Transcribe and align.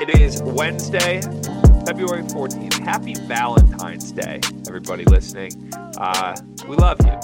It 0.00 0.20
is 0.20 0.42
Wednesday, 0.42 1.22
February 1.86 2.22
14th. 2.24 2.78
Happy 2.80 3.14
Valentine's 3.14 4.12
Day, 4.12 4.40
everybody 4.68 5.04
listening. 5.04 5.72
Uh, 5.96 6.36
we 6.68 6.76
love 6.76 6.98
you. 7.06 7.18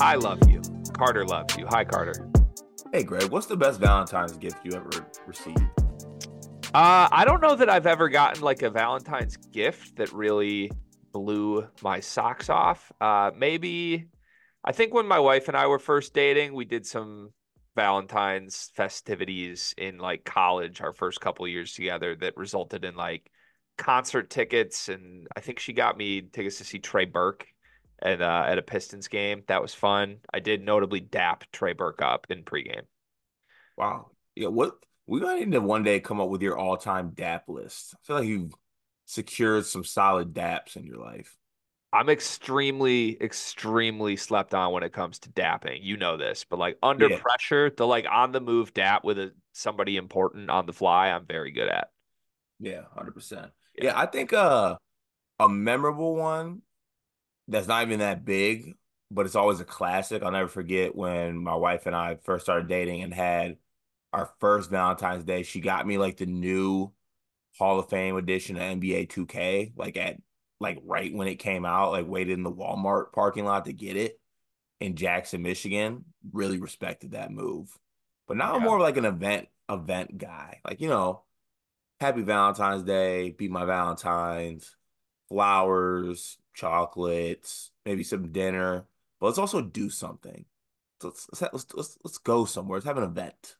I 0.00 0.16
love 0.16 0.46
you. 0.48 0.60
Carter 0.92 1.24
loves 1.24 1.56
you. 1.56 1.66
Hi, 1.70 1.84
Carter. 1.84 2.28
Hey, 2.92 3.02
Greg, 3.02 3.30
what's 3.30 3.46
the 3.46 3.56
best 3.56 3.80
Valentine's 3.80 4.36
gift 4.36 4.58
you 4.64 4.72
ever 4.72 4.90
received? 5.26 5.62
Uh, 6.74 7.08
I 7.10 7.24
don't 7.24 7.40
know 7.40 7.54
that 7.54 7.70
I've 7.70 7.86
ever 7.86 8.10
gotten 8.10 8.42
like 8.42 8.60
a 8.60 8.68
Valentine's 8.68 9.38
gift 9.38 9.96
that 9.96 10.12
really 10.12 10.70
blew 11.12 11.66
my 11.82 12.00
socks 12.00 12.50
off. 12.50 12.92
Uh, 13.00 13.30
maybe 13.34 14.08
I 14.66 14.72
think 14.72 14.92
when 14.92 15.06
my 15.06 15.20
wife 15.20 15.48
and 15.48 15.56
I 15.56 15.68
were 15.68 15.78
first 15.78 16.12
dating, 16.12 16.54
we 16.54 16.64
did 16.64 16.84
some 16.84 17.30
Valentine's 17.76 18.70
festivities 18.74 19.74
in 19.78 19.98
like 19.98 20.24
college, 20.24 20.80
our 20.80 20.92
first 20.92 21.20
couple 21.20 21.46
years 21.46 21.72
together, 21.74 22.16
that 22.16 22.36
resulted 22.36 22.84
in 22.84 22.96
like 22.96 23.30
concert 23.78 24.30
tickets, 24.30 24.88
and 24.88 25.28
I 25.36 25.40
think 25.40 25.58
she 25.58 25.72
got 25.72 25.96
me 25.96 26.22
tickets 26.22 26.58
to 26.58 26.64
see 26.64 26.78
Trey 26.78 27.04
Burke 27.04 27.46
at 28.02 28.20
uh, 28.20 28.44
at 28.46 28.58
a 28.58 28.62
Pistons 28.62 29.08
game. 29.08 29.42
That 29.46 29.62
was 29.62 29.74
fun. 29.74 30.18
I 30.32 30.40
did 30.40 30.62
notably 30.62 31.00
dap 31.00 31.44
Trey 31.52 31.72
Burke 31.72 32.02
up 32.02 32.26
in 32.30 32.42
pregame. 32.42 32.86
Wow, 33.76 34.10
yeah. 34.34 34.48
What 34.48 34.74
we 35.06 35.20
might 35.20 35.40
need 35.40 35.52
to 35.52 35.60
one 35.60 35.82
day 35.82 36.00
come 36.00 36.20
up 36.20 36.28
with 36.28 36.42
your 36.42 36.58
all 36.58 36.76
time 36.76 37.12
dap 37.14 37.44
list. 37.48 37.94
I 37.94 37.98
feel 38.06 38.16
like 38.16 38.28
you've 38.28 38.54
secured 39.04 39.66
some 39.66 39.84
solid 39.84 40.32
daps 40.34 40.76
in 40.76 40.84
your 40.84 40.98
life. 40.98 41.36
I'm 41.92 42.08
extremely, 42.08 43.20
extremely 43.22 44.16
slept 44.16 44.54
on 44.54 44.72
when 44.72 44.82
it 44.82 44.92
comes 44.92 45.18
to 45.20 45.30
dapping. 45.30 45.78
You 45.82 45.96
know 45.96 46.16
this, 46.16 46.44
but 46.44 46.58
like 46.58 46.78
under 46.82 47.08
yeah. 47.08 47.18
pressure, 47.18 47.70
the 47.70 47.86
like 47.86 48.06
on 48.10 48.32
the 48.32 48.40
move 48.40 48.74
dap 48.74 49.04
with 49.04 49.18
a 49.18 49.32
somebody 49.52 49.96
important 49.96 50.50
on 50.50 50.66
the 50.66 50.72
fly, 50.72 51.08
I'm 51.08 51.26
very 51.26 51.52
good 51.52 51.68
at. 51.68 51.88
Yeah, 52.58 52.82
hundred 52.94 53.12
percent. 53.12 53.52
Yeah, 53.80 53.98
I 53.98 54.06
think 54.06 54.32
uh 54.32 54.76
a 55.38 55.48
memorable 55.48 56.16
one 56.16 56.62
that's 57.48 57.68
not 57.68 57.82
even 57.86 58.00
that 58.00 58.24
big, 58.24 58.74
but 59.10 59.26
it's 59.26 59.36
always 59.36 59.60
a 59.60 59.64
classic. 59.64 60.22
I'll 60.22 60.32
never 60.32 60.48
forget 60.48 60.94
when 60.94 61.38
my 61.38 61.54
wife 61.54 61.86
and 61.86 61.94
I 61.94 62.18
first 62.24 62.44
started 62.44 62.68
dating 62.68 63.02
and 63.02 63.14
had 63.14 63.58
our 64.12 64.30
first 64.40 64.70
Valentine's 64.70 65.24
Day. 65.24 65.42
She 65.42 65.60
got 65.60 65.86
me 65.86 65.98
like 65.98 66.16
the 66.16 66.26
new 66.26 66.92
Hall 67.58 67.78
of 67.78 67.88
Fame 67.88 68.16
edition 68.16 68.56
of 68.56 68.62
NBA 68.62 69.08
2K, 69.08 69.72
like 69.76 69.96
at 69.96 70.16
like 70.60 70.78
right 70.84 71.14
when 71.14 71.28
it 71.28 71.36
came 71.36 71.64
out, 71.64 71.92
like 71.92 72.06
waited 72.06 72.32
in 72.32 72.42
the 72.42 72.52
Walmart 72.52 73.12
parking 73.12 73.44
lot 73.44 73.66
to 73.66 73.72
get 73.72 73.96
it 73.96 74.18
in 74.80 74.96
Jackson, 74.96 75.42
Michigan. 75.42 76.04
Really 76.32 76.58
respected 76.58 77.12
that 77.12 77.30
move. 77.30 77.76
But 78.26 78.36
now 78.36 78.52
yeah. 78.52 78.56
I'm 78.56 78.62
more 78.62 78.76
of 78.76 78.82
like 78.82 78.96
an 78.96 79.04
event 79.04 79.48
event 79.68 80.18
guy. 80.18 80.60
Like, 80.64 80.80
you 80.80 80.88
know, 80.88 81.22
happy 82.00 82.22
Valentine's 82.22 82.82
Day, 82.82 83.30
be 83.30 83.48
my 83.48 83.64
Valentine's, 83.64 84.76
flowers, 85.28 86.38
chocolates, 86.54 87.70
maybe 87.84 88.02
some 88.02 88.32
dinner. 88.32 88.86
But 89.20 89.26
let's 89.26 89.38
also 89.38 89.62
do 89.62 89.90
something. 89.90 90.44
So 91.00 91.08
let's 91.08 91.28
let's, 91.30 91.52
let's 91.52 91.74
let's 91.74 91.98
let's 92.04 92.18
go 92.18 92.44
somewhere. 92.44 92.78
Let's 92.78 92.86
have 92.86 92.98
an 92.98 93.04
event 93.04 93.56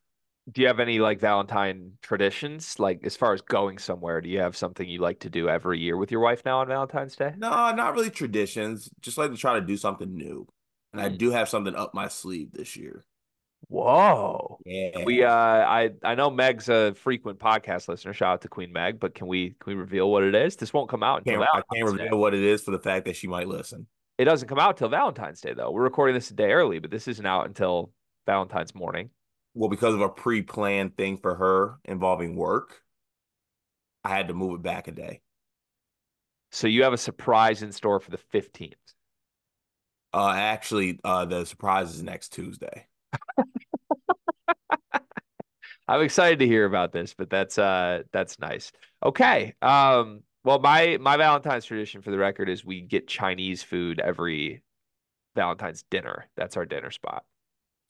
do 0.52 0.60
you 0.60 0.68
have 0.68 0.78
any 0.78 1.00
like 1.00 1.20
Valentine 1.20 1.92
traditions? 2.02 2.78
Like 2.78 3.00
as 3.04 3.16
far 3.16 3.32
as 3.32 3.40
going 3.40 3.78
somewhere, 3.78 4.20
do 4.20 4.28
you 4.28 4.40
have 4.40 4.56
something 4.56 4.88
you 4.88 5.00
like 5.00 5.20
to 5.20 5.30
do 5.30 5.48
every 5.48 5.80
year 5.80 5.96
with 5.96 6.12
your 6.12 6.20
wife 6.20 6.42
now 6.44 6.60
on 6.60 6.68
Valentine's 6.68 7.16
Day? 7.16 7.32
No, 7.36 7.72
not 7.72 7.94
really 7.94 8.10
traditions. 8.10 8.88
Just 9.00 9.18
like 9.18 9.32
to 9.32 9.36
try 9.36 9.58
to 9.58 9.66
do 9.66 9.76
something 9.76 10.14
new. 10.14 10.46
And 10.92 11.02
mm. 11.02 11.04
I 11.04 11.08
do 11.08 11.30
have 11.30 11.48
something 11.48 11.74
up 11.74 11.94
my 11.94 12.08
sleeve 12.08 12.52
this 12.52 12.76
year. 12.76 13.04
Whoa. 13.68 14.60
Yeah. 14.64 15.02
We 15.04 15.24
uh 15.24 15.30
I 15.32 15.90
I 16.04 16.14
know 16.14 16.30
Meg's 16.30 16.68
a 16.68 16.94
frequent 16.94 17.40
podcast 17.40 17.88
listener. 17.88 18.12
Shout 18.12 18.34
out 18.34 18.42
to 18.42 18.48
Queen 18.48 18.72
Meg, 18.72 19.00
but 19.00 19.16
can 19.16 19.26
we 19.26 19.56
can 19.58 19.72
we 19.72 19.74
reveal 19.74 20.10
what 20.12 20.22
it 20.22 20.36
is? 20.36 20.54
This 20.54 20.72
won't 20.72 20.88
come 20.88 21.02
out 21.02 21.26
until 21.26 21.42
I 21.42 21.62
can't 21.74 21.90
reveal 21.90 22.10
Day. 22.10 22.16
what 22.16 22.34
it 22.34 22.44
is 22.44 22.62
for 22.62 22.70
the 22.70 22.78
fact 22.78 23.06
that 23.06 23.16
she 23.16 23.26
might 23.26 23.48
listen. 23.48 23.88
It 24.18 24.26
doesn't 24.26 24.48
come 24.48 24.60
out 24.60 24.76
till 24.76 24.88
Valentine's 24.88 25.40
Day 25.40 25.54
though. 25.54 25.72
We're 25.72 25.82
recording 25.82 26.14
this 26.14 26.30
a 26.30 26.34
day 26.34 26.52
early, 26.52 26.78
but 26.78 26.92
this 26.92 27.08
isn't 27.08 27.26
out 27.26 27.46
until 27.46 27.90
Valentine's 28.26 28.74
morning 28.74 29.10
well, 29.56 29.70
because 29.70 29.94
of 29.94 30.00
a 30.02 30.08
pre-planned 30.08 30.96
thing 30.96 31.16
for 31.16 31.34
her 31.34 31.78
involving 31.84 32.36
work, 32.36 32.82
I 34.04 34.10
had 34.16 34.28
to 34.28 34.34
move 34.34 34.60
it 34.60 34.62
back 34.62 34.88
a 34.88 34.92
day. 34.92 35.20
So 36.50 36.66
you 36.66 36.82
have 36.84 36.92
a 36.92 36.98
surprise 36.98 37.62
in 37.62 37.72
store 37.72 38.00
for 38.00 38.10
the 38.10 38.18
15th. 38.18 38.94
Uh 40.12 40.32
actually 40.34 40.98
uh 41.04 41.24
the 41.24 41.44
surprise 41.44 41.94
is 41.94 42.02
next 42.02 42.30
Tuesday. 42.32 42.86
I'm 45.88 46.02
excited 46.02 46.40
to 46.40 46.46
hear 46.46 46.64
about 46.64 46.92
this, 46.92 47.14
but 47.14 47.30
that's 47.30 47.58
uh 47.58 48.02
that's 48.12 48.38
nice. 48.38 48.72
Okay. 49.04 49.54
Um 49.62 50.22
well 50.44 50.58
my 50.58 50.98
my 51.00 51.16
Valentine's 51.16 51.64
tradition 51.64 52.02
for 52.02 52.10
the 52.10 52.18
record 52.18 52.48
is 52.48 52.64
we 52.64 52.80
get 52.80 53.08
Chinese 53.08 53.62
food 53.62 54.00
every 54.00 54.62
Valentine's 55.36 55.84
dinner. 55.90 56.26
That's 56.36 56.56
our 56.56 56.66
dinner 56.66 56.90
spot. 56.90 57.24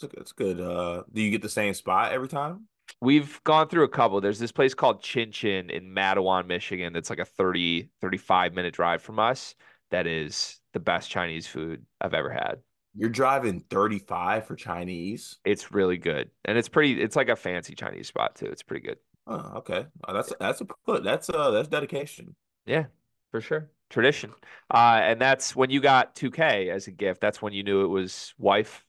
It's 0.03 0.33
good. 0.33 0.61
Uh, 0.61 1.03
do 1.13 1.23
you 1.23 1.31
get 1.31 1.43
the 1.43 1.49
same 1.49 1.75
spot 1.75 2.13
every 2.13 2.29
time? 2.29 2.69
We've 3.01 3.43
gone 3.45 3.69
through 3.69 3.85
a 3.85 3.89
couple. 3.89 4.21
There's 4.21 4.39
this 4.39 4.53
place 4.53 4.75
called 4.75 5.03
Chin 5.03 5.33
Chin 5.33 5.71
in 5.71 5.93
Mattawan, 5.93 6.47
Michigan. 6.47 6.93
That's 6.93 7.11
like 7.11 7.19
a 7.19 7.25
30, 7.25 7.91
35 8.01 8.55
minute 8.55 8.75
drive 8.75 9.03
from 9.03 9.19
us. 9.19 9.55
That 9.91 10.07
is 10.07 10.61
the 10.73 10.81
best 10.81 11.11
Chinese 11.11 11.47
food 11.47 11.85
I've 12.01 12.15
ever 12.15 12.31
had. 12.31 12.57
You're 12.95 13.11
driving 13.11 13.61
35 13.61 14.47
for 14.47 14.57
Chinese. 14.57 15.39
It's 15.45 15.73
really 15.73 15.99
good. 15.99 16.31
And 16.45 16.57
it's 16.57 16.69
pretty 16.69 17.01
it's 17.01 17.17
like 17.17 17.29
a 17.29 17.37
fancy 17.37 17.75
Chinese 17.75 18.09
spot 18.09 18.37
too. 18.37 18.47
It's 18.47 18.63
pretty 18.63 18.87
good. 18.87 18.99
Oh, 19.27 19.53
okay. 19.57 19.87
Oh, 20.07 20.15
that's 20.15 20.33
that's 20.41 20.61
a 20.63 20.65
put. 20.65 21.05
That's 21.05 21.29
uh 21.29 21.51
that's 21.51 21.69
dedication. 21.69 22.35
Yeah, 22.65 22.87
for 23.31 23.41
sure. 23.43 23.71
Tradition. 23.91 24.33
Uh 24.73 25.01
and 25.03 25.21
that's 25.21 25.55
when 25.55 25.69
you 25.69 25.81
got 25.81 26.15
2K 26.15 26.71
as 26.71 26.87
a 26.87 26.91
gift. 26.91 27.21
That's 27.21 27.43
when 27.43 27.53
you 27.53 27.63
knew 27.63 27.85
it 27.85 27.89
was 27.89 28.33
wife 28.39 28.86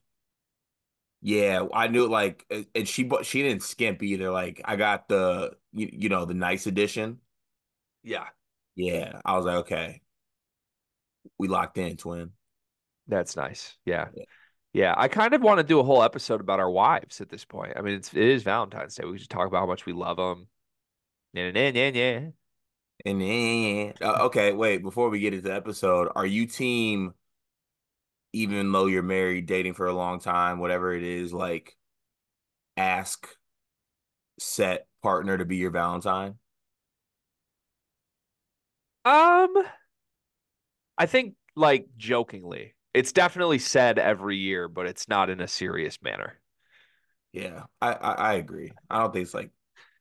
yeah, 1.28 1.64
I 1.74 1.90
knew 1.90 2.08
like, 2.08 2.46
and 2.74 2.88
she 2.88 3.04
but 3.04 3.26
she 3.26 3.44
didn't 3.44 3.62
skimp 3.62 4.02
either. 4.02 4.32
Like 4.32 4.62
I 4.64 4.78
got 4.78 5.10
the 5.10 5.58
you, 5.74 5.90
you 5.92 6.08
know 6.08 6.24
the 6.24 6.34
nice 6.34 6.68
edition. 6.68 7.20
Yeah, 8.02 8.28
yeah. 8.78 9.20
I 9.26 9.36
was 9.36 9.46
like, 9.46 9.56
okay, 9.58 10.02
we 11.38 11.50
locked 11.50 11.78
in, 11.78 11.98
twin. 11.98 12.32
That's 13.10 13.36
nice. 13.36 13.76
Yeah. 13.84 14.08
yeah. 14.16 14.24
Yeah, 14.72 14.94
I 14.96 15.10
kind 15.10 15.34
of 15.34 15.42
want 15.42 15.58
to 15.58 15.66
do 15.66 15.82
a 15.82 15.84
whole 15.84 16.02
episode 16.02 16.40
about 16.40 16.62
our 16.62 16.72
wives 16.72 17.20
at 17.20 17.28
this 17.28 17.44
point. 17.44 17.74
I 17.76 17.82
mean, 17.82 17.96
it's 17.96 18.14
it 18.14 18.24
is 18.24 18.44
Valentine's 18.44 18.96
Day. 18.96 19.04
We 19.04 19.18
should 19.18 19.30
talk 19.30 19.48
about 19.48 19.60
how 19.60 19.66
much 19.66 19.86
we 19.86 19.92
love 19.92 20.16
them. 20.16 20.48
Yeah, 21.34 21.52
yeah, 21.54 21.72
yeah, 21.74 21.90
yeah. 21.90 22.20
And 23.06 23.22
then, 23.22 23.94
uh, 24.02 24.24
okay, 24.28 24.54
wait. 24.54 24.82
Before 24.82 25.10
we 25.10 25.20
get 25.20 25.34
into 25.34 25.50
the 25.50 25.56
episode, 25.56 26.10
are 26.16 26.26
you 26.26 26.46
team 26.46 27.16
even 28.42 28.72
though 28.72 28.86
you're 28.88 29.04
married, 29.04 29.46
dating 29.46 29.74
for 29.74 29.88
a 29.88 29.94
long 29.94 30.20
time, 30.20 30.60
whatever 30.60 30.94
it 30.94 31.04
is, 31.04 31.34
like 31.34 31.76
ask 32.76 33.28
set 34.40 34.88
partner 35.02 35.38
to 35.38 35.46
be 35.46 35.58
your 35.58 35.72
Valentine? 35.72 36.36
Um 39.06 39.54
I 40.98 41.06
think 41.06 41.36
like 41.56 41.88
jokingly. 41.98 42.76
It's 42.94 43.12
definitely 43.12 43.60
said 43.60 44.00
every 44.00 44.38
year, 44.38 44.68
but 44.68 44.88
it's 44.88 45.08
not 45.08 45.30
in 45.30 45.40
a 45.40 45.48
serious 45.48 46.02
manner. 46.02 46.40
Yeah, 47.32 47.64
I, 47.82 47.94
I, 47.94 48.12
I 48.14 48.34
agree. 48.34 48.72
I 48.90 49.00
don't 49.00 49.14
think 49.14 49.24
it's 49.24 49.34
like 49.34 49.52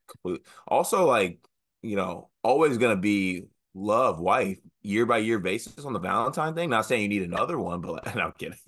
complete. 0.09 0.47
Also, 0.67 1.05
like 1.07 1.39
you 1.83 1.97
know, 1.97 2.31
always 2.43 2.79
gonna 2.79 2.97
be 2.97 3.45
love 3.77 4.19
wife 4.19 4.59
year 4.83 5.07
by 5.07 5.19
year 5.19 5.39
basis 5.39 5.85
on 5.85 5.93
the 5.93 5.99
Valentine 5.99 6.55
thing. 6.55 6.71
Not 6.71 6.87
saying 6.87 7.03
you 7.03 7.09
need 7.09 7.23
another 7.23 7.59
one, 7.59 7.81
but 7.81 8.07
like, 8.07 8.17
no, 8.17 8.23
I'm 8.23 8.33
kidding. 8.33 8.59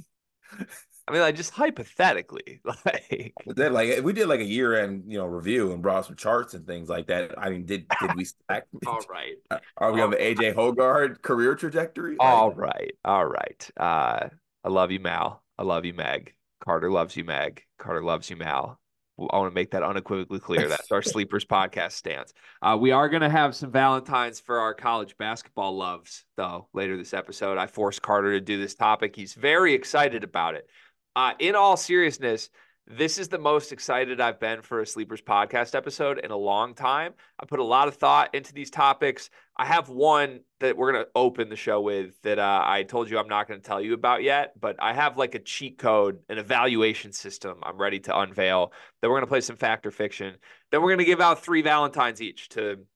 I 1.09 1.13
mean, 1.13 1.23
like 1.23 1.37
just 1.37 1.53
hypothetically, 1.53 2.61
like 2.85 3.33
then, 3.47 3.73
like 3.73 4.05
we 4.05 4.13
did 4.13 4.29
like 4.29 4.41
a 4.41 4.45
year 4.45 4.79
end, 4.79 5.05
you 5.07 5.17
know, 5.17 5.25
review 5.25 5.73
and 5.73 5.83
brought 5.83 6.05
some 6.05 6.17
charts 6.17 6.53
and 6.53 6.67
things 6.67 6.89
like 6.91 7.07
that. 7.07 7.39
I 7.39 7.49
mean, 7.49 7.65
did 7.65 7.87
did 8.01 8.15
we 8.15 8.25
stack? 8.25 8.67
all 8.87 9.01
right. 9.09 9.37
Are 9.79 9.93
we 9.93 10.01
all 10.01 10.07
on 10.07 10.11
the 10.11 10.19
AJ 10.19 10.55
Hoggard 10.55 11.23
career 11.23 11.55
trajectory? 11.55 12.17
All 12.21 12.53
right, 12.53 12.93
all 13.05 13.25
right. 13.25 13.71
Uh, 13.79 14.29
I 14.63 14.69
love 14.69 14.91
you, 14.91 15.01
Mal. 15.01 15.43
I 15.59 15.63
love 15.63 15.87
you, 15.87 15.95
Meg. 15.95 16.35
Carter 16.63 16.91
loves 16.91 17.17
you, 17.17 17.25
Meg. 17.25 17.63
Carter 17.79 18.03
loves 18.03 18.29
you, 18.29 18.37
Mal. 18.37 18.79
I 19.19 19.39
want 19.39 19.51
to 19.51 19.55
make 19.55 19.73
that 19.73 19.83
unequivocally 19.83 20.39
clear. 20.39 20.69
That's 20.69 20.93
our 20.93 21.03
Sleepers 21.03 21.45
podcast 21.45 21.93
stance. 21.93 22.33
Uh, 22.63 22.77
we 22.81 22.93
are 22.93 23.09
going 23.09 23.23
to 23.23 23.29
have 23.29 23.55
some 23.55 23.73
Valentines 23.73 24.39
for 24.39 24.59
our 24.59 24.75
college 24.75 25.17
basketball 25.19 25.77
loves, 25.77 26.25
though, 26.37 26.69
later 26.73 26.97
this 26.97 27.15
episode. 27.15 27.59
I 27.59 27.67
forced 27.67 28.01
Carter 28.01 28.33
to 28.33 28.41
do 28.41 28.59
this 28.59 28.75
topic. 28.75 29.17
He's 29.17 29.35
very 29.35 29.75
excited 29.75 30.23
about 30.23 30.55
it. 30.55 30.69
Uh, 31.17 31.33
in 31.41 31.57
all 31.57 31.77
seriousness, 31.77 32.49
This 32.91 33.19
is 33.19 33.29
the 33.29 33.39
most 33.39 33.71
excited 33.71 34.19
I've 34.19 34.41
been 34.41 34.63
for 34.63 34.81
a 34.81 34.87
Sleepers 34.87 35.21
podcast 35.21 35.75
episode 35.75 36.19
in 36.21 36.31
a 36.31 36.37
long 36.37 36.75
time. 36.75 37.13
I 37.39 37.45
put 37.45 37.59
a 37.59 37.65
lot 37.65 37.87
of 37.87 37.97
thought 37.97 38.35
into 38.35 38.55
these 38.55 38.71
topics. 38.71 39.29
I 39.59 39.67
have 39.67 39.91
one 39.91 40.41
that 40.61 40.75
we're 40.75 40.93
going 40.93 41.05
to 41.05 41.11
open 41.15 41.51
the 41.51 41.57
show 41.57 41.83
with 41.83 42.19
that 42.23 42.39
uh, 42.39 42.63
I 42.65 42.85
told 42.85 43.11
you 43.11 43.19
I'm 43.19 43.29
not 43.29 43.47
going 43.47 43.61
to 43.61 43.67
tell 43.67 43.83
you 43.83 43.93
about 43.93 44.23
yet, 44.23 44.59
but 44.59 44.77
I 44.79 44.95
have 44.95 45.19
like 45.19 45.35
a 45.35 45.39
cheat 45.39 45.77
code, 45.77 46.21
an 46.31 46.39
evaluation 46.39 47.13
system 47.13 47.59
I'm 47.63 47.77
ready 47.77 48.01
to 48.01 48.19
unveil. 48.19 48.73
Then 49.03 49.11
we're 49.11 49.17
going 49.17 49.27
to 49.27 49.31
play 49.31 49.43
some 49.43 49.57
fact 49.57 49.85
or 49.85 49.91
fiction. 49.91 50.37
Then 50.73 50.81
we're 50.81 50.89
going 50.89 50.99
to 51.01 51.05
give 51.05 51.21
out 51.21 51.45
three 51.45 51.61
Valentines 51.61 52.23
each 52.23 52.49
to 52.51 52.87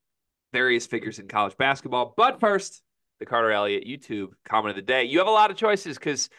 various 0.55 0.87
figures 0.87 1.19
in 1.19 1.29
college 1.29 1.59
basketball. 1.59 2.15
But 2.17 2.41
first, 2.41 2.81
the 3.19 3.27
Carter 3.27 3.51
Elliott 3.51 3.87
YouTube 3.87 4.29
comment 4.47 4.71
of 4.71 4.77
the 4.77 4.91
day. 4.91 5.05
You 5.05 5.19
have 5.19 5.29
a 5.29 5.33
lot 5.33 5.51
of 5.51 5.59
choices 5.59 5.99
because 5.99 6.31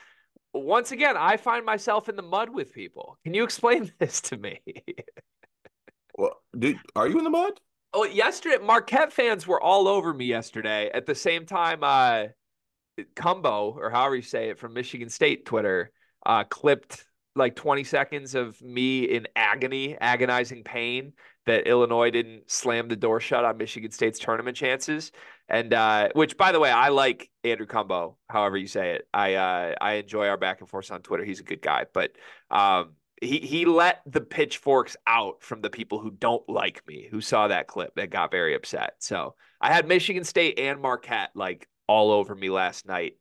once 0.53 0.91
again, 0.91 1.15
I 1.17 1.37
find 1.37 1.65
myself 1.65 2.09
in 2.09 2.15
the 2.15 2.21
mud 2.21 2.49
with 2.49 2.73
people. 2.73 3.17
Can 3.23 3.33
you 3.33 3.43
explain 3.43 3.91
this 3.99 4.21
to 4.21 4.37
me? 4.37 4.61
well, 6.17 6.41
dude, 6.57 6.77
are 6.95 7.07
you 7.07 7.17
in 7.17 7.23
the 7.23 7.29
mud? 7.29 7.59
Oh, 7.93 8.05
yesterday, 8.05 8.57
Marquette 8.63 9.13
fans 9.13 9.45
were 9.45 9.61
all 9.61 9.87
over 9.87 10.13
me 10.13 10.25
yesterday. 10.25 10.89
At 10.91 11.05
the 11.05 11.13
same 11.13 11.45
time, 11.45 11.83
uh, 11.83 12.25
Cumbo, 13.15 13.75
or 13.77 13.89
however 13.91 14.15
you 14.15 14.21
say 14.23 14.49
it, 14.49 14.57
from 14.57 14.73
Michigan 14.73 15.09
State 15.09 15.45
Twitter, 15.45 15.91
uh, 16.25 16.43
clipped 16.43 17.05
like 17.35 17.55
20 17.55 17.83
seconds 17.83 18.35
of 18.35 18.61
me 18.61 19.03
in 19.03 19.27
agony, 19.35 19.97
agonizing 19.99 20.63
pain 20.63 21.13
that 21.45 21.67
Illinois 21.67 22.09
didn't 22.09 22.49
slam 22.49 22.87
the 22.87 22.95
door 22.95 23.19
shut 23.19 23.43
on 23.43 23.57
Michigan 23.57 23.91
State's 23.91 24.19
tournament 24.19 24.55
chances. 24.55 25.11
And 25.49 25.73
uh, 25.73 26.09
which, 26.13 26.37
by 26.37 26.51
the 26.51 26.59
way, 26.59 26.71
I 26.71 26.89
like 26.89 27.29
Andrew 27.43 27.65
Cumbo, 27.65 28.15
however 28.29 28.57
you 28.57 28.67
say 28.67 28.91
it. 28.91 29.07
I 29.13 29.33
uh, 29.33 29.75
I 29.81 29.93
enjoy 29.93 30.27
our 30.27 30.37
back 30.37 30.61
and 30.61 30.69
forth 30.69 30.91
on 30.91 31.01
Twitter. 31.01 31.25
He's 31.25 31.41
a 31.41 31.43
good 31.43 31.61
guy, 31.61 31.85
but 31.93 32.11
um, 32.49 32.93
he 33.21 33.39
he 33.39 33.65
let 33.65 34.01
the 34.05 34.21
pitchforks 34.21 34.95
out 35.05 35.43
from 35.43 35.61
the 35.61 35.69
people 35.69 35.99
who 35.99 36.11
don't 36.11 36.47
like 36.47 36.85
me, 36.87 37.07
who 37.11 37.19
saw 37.19 37.47
that 37.47 37.67
clip 37.67 37.93
that 37.95 38.09
got 38.09 38.31
very 38.31 38.55
upset. 38.55 38.95
So 38.99 39.35
I 39.59 39.73
had 39.73 39.87
Michigan 39.87 40.23
State 40.23 40.59
and 40.59 40.81
Marquette 40.81 41.31
like 41.35 41.67
all 41.87 42.11
over 42.11 42.33
me 42.33 42.49
last 42.49 42.85
night 42.85 43.17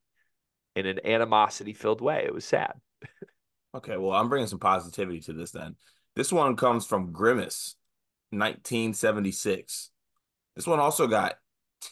in 0.76 0.86
an 0.86 1.04
animosity 1.04 1.72
filled 1.72 2.00
way. 2.00 2.24
It 2.24 2.34
was 2.34 2.44
sad. 2.44 2.74
okay, 3.74 3.96
well, 3.96 4.12
I'm 4.12 4.28
bringing 4.28 4.48
some 4.48 4.58
positivity 4.58 5.20
to 5.20 5.32
this 5.32 5.50
then. 5.50 5.76
This 6.14 6.32
one 6.32 6.56
comes 6.56 6.86
from 6.86 7.12
Grimace, 7.12 7.76
1976. 8.30 9.90
This 10.56 10.66
one 10.66 10.80
also 10.80 11.06
got 11.06 11.36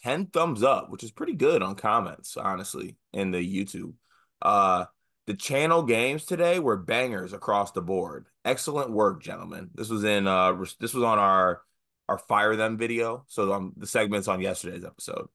10 0.03 0.27
thumbs 0.27 0.63
up, 0.63 0.89
which 0.89 1.03
is 1.03 1.11
pretty 1.11 1.33
good 1.33 1.61
on 1.61 1.75
comments, 1.75 2.37
honestly, 2.37 2.95
in 3.13 3.31
the 3.31 3.39
YouTube. 3.39 3.93
Uh 4.41 4.85
the 5.27 5.33
channel 5.35 5.83
games 5.83 6.25
today 6.25 6.59
were 6.59 6.77
bangers 6.77 7.31
across 7.31 7.71
the 7.71 7.81
board. 7.81 8.27
Excellent 8.43 8.91
work, 8.91 9.21
gentlemen. 9.21 9.69
This 9.73 9.89
was 9.89 10.03
in 10.03 10.27
uh 10.27 10.53
this 10.79 10.93
was 10.93 11.03
on 11.03 11.19
our 11.19 11.61
our 12.09 12.17
fire 12.17 12.55
them 12.55 12.77
video. 12.77 13.23
So 13.27 13.53
um, 13.53 13.73
the 13.77 13.87
segments 13.87 14.27
on 14.27 14.41
yesterday's 14.41 14.83
episode. 14.83 15.27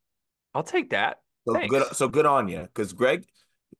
I'll 0.54 0.62
take 0.62 0.90
that. 0.90 1.20
So 1.46 1.54
Thanks. 1.54 1.70
good 1.70 1.96
so 1.96 2.08
good 2.08 2.26
on 2.26 2.48
you 2.48 2.68
cuz 2.74 2.92
Greg 2.92 3.24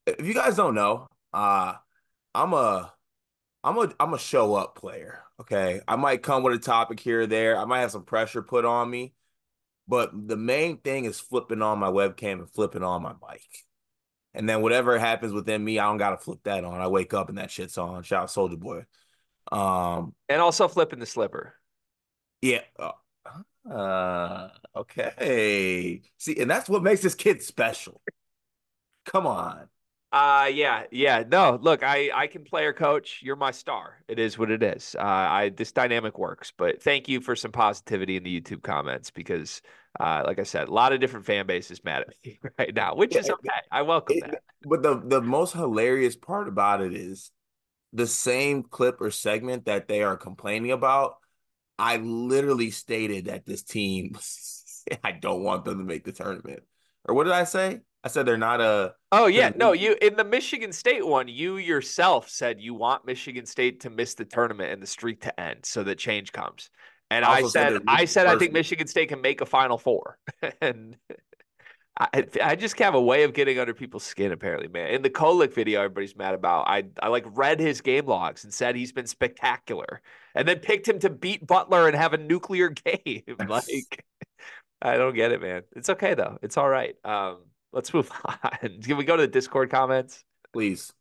if 0.07 0.27
you 0.27 0.35
guys 0.35 0.57
don't 0.57 0.75
know, 0.75 1.09
uh 1.33 1.75
I'm 2.37 2.53
a 2.53 2.93
I'm 3.65 3.79
a 3.79 3.93
I'm 3.99 4.15
a 4.15 4.19
show 4.19 4.55
up 4.55 4.77
player. 4.77 5.23
Okay. 5.41 5.81
I 5.89 5.97
might 5.97 6.23
come 6.23 6.43
with 6.43 6.55
a 6.55 6.59
topic 6.59 7.01
here 7.01 7.23
or 7.23 7.27
there. 7.27 7.59
I 7.59 7.65
might 7.65 7.81
have 7.81 7.91
some 7.91 8.05
pressure 8.05 8.43
put 8.43 8.65
on 8.65 8.91
me. 8.91 9.15
But 9.89 10.11
the 10.29 10.37
main 10.37 10.79
thing 10.79 11.05
is 11.07 11.19
flipping 11.19 11.63
on 11.63 11.79
my 11.79 11.89
webcam 11.89 12.35
and 12.41 12.51
flipping 12.51 12.83
on 12.83 13.03
my 13.03 13.13
mic. 13.13 13.65
And 14.35 14.49
then 14.49 14.61
whatever 14.61 14.99
happens 14.99 15.33
within 15.33 15.65
me, 15.65 15.79
I 15.79 15.85
don't 15.85 15.97
gotta 15.97 16.19
flip 16.19 16.41
that 16.45 16.65
on. 16.65 16.81
I 16.81 16.89
wake 16.89 17.15
up 17.15 17.31
and 17.31 17.39
that 17.39 17.51
shit's 17.51 17.79
on. 17.79 18.03
Shout 18.03 18.25
out 18.25 18.31
Soldier 18.31 18.57
Boy. 18.57 18.85
Um 19.51 20.15
and 20.29 20.43
also 20.43 20.69
flipping 20.69 20.99
the 20.99 21.07
slipper. 21.07 21.55
Yeah. 22.43 22.63
Uh, 22.79 23.73
uh 23.73 24.51
okay. 24.77 26.03
See, 26.19 26.39
and 26.39 26.51
that's 26.51 26.69
what 26.69 26.83
makes 26.83 27.01
this 27.01 27.15
kid 27.15 27.43
special. 27.43 28.03
Come 29.07 29.27
on. 29.27 29.69
Uh 30.13 30.49
yeah, 30.53 30.85
yeah. 30.93 31.25
No, 31.27 31.59
look, 31.61 31.83
I 31.83 32.11
I 32.15 32.27
can 32.29 32.45
player 32.45 32.73
coach. 32.73 33.21
You're 33.23 33.37
my 33.37 33.51
star. 33.51 34.03
It 34.09 34.19
is 34.19 34.39
what 34.39 34.51
it 34.51 34.63
is. 34.63 34.95
Uh 34.99 35.03
I 35.03 35.49
this 35.51 35.73
dynamic 35.73 36.17
works. 36.19 36.53
But 36.57 36.81
thank 36.81 37.09
you 37.09 37.21
for 37.21 37.35
some 37.35 37.53
positivity 37.53 38.17
in 38.17 38.23
the 38.23 38.41
YouTube 38.41 38.63
comments 38.63 39.11
because 39.11 39.61
uh 39.99 40.23
like 40.25 40.39
I 40.39 40.45
said, 40.45 40.69
a 40.69 40.73
lot 40.73 40.93
of 40.93 41.01
different 41.01 41.27
fan 41.27 41.47
bases 41.47 41.83
mad 41.85 42.03
at 42.03 42.15
me 42.25 42.39
right 42.59 42.75
now, 42.75 42.95
which 42.95 43.17
is 43.17 43.29
okay. 43.29 43.51
I 43.71 43.83
welcome 43.83 44.21
that. 44.21 44.43
But 44.63 44.83
the 44.83 45.03
the 45.05 45.21
most 45.21 45.53
hilarious 45.55 46.17
part 46.17 46.47
about 46.49 46.83
it 46.83 46.95
is 46.95 47.31
the 47.93 48.07
same 48.07 48.63
clip 48.63 49.01
or 49.01 49.11
segment 49.11 49.67
that 49.67 49.89
they 49.89 50.03
are 50.03 50.17
complaining 50.17 50.71
about. 50.71 51.17
I 51.79 51.97
literally 51.99 52.71
stated 52.71 53.27
that 53.27 53.45
this 53.45 53.63
team 53.65 54.17
I 55.05 55.13
don't 55.13 55.43
want 55.43 55.65
them 55.65 55.79
to 55.79 55.85
make 55.85 56.05
the 56.05 56.13
tournament. 56.13 56.63
Or 57.05 57.15
what 57.15 57.25
did 57.25 57.33
I 57.33 57.45
say? 57.45 57.81
I 58.05 58.09
said 58.09 58.27
they're 58.27 58.37
not 58.37 58.61
a. 58.61 58.95
Oh 59.11 59.27
yeah, 59.27 59.51
no. 59.57 59.73
You 59.73 59.97
in 60.01 60.17
the 60.17 60.25
Michigan 60.25 60.73
State 60.73 61.07
one, 61.07 61.29
you 61.29 61.57
yourself 61.57 62.29
said 62.29 62.61
you 62.61 62.75
want 62.75 63.05
Michigan 63.05 63.47
State 63.47 63.81
to 63.81 63.91
miss 63.91 64.15
the 64.15 64.25
tournament 64.25 64.73
and 64.73 64.83
the 64.83 64.87
streak 64.87 65.23
to 65.23 65.41
end, 65.41 65.65
so 65.65 65.83
that 65.83 65.99
change 65.99 66.33
comes. 66.33 66.71
And 67.11 67.25
I, 67.25 67.35
I 67.35 67.43
said, 67.43 67.51
said 67.51 67.83
I 67.89 68.05
said, 68.05 68.27
I 68.27 68.37
think 68.37 68.53
Michigan 68.53 68.87
State 68.87 69.09
can 69.09 69.21
make 69.21 69.41
a 69.41 69.47
Final 69.47 69.79
Four, 69.79 70.19
and 70.61 70.97
I, 71.99 72.27
I 72.43 72.57
just 72.57 72.79
have 72.79 72.95
a 72.95 73.01
way 73.01 73.23
of 73.23 73.33
getting 73.33 73.59
under 73.59 73.73
people's 73.73 74.05
skin. 74.05 74.31
Apparently, 74.31 74.69
man. 74.69 74.91
In 74.91 75.03
the 75.03 75.11
Kolek 75.11 75.55
video, 75.55 75.81
everybody's 75.81 76.17
mad 76.17 76.35
about. 76.35 76.69
I 76.69 76.85
I 77.01 77.09
like 77.09 77.25
read 77.29 77.59
his 77.59 77.81
game 77.81 78.07
logs 78.07 78.45
and 78.45 78.53
said 78.53 78.77
he's 78.77 78.93
been 78.93 79.07
spectacular, 79.07 80.03
and 80.35 80.47
then 80.47 80.59
picked 80.59 80.87
him 80.87 80.99
to 81.01 81.11
beat 81.11 81.47
Butler 81.47 81.87
and 81.87 81.97
have 81.97 82.13
a 82.13 82.19
nuclear 82.19 82.69
game. 82.85 83.23
like, 83.49 84.05
I 84.83 84.97
don't 84.97 85.15
get 85.15 85.33
it, 85.33 85.41
man. 85.41 85.63
It's 85.75 85.89
okay 85.91 86.15
though. 86.15 86.39
It's 86.43 86.59
all 86.59 86.69
right. 86.69 86.95
Um, 87.05 87.39
let's 87.73 87.93
move 87.93 88.11
on. 88.25 88.81
Can 88.83 88.97
we 88.97 89.05
go 89.05 89.17
to 89.17 89.23
the 89.23 89.29
Discord 89.29 89.71
comments? 89.71 90.25
Please. 90.53 90.93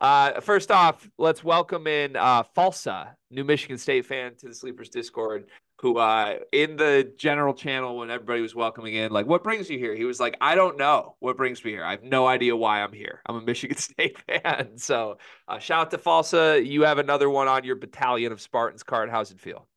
Uh, 0.00 0.40
first 0.40 0.70
off, 0.70 1.08
let's 1.18 1.44
welcome 1.44 1.86
in 1.86 2.16
uh, 2.16 2.42
Falsa, 2.56 3.14
new 3.30 3.44
Michigan 3.44 3.76
State 3.76 4.06
fan 4.06 4.34
to 4.36 4.48
the 4.48 4.54
Sleepers 4.54 4.88
Discord, 4.88 5.50
who 5.80 5.98
uh, 5.98 6.36
in 6.52 6.76
the 6.76 7.12
general 7.18 7.52
channel 7.52 7.98
when 7.98 8.10
everybody 8.10 8.40
was 8.40 8.54
welcoming 8.54 8.94
in, 8.94 9.12
like, 9.12 9.26
what 9.26 9.44
brings 9.44 9.68
you 9.68 9.78
here? 9.78 9.94
He 9.94 10.04
was 10.04 10.18
like, 10.18 10.38
I 10.40 10.54
don't 10.54 10.78
know 10.78 11.16
what 11.20 11.36
brings 11.36 11.62
me 11.62 11.70
here. 11.70 11.84
I 11.84 11.90
have 11.90 12.02
no 12.02 12.26
idea 12.26 12.56
why 12.56 12.82
I'm 12.82 12.94
here. 12.94 13.20
I'm 13.26 13.36
a 13.36 13.40
Michigan 13.42 13.76
State 13.78 14.16
fan. 14.26 14.70
So 14.76 15.18
uh, 15.46 15.58
shout 15.58 15.86
out 15.86 15.90
to 15.90 15.98
Falsa. 15.98 16.64
You 16.64 16.82
have 16.82 16.98
another 16.98 17.28
one 17.28 17.48
on 17.48 17.64
your 17.64 17.76
battalion 17.76 18.32
of 18.32 18.40
Spartans 18.40 18.82
card. 18.82 19.10
How's 19.10 19.30
it 19.30 19.40
feel? 19.40 19.68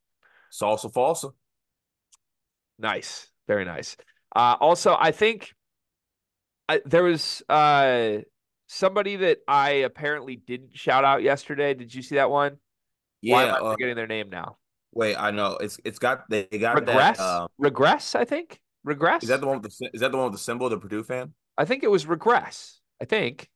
Salsa 0.50 0.90
Falsa. 0.90 1.32
Nice. 2.78 3.28
Very 3.46 3.64
nice. 3.64 3.96
Uh, 4.34 4.56
also, 4.58 4.96
I 4.98 5.10
think 5.10 5.53
I, 6.68 6.80
there 6.84 7.02
was 7.02 7.42
uh, 7.48 8.18
somebody 8.66 9.16
that 9.16 9.38
I 9.46 9.70
apparently 9.70 10.36
didn't 10.36 10.76
shout 10.76 11.04
out 11.04 11.22
yesterday. 11.22 11.74
Did 11.74 11.94
you 11.94 12.02
see 12.02 12.16
that 12.16 12.30
one? 12.30 12.56
Yeah, 13.20 13.34
Why 13.34 13.44
am 13.44 13.54
I 13.54 13.58
uh, 13.58 13.72
forgetting 13.72 13.96
their 13.96 14.06
name 14.06 14.30
now? 14.30 14.56
Wait, 14.92 15.16
I 15.16 15.30
know 15.30 15.56
it's 15.56 15.78
it's 15.84 15.98
got 15.98 16.28
they 16.30 16.44
got 16.44 16.76
regress. 16.76 17.18
That, 17.18 17.22
uh, 17.22 17.48
regress, 17.58 18.14
I 18.14 18.24
think. 18.24 18.60
Regress. 18.84 19.22
Is 19.22 19.28
that 19.30 19.40
the 19.40 19.46
one 19.46 19.60
with 19.60 19.76
the 19.78 19.90
is 19.92 20.00
that 20.00 20.12
the 20.12 20.16
one 20.16 20.26
with 20.26 20.34
the 20.34 20.38
symbol, 20.38 20.68
the 20.68 20.78
Purdue 20.78 21.02
fan? 21.02 21.34
I 21.58 21.64
think 21.64 21.82
it 21.82 21.90
was 21.90 22.06
regress. 22.06 22.80
I 23.00 23.04
think. 23.04 23.48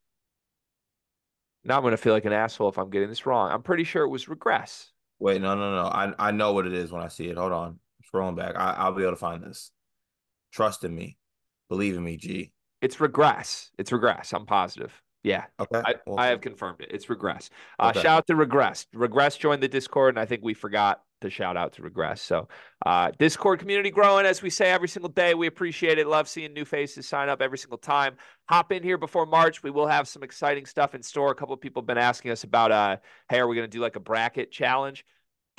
Now 1.63 1.77
I'm 1.77 1.83
gonna 1.83 1.97
feel 1.97 2.13
like 2.13 2.25
an 2.25 2.33
asshole 2.33 2.69
if 2.69 2.77
I'm 2.77 2.89
getting 2.89 3.09
this 3.09 3.25
wrong. 3.25 3.51
I'm 3.51 3.63
pretty 3.63 3.83
sure 3.83 4.03
it 4.03 4.09
was 4.09 4.27
regress. 4.27 4.91
Wait, 5.19 5.41
no, 5.41 5.55
no, 5.55 5.75
no. 5.75 5.87
I 5.87 6.13
I 6.19 6.31
know 6.31 6.53
what 6.53 6.65
it 6.65 6.73
is 6.73 6.91
when 6.91 7.01
I 7.01 7.07
see 7.07 7.27
it. 7.27 7.37
Hold 7.37 7.51
on, 7.51 7.67
I'm 7.67 7.79
scrolling 8.11 8.35
back. 8.35 8.55
I, 8.57 8.75
I'll 8.77 8.93
be 8.93 9.03
able 9.03 9.13
to 9.13 9.17
find 9.17 9.43
this. 9.43 9.71
Trust 10.51 10.83
in 10.83 10.93
me, 10.93 11.17
believe 11.69 11.95
in 11.95 12.03
me, 12.03 12.17
G. 12.17 12.51
It's 12.81 12.99
regress. 12.99 13.71
It's 13.77 13.91
regress. 13.91 14.33
I'm 14.33 14.45
positive. 14.45 14.93
Yeah. 15.23 15.45
Okay. 15.59 15.81
I, 15.85 15.95
I 16.17 16.27
have 16.27 16.41
confirmed 16.41 16.79
it. 16.79 16.89
It's 16.91 17.09
regress. 17.09 17.49
Uh, 17.77 17.89
okay. 17.89 18.01
Shout 18.01 18.19
out 18.19 18.27
to 18.27 18.35
regress. 18.35 18.87
Regress 18.93 19.35
joined 19.37 19.61
the 19.61 19.67
Discord, 19.67 20.15
and 20.15 20.19
I 20.19 20.25
think 20.25 20.43
we 20.43 20.53
forgot 20.53 21.01
to 21.21 21.29
shout 21.29 21.57
out 21.57 21.73
to 21.73 21.81
regress. 21.81 22.21
So, 22.21 22.47
uh, 22.85 23.11
Discord 23.19 23.59
community 23.59 23.91
growing 23.91 24.25
as 24.25 24.41
we 24.41 24.49
say 24.49 24.71
every 24.71 24.87
single 24.87 25.09
day. 25.09 25.33
We 25.33 25.47
appreciate 25.47 25.99
it. 25.99 26.07
Love 26.07 26.29
seeing 26.29 26.53
new 26.53 26.63
faces 26.63 27.05
sign 27.05 27.27
up 27.27 27.41
every 27.41 27.57
single 27.57 27.77
time. 27.77 28.15
Hop 28.47 28.71
in 28.71 28.81
here 28.81 28.97
before 28.97 29.25
March. 29.25 29.61
We 29.61 29.71
will 29.71 29.87
have 29.87 30.07
some 30.07 30.23
exciting 30.23 30.65
stuff 30.65 30.95
in 30.95 31.03
store. 31.03 31.31
A 31.31 31.35
couple 31.35 31.53
of 31.53 31.59
people 31.59 31.81
have 31.81 31.87
been 31.87 31.97
asking 31.97 32.31
us 32.31 32.45
about, 32.45 32.71
uh, 32.71 32.97
hey, 33.29 33.39
are 33.39 33.47
we 33.47 33.57
going 33.57 33.69
to 33.69 33.77
do 33.77 33.81
like 33.81 33.97
a 33.97 34.01
bracket 34.01 34.51
challenge? 34.51 35.03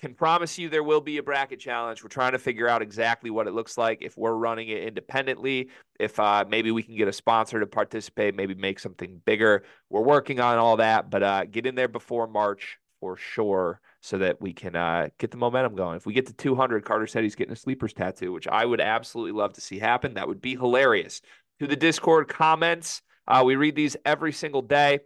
Can 0.00 0.14
promise 0.14 0.58
you 0.58 0.70
there 0.70 0.82
will 0.82 1.02
be 1.02 1.18
a 1.18 1.22
bracket 1.22 1.60
challenge. 1.60 2.02
We're 2.02 2.08
trying 2.08 2.32
to 2.32 2.38
figure 2.38 2.66
out 2.66 2.80
exactly 2.80 3.28
what 3.28 3.46
it 3.46 3.52
looks 3.52 3.76
like 3.76 3.98
if 4.00 4.16
we're 4.16 4.34
running 4.34 4.68
it 4.68 4.82
independently, 4.84 5.68
if 5.98 6.18
uh, 6.18 6.46
maybe 6.48 6.70
we 6.70 6.82
can 6.82 6.96
get 6.96 7.06
a 7.06 7.12
sponsor 7.12 7.60
to 7.60 7.66
participate, 7.66 8.34
maybe 8.34 8.54
make 8.54 8.78
something 8.78 9.20
bigger. 9.26 9.62
We're 9.90 10.00
working 10.00 10.40
on 10.40 10.56
all 10.56 10.78
that, 10.78 11.10
but 11.10 11.22
uh, 11.22 11.44
get 11.44 11.66
in 11.66 11.74
there 11.74 11.86
before 11.86 12.26
March 12.26 12.78
for 12.98 13.18
sure 13.18 13.80
so 14.00 14.16
that 14.18 14.40
we 14.40 14.54
can 14.54 14.74
uh, 14.74 15.08
get 15.18 15.32
the 15.32 15.36
momentum 15.36 15.76
going. 15.76 15.96
If 15.96 16.06
we 16.06 16.14
get 16.14 16.26
to 16.28 16.32
200, 16.32 16.82
Carter 16.82 17.06
said 17.06 17.22
he's 17.22 17.34
getting 17.34 17.52
a 17.52 17.56
sleepers 17.56 17.92
tattoo, 17.92 18.32
which 18.32 18.48
I 18.48 18.64
would 18.64 18.80
absolutely 18.80 19.38
love 19.38 19.52
to 19.54 19.60
see 19.60 19.78
happen. 19.78 20.14
That 20.14 20.28
would 20.28 20.40
be 20.40 20.56
hilarious. 20.56 21.20
To 21.58 21.66
the 21.66 21.76
Discord 21.76 22.28
comments, 22.28 23.02
uh, 23.28 23.42
we 23.44 23.56
read 23.56 23.76
these 23.76 23.98
every 24.06 24.32
single 24.32 24.62
day. 24.62 25.00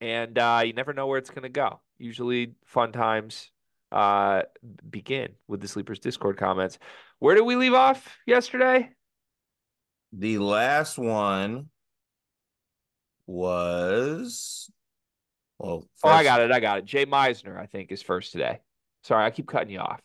and 0.00 0.38
uh, 0.38 0.62
you 0.64 0.72
never 0.72 0.92
know 0.92 1.08
where 1.08 1.18
it's 1.18 1.30
going 1.30 1.42
to 1.42 1.48
go. 1.48 1.80
Usually, 1.98 2.52
fun 2.64 2.92
times 2.92 3.50
uh, 3.94 4.42
begin 4.90 5.28
with 5.46 5.60
the 5.60 5.68
Sleepers 5.68 6.00
Discord 6.00 6.36
comments. 6.36 6.78
Where 7.20 7.36
did 7.36 7.42
we 7.42 7.54
leave 7.54 7.74
off 7.74 8.18
yesterday? 8.26 8.90
The 10.12 10.38
last 10.38 10.98
one 10.98 11.70
was 13.26 14.68
well. 15.58 15.80
First... 15.80 16.04
Oh, 16.04 16.08
I 16.08 16.24
got 16.24 16.40
it. 16.40 16.50
I 16.50 16.58
got 16.58 16.78
it. 16.78 16.84
Jay 16.84 17.06
Meisner, 17.06 17.58
I 17.58 17.66
think, 17.66 17.92
is 17.92 18.02
first 18.02 18.32
today. 18.32 18.60
Sorry, 19.04 19.24
I 19.24 19.30
keep 19.30 19.46
cutting 19.46 19.70
you 19.70 19.78
off. 19.78 20.00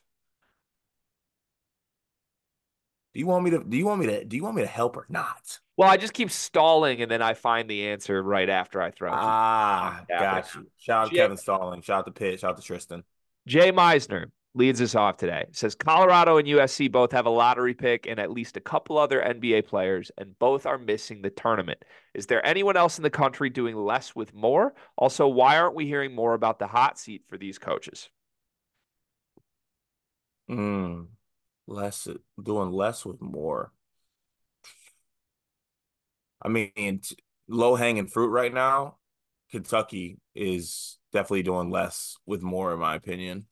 Do 3.16 3.20
you 3.20 3.26
want 3.26 3.44
me 3.44 3.50
to? 3.52 3.64
Do 3.64 3.76
you 3.76 3.88
want 3.88 4.02
me 4.02 4.06
to? 4.06 4.24
Do 4.24 4.36
you 4.36 4.44
want 4.44 4.56
me 4.56 4.62
to 4.62 4.68
help 4.68 4.96
or 4.96 5.08
not? 5.10 5.60
Well, 5.78 5.90
I 5.90 5.98
just 5.98 6.14
keep 6.14 6.30
stalling, 6.30 7.02
and 7.02 7.10
then 7.10 7.24
I 7.24 7.34
find 7.34 7.68
the 7.68 7.88
answer 7.88 8.22
right 8.22 8.50
after 8.50 8.82
I 8.82 8.92
throw. 8.92 9.12
It. 9.12 9.18
Ah, 9.18 10.04
got 10.08 10.54
you. 10.54 10.68
Shout 10.78 11.06
out 11.06 11.10
Jay, 11.10 11.18
Kevin 11.18 11.38
Stalling. 11.38 11.82
Shout 11.82 12.00
out 12.00 12.06
to 12.06 12.12
Pitt. 12.12 12.40
Shout 12.40 12.52
out 12.52 12.58
to 12.58 12.64
Tristan. 12.64 13.04
Jay 13.48 13.72
Meisner 13.72 14.26
leads 14.54 14.82
us 14.82 14.96
off 14.96 15.18
today. 15.18 15.46
Says 15.52 15.76
Colorado 15.76 16.38
and 16.38 16.48
USC 16.48 16.92
both 16.92 17.12
have 17.12 17.26
a 17.26 17.30
lottery 17.30 17.74
pick 17.74 18.08
and 18.08 18.20
at 18.20 18.32
least 18.32 18.58
a 18.58 18.62
couple 18.62 18.98
other 18.98 19.22
NBA 19.22 19.68
players, 19.68 20.12
and 20.18 20.38
both 20.40 20.66
are 20.66 20.78
missing 20.78 21.22
the 21.22 21.30
tournament. 21.30 21.84
Is 22.14 22.26
there 22.26 22.46
anyone 22.46 22.78
else 22.78 22.98
in 22.98 23.04
the 23.04 23.10
country 23.10 23.50
doing 23.50 23.76
less 23.76 24.16
with 24.16 24.34
more? 24.34 24.74
Also, 24.98 25.28
why 25.28 25.58
aren't 25.58 25.76
we 25.76 25.86
hearing 25.86 26.14
more 26.14 26.34
about 26.34 26.60
the 26.60 26.68
hot 26.68 27.00
seat 27.00 27.24
for 27.28 27.38
these 27.38 27.58
coaches? 27.58 28.10
Hmm 30.48 31.04
less 31.70 32.08
doing 32.42 32.72
less 32.72 33.06
with 33.06 33.22
more. 33.22 33.72
I 36.42 36.48
mean, 36.50 37.02
low 37.48 37.76
hanging 37.76 38.08
fruit 38.08 38.30
right 38.30 38.54
now. 38.54 38.98
Kentucky 39.52 40.20
is 40.36 40.98
definitely 41.12 41.44
doing 41.44 41.70
less 41.70 42.18
with 42.26 42.42
more, 42.42 42.74
in 42.74 42.80
my 42.80 42.96
opinion. 42.96 43.46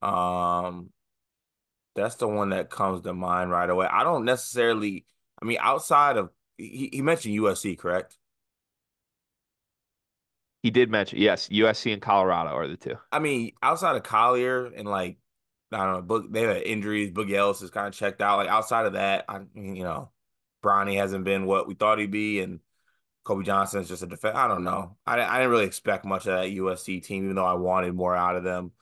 Um, 0.00 0.90
that's 1.94 2.16
the 2.16 2.28
one 2.28 2.50
that 2.50 2.70
comes 2.70 3.02
to 3.02 3.12
mind 3.12 3.50
right 3.50 3.68
away. 3.68 3.86
I 3.86 4.04
don't 4.04 4.24
necessarily. 4.24 5.06
I 5.40 5.44
mean, 5.44 5.58
outside 5.60 6.16
of 6.16 6.30
he, 6.56 6.90
he 6.92 7.02
mentioned 7.02 7.34
USC, 7.34 7.78
correct? 7.78 8.16
He 10.62 10.70
did 10.70 10.90
mention 10.90 11.18
yes, 11.18 11.48
USC 11.48 11.92
and 11.92 12.00
Colorado 12.00 12.50
are 12.50 12.68
the 12.68 12.76
two. 12.76 12.96
I 13.10 13.18
mean, 13.18 13.52
outside 13.62 13.96
of 13.96 14.04
Collier 14.04 14.66
and 14.66 14.86
like 14.86 15.18
I 15.72 15.84
don't 15.84 15.94
know. 15.94 16.02
Book 16.02 16.32
they 16.32 16.42
had 16.42 16.62
injuries. 16.62 17.10
Boogie 17.10 17.34
Ellis 17.34 17.62
is 17.62 17.70
kind 17.70 17.88
of 17.88 17.94
checked 17.94 18.20
out. 18.20 18.36
Like 18.36 18.48
outside 18.48 18.86
of 18.86 18.92
that, 18.92 19.24
I 19.28 19.40
you 19.54 19.82
know, 19.82 20.10
Bronny 20.62 20.96
hasn't 20.96 21.24
been 21.24 21.46
what 21.46 21.66
we 21.66 21.74
thought 21.74 21.98
he'd 21.98 22.10
be, 22.10 22.40
and 22.40 22.60
Kobe 23.24 23.44
Johnson 23.44 23.80
is 23.80 23.88
just 23.88 24.02
a 24.02 24.06
defense. 24.06 24.36
I 24.36 24.48
don't 24.48 24.64
know. 24.64 24.96
I 25.06 25.20
I 25.20 25.38
didn't 25.38 25.50
really 25.50 25.66
expect 25.66 26.04
much 26.04 26.26
of 26.26 26.34
that 26.34 26.50
USC 26.50 27.04
team, 27.04 27.24
even 27.24 27.36
though 27.36 27.44
I 27.44 27.54
wanted 27.54 27.94
more 27.94 28.16
out 28.16 28.36
of 28.36 28.44
them. 28.44 28.72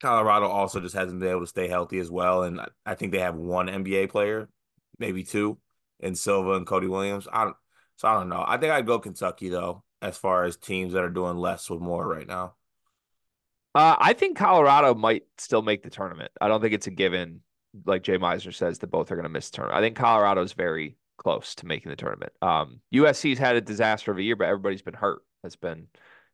Colorado 0.00 0.46
also 0.46 0.80
just 0.80 0.94
hasn't 0.94 1.20
been 1.20 1.30
able 1.30 1.40
to 1.40 1.46
stay 1.46 1.68
healthy 1.68 1.98
as 1.98 2.10
well, 2.10 2.42
and 2.42 2.60
I 2.84 2.94
think 2.94 3.12
they 3.12 3.20
have 3.20 3.36
one 3.36 3.68
NBA 3.68 4.10
player, 4.10 4.48
maybe 4.98 5.24
two, 5.24 5.58
in 6.00 6.14
Silva 6.14 6.52
and 6.52 6.66
Cody 6.66 6.86
Williams. 6.86 7.26
I 7.32 7.44
don't, 7.44 7.56
so 7.96 8.08
I 8.08 8.14
don't 8.14 8.28
know. 8.28 8.44
I 8.46 8.58
think 8.58 8.72
I'd 8.72 8.86
go 8.86 8.98
Kentucky 8.98 9.48
though, 9.48 9.82
as 10.02 10.16
far 10.16 10.44
as 10.44 10.56
teams 10.56 10.92
that 10.92 11.02
are 11.02 11.10
doing 11.10 11.36
less 11.36 11.70
with 11.70 11.80
more 11.80 12.06
right 12.06 12.26
now. 12.26 12.54
Uh, 13.74 13.96
I 13.98 14.12
think 14.12 14.36
Colorado 14.36 14.94
might 14.94 15.24
still 15.38 15.62
make 15.62 15.82
the 15.82 15.90
tournament. 15.90 16.30
I 16.40 16.46
don't 16.46 16.60
think 16.60 16.74
it's 16.74 16.86
a 16.86 16.92
given, 16.92 17.40
like 17.84 18.04
Jay 18.04 18.18
Meisner 18.18 18.54
says, 18.54 18.78
that 18.78 18.86
both 18.88 19.10
are 19.10 19.16
going 19.16 19.24
to 19.24 19.28
miss 19.28 19.50
the 19.50 19.56
tournament. 19.56 19.78
I 19.78 19.84
think 19.84 19.96
Colorado 19.96 20.42
is 20.42 20.52
very 20.52 20.96
close 21.24 21.54
to 21.56 21.66
making 21.66 21.90
the 21.90 21.96
tournament. 21.96 22.32
Um, 22.42 22.80
USC's 22.94 23.38
had 23.38 23.56
a 23.56 23.60
disaster 23.60 24.12
of 24.12 24.18
a 24.18 24.22
year, 24.22 24.36
but 24.36 24.46
everybody's 24.46 24.82
been 24.82 24.94
hurt. 24.94 25.22
That's 25.42 25.56
been 25.56 25.88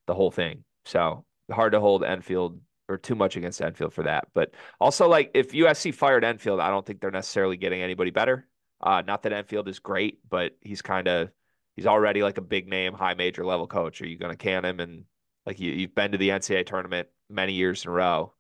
the 0.07 0.15
whole 0.15 0.31
thing. 0.31 0.65
So 0.85 1.25
hard 1.51 1.73
to 1.73 1.81
hold 1.81 2.05
Enfield 2.05 2.61
or 2.89 2.99
too 2.99 3.15
much 3.15 3.37
against 3.37 3.63
Enfield 3.63 3.95
for 3.95 4.03
that. 4.03 4.29
But 4.35 4.55
also, 4.81 5.09
like 5.09 5.31
if 5.35 5.53
USC 5.53 5.95
fired 5.95 6.25
Enfield, 6.25 6.61
I 6.61 6.71
don't 6.71 6.85
think 6.85 7.01
they're 7.01 7.11
necessarily 7.11 7.57
getting 7.57 7.83
anybody 7.83 8.11
better. 8.11 8.47
Uh, 8.81 9.03
not 9.07 9.23
that 9.23 9.33
Enfield 9.33 9.69
is 9.69 9.79
great, 9.79 10.19
but 10.29 10.57
he's 10.61 10.83
kind 10.83 11.07
of 11.07 11.31
he's 11.77 11.87
already 11.87 12.23
like 12.23 12.39
a 12.39 12.43
big 12.43 12.69
name, 12.69 12.93
high 12.93 13.15
major 13.15 13.45
level 13.45 13.67
coach. 13.67 14.01
Are 14.03 14.07
you 14.07 14.19
going 14.19 14.37
to 14.37 14.37
can 14.37 14.65
him 14.65 14.81
and 14.81 15.05
like 15.47 15.61
you, 15.61 15.73
you've 15.73 15.95
been 15.95 16.13
to 16.13 16.19
the 16.19 16.31
NCAA 16.31 16.67
tournament 16.67 17.09
many 17.29 17.53
years 17.53 17.85
in 17.85 17.91
a 17.91 17.95
row 17.95 18.33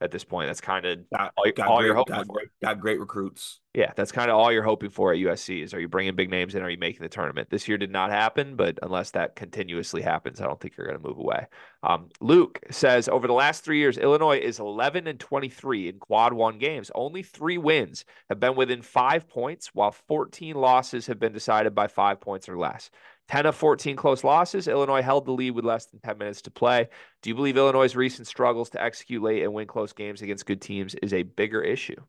at 0.00 0.10
this 0.10 0.24
point. 0.24 0.48
That's 0.48 0.60
kind 0.60 0.84
of 0.84 0.98
got, 1.10 1.32
all, 1.36 1.44
got 1.56 1.68
all 1.68 1.78
great, 1.78 1.86
you're 1.86 1.94
hoping 1.94 2.16
got, 2.16 2.26
for. 2.26 2.42
Got 2.62 2.80
great 2.80 3.00
recruits. 3.00 3.60
Yeah, 3.74 3.92
that's 3.94 4.12
kind 4.12 4.30
of 4.30 4.36
all 4.36 4.50
you're 4.52 4.62
hoping 4.62 4.90
for 4.90 5.12
at 5.12 5.18
USC 5.18 5.62
is 5.62 5.74
are 5.74 5.80
you 5.80 5.88
bringing 5.88 6.14
big 6.16 6.30
names 6.30 6.54
in? 6.54 6.62
Are 6.62 6.70
you 6.70 6.78
making 6.78 7.02
the 7.02 7.08
tournament? 7.08 7.50
This 7.50 7.68
year 7.68 7.76
did 7.76 7.90
not 7.90 8.10
happen, 8.10 8.56
but 8.56 8.78
unless 8.82 9.10
that 9.12 9.36
continuously 9.36 10.02
happens, 10.02 10.40
I 10.40 10.46
don't 10.46 10.60
think 10.60 10.76
you're 10.76 10.86
going 10.86 11.00
to 11.00 11.06
move 11.06 11.18
away. 11.18 11.46
Um, 11.82 12.08
Luke 12.20 12.60
says 12.70 13.08
over 13.08 13.26
the 13.26 13.32
last 13.32 13.64
three 13.64 13.78
years, 13.78 13.98
Illinois 13.98 14.38
is 14.38 14.60
11 14.60 15.06
and 15.06 15.20
23 15.20 15.88
in 15.88 15.98
quad 15.98 16.32
one 16.32 16.58
games. 16.58 16.90
Only 16.94 17.22
three 17.22 17.58
wins 17.58 18.04
have 18.28 18.40
been 18.40 18.56
within 18.56 18.82
five 18.82 19.28
points, 19.28 19.70
while 19.74 19.92
14 19.92 20.56
losses 20.56 21.06
have 21.06 21.18
been 21.18 21.32
decided 21.32 21.74
by 21.74 21.86
five 21.86 22.20
points 22.20 22.48
or 22.48 22.58
less. 22.58 22.90
10 23.28 23.46
of 23.46 23.56
14 23.56 23.96
close 23.96 24.24
losses. 24.24 24.68
Illinois 24.68 25.02
held 25.02 25.26
the 25.26 25.32
lead 25.32 25.52
with 25.52 25.64
less 25.64 25.86
than 25.86 26.00
10 26.00 26.18
minutes 26.18 26.42
to 26.42 26.50
play. 26.50 26.88
Do 27.22 27.30
you 27.30 27.34
believe 27.34 27.56
Illinois' 27.56 27.94
recent 27.94 28.26
struggles 28.26 28.70
to 28.70 28.82
execute 28.82 29.22
late 29.22 29.42
and 29.42 29.52
win 29.54 29.66
close 29.66 29.92
games 29.92 30.22
against 30.22 30.46
good 30.46 30.60
teams 30.60 30.94
is 30.96 31.12
a 31.12 31.22
bigger 31.22 31.62
issue? 31.62 32.00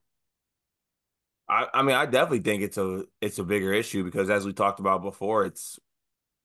I, 1.49 1.67
I 1.73 1.81
mean, 1.81 1.95
I 1.95 2.05
definitely 2.05 2.39
think 2.41 2.63
it's 2.63 2.77
a 2.77 3.05
it's 3.21 3.39
a 3.39 3.43
bigger 3.43 3.73
issue 3.73 4.03
because 4.03 4.29
as 4.29 4.45
we 4.45 4.53
talked 4.53 4.79
about 4.79 5.01
before, 5.01 5.45
it's 5.45 5.79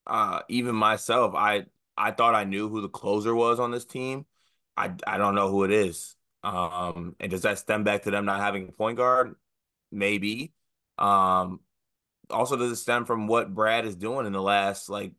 uh 0.07 0.41
even 0.49 0.75
myself, 0.77 1.35
I 1.35 1.67
I 1.97 2.13
thought 2.13 2.35
I 2.35 2.45
knew 2.45 2.69
who 2.69 2.81
the 2.83 2.89
closer 2.89 3.35
was 3.35 3.61
on 3.61 3.71
this 3.71 3.85
team. 3.85 4.27
I 4.77 4.95
I 5.07 5.19
don't 5.19 5.35
know 5.35 5.51
who 5.51 5.65
it 5.65 5.73
is. 5.73 6.17
Um, 6.45 7.17
and 7.21 7.31
does 7.31 7.43
that 7.43 7.59
stem 7.59 7.85
back 7.85 8.03
to 8.05 8.11
them 8.11 8.25
not 8.25 8.41
having 8.41 8.69
a 8.69 8.73
point 8.73 8.97
guard? 8.97 9.37
Maybe. 9.93 10.53
Um, 10.99 11.61
also 12.33 12.57
does 12.57 12.73
it 12.73 12.77
stem 12.77 13.05
from 13.05 13.27
what 13.27 13.55
Brad 13.55 13.87
is 13.87 13.97
doing 13.97 14.27
in 14.27 14.33
the 14.33 14.43
last 14.43 14.89
like 14.89 15.13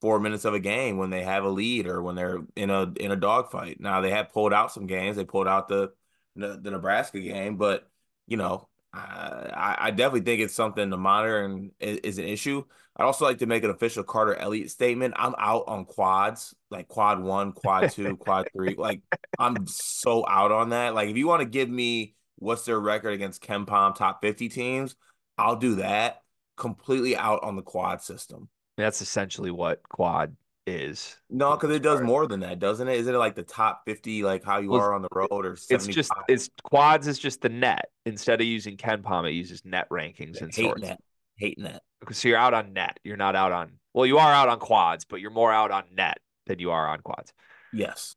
four 0.00 0.20
minutes 0.20 0.44
of 0.44 0.54
a 0.54 0.60
game 0.60 0.98
when 0.98 1.10
they 1.10 1.22
have 1.22 1.44
a 1.44 1.48
lead 1.48 1.86
or 1.86 2.02
when 2.02 2.14
they're 2.14 2.40
in 2.54 2.70
a 2.70 2.82
in 3.00 3.10
a 3.10 3.16
dogfight. 3.16 3.80
Now 3.80 4.00
they 4.00 4.10
have 4.10 4.32
pulled 4.32 4.52
out 4.52 4.72
some 4.72 4.86
games. 4.86 5.16
They 5.16 5.24
pulled 5.24 5.48
out 5.48 5.68
the 5.68 5.92
the, 6.34 6.58
the 6.60 6.70
Nebraska 6.70 7.20
game, 7.20 7.56
but 7.56 7.88
you 8.26 8.36
know, 8.36 8.68
I, 8.92 9.76
I 9.78 9.90
definitely 9.90 10.22
think 10.22 10.40
it's 10.40 10.54
something 10.54 10.90
to 10.90 10.96
monitor 10.96 11.44
and 11.44 11.70
is, 11.80 11.98
is, 11.98 12.18
an 12.18 12.24
issue. 12.26 12.64
I'd 12.96 13.04
also 13.04 13.24
like 13.24 13.38
to 13.38 13.46
make 13.46 13.62
an 13.64 13.70
official 13.70 14.02
Carter 14.02 14.34
Elliott 14.34 14.70
statement. 14.70 15.14
I'm 15.16 15.34
out 15.38 15.64
on 15.66 15.84
quads, 15.84 16.54
like 16.70 16.88
quad 16.88 17.20
one, 17.20 17.52
quad 17.52 17.90
two, 17.90 18.16
quad 18.18 18.48
three. 18.52 18.74
Like 18.76 19.02
I'm 19.38 19.66
so 19.66 20.26
out 20.28 20.52
on 20.52 20.70
that. 20.70 20.94
Like 20.94 21.08
if 21.08 21.16
you 21.16 21.26
want 21.26 21.40
to 21.40 21.48
give 21.48 21.68
me 21.68 22.14
what's 22.36 22.64
their 22.64 22.78
record 22.78 23.12
against 23.12 23.42
KenPom 23.42 23.96
top 23.96 24.20
50 24.22 24.48
teams, 24.48 24.96
I'll 25.38 25.56
do 25.56 25.76
that 25.76 26.22
completely 26.56 27.16
out 27.16 27.40
on 27.42 27.56
the 27.56 27.62
quad 27.62 28.02
system. 28.02 28.48
That's 28.76 29.00
essentially 29.00 29.50
what 29.50 29.82
quad 29.88 30.36
is. 30.66 31.16
No, 31.30 31.52
because 31.52 31.70
it 31.70 31.82
does 31.82 32.00
more 32.00 32.26
than 32.26 32.40
that, 32.40 32.58
doesn't 32.58 32.88
it? 32.88 32.98
Is 32.98 33.06
it 33.06 33.14
like 33.14 33.34
the 33.34 33.42
top 33.42 33.82
fifty, 33.86 34.22
like 34.22 34.44
how 34.44 34.58
you 34.58 34.70
well, 34.70 34.82
are 34.82 34.94
on 34.94 35.02
the 35.02 35.08
road, 35.12 35.28
or 35.30 35.56
75? 35.56 35.88
it's 35.88 35.94
just 35.94 36.12
it's 36.28 36.50
quads 36.62 37.06
is 37.06 37.18
just 37.18 37.40
the 37.40 37.48
net 37.48 37.90
instead 38.04 38.40
of 38.40 38.46
using 38.46 38.76
KenPom, 38.76 39.28
it 39.28 39.32
uses 39.32 39.64
net 39.64 39.88
rankings 39.90 40.40
and 40.42 40.54
hate 40.54 40.64
sorts. 40.64 40.82
net, 40.82 41.00
hate 41.36 41.58
net. 41.58 41.82
So 42.12 42.28
you're 42.28 42.38
out 42.38 42.54
on 42.54 42.72
net. 42.72 42.98
You're 43.04 43.16
not 43.16 43.36
out 43.36 43.52
on. 43.52 43.72
Well, 43.94 44.06
you 44.06 44.18
are 44.18 44.32
out 44.32 44.48
on 44.48 44.58
quads, 44.58 45.04
but 45.04 45.20
you're 45.20 45.30
more 45.30 45.52
out 45.52 45.70
on 45.70 45.84
net 45.94 46.18
than 46.46 46.58
you 46.58 46.70
are 46.70 46.86
on 46.88 47.00
quads. 47.00 47.32
Yes. 47.72 48.14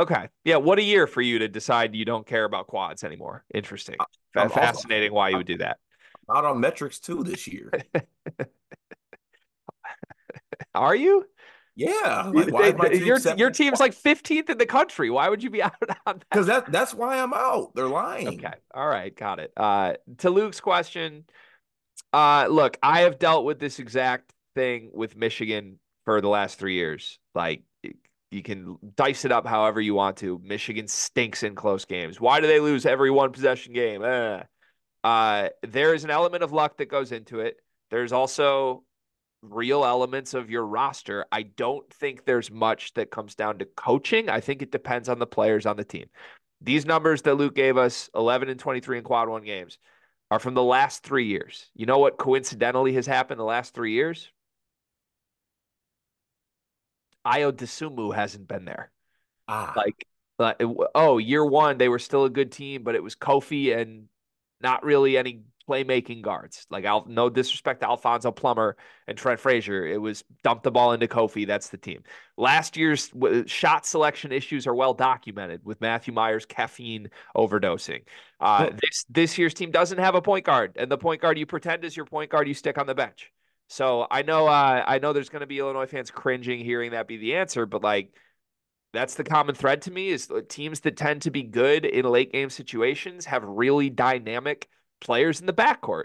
Okay. 0.00 0.28
Yeah. 0.44 0.56
What 0.56 0.78
a 0.78 0.82
year 0.82 1.06
for 1.06 1.20
you 1.20 1.38
to 1.40 1.48
decide 1.48 1.94
you 1.94 2.04
don't 2.04 2.26
care 2.26 2.44
about 2.44 2.66
quads 2.66 3.04
anymore. 3.04 3.44
Interesting. 3.54 3.96
Uh, 4.00 4.04
I'm 4.34 4.50
Fascinating 4.50 5.10
also, 5.10 5.16
why 5.16 5.28
you 5.28 5.36
would 5.36 5.46
do 5.46 5.58
that 5.58 5.78
out 6.30 6.44
on 6.44 6.60
metrics 6.60 6.98
too 6.98 7.22
this 7.22 7.46
year. 7.46 7.70
Are 10.74 10.94
you? 10.94 11.26
Yeah. 11.74 12.30
Like, 12.32 13.00
your 13.00 13.18
your 13.36 13.50
team's 13.50 13.80
like 13.80 13.94
15th 13.94 14.50
in 14.50 14.58
the 14.58 14.66
country. 14.66 15.10
Why 15.10 15.28
would 15.28 15.42
you 15.42 15.50
be 15.50 15.62
out 15.62 15.74
on 16.06 16.18
that? 16.18 16.24
Because 16.30 16.46
that 16.46 16.70
that's 16.70 16.94
why 16.94 17.20
I'm 17.20 17.32
out. 17.32 17.74
They're 17.74 17.88
lying. 17.88 18.28
Okay. 18.28 18.52
All 18.74 18.86
right. 18.86 19.14
Got 19.14 19.40
it. 19.40 19.52
Uh, 19.56 19.94
to 20.18 20.30
Luke's 20.30 20.60
question, 20.60 21.24
uh, 22.12 22.46
look, 22.50 22.78
I 22.82 23.00
have 23.00 23.18
dealt 23.18 23.44
with 23.44 23.58
this 23.58 23.78
exact 23.78 24.32
thing 24.54 24.90
with 24.92 25.16
Michigan 25.16 25.78
for 26.04 26.20
the 26.20 26.28
last 26.28 26.58
three 26.58 26.74
years. 26.74 27.18
Like 27.34 27.62
you 28.30 28.42
can 28.42 28.78
dice 28.96 29.24
it 29.24 29.32
up 29.32 29.46
however 29.46 29.80
you 29.80 29.94
want 29.94 30.18
to. 30.18 30.40
Michigan 30.42 30.88
stinks 30.88 31.42
in 31.42 31.54
close 31.54 31.84
games. 31.84 32.20
Why 32.20 32.40
do 32.40 32.46
they 32.46 32.60
lose 32.60 32.86
every 32.86 33.10
one 33.10 33.32
possession 33.32 33.72
game? 33.72 34.02
Eh. 34.02 34.42
Uh, 35.04 35.48
there 35.62 35.94
is 35.94 36.04
an 36.04 36.10
element 36.10 36.42
of 36.42 36.52
luck 36.52 36.76
that 36.78 36.86
goes 36.88 37.12
into 37.12 37.40
it. 37.40 37.56
There's 37.90 38.12
also 38.12 38.84
real 39.42 39.84
elements 39.84 40.34
of 40.34 40.50
your 40.50 40.64
roster. 40.64 41.26
I 41.32 41.42
don't 41.42 41.88
think 41.92 42.24
there's 42.24 42.50
much 42.50 42.94
that 42.94 43.10
comes 43.10 43.34
down 43.34 43.58
to 43.58 43.64
coaching. 43.64 44.28
I 44.28 44.40
think 44.40 44.62
it 44.62 44.70
depends 44.70 45.08
on 45.08 45.18
the 45.18 45.26
players 45.26 45.66
on 45.66 45.76
the 45.76 45.84
team. 45.84 46.06
These 46.60 46.86
numbers 46.86 47.22
that 47.22 47.34
Luke 47.34 47.54
gave 47.56 47.76
us 47.76 48.08
11 48.14 48.48
and 48.48 48.60
23 48.60 48.98
in 48.98 49.04
quad 49.04 49.28
one 49.28 49.42
games 49.42 49.78
are 50.30 50.38
from 50.38 50.54
the 50.54 50.62
last 50.62 51.02
three 51.02 51.26
years. 51.26 51.68
You 51.74 51.86
know 51.86 51.98
what 51.98 52.16
coincidentally 52.18 52.92
has 52.94 53.06
happened 53.06 53.40
the 53.40 53.44
last 53.44 53.74
three 53.74 53.92
years? 53.92 54.30
Ayo 57.26 57.52
Dosunmu 57.52 58.14
hasn't 58.14 58.48
been 58.48 58.64
there. 58.64 58.90
Ah, 59.48 59.72
Like, 59.76 60.06
like, 60.38 60.56
it- 60.60 60.76
oh, 60.94 61.18
year 61.18 61.44
one 61.44 61.78
they 61.78 61.88
were 61.88 61.98
still 61.98 62.24
a 62.24 62.30
good 62.30 62.52
team, 62.52 62.82
but 62.82 62.94
it 62.94 63.02
was 63.02 63.14
Kofi 63.16 63.76
and 63.76 64.08
not 64.62 64.84
really 64.84 65.16
any 65.16 65.42
playmaking 65.68 66.22
guards. 66.22 66.66
Like, 66.70 66.84
Al, 66.84 67.06
no 67.08 67.30
disrespect 67.30 67.80
to 67.80 67.88
Alfonso 67.88 68.30
Plummer 68.30 68.76
and 69.06 69.16
Trent 69.16 69.40
Frazier, 69.40 69.86
it 69.86 70.00
was 70.00 70.24
dump 70.42 70.62
the 70.62 70.70
ball 70.70 70.92
into 70.92 71.06
Kofi. 71.06 71.46
That's 71.46 71.68
the 71.68 71.78
team. 71.78 72.02
Last 72.36 72.76
year's 72.76 73.08
w- 73.08 73.46
shot 73.46 73.86
selection 73.86 74.32
issues 74.32 74.66
are 74.66 74.74
well 74.74 74.94
documented 74.94 75.60
with 75.64 75.80
Matthew 75.80 76.12
Mayer's 76.12 76.46
caffeine 76.46 77.10
overdosing. 77.36 78.02
Uh, 78.40 78.70
this 78.70 79.04
this 79.08 79.38
year's 79.38 79.54
team 79.54 79.70
doesn't 79.70 79.98
have 79.98 80.14
a 80.14 80.22
point 80.22 80.44
guard, 80.44 80.72
and 80.76 80.90
the 80.90 80.98
point 80.98 81.20
guard 81.20 81.38
you 81.38 81.46
pretend 81.46 81.84
is 81.84 81.96
your 81.96 82.06
point 82.06 82.30
guard, 82.30 82.48
you 82.48 82.54
stick 82.54 82.78
on 82.78 82.86
the 82.86 82.94
bench. 82.94 83.30
So 83.68 84.06
I 84.10 84.22
know 84.22 84.48
uh, 84.48 84.84
I 84.86 84.98
know 84.98 85.12
there's 85.12 85.30
going 85.30 85.40
to 85.40 85.46
be 85.46 85.58
Illinois 85.58 85.86
fans 85.86 86.10
cringing 86.10 86.64
hearing 86.64 86.90
that 86.90 87.08
be 87.08 87.16
the 87.16 87.36
answer, 87.36 87.66
but 87.66 87.82
like 87.82 88.12
that's 88.92 89.14
the 89.14 89.24
common 89.24 89.54
thread 89.54 89.82
to 89.82 89.90
me 89.90 90.08
is 90.08 90.30
teams 90.48 90.80
that 90.80 90.96
tend 90.96 91.22
to 91.22 91.30
be 91.30 91.42
good 91.42 91.84
in 91.84 92.04
late 92.04 92.32
game 92.32 92.50
situations 92.50 93.24
have 93.26 93.42
really 93.44 93.90
dynamic 93.90 94.68
players 95.00 95.40
in 95.40 95.46
the 95.46 95.52
backcourt. 95.52 96.04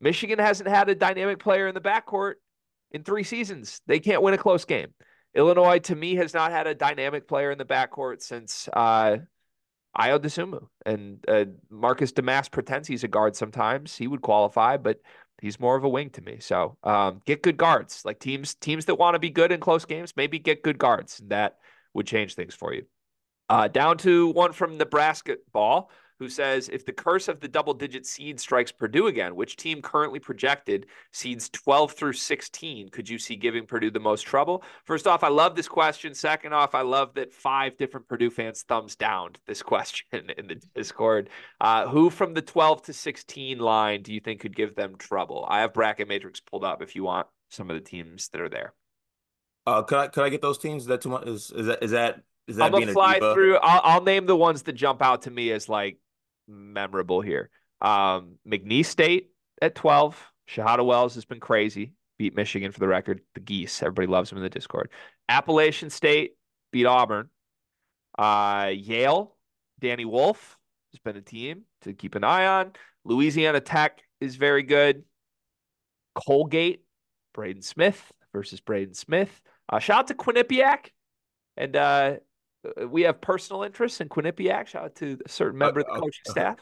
Michigan 0.00 0.38
hasn't 0.38 0.68
had 0.68 0.88
a 0.88 0.94
dynamic 0.94 1.38
player 1.38 1.68
in 1.68 1.74
the 1.74 1.80
backcourt 1.80 2.34
in 2.90 3.04
three 3.04 3.22
seasons. 3.22 3.80
They 3.86 4.00
can't 4.00 4.22
win 4.22 4.34
a 4.34 4.38
close 4.38 4.64
game. 4.64 4.88
Illinois, 5.34 5.78
to 5.80 5.96
me, 5.96 6.14
has 6.16 6.34
not 6.34 6.52
had 6.52 6.66
a 6.66 6.74
dynamic 6.74 7.26
player 7.26 7.50
in 7.50 7.58
the 7.58 7.64
backcourt 7.64 8.22
since 8.22 8.68
uh, 8.72 9.16
Ayo 9.98 10.18
Dosunmu. 10.18 10.66
And 10.86 11.24
uh, 11.26 11.46
Marcus 11.70 12.12
Domask 12.12 12.52
pretends 12.52 12.86
he's 12.86 13.04
a 13.04 13.08
guard 13.08 13.34
sometimes. 13.34 13.96
He 13.96 14.06
would 14.06 14.22
qualify, 14.22 14.76
but 14.76 15.00
he's 15.40 15.58
more 15.58 15.76
of 15.76 15.84
a 15.84 15.88
wing 15.88 16.10
to 16.10 16.22
me. 16.22 16.38
So 16.40 16.76
um, 16.84 17.20
get 17.24 17.42
good 17.42 17.56
guards. 17.56 18.02
Like 18.04 18.20
teams 18.20 18.54
teams 18.54 18.84
that 18.86 18.96
want 18.96 19.14
to 19.14 19.18
be 19.18 19.30
good 19.30 19.52
in 19.52 19.60
close 19.60 19.84
games, 19.84 20.14
maybe 20.16 20.38
get 20.38 20.62
good 20.62 20.78
guards. 20.78 21.20
That 21.26 21.56
would 21.94 22.06
change 22.06 22.34
things 22.34 22.54
for 22.54 22.74
you. 22.74 22.84
Uh, 23.48 23.68
down 23.68 23.98
to 23.98 24.28
one 24.28 24.52
from 24.52 24.78
Nebraska 24.78 25.36
ball 25.52 25.90
who 26.18 26.28
says 26.28 26.68
if 26.72 26.86
the 26.86 26.92
curse 26.92 27.28
of 27.28 27.40
the 27.40 27.48
double 27.48 27.74
digit 27.74 28.06
seed 28.06 28.38
strikes 28.38 28.72
Purdue 28.72 29.08
again, 29.08 29.34
which 29.34 29.56
team 29.56 29.82
currently 29.82 30.18
projected 30.18 30.86
seeds 31.12 31.48
12 31.50 31.92
through 31.92 32.12
16 32.12 32.88
could 32.90 33.08
you 33.08 33.18
see 33.18 33.36
giving 33.36 33.66
Purdue 33.66 33.90
the 33.90 34.00
most 34.00 34.22
trouble? 34.22 34.62
First 34.84 35.06
off, 35.06 35.24
I 35.24 35.28
love 35.28 35.56
this 35.56 35.68
question. 35.68 36.14
Second 36.14 36.52
off, 36.52 36.74
I 36.74 36.82
love 36.82 37.14
that 37.14 37.32
five 37.32 37.76
different 37.76 38.08
Purdue 38.08 38.30
fans 38.30 38.62
thumbs 38.62 38.96
down 38.96 39.32
this 39.46 39.62
question 39.74 40.30
in 40.38 40.46
the 40.46 40.62
Discord. 40.74 41.30
Uh, 41.60 41.88
who 41.88 42.10
from 42.10 42.34
the 42.34 42.42
12 42.42 42.82
to 42.82 42.92
16 42.92 43.58
line 43.58 44.02
do 44.02 44.12
you 44.12 44.20
think 44.20 44.40
could 44.40 44.56
give 44.56 44.74
them 44.74 44.96
trouble? 44.96 45.44
I 45.48 45.60
have 45.60 45.74
bracket 45.74 46.08
matrix 46.08 46.40
pulled 46.40 46.64
up 46.64 46.82
if 46.82 46.94
you 46.94 47.04
want 47.04 47.26
some 47.50 47.70
of 47.70 47.74
the 47.74 47.82
teams 47.82 48.28
that 48.28 48.40
are 48.40 48.48
there. 48.48 48.72
Uh, 49.66 49.82
could 49.82 49.98
I 49.98 50.08
could 50.08 50.24
I 50.24 50.28
get 50.28 50.42
those 50.42 50.58
teams? 50.58 50.82
Is 50.82 50.88
that 50.88 51.00
too 51.00 51.08
much? 51.08 51.26
Is 51.26 51.50
is 51.50 51.66
that 51.66 51.82
is 51.82 51.90
that 51.92 52.22
is 52.46 52.56
that 52.56 52.64
I'm 52.64 52.72
gonna 52.72 52.92
fly 52.92 53.18
through. 53.18 53.56
I'll, 53.56 53.80
I'll 53.84 54.02
name 54.02 54.26
the 54.26 54.36
ones 54.36 54.62
that 54.62 54.72
jump 54.72 55.02
out 55.02 55.22
to 55.22 55.30
me 55.30 55.50
as 55.50 55.68
like 55.68 55.98
memorable 56.46 57.20
here. 57.20 57.50
Um, 57.80 58.36
McNeese 58.46 58.86
State 58.86 59.30
at 59.60 59.74
12. 59.74 60.22
Shahada 60.48 60.84
Wells 60.84 61.14
has 61.14 61.24
been 61.24 61.40
crazy. 61.40 61.92
Beat 62.18 62.36
Michigan 62.36 62.70
for 62.70 62.80
the 62.80 62.88
record. 62.88 63.20
The 63.34 63.40
Geese. 63.40 63.82
Everybody 63.82 64.06
loves 64.06 64.30
them 64.30 64.38
in 64.38 64.44
the 64.44 64.50
Discord. 64.50 64.90
Appalachian 65.28 65.90
State 65.90 66.36
beat 66.70 66.86
Auburn. 66.86 67.30
Uh, 68.18 68.70
Yale. 68.74 69.36
Danny 69.80 70.04
Wolf 70.04 70.58
has 70.92 71.00
been 71.00 71.16
a 71.16 71.22
team 71.22 71.62
to 71.82 71.92
keep 71.92 72.14
an 72.14 72.24
eye 72.24 72.46
on. 72.46 72.72
Louisiana 73.04 73.60
Tech 73.60 74.02
is 74.20 74.36
very 74.36 74.62
good. 74.62 75.04
Colgate. 76.14 76.82
Braden 77.32 77.62
Smith 77.62 78.12
versus 78.32 78.60
Braden 78.60 78.94
Smith. 78.94 79.42
Uh, 79.68 79.78
shout 79.78 80.00
out 80.00 80.06
to 80.08 80.14
Quinnipiac. 80.14 80.90
And 81.56 81.76
uh, 81.76 82.16
we 82.88 83.02
have 83.02 83.20
personal 83.20 83.62
interest 83.62 84.00
in 84.00 84.08
Quinnipiac. 84.08 84.68
Shout 84.68 84.84
out 84.84 84.94
to 84.96 85.18
a 85.24 85.28
certain 85.28 85.58
member 85.58 85.80
of 85.80 85.86
the 85.86 85.92
uh, 85.92 86.00
coaching 86.00 86.22
uh, 86.28 86.30
staff. 86.30 86.58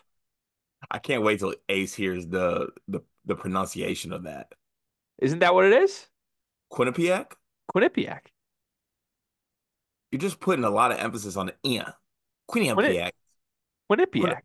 I 0.91 0.99
can't 0.99 1.23
wait 1.23 1.39
till 1.39 1.55
Ace 1.69 1.95
hears 1.95 2.27
the 2.27 2.69
the 2.89 3.01
the 3.25 3.37
pronunciation 3.37 4.13
of 4.13 4.25
that. 4.25 4.53
Isn't 5.21 5.39
that 5.39 5.55
what 5.55 5.65
it 5.65 5.73
is? 5.73 6.09
Quinnipiac. 6.73 7.33
Quinnipiac. 7.73 8.21
You're 10.11 10.21
just 10.21 10.41
putting 10.41 10.65
a 10.65 10.71
lot 10.71 10.93
of 10.93 10.99
emphasis 10.99 11.37
on 11.37 11.47
the 11.47 11.55
"ia." 11.65 11.97
Quinnipiac. 12.51 13.13
Quinnipiac. 13.91 14.43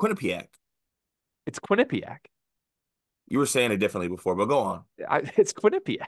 Quinnipiac. 0.00 0.48
It's 1.46 1.58
Quinnipiac. 1.58 2.18
You 3.28 3.38
were 3.38 3.46
saying 3.46 3.72
it 3.72 3.78
differently 3.78 4.08
before, 4.08 4.34
but 4.34 4.46
go 4.46 4.60
on. 4.60 4.84
I, 5.08 5.18
it's 5.36 5.52
Quinnipiac. 5.52 6.06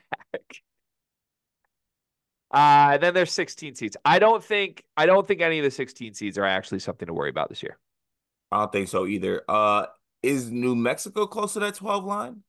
Uh, 2.51 2.91
and 2.93 3.03
then 3.03 3.15
there's 3.15 3.33
16 3.33 3.75
seeds. 3.75 3.97
I 4.05 4.19
don't 4.19 4.43
think 4.43 4.85
I 4.97 5.07
don't 5.07 5.27
think 5.27 5.41
any 5.41 5.59
of 5.59 5.65
the 5.65 5.71
16 5.71 6.15
seeds 6.15 6.39
are 6.39 6.45
actually 6.45 6.79
something 6.79 7.07
to 7.07 7.13
worry 7.13 7.31
about 7.31 7.49
this 7.49 7.63
year. 7.63 7.79
I 8.51 8.61
don't 8.61 8.73
think 8.73 8.89
so 8.89 9.07
either. 9.07 9.43
Uh, 9.49 9.87
is 10.23 10.51
New 10.51 10.75
Mexico 10.75 11.27
close 11.27 11.53
to 11.53 11.61
that 11.61 11.75
12 11.75 12.05
line? 12.05 12.43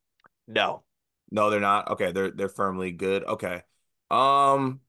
No. 0.48 0.84
No, 1.32 1.50
they're 1.50 1.60
not. 1.60 1.92
Okay, 1.92 2.12
they're 2.12 2.32
they're 2.32 2.50
firmly 2.50 2.92
good. 2.92 3.24
Okay. 3.24 3.62
Um, 4.10 4.80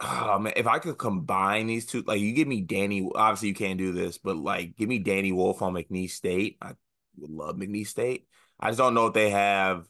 oh, 0.00 0.38
man, 0.40 0.54
if 0.56 0.66
I 0.66 0.78
could 0.78 0.98
combine 0.98 1.66
these 1.66 1.86
two, 1.86 2.02
like 2.02 2.20
you 2.20 2.32
give 2.32 2.48
me 2.48 2.62
Danny, 2.62 3.08
obviously 3.14 3.48
you 3.48 3.54
can't 3.54 3.78
do 3.78 3.92
this, 3.92 4.18
but 4.18 4.36
like 4.36 4.76
give 4.76 4.88
me 4.88 4.98
Danny 4.98 5.32
Wolf 5.32 5.62
on 5.62 5.74
McNeese 5.74 6.10
State. 6.10 6.56
I 6.60 6.72
would 7.18 7.30
love 7.30 7.56
McNeese 7.56 7.88
State. 7.88 8.26
I 8.58 8.70
just 8.70 8.78
don't 8.78 8.94
know 8.94 9.06
if 9.06 9.14
they 9.14 9.30
have, 9.30 9.86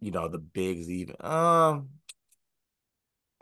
you 0.00 0.10
know, 0.10 0.28
the 0.28 0.38
bigs 0.38 0.88
even. 0.88 1.16
Um, 1.20 1.88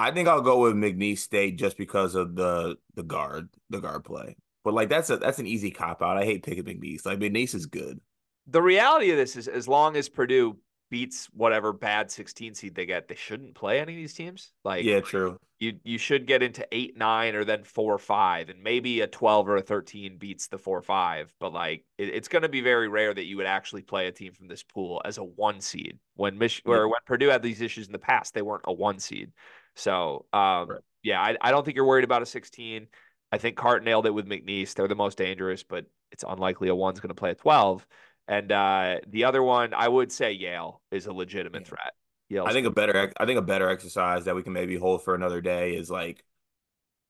I 0.02 0.10
think 0.10 0.26
I'll 0.28 0.40
go 0.42 0.58
with 0.58 0.74
McNeese 0.74 1.18
State 1.18 1.58
just 1.58 1.78
because 1.78 2.16
of 2.16 2.34
the 2.34 2.76
the 2.94 3.04
guard, 3.04 3.48
the 3.70 3.80
guard 3.80 4.04
play. 4.04 4.36
But 4.64 4.74
like 4.74 4.88
that's 4.88 5.10
a 5.10 5.16
that's 5.16 5.38
an 5.38 5.46
easy 5.46 5.70
cop 5.70 6.02
out. 6.02 6.16
I 6.16 6.24
hate 6.24 6.42
picking 6.42 6.64
McNeese. 6.64 7.06
Like 7.06 7.20
McNeese 7.20 7.54
is 7.54 7.66
good. 7.66 8.00
The 8.48 8.62
reality 8.62 9.10
of 9.10 9.16
this 9.16 9.36
is 9.36 9.46
as 9.46 9.68
long 9.68 9.96
as 9.96 10.08
Purdue 10.08 10.56
beats 10.90 11.26
whatever 11.32 11.72
bad 11.72 12.10
16 12.10 12.54
seed 12.54 12.74
they 12.74 12.84
get, 12.84 13.08
they 13.08 13.14
shouldn't 13.14 13.54
play 13.54 13.80
any 13.80 13.92
of 13.92 13.96
these 13.96 14.12
teams. 14.12 14.52
Like 14.64 14.84
Yeah, 14.84 15.00
true. 15.00 15.38
you 15.60 15.78
you 15.84 15.98
should 15.98 16.26
get 16.26 16.42
into 16.42 16.66
eight, 16.72 16.96
nine, 16.96 17.36
or 17.36 17.44
then 17.44 17.62
four, 17.62 17.96
five, 17.98 18.48
and 18.48 18.62
maybe 18.62 19.00
a 19.00 19.06
twelve 19.06 19.48
or 19.48 19.56
a 19.56 19.62
thirteen 19.62 20.18
beats 20.18 20.48
the 20.48 20.58
four, 20.58 20.82
five. 20.82 21.32
But 21.38 21.52
like 21.52 21.84
it, 21.96 22.08
it's 22.08 22.28
going 22.28 22.42
to 22.42 22.48
be 22.48 22.60
very 22.60 22.88
rare 22.88 23.14
that 23.14 23.26
you 23.26 23.36
would 23.36 23.46
actually 23.46 23.82
play 23.82 24.08
a 24.08 24.12
team 24.12 24.32
from 24.32 24.48
this 24.48 24.64
pool 24.64 25.00
as 25.04 25.18
a 25.18 25.24
one 25.24 25.60
seed. 25.60 25.98
When 26.16 26.36
Mich- 26.38 26.62
or 26.66 26.88
when 26.88 27.00
Purdue 27.06 27.28
had 27.28 27.42
these 27.42 27.60
issues 27.60 27.86
in 27.86 27.92
the 27.92 27.98
past, 27.98 28.34
they 28.34 28.42
weren't 28.42 28.64
a 28.66 28.72
one 28.72 28.98
seed. 28.98 29.30
So 29.76 30.26
um, 30.32 30.68
Right. 30.68 30.80
yeah, 31.02 31.20
I, 31.20 31.36
I 31.40 31.50
don't 31.50 31.64
think 31.64 31.76
you're 31.76 31.86
worried 31.86 32.04
about 32.04 32.22
a 32.22 32.26
sixteen. 32.26 32.88
I 33.30 33.38
think 33.38 33.56
Cart 33.56 33.82
nailed 33.82 34.06
it 34.06 34.10
with 34.14 34.26
McNeese. 34.26 34.74
They're 34.74 34.88
the 34.88 34.94
most 34.94 35.16
dangerous, 35.18 35.62
but 35.62 35.86
it's 36.10 36.24
unlikely 36.26 36.68
a 36.68 36.74
one's 36.74 37.00
going 37.00 37.08
to 37.08 37.14
play 37.14 37.30
a 37.30 37.34
twelve. 37.34 37.86
And 38.28 38.52
uh, 38.52 38.98
the 39.08 39.24
other 39.24 39.42
one, 39.42 39.74
I 39.74 39.88
would 39.88 40.12
say 40.12 40.32
Yale 40.32 40.80
is 40.90 41.06
a 41.06 41.12
legitimate 41.12 41.62
Yeah. 41.62 41.68
threat. 41.68 41.92
Yale's 42.28 42.50
I 42.50 42.52
think 42.52 42.66
a 42.66 42.70
better 42.70 43.12
I 43.18 43.26
think 43.26 43.38
a 43.38 43.42
better 43.42 43.68
exercise 43.68 44.24
that 44.26 44.34
we 44.34 44.42
can 44.42 44.52
maybe 44.52 44.76
hold 44.76 45.02
for 45.04 45.14
another 45.14 45.40
day 45.40 45.74
is 45.76 45.90
like 45.90 46.24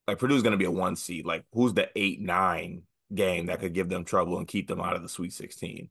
like 0.07 0.19
Purdue's 0.19 0.43
going 0.43 0.51
to 0.51 0.57
be 0.57 0.65
a 0.65 0.71
one 0.71 0.95
seed. 0.95 1.25
Like 1.25 1.45
who's 1.53 1.73
the 1.73 1.89
eight 1.95 2.19
nine 2.21 2.83
game 3.13 3.45
that 3.47 3.59
could 3.59 3.73
give 3.73 3.89
them 3.89 4.03
trouble 4.05 4.37
and 4.37 4.47
keep 4.47 4.67
them 4.67 4.81
out 4.81 4.95
of 4.95 5.01
the 5.01 5.09
Sweet 5.09 5.33
Sixteen? 5.33 5.89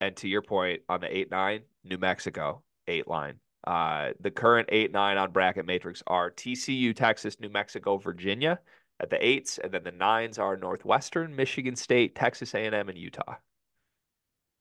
And 0.00 0.16
to 0.16 0.28
your 0.28 0.42
point 0.42 0.82
on 0.88 1.00
the 1.00 1.14
eight 1.16 1.30
nine, 1.30 1.62
New 1.84 1.98
Mexico 1.98 2.62
eight 2.86 3.08
line. 3.08 3.40
Uh, 3.66 4.10
the 4.20 4.30
current 4.30 4.68
eight 4.70 4.92
nine 4.92 5.16
on 5.16 5.32
bracket 5.32 5.66
matrix 5.66 6.02
are 6.06 6.30
TCU, 6.30 6.94
Texas, 6.94 7.40
New 7.40 7.48
Mexico, 7.48 7.96
Virginia 7.96 8.58
at 9.00 9.10
the 9.10 9.24
eights, 9.24 9.58
and 9.58 9.72
then 9.72 9.82
the 9.84 9.92
nines 9.92 10.38
are 10.38 10.56
Northwestern, 10.56 11.34
Michigan 11.34 11.76
State, 11.76 12.14
Texas 12.14 12.54
A 12.54 12.58
and 12.58 12.74
M, 12.74 12.88
and 12.88 12.98
Utah. 12.98 13.36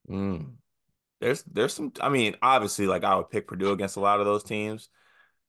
Mm. 0.10 0.54
There's 1.22 1.44
there's 1.44 1.74
some. 1.74 1.92
I 2.02 2.10
mean, 2.10 2.36
obviously, 2.42 2.88
like 2.88 3.04
I 3.04 3.16
would 3.16 3.30
pick 3.30 3.48
Purdue 3.48 3.72
against 3.72 3.98
a 3.98 4.02
lot 4.02 4.20
of 4.20 4.26
those 4.26 4.44
teams, 4.44 4.90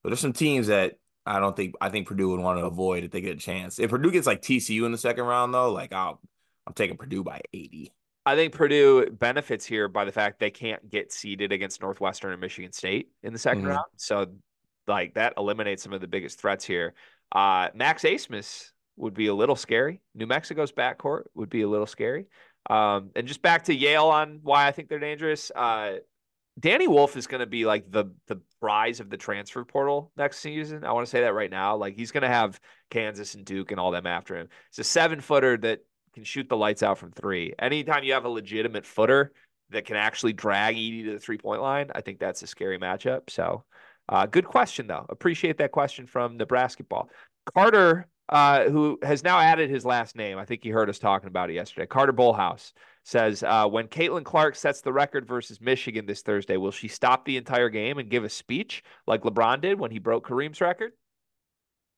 but 0.03 0.09
there's 0.09 0.19
some 0.19 0.33
teams 0.33 0.67
that 0.67 0.93
I 1.25 1.39
don't 1.39 1.55
think 1.55 1.75
I 1.81 1.89
think 1.89 2.07
Purdue 2.07 2.29
would 2.29 2.39
want 2.39 2.59
to 2.59 2.65
avoid 2.65 3.03
if 3.03 3.11
they 3.11 3.21
get 3.21 3.37
a 3.37 3.39
chance. 3.39 3.79
If 3.79 3.89
Purdue 3.89 4.11
gets 4.11 4.27
like 4.27 4.41
TCU 4.41 4.85
in 4.85 4.91
the 4.91 4.97
second 4.97 5.25
round, 5.25 5.53
though, 5.53 5.71
like 5.71 5.91
I'll 5.93 6.21
I'm 6.67 6.73
taking 6.73 6.97
Purdue 6.97 7.23
by 7.23 7.41
eighty. 7.53 7.91
I 8.25 8.35
think 8.35 8.53
Purdue 8.53 9.09
benefits 9.11 9.65
here 9.65 9.87
by 9.87 10.05
the 10.05 10.11
fact 10.11 10.39
they 10.39 10.51
can't 10.51 10.89
get 10.89 11.11
seeded 11.13 11.51
against 11.51 11.81
Northwestern 11.81 12.31
and 12.31 12.41
Michigan 12.41 12.71
State 12.71 13.09
in 13.21 13.33
the 13.33 13.39
2nd 13.39 13.63
Mhm. 13.63 13.69
round. 13.69 13.85
So, 13.97 14.27
like 14.87 15.13
that 15.15 15.33
eliminates 15.37 15.83
some 15.83 15.93
of 15.93 16.01
the 16.01 16.07
biggest 16.07 16.39
threats 16.39 16.65
here. 16.65 16.93
Uh, 17.31 17.69
Max 17.73 18.03
Abmas 18.03 18.71
would 18.97 19.13
be 19.13 19.27
a 19.27 19.33
little 19.33 19.55
scary. 19.55 20.01
New 20.13 20.25
Mexico's 20.27 20.71
backcourt 20.71 21.23
would 21.33 21.49
be 21.49 21.61
a 21.61 21.67
little 21.67 21.87
scary. 21.87 22.27
Um, 22.69 23.11
and 23.15 23.27
just 23.27 23.41
back 23.41 23.65
to 23.65 23.75
Yale 23.75 24.07
on 24.07 24.39
why 24.41 24.67
I 24.67 24.71
think 24.71 24.89
they're 24.89 24.99
dangerous. 24.99 25.51
Uh, 25.55 25.97
Danny 26.59 26.87
Wolf 26.87 27.17
is 27.17 27.27
going 27.27 27.41
to 27.41 27.45
be 27.45 27.65
like 27.65 27.91
the 27.91 28.05
the 28.27 28.39
prize 28.61 28.99
of 29.01 29.09
the 29.09 29.17
transfer 29.17 29.65
portal 29.65 30.11
next 30.15 30.39
season. 30.39 30.83
I 30.85 30.93
want 30.93 31.05
to 31.05 31.09
say 31.09 31.21
that 31.21 31.33
right 31.33 31.51
now. 31.51 31.75
Like 31.75 31.95
he's 31.95 32.11
going 32.11 32.21
to 32.23 32.27
have 32.29 32.59
Kansas 32.89 33.35
and 33.35 33.43
Duke 33.45 33.71
and 33.71 33.79
all 33.79 33.91
them 33.91 34.07
after 34.07 34.35
him. 34.37 34.47
It's 34.69 34.79
a 34.79 34.83
seven 34.83 35.19
footer 35.19 35.57
that 35.57 35.81
can 36.15 36.23
shoot 36.23 36.49
the 36.49 36.57
lights 36.57 36.81
out 36.81 36.97
from 36.97 37.11
three. 37.11 37.53
Anytime 37.59 38.03
you 38.03 38.13
have 38.13 38.25
a 38.25 38.29
legitimate 38.29 38.85
footer 38.87 39.31
that 39.69 39.85
can 39.85 39.95
actually 39.97 40.33
drag 40.33 40.75
Edey 40.75 41.05
to 41.05 41.11
the 41.11 41.19
three 41.19 41.37
point 41.37 41.61
line, 41.61 41.91
I 41.93 42.01
think 42.01 42.17
that's 42.17 42.41
a 42.41 42.47
scary 42.47 42.79
matchup. 42.79 43.29
So 43.29 43.63
Uh, 44.07 44.27
good 44.27 44.45
question 44.45 44.85
though. 44.87 45.05
Appreciate 45.09 45.57
that 45.57 45.71
question 45.71 46.05
from 46.05 46.37
Nebraska 46.37 46.83
ball. 46.83 47.09
Carter, 47.55 48.07
uh, 48.29 48.69
who 48.69 48.99
has 49.01 49.23
now 49.23 49.39
added 49.39 49.69
his 49.69 49.83
last 49.83 50.15
name. 50.15 50.37
I 50.37 50.45
think 50.45 50.63
he 50.63 50.69
heard 50.69 50.89
us 50.89 50.99
talking 50.99 51.27
about 51.27 51.49
it 51.49 51.53
yesterday. 51.53 51.87
Carter 51.87 52.13
Bullhouse 52.13 52.73
says, 53.03 53.43
uh, 53.43 53.67
when 53.67 53.87
Caitlin 53.87 54.23
Clark 54.23 54.55
sets 54.55 54.81
the 54.81 54.93
record 54.93 55.27
versus 55.27 55.59
Michigan 55.59 56.05
this 56.05 56.21
Thursday, 56.21 56.57
will 56.57 56.71
she 56.71 56.87
stop 56.87 57.25
the 57.25 57.37
entire 57.37 57.69
game 57.69 57.97
and 57.97 58.09
give 58.09 58.23
a 58.23 58.29
speech 58.29 58.83
like 59.07 59.23
LeBron 59.23 59.61
did 59.61 59.79
when 59.79 59.91
he 59.91 59.99
broke 59.99 60.27
Kareem's 60.27 60.61
record? 60.61 60.91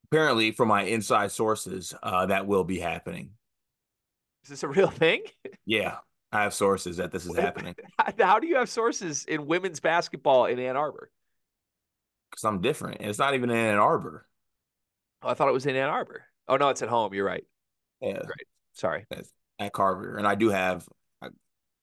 Apparently, 0.10 0.52
from 0.52 0.70
my 0.70 0.84
inside 0.84 1.32
sources, 1.32 1.94
uh, 2.02 2.26
that 2.28 2.48
will 2.48 2.64
be 2.64 2.80
happening. 2.80 3.32
Is 4.48 4.52
this 4.52 4.64
a 4.64 4.68
real 4.68 4.90
thing? 4.90 5.24
Yeah, 5.66 5.98
I 6.32 6.44
have 6.44 6.54
sources 6.54 6.96
that 6.96 7.12
this 7.12 7.26
is 7.26 7.36
happening. 7.36 7.76
How 8.20 8.40
do 8.40 8.48
you 8.48 8.56
have 8.56 8.70
sources 8.70 9.26
in 9.26 9.46
women's 9.46 9.82
basketball 9.82 10.46
in 10.46 10.60
Ann 10.60 10.78
Arbor? 10.78 11.12
Because 12.32 12.46
I'm 12.46 12.62
different. 12.62 13.02
It's 13.02 13.20
not 13.20 13.34
even 13.34 13.50
in 13.50 13.58
Ann 13.58 13.78
Arbor. 13.78 14.26
Oh, 15.22 15.28
I 15.28 15.34
thought 15.34 15.50
it 15.50 15.54
was 15.54 15.66
in 15.66 15.76
Ann 15.76 15.90
Arbor. 15.90 16.24
Oh 16.48 16.56
no, 16.56 16.70
it's 16.70 16.82
at 16.82 16.88
home. 16.88 17.14
You're 17.14 17.26
right. 17.26 17.44
Yeah. 18.00 18.20
Right. 18.20 18.48
Sorry. 18.72 19.06
At 19.60 19.74
Carver. 19.74 20.16
And 20.16 20.26
I 20.26 20.36
do 20.36 20.50
have 20.50 20.88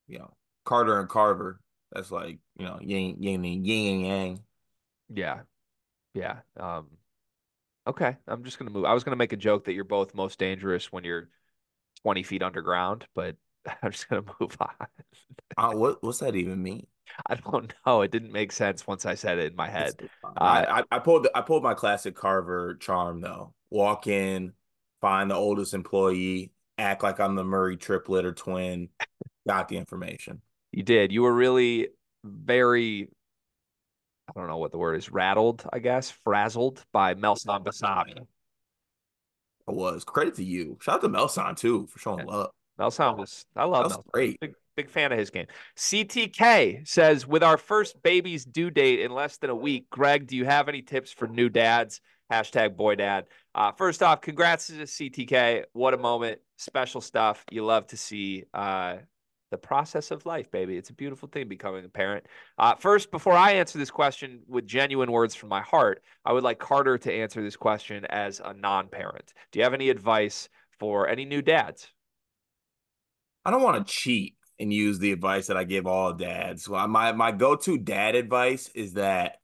you 0.06 0.18
know, 0.18 0.32
Carter 0.64 0.98
and 0.98 1.08
Carver. 1.08 1.60
That's 1.92 2.10
like, 2.10 2.38
you 2.58 2.64
know, 2.64 2.78
yin 2.80 3.16
yin 3.22 3.44
yin 3.44 3.64
yin 3.64 4.00
yang. 4.00 4.40
Yeah. 5.12 5.40
Yeah. 6.14 6.38
Um 6.58 6.86
okay. 7.86 8.16
I'm 8.26 8.44
just 8.44 8.58
gonna 8.58 8.70
move. 8.70 8.84
I 8.84 8.94
was 8.94 9.04
gonna 9.04 9.16
make 9.16 9.32
a 9.32 9.36
joke 9.36 9.64
that 9.64 9.74
you're 9.74 9.84
both 9.84 10.14
most 10.14 10.38
dangerous 10.38 10.90
when 10.90 11.04
you're 11.04 11.28
20 12.04 12.22
feet 12.22 12.42
underground, 12.42 13.06
but 13.14 13.36
I'm 13.82 13.90
just 13.90 14.08
gonna 14.08 14.24
move 14.40 14.56
on. 14.60 14.86
uh, 15.56 15.72
what 15.72 16.02
what's 16.02 16.18
that 16.18 16.36
even 16.36 16.62
mean? 16.62 16.86
I 17.26 17.34
don't 17.36 17.72
know. 17.86 18.02
It 18.02 18.10
didn't 18.10 18.32
make 18.32 18.52
sense 18.52 18.86
once 18.86 19.06
I 19.06 19.14
said 19.14 19.38
it 19.38 19.52
in 19.52 19.56
my 19.56 19.68
head. 19.68 19.94
Uh, 20.22 20.28
I, 20.38 20.82
I 20.90 20.98
pulled 20.98 21.26
I 21.34 21.40
pulled 21.40 21.62
my 21.62 21.74
classic 21.74 22.14
Carver 22.14 22.76
charm 22.76 23.20
though. 23.20 23.54
Walk 23.70 24.06
in, 24.06 24.52
find 25.00 25.30
the 25.30 25.34
oldest 25.34 25.74
employee, 25.74 26.52
act 26.78 27.02
like 27.02 27.18
I'm 27.18 27.34
the 27.34 27.44
Murray 27.44 27.76
triplet 27.76 28.24
or 28.24 28.32
twin, 28.32 28.90
got 29.48 29.68
the 29.68 29.78
information. 29.78 30.42
You 30.72 30.82
did. 30.82 31.12
You 31.12 31.22
were 31.22 31.34
really 31.34 31.88
very 32.22 33.08
I 34.28 34.40
don't 34.40 34.48
know 34.48 34.56
what 34.56 34.72
the 34.72 34.78
word 34.78 34.96
is, 34.96 35.10
rattled, 35.10 35.64
I 35.72 35.78
guess, 35.80 36.10
frazzled 36.10 36.82
by 36.92 37.14
Melson 37.14 37.62
Basabe. 37.62 38.26
I 39.68 39.72
was. 39.72 40.04
Credit 40.04 40.34
to 40.36 40.44
you. 40.44 40.78
Shout 40.80 40.96
out 40.96 41.00
to 41.02 41.08
Melson 41.08 41.54
too 41.54 41.86
for 41.86 41.98
showing 41.98 42.26
yeah. 42.26 42.32
love. 42.32 42.50
Melson 42.78 43.16
was 43.16 43.46
I 43.56 43.64
love 43.64 43.88
Melson. 43.88 44.02
Great. 44.12 44.40
Big, 44.40 44.54
big 44.76 44.90
fan 44.90 45.12
of 45.12 45.18
his 45.18 45.30
game. 45.30 45.46
CTK 45.76 46.86
says, 46.86 47.26
with 47.26 47.42
our 47.42 47.56
first 47.56 48.02
baby's 48.02 48.44
due 48.44 48.70
date 48.70 49.00
in 49.00 49.12
less 49.12 49.36
than 49.38 49.50
a 49.50 49.54
week, 49.54 49.88
Greg, 49.90 50.26
do 50.26 50.36
you 50.36 50.44
have 50.44 50.68
any 50.68 50.82
tips 50.82 51.12
for 51.12 51.28
new 51.28 51.48
dads? 51.48 52.00
Hashtag 52.32 52.76
boy 52.76 52.96
dad. 52.96 53.26
Uh, 53.54 53.72
first 53.72 54.02
off, 54.02 54.20
congrats 54.20 54.66
to 54.68 54.74
CTK. 54.74 55.64
What 55.72 55.94
a 55.94 55.98
moment. 55.98 56.40
Special 56.56 57.00
stuff. 57.00 57.44
You 57.50 57.64
love 57.64 57.86
to 57.88 57.96
see 57.96 58.44
uh, 58.52 58.96
the 59.50 59.58
process 59.58 60.10
of 60.10 60.26
life, 60.26 60.50
baby. 60.50 60.76
It's 60.76 60.90
a 60.90 60.94
beautiful 60.94 61.28
thing 61.28 61.48
becoming 61.48 61.84
a 61.84 61.88
parent. 61.88 62.26
Uh, 62.58 62.74
first, 62.76 63.10
before 63.10 63.34
I 63.34 63.52
answer 63.52 63.78
this 63.78 63.90
question 63.90 64.40
with 64.48 64.66
genuine 64.66 65.12
words 65.12 65.34
from 65.34 65.48
my 65.48 65.60
heart, 65.60 66.02
I 66.24 66.32
would 66.32 66.42
like 66.42 66.58
Carter 66.58 66.98
to 66.98 67.12
answer 67.12 67.42
this 67.42 67.56
question 67.56 68.04
as 68.06 68.40
a 68.44 68.52
non 68.54 68.88
parent. 68.88 69.32
Do 69.52 69.58
you 69.58 69.64
have 69.64 69.74
any 69.74 69.90
advice 69.90 70.48
for 70.78 71.08
any 71.08 71.24
new 71.24 71.42
dads? 71.42 71.88
I 73.44 73.50
don't 73.50 73.62
want 73.62 73.86
to 73.86 73.92
cheat 73.92 74.36
and 74.58 74.72
use 74.72 74.98
the 74.98 75.12
advice 75.12 75.48
that 75.48 75.56
I 75.56 75.64
give 75.64 75.86
all 75.86 76.12
dads. 76.12 76.68
Well, 76.68 76.86
my 76.88 77.12
my 77.12 77.32
go 77.32 77.56
to 77.56 77.78
dad 77.78 78.14
advice 78.14 78.70
is 78.74 78.94
that 78.94 79.36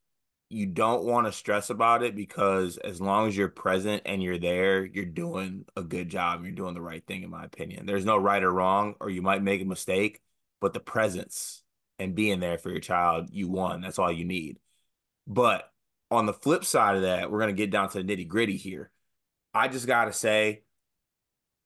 you 0.51 0.67
don't 0.67 1.05
want 1.05 1.29
to 1.29 1.33
stress 1.33 1.71
about 1.71 2.03
it 2.03 2.17
because 2.17 2.77
as 2.79 3.01
long 3.01 3.29
as 3.29 3.37
you're 3.37 3.49
present 3.49 4.03
and 4.05 4.21
you're 4.21 4.39
there, 4.39 4.85
you're 4.85 5.05
doing 5.05 5.65
a 5.77 5.83
good 5.83 6.09
job. 6.09 6.43
You're 6.43 6.51
doing 6.51 6.75
the 6.75 6.81
right 6.81 7.07
thing, 7.07 7.23
in 7.23 7.31
my 7.31 7.45
opinion. 7.45 7.87
There's 7.87 8.05
no 8.05 8.17
right 8.17 8.43
or 8.43 8.53
wrong, 8.53 8.97
or 9.01 9.09
you 9.09 9.23
might 9.23 9.45
make 9.45 9.63
a 9.63 9.65
mistake, 9.65 10.21
but 10.61 10.73
the 10.73 10.81
presence 10.81 11.63
and 12.01 12.17
being 12.17 12.41
there 12.41 12.59
for 12.59 12.69
your 12.71 12.81
child, 12.81 13.29
you 13.31 13.49
won. 13.49 13.81
That's 13.81 14.01
all 14.01 14.11
you 14.11 14.25
need. 14.25 14.59
But 15.29 15.71
on 16.11 16.27
the 16.27 16.33
flip 16.33 16.65
side 16.65 16.97
of 16.97 17.03
that, 17.03 17.31
we're 17.31 17.39
going 17.39 17.55
to 17.55 17.63
get 17.63 17.71
down 17.71 17.89
to 17.91 18.03
the 18.03 18.05
nitty 18.05 18.27
gritty 18.27 18.57
here. 18.57 18.91
I 19.55 19.69
just 19.69 19.87
got 19.87 20.07
to 20.07 20.13
say, 20.13 20.63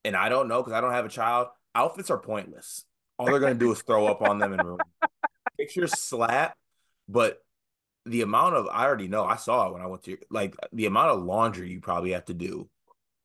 and 0.05 0.15
I 0.15 0.29
don't 0.29 0.49
know 0.49 0.63
because 0.63 0.75
I 0.75 0.83
don't 0.83 0.93
have 0.93 1.07
a 1.07 1.11
child, 1.11 1.49
outfits 1.75 2.11
are 2.11 2.19
pointless. 2.19 2.85
All 3.19 3.27
they're 3.27 3.41
going 3.41 3.55
to 3.55 3.59
do 3.59 3.73
is 3.73 3.81
throw 3.81 4.07
up 4.07 4.21
on 4.21 4.39
them 4.39 4.53
and 4.53 4.63
ruin. 4.63 4.81
Pictures 5.59 5.99
slap, 5.99 6.57
but 7.09 7.44
the 8.07 8.23
amount 8.23 8.55
of 8.55 8.67
I 8.71 8.85
already 8.85 9.09
know 9.09 9.25
I 9.25 9.37
saw 9.37 9.69
it 9.69 9.73
when 9.73 9.83
I 9.83 9.87
went 9.87 10.03
to 10.05 10.19
like 10.31 10.55
the 10.73 10.87
amount 10.87 11.11
of 11.11 11.23
laundry 11.25 11.71
you 11.71 11.81
probably 11.81 12.13
have 12.13 12.27
to 12.27 12.35
do 12.35 12.69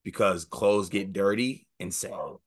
because 0.04 0.46
clothes 0.46 0.90
get 0.90 1.14
dirty 1.14 1.68
insane. 1.80 2.38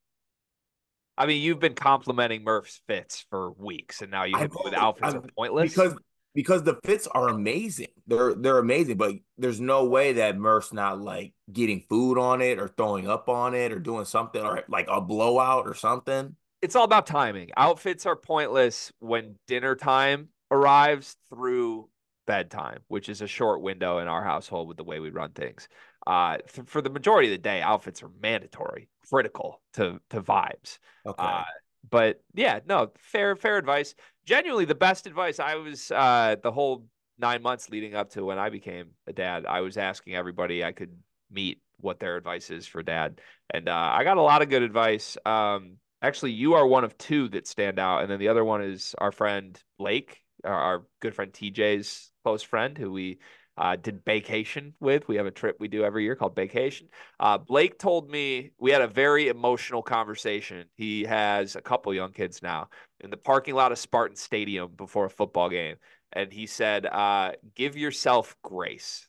I 1.17 1.27
mean, 1.27 1.41
you've 1.41 1.59
been 1.59 1.75
complimenting 1.75 2.43
Murph's 2.43 2.81
fits 2.87 3.25
for 3.29 3.51
weeks, 3.51 4.01
and 4.01 4.09
now 4.09 4.23
you 4.23 4.35
hit 4.35 4.51
with 4.63 4.73
outfits 4.73 5.13
I, 5.13 5.17
are 5.17 5.23
pointless 5.37 5.71
because 5.71 5.95
because 6.33 6.63
the 6.63 6.79
fits 6.83 7.07
are 7.07 7.29
amazing. 7.29 7.87
They're 8.07 8.33
they're 8.33 8.57
amazing, 8.57 8.97
but 8.97 9.15
there's 9.37 9.61
no 9.61 9.85
way 9.85 10.13
that 10.13 10.37
Murph's 10.37 10.73
not 10.73 10.99
like 10.99 11.33
getting 11.51 11.81
food 11.87 12.17
on 12.17 12.41
it 12.41 12.59
or 12.59 12.67
throwing 12.67 13.07
up 13.07 13.29
on 13.29 13.53
it 13.53 13.71
or 13.71 13.79
doing 13.79 14.05
something 14.05 14.41
or 14.41 14.63
like 14.67 14.87
a 14.89 15.01
blowout 15.01 15.67
or 15.67 15.75
something. 15.75 16.35
It's 16.63 16.75
all 16.75 16.85
about 16.85 17.05
timing. 17.05 17.51
Outfits 17.57 18.05
are 18.05 18.15
pointless 18.15 18.91
when 18.99 19.35
dinner 19.47 19.75
time 19.75 20.29
arrives 20.49 21.15
through 21.29 21.89
bedtime, 22.25 22.79
which 22.87 23.09
is 23.09 23.21
a 23.21 23.27
short 23.27 23.61
window 23.61 23.99
in 23.99 24.07
our 24.07 24.23
household 24.23 24.67
with 24.67 24.77
the 24.77 24.83
way 24.83 24.99
we 24.99 25.09
run 25.09 25.31
things. 25.31 25.67
Uh, 26.05 26.37
th- 26.37 26.67
for 26.67 26.81
the 26.81 26.89
majority 26.89 27.27
of 27.27 27.33
the 27.33 27.37
day, 27.37 27.61
outfits 27.61 28.03
are 28.03 28.11
mandatory, 28.21 28.89
critical 29.09 29.61
to 29.73 29.99
to 30.09 30.21
vibes. 30.21 30.79
Okay. 31.05 31.23
Uh, 31.23 31.43
but 31.89 32.21
yeah, 32.33 32.59
no, 32.67 32.91
fair 32.97 33.35
fair 33.35 33.57
advice. 33.57 33.95
Genuinely, 34.25 34.65
the 34.65 34.75
best 34.75 35.07
advice. 35.07 35.39
I 35.39 35.55
was 35.55 35.91
uh, 35.91 36.35
the 36.41 36.51
whole 36.51 36.85
nine 37.19 37.41
months 37.41 37.69
leading 37.69 37.95
up 37.95 38.09
to 38.11 38.25
when 38.25 38.39
I 38.39 38.49
became 38.49 38.91
a 39.07 39.13
dad. 39.13 39.45
I 39.45 39.61
was 39.61 39.77
asking 39.77 40.15
everybody 40.15 40.63
I 40.63 40.71
could 40.71 40.97
meet 41.31 41.61
what 41.79 41.99
their 41.99 42.15
advice 42.15 42.49
is 42.49 42.65
for 42.65 42.81
dad, 42.83 43.19
and 43.49 43.67
uh, 43.67 43.91
I 43.93 44.03
got 44.03 44.17
a 44.17 44.21
lot 44.21 44.41
of 44.41 44.49
good 44.49 44.63
advice. 44.63 45.17
Um, 45.25 45.77
actually, 46.01 46.31
you 46.31 46.53
are 46.53 46.65
one 46.65 46.83
of 46.83 46.97
two 46.97 47.29
that 47.29 47.47
stand 47.47 47.79
out, 47.79 48.01
and 48.01 48.11
then 48.11 48.19
the 48.19 48.29
other 48.29 48.45
one 48.45 48.61
is 48.61 48.95
our 48.97 49.11
friend 49.11 49.61
Blake, 49.77 50.21
our, 50.43 50.53
our 50.53 50.83
good 51.01 51.15
friend 51.15 51.33
TJ's 51.33 52.11
close 52.23 52.41
friend 52.41 52.77
who 52.77 52.91
we 52.91 53.19
uh, 53.57 53.75
did 53.75 54.03
vacation 54.05 54.73
with. 54.79 55.07
We 55.07 55.17
have 55.17 55.25
a 55.25 55.31
trip 55.31 55.57
we 55.59 55.67
do 55.67 55.83
every 55.83 56.03
year 56.03 56.15
called 56.15 56.35
Vacation. 56.35 56.87
Uh, 57.19 57.37
Blake 57.37 57.77
told 57.77 58.09
me 58.09 58.51
we 58.57 58.71
had 58.71 58.81
a 58.81 58.87
very 58.87 59.27
emotional 59.27 59.83
conversation. 59.83 60.65
He 60.75 61.03
has 61.03 61.55
a 61.55 61.61
couple 61.61 61.93
young 61.93 62.11
kids 62.11 62.41
now 62.41 62.69
in 62.99 63.09
the 63.09 63.17
parking 63.17 63.55
lot 63.55 63.71
of 63.71 63.77
Spartan 63.77 64.15
Stadium 64.15 64.71
before 64.75 65.05
a 65.05 65.09
football 65.09 65.49
game. 65.49 65.75
And 66.11 66.31
he 66.31 66.47
said, 66.47 66.85
uh, 66.85 67.33
give 67.55 67.75
yourself 67.75 68.35
grace. 68.43 69.07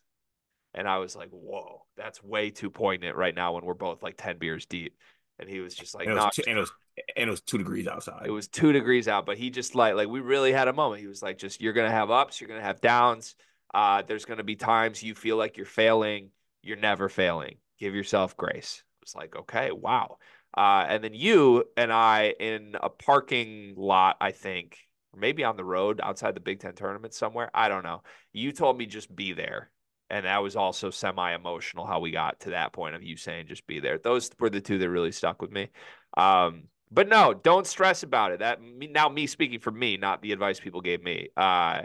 And 0.74 0.88
I 0.88 0.98
was 0.98 1.14
like, 1.14 1.30
whoa, 1.30 1.82
that's 1.96 2.22
way 2.22 2.50
too 2.50 2.70
poignant 2.70 3.16
right 3.16 3.34
now 3.34 3.54
when 3.54 3.64
we're 3.64 3.74
both 3.74 4.02
like 4.02 4.16
10 4.16 4.38
beers 4.38 4.66
deep. 4.66 4.96
And 5.38 5.48
he 5.48 5.60
was 5.60 5.74
just 5.74 5.94
like, 5.94 6.06
and 6.06 6.16
it 6.16 6.20
was, 6.20 6.34
two, 6.34 6.42
and 6.46 6.56
it 6.56 6.60
was, 6.60 6.72
and 7.16 7.28
it 7.28 7.30
was 7.30 7.40
two 7.40 7.58
degrees 7.58 7.86
outside. 7.86 8.26
It 8.26 8.30
was 8.30 8.48
two 8.48 8.72
degrees 8.72 9.08
out, 9.08 9.26
but 9.26 9.36
he 9.36 9.50
just 9.50 9.74
like, 9.74 9.94
like 9.94 10.08
we 10.08 10.20
really 10.20 10.52
had 10.52 10.68
a 10.68 10.72
moment. 10.72 11.00
He 11.00 11.06
was 11.06 11.22
like, 11.22 11.38
just, 11.38 11.60
you're 11.60 11.72
to 11.88 11.94
have 11.94 12.10
ups, 12.10 12.40
you're 12.40 12.48
to 12.60 12.66
have 12.66 12.80
downs. 12.80 13.34
Uh, 13.72 14.02
there's 14.06 14.24
to 14.38 14.44
be 14.44 14.56
times 14.56 15.02
you 15.02 15.14
feel 15.14 15.36
like 15.36 15.56
you're 15.56 15.66
failing. 15.66 16.30
You're 16.62 16.76
never 16.76 17.08
failing. 17.08 17.56
Give 17.78 17.94
yourself 17.94 18.36
grace. 18.36 18.82
It 19.00 19.04
was 19.04 19.14
like, 19.14 19.36
okay, 19.36 19.72
wow. 19.72 20.18
Uh, 20.56 20.86
and 20.88 21.02
then 21.02 21.14
you 21.14 21.64
and 21.76 21.92
I 21.92 22.34
in 22.38 22.76
a 22.80 22.88
parking 22.88 23.74
lot, 23.76 24.16
I 24.20 24.30
think, 24.30 24.78
or 25.12 25.18
maybe 25.18 25.42
on 25.42 25.56
the 25.56 25.64
road 25.64 26.00
outside 26.02 26.36
the 26.36 26.40
Big 26.40 26.60
Ten 26.60 26.74
tournament 26.74 27.12
somewhere. 27.12 27.50
I 27.52 27.68
don't 27.68 27.82
know. 27.82 28.02
You 28.32 28.52
told 28.52 28.78
me 28.78 28.86
just 28.86 29.14
be 29.14 29.32
there 29.32 29.70
and 30.10 30.26
that 30.26 30.42
was 30.42 30.54
also 30.54 30.90
semi 30.90 31.34
emotional 31.34 31.86
how 31.86 31.98
we 31.98 32.10
got 32.10 32.38
to 32.40 32.50
that 32.50 32.72
point 32.72 32.94
of 32.94 33.02
you 33.02 33.16
saying 33.16 33.46
just 33.48 33.66
be 33.66 33.80
there. 33.80 33.98
Those 33.98 34.30
were 34.38 34.50
the 34.50 34.60
two 34.60 34.78
that 34.78 34.88
really 34.88 35.12
stuck 35.12 35.40
with 35.40 35.50
me. 35.50 35.70
Um, 36.16 36.64
but 36.90 37.08
no, 37.08 37.34
don't 37.34 37.66
stress 37.66 38.02
about 38.02 38.32
it. 38.32 38.40
That 38.40 38.60
now 38.62 39.08
me 39.08 39.26
speaking 39.26 39.60
for 39.60 39.70
me, 39.70 39.96
not 39.96 40.22
the 40.22 40.32
advice 40.32 40.60
people 40.60 40.80
gave 40.80 41.02
me. 41.02 41.28
Uh, 41.36 41.82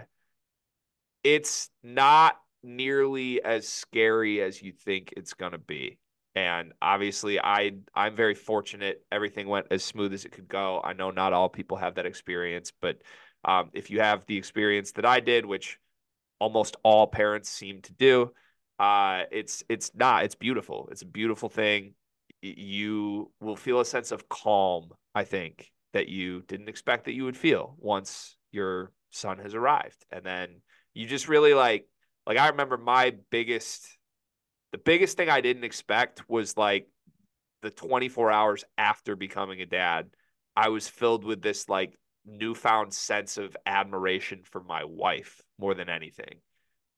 it's 1.23 1.69
not 1.83 2.37
nearly 2.63 3.41
as 3.43 3.67
scary 3.67 4.41
as 4.41 4.61
you 4.61 4.71
think 4.71 5.13
it's 5.17 5.33
going 5.33 5.53
to 5.53 5.57
be. 5.57 5.97
And 6.35 6.73
obviously, 6.81 7.39
I 7.39 7.73
I'm 7.93 8.15
very 8.15 8.35
fortunate. 8.35 9.03
Everything 9.11 9.47
went 9.47 9.67
as 9.71 9.83
smooth 9.83 10.13
as 10.13 10.25
it 10.25 10.31
could 10.31 10.47
go. 10.47 10.79
I 10.83 10.93
know 10.93 11.11
not 11.11 11.33
all 11.33 11.49
people 11.49 11.77
have 11.77 11.95
that 11.95 12.05
experience, 12.05 12.71
but 12.79 13.01
um, 13.43 13.71
if 13.73 13.89
you 13.89 13.99
have 14.01 14.25
the 14.25 14.37
experience 14.37 14.91
that 14.93 15.05
I 15.05 15.19
did, 15.21 15.45
which 15.45 15.79
almost 16.39 16.77
all 16.83 17.07
parents 17.07 17.49
seem 17.49 17.81
to 17.83 17.93
do. 17.93 18.31
Uh, 18.79 19.23
it's 19.31 19.63
it's 19.69 19.91
not. 19.93 20.23
It's 20.23 20.35
beautiful. 20.35 20.87
It's 20.91 21.01
a 21.01 21.05
beautiful 21.05 21.49
thing. 21.49 21.93
You 22.41 23.31
will 23.39 23.55
feel 23.55 23.79
a 23.79 23.85
sense 23.85 24.11
of 24.11 24.29
calm. 24.29 24.89
I 25.13 25.23
think 25.23 25.71
that 25.93 26.07
you 26.07 26.41
didn't 26.43 26.69
expect 26.69 27.05
that 27.05 27.13
you 27.13 27.25
would 27.25 27.37
feel 27.37 27.75
once 27.79 28.37
your 28.51 28.91
son 29.11 29.39
has 29.39 29.55
arrived, 29.55 30.05
and 30.11 30.23
then 30.25 30.61
you 30.93 31.07
just 31.07 31.27
really 31.27 31.53
like 31.53 31.87
Like 32.25 32.37
I 32.37 32.49
remember 32.49 32.77
my 32.77 33.15
biggest, 33.31 33.87
the 34.71 34.77
biggest 34.77 35.17
thing 35.17 35.29
I 35.29 35.41
didn't 35.41 35.63
expect 35.63 36.29
was 36.29 36.57
like 36.57 36.87
the 37.61 37.71
24 37.71 38.31
hours 38.31 38.63
after 38.77 39.15
becoming 39.15 39.61
a 39.61 39.65
dad. 39.65 40.09
I 40.55 40.69
was 40.69 40.87
filled 40.87 41.23
with 41.23 41.41
this 41.41 41.69
like 41.69 41.97
newfound 42.25 42.93
sense 42.93 43.37
of 43.37 43.55
admiration 43.65 44.41
for 44.43 44.61
my 44.63 44.83
wife 44.83 45.41
more 45.57 45.73
than 45.73 45.89
anything. 45.89 46.41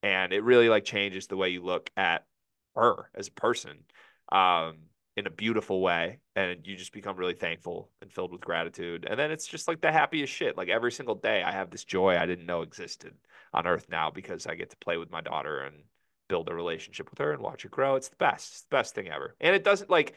And 0.02 0.32
it 0.32 0.42
really 0.44 0.68
like 0.68 0.84
changes 0.84 1.26
the 1.26 1.36
way 1.36 1.50
you 1.50 1.62
look 1.62 1.90
at 1.96 2.26
her 2.74 3.10
as 3.14 3.28
a 3.28 3.32
person 3.32 3.84
um, 4.30 4.78
in 5.16 5.26
a 5.26 5.30
beautiful 5.30 5.80
way. 5.80 6.20
And 6.36 6.66
you 6.66 6.76
just 6.76 6.92
become 6.92 7.16
really 7.16 7.34
thankful 7.34 7.90
and 8.00 8.12
filled 8.12 8.32
with 8.32 8.40
gratitude. 8.40 9.06
And 9.08 9.18
then 9.18 9.30
it's 9.30 9.46
just 9.46 9.68
like 9.68 9.80
the 9.80 9.92
happiest 9.92 10.32
shit. 10.32 10.56
Like 10.56 10.68
every 10.68 10.92
single 10.92 11.14
day, 11.14 11.42
I 11.42 11.52
have 11.52 11.70
this 11.70 11.84
joy 11.84 12.16
I 12.16 12.26
didn't 12.26 12.46
know 12.46 12.62
existed 12.62 13.14
on 13.52 13.66
earth 13.66 13.86
now 13.90 14.10
because 14.10 14.46
I 14.46 14.54
get 14.54 14.70
to 14.70 14.76
play 14.78 14.96
with 14.96 15.10
my 15.10 15.20
daughter 15.20 15.60
and 15.60 15.82
build 16.28 16.48
a 16.48 16.54
relationship 16.54 17.10
with 17.10 17.18
her 17.18 17.32
and 17.32 17.42
watch 17.42 17.62
her 17.62 17.68
grow. 17.68 17.96
It's 17.96 18.08
the 18.08 18.16
best. 18.16 18.52
It's 18.52 18.62
the 18.62 18.76
best 18.76 18.94
thing 18.94 19.08
ever. 19.08 19.36
And 19.40 19.54
it 19.54 19.64
doesn't 19.64 19.90
like 19.90 20.14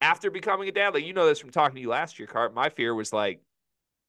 after 0.00 0.30
becoming 0.30 0.68
a 0.68 0.72
dad, 0.72 0.92
like 0.92 1.06
you 1.06 1.14
know 1.14 1.26
this 1.26 1.40
from 1.40 1.50
talking 1.50 1.76
to 1.76 1.80
you 1.80 1.88
last 1.88 2.18
year, 2.18 2.28
Cart. 2.28 2.54
My 2.54 2.68
fear 2.68 2.94
was 2.94 3.12
like 3.12 3.40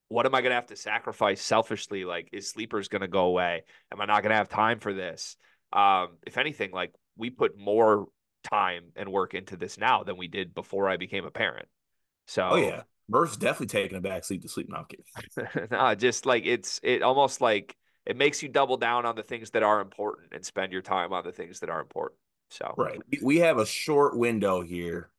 what 0.08 0.26
am 0.26 0.36
I 0.36 0.42
going 0.42 0.52
to 0.52 0.56
have 0.56 0.68
to 0.68 0.76
sacrifice 0.76 1.42
selfishly? 1.42 2.06
Like, 2.06 2.30
is 2.32 2.50
sleepers 2.50 2.90
going 2.90 3.02
to 3.02 3.08
go 3.08 3.26
away? 3.26 3.64
Am 3.92 4.00
I 4.00 4.06
not 4.06 4.22
going 4.22 4.30
to 4.30 4.36
have 4.36 4.50
time 4.50 4.80
for 4.80 4.94
this? 4.94 5.36
Um, 5.74 6.18
if 6.26 6.38
anything, 6.38 6.72
like 6.72 6.94
we 7.18 7.30
put 7.30 7.58
more 7.58 8.06
time 8.46 8.86
and 8.96 9.12
work 9.12 9.34
into 9.34 9.58
this 9.58 9.78
now 9.78 10.04
than 10.04 10.18
we 10.18 10.28
did 10.28 10.54
before 10.54 10.90
I 10.90 10.98
became 10.98 11.26
a 11.26 11.32
parent. 11.32 11.68
Oh, 11.68 12.22
so, 12.28 12.50
oh 12.52 12.56
yeah, 12.56 12.84
Murph's 13.10 13.38
definitely 13.38 13.68
taking 13.68 13.98
a 13.98 14.02
back 14.02 14.24
seat 14.24 14.42
to 14.44 14.50
sleep 14.50 14.70
now, 14.70 14.84
kids. 14.84 15.70
no, 15.72 15.96
just 15.96 16.26
like 16.26 16.46
it's 16.46 16.80
it 16.84 17.02
almost 17.04 17.42
like 17.42 17.76
it 18.06 18.18
makes 18.18 18.42
you 18.42 18.50
double 18.50 18.78
down 18.78 19.06
on 19.06 19.16
the 19.16 19.24
things 19.24 19.52
that 19.52 19.64
are 19.64 19.82
important 19.82 20.34
and 20.34 20.46
spend 20.46 20.72
your 20.72 20.82
time 20.82 21.14
on 21.14 21.24
the 21.24 21.32
things 21.32 21.60
that 21.60 21.70
are 21.70 21.82
important. 21.82 22.20
So, 22.50 22.74
right, 22.78 23.02
we 23.22 23.38
have 23.40 23.58
a 23.58 23.66
short 23.66 24.18
window 24.18 24.62
here 24.62 25.10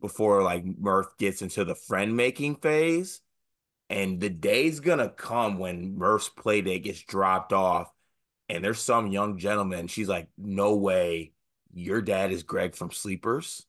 before 0.00 0.42
like 0.42 0.64
Murph 0.64 1.08
gets 1.18 1.42
into 1.42 1.64
the 1.64 1.74
friend 1.74 2.16
making 2.16 2.56
phase 2.56 3.20
and 3.90 4.20
the 4.20 4.28
day's 4.28 4.80
gonna 4.80 5.08
come 5.08 5.58
when 5.58 5.96
Murph's 5.96 6.28
play 6.28 6.60
date 6.60 6.84
gets 6.84 7.02
dropped 7.02 7.52
off, 7.52 7.90
and 8.48 8.62
there's 8.62 8.80
some 8.80 9.08
young 9.08 9.38
gentleman. 9.38 9.86
She's 9.86 10.08
like, 10.08 10.28
"No 10.36 10.76
way, 10.76 11.32
your 11.72 12.00
dad 12.00 12.32
is 12.32 12.42
Greg 12.42 12.74
from 12.74 12.90
Sleepers. 12.90 13.66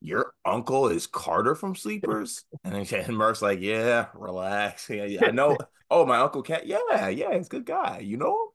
your 0.00 0.32
uncle 0.44 0.88
is 0.88 1.06
Carter 1.06 1.54
from 1.54 1.74
Sleepers." 1.74 2.44
And 2.64 2.86
then 2.86 3.14
Murph's 3.14 3.42
like, 3.42 3.60
"Yeah, 3.60 4.06
relax. 4.14 4.88
Yeah, 4.90 5.26
I 5.26 5.30
know. 5.30 5.56
oh, 5.90 6.06
my 6.06 6.18
uncle 6.18 6.42
Cat. 6.42 6.66
Yeah, 6.66 7.08
yeah, 7.08 7.34
he's 7.36 7.46
a 7.46 7.50
good 7.50 7.66
guy. 7.66 8.00
You 8.00 8.16
know." 8.16 8.52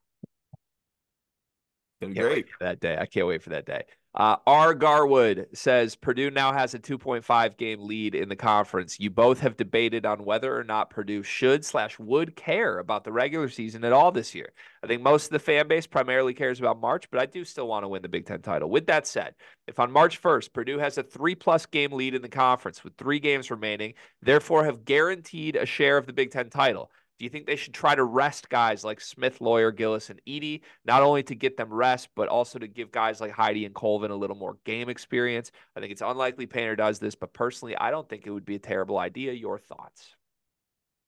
Him? 2.02 2.14
Great 2.14 2.48
that 2.60 2.80
day. 2.80 2.98
I 2.98 3.06
can't 3.06 3.28
wait 3.28 3.42
for 3.42 3.52
that 3.52 3.66
day. 3.66 3.84
Uh, 4.16 4.38
R. 4.48 4.74
Garwood 4.74 5.48
says 5.52 5.98
Purdue 5.98 6.32
now 6.32 6.54
has 6.54 6.74
a 6.74 6.80
2.5 6.80 7.58
game 7.58 7.82
lead 7.82 8.16
in 8.16 8.30
the 8.30 8.36
conference. 8.38 8.98
You 8.98 9.10
both 9.10 9.42
have 9.42 9.58
debated 9.58 10.06
on 10.06 10.24
whether 10.24 10.58
or 10.58 10.64
not 10.64 10.90
Purdue 10.90 11.22
should 11.22 11.66
slash 11.66 12.00
would 12.00 12.34
care 12.38 12.80
about 12.80 13.04
the 13.04 13.12
regular 13.12 13.50
season 13.50 13.84
at 13.84 13.92
all 13.92 14.14
this 14.14 14.34
year. 14.34 14.54
I 14.82 14.88
think 14.88 15.02
most 15.02 15.26
of 15.26 15.32
the 15.32 15.40
fan 15.40 15.68
base 15.68 15.86
primarily 15.86 16.34
cares 16.34 16.62
about 16.62 16.80
March, 16.80 17.12
but 17.12 17.20
I 17.20 17.26
do 17.26 17.44
still 17.44 17.68
want 17.68 17.84
to 17.84 17.90
win 17.90 18.04
the 18.04 18.08
Big 18.08 18.26
Ten 18.26 18.42
title. 18.42 18.70
With 18.70 18.88
that 18.88 19.06
said, 19.06 19.36
if 19.68 19.82
on 19.82 19.92
March 19.92 20.22
1st 20.22 20.54
Purdue 20.54 20.80
has 20.80 20.98
a 20.98 21.04
three 21.04 21.36
plus 21.36 21.66
game 21.66 21.92
lead 21.92 22.16
in 22.16 22.22
the 22.22 22.30
conference 22.30 22.86
with 22.86 22.96
three 22.96 23.20
games 23.20 23.52
remaining, 23.52 23.96
therefore 24.22 24.64
have 24.64 24.86
guaranteed 24.86 25.58
a 25.58 25.66
share 25.66 25.98
of 25.98 26.06
the 26.06 26.14
Big 26.14 26.32
Ten 26.32 26.50
title, 26.50 26.90
do 27.18 27.24
you 27.24 27.30
think 27.30 27.46
they 27.46 27.56
should 27.56 27.74
try 27.74 27.96
to 27.96 28.04
rest 28.04 28.50
guys 28.50 28.84
like 28.84 29.00
Smith, 29.00 29.40
Loyer, 29.40 29.72
Gillis, 29.72 30.10
and 30.10 30.20
Edey, 30.28 30.62
not 30.84 31.02
only 31.02 31.24
to 31.24 31.36
get 31.36 31.56
them 31.56 31.74
rest, 31.74 32.10
but 32.16 32.28
also 32.28 32.60
to 32.60 32.68
give 32.68 32.92
guys 32.92 33.22
like 33.22 33.32
Heide 33.32 33.66
and 33.66 33.74
Colvin 33.74 34.12
a 34.12 34.16
little 34.16 34.36
more 34.36 34.58
game 34.66 34.90
experience? 34.90 35.52
I 35.76 35.80
think 35.80 35.92
it's 35.92 36.02
unlikely 36.02 36.46
Painter 36.46 36.76
does 36.76 37.00
this, 37.00 37.16
but 37.16 37.34
personally, 37.34 37.78
I 37.78 37.92
don't 37.92 38.08
think 38.10 38.28
it 38.28 38.32
would 38.32 38.46
be 38.46 38.56
a 38.56 38.60
terrible 38.60 38.98
idea. 38.98 39.32
Your 39.32 39.60
thoughts? 39.60 40.16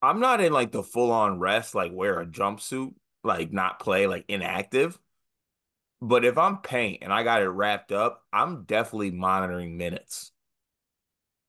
I'm 0.02 0.20
not 0.20 0.41
in 0.41 0.54
like 0.54 0.72
the 0.72 0.84
full 0.84 1.12
on 1.12 1.39
rest, 1.39 1.76
like 1.76 1.91
wear 1.93 2.20
a 2.20 2.26
jumpsuit, 2.26 2.93
like 3.24 3.52
not 3.52 3.80
play, 3.80 4.08
like 4.08 4.26
inactive. 4.30 4.98
But 6.00 6.24
if 6.24 6.38
I'm 6.38 6.58
paint 6.58 7.00
and 7.02 7.12
I 7.12 7.24
got 7.24 7.41
it 7.41 7.50
wrapped 7.50 7.91
up, 7.91 8.24
I'm 8.32 8.63
definitely 8.63 9.12
monitoring 9.12 9.78
minutes 9.78 10.32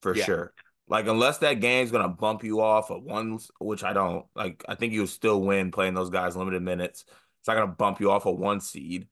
for 0.02 0.16
yeah. 0.16 0.24
sure. 0.24 0.52
Like 0.88 1.06
unless 1.06 1.38
that 1.38 1.60
game's 1.60 1.90
gonna 1.90 2.08
bump 2.08 2.42
you 2.42 2.60
off 2.60 2.90
at 2.90 3.02
one, 3.02 3.38
which 3.60 3.84
I 3.84 3.92
don't 3.92 4.24
like. 4.34 4.64
I 4.68 4.74
think 4.74 4.92
you'll 4.92 5.06
still 5.06 5.40
win 5.40 5.70
playing 5.70 5.94
those 5.94 6.10
guys 6.10 6.36
limited 6.36 6.62
minutes. 6.62 7.04
It's 7.40 7.48
not 7.48 7.54
gonna 7.54 7.72
bump 7.72 8.00
you 8.00 8.10
off 8.10 8.26
a 8.26 8.32
one 8.32 8.60
seed. 8.60 9.08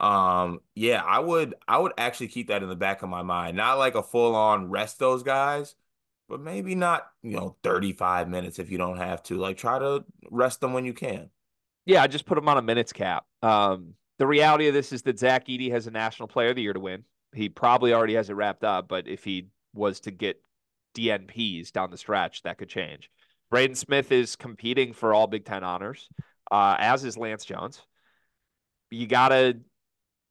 Um, 0.00 0.60
yeah, 0.74 1.02
I 1.04 1.20
would 1.20 1.54
I 1.68 1.78
would 1.78 1.92
actually 1.98 2.28
keep 2.28 2.48
that 2.48 2.62
in 2.62 2.68
the 2.68 2.76
back 2.76 3.02
of 3.02 3.08
my 3.08 3.22
mind. 3.22 3.56
Not 3.56 3.78
like 3.78 3.94
a 3.94 4.02
full 4.02 4.34
on 4.34 4.70
rest 4.70 4.98
those 4.98 5.22
guys, 5.22 5.76
but 6.28 6.40
maybe 6.40 6.74
not, 6.74 7.06
you 7.22 7.36
know, 7.36 7.56
35 7.62 8.28
minutes 8.28 8.58
if 8.58 8.70
you 8.70 8.78
don't 8.78 8.96
have 8.96 9.22
to. 9.24 9.36
Like 9.36 9.56
try 9.56 9.78
to 9.78 10.04
rest 10.30 10.60
them 10.60 10.72
when 10.72 10.84
you 10.84 10.94
can. 10.94 11.30
Yeah, 11.86 12.02
I 12.02 12.06
just 12.06 12.26
put 12.26 12.36
them 12.36 12.48
on 12.48 12.56
a 12.56 12.62
minutes 12.62 12.92
cap. 12.92 13.24
Um, 13.42 13.94
the 14.18 14.26
reality 14.26 14.68
of 14.68 14.74
this 14.74 14.92
is 14.92 15.02
that 15.02 15.18
Zach 15.18 15.46
Edey 15.46 15.70
has 15.70 15.86
a 15.86 15.90
national 15.90 16.28
player 16.28 16.50
of 16.50 16.56
the 16.56 16.62
year 16.62 16.72
to 16.72 16.80
win. 16.80 17.04
He 17.34 17.48
probably 17.48 17.92
already 17.92 18.14
has 18.14 18.30
it 18.30 18.34
wrapped 18.34 18.64
up, 18.64 18.88
but 18.88 19.06
if 19.06 19.24
he 19.24 19.48
was 19.74 20.00
to 20.00 20.10
get 20.10 20.42
DNPs 20.94 21.72
down 21.72 21.90
the 21.90 21.96
stretch, 21.96 22.42
that 22.42 22.58
could 22.58 22.68
change. 22.68 23.10
Braden 23.50 23.74
Smith 23.74 24.12
is 24.12 24.36
competing 24.36 24.92
for 24.92 25.12
all 25.12 25.26
Big 25.26 25.44
Ten 25.44 25.64
honors, 25.64 26.08
uh, 26.50 26.76
as 26.78 27.04
is 27.04 27.16
Lance 27.16 27.44
Jones. 27.44 27.82
You 28.90 29.06
gotta, 29.06 29.58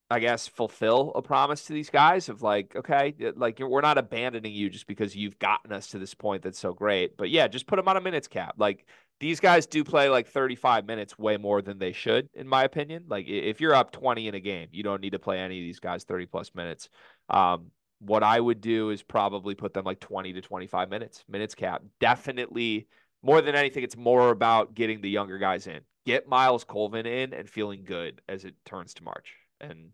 I 0.10 0.20
guess, 0.20 0.48
fulfill 0.48 1.12
a 1.16 1.22
promise 1.22 1.66
to 1.66 1.74
these 1.74 1.90
guys 1.90 2.30
of 2.30 2.42
like, 2.42 2.76
okay, 2.76 3.14
like 3.36 3.60
we're 3.60 3.82
not 3.82 3.98
abandoning 3.98 4.54
you 4.54 4.70
just 4.70 4.88
because 4.88 5.16
you've 5.16 5.40
gotten 5.40 5.72
us 5.72 5.88
to 5.88 6.00
this 6.00 6.14
point 6.14 6.44
that's 6.44 6.60
so 6.60 6.74
great. 6.74 7.18
But 7.18 7.30
yeah, 7.30 7.48
just 7.48 7.68
put 7.68 7.76
them 7.76 7.88
on 7.88 7.98
a 7.98 8.02
minutes 8.02 8.28
cap. 8.28 8.56
Like 8.58 8.86
these 9.20 9.42
guys 9.42 9.66
do 9.66 9.84
play 9.84 10.10
like 10.10 10.28
35 10.28 10.86
minutes 10.86 11.18
way 11.20 11.36
more 11.36 11.62
than 11.62 11.78
they 11.78 11.92
should, 11.92 12.30
in 12.34 12.48
my 12.48 12.64
opinion. 12.64 13.06
Like 13.10 13.28
if 13.28 13.60
you're 13.60 13.76
up 13.76 13.92
20 13.92 14.28
in 14.30 14.36
a 14.36 14.40
game, 14.40 14.70
you 14.72 14.82
don't 14.84 15.02
need 15.02 15.12
to 15.12 15.20
play 15.20 15.40
any 15.40 15.60
of 15.60 15.64
these 15.64 15.80
guys 15.80 16.06
30 16.06 16.26
plus 16.28 16.56
minutes. 16.56 16.90
Um, 17.30 17.72
what 18.00 18.24
I 18.24 18.40
would 18.40 18.62
do 18.62 18.90
is 18.90 19.02
probably 19.02 19.56
put 19.56 19.74
them 19.74 19.86
like 19.86 20.00
20 20.00 20.34
to 20.34 20.42
25 20.42 20.90
minutes, 20.90 21.24
minutes 21.28 21.56
cap. 21.56 21.84
Definitely 22.00 22.88
more 23.22 23.42
than 23.42 23.56
anything, 23.56 23.84
it's 23.84 23.98
more 23.98 24.30
about 24.30 24.74
getting 24.74 25.02
the 25.02 25.10
younger 25.10 25.38
guys 25.38 25.68
in. 25.68 25.82
Get 26.06 26.28
Myles 26.28 26.64
Colvin 26.64 27.06
in 27.06 27.34
and 27.34 27.50
feeling 27.50 27.84
good 27.84 28.22
as 28.30 28.46
it 28.46 28.56
turns 28.66 28.94
to 28.96 29.04
March 29.04 29.34
and 29.60 29.90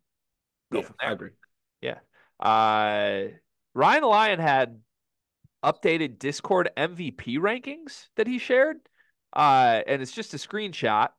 go 0.72 0.80
yeah, 0.80 0.86
from 0.86 0.96
there. 1.00 1.10
I 1.10 1.14
agree. 1.14 1.30
Yeah. 1.82 2.00
Uh, 2.40 3.32
Ryan 3.74 4.04
Lyon 4.04 4.40
had 4.40 4.80
updated 5.64 6.20
Discord 6.20 6.70
MVP 6.78 7.38
rankings 7.38 8.08
that 8.16 8.28
he 8.28 8.38
shared. 8.38 8.78
Uh, 9.36 9.82
and 9.88 10.02
it's 10.02 10.12
just 10.12 10.34
a 10.34 10.38
screenshot. 10.38 11.10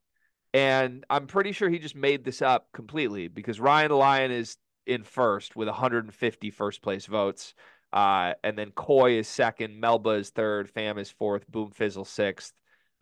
And 0.55 1.05
I'm 1.11 1.27
pretty 1.27 1.53
sure 1.53 1.69
he 1.69 1.79
just 1.79 1.97
made 1.97 2.25
this 2.25 2.41
up 2.41 2.69
completely 2.73 3.29
because 3.29 3.61
Ryan 3.61 3.91
Lyon 3.91 4.31
is 4.31 4.57
in 4.87 5.03
first 5.03 5.57
with 5.57 5.69
150 5.69 6.51
first 6.51 6.83
place 6.83 7.07
votes. 7.07 7.55
Uh, 7.93 8.35
and 8.43 8.59
then 8.59 8.71
Coy 8.73 9.19
is 9.19 9.29
second, 9.29 9.81
Melba 9.81 10.11
is 10.11 10.31
third, 10.31 10.69
Fam 10.69 10.99
is 10.99 11.11
fourth, 11.11 11.47
Boom 11.49 11.71
Fizzle 11.71 12.05
sixth. 12.05 12.53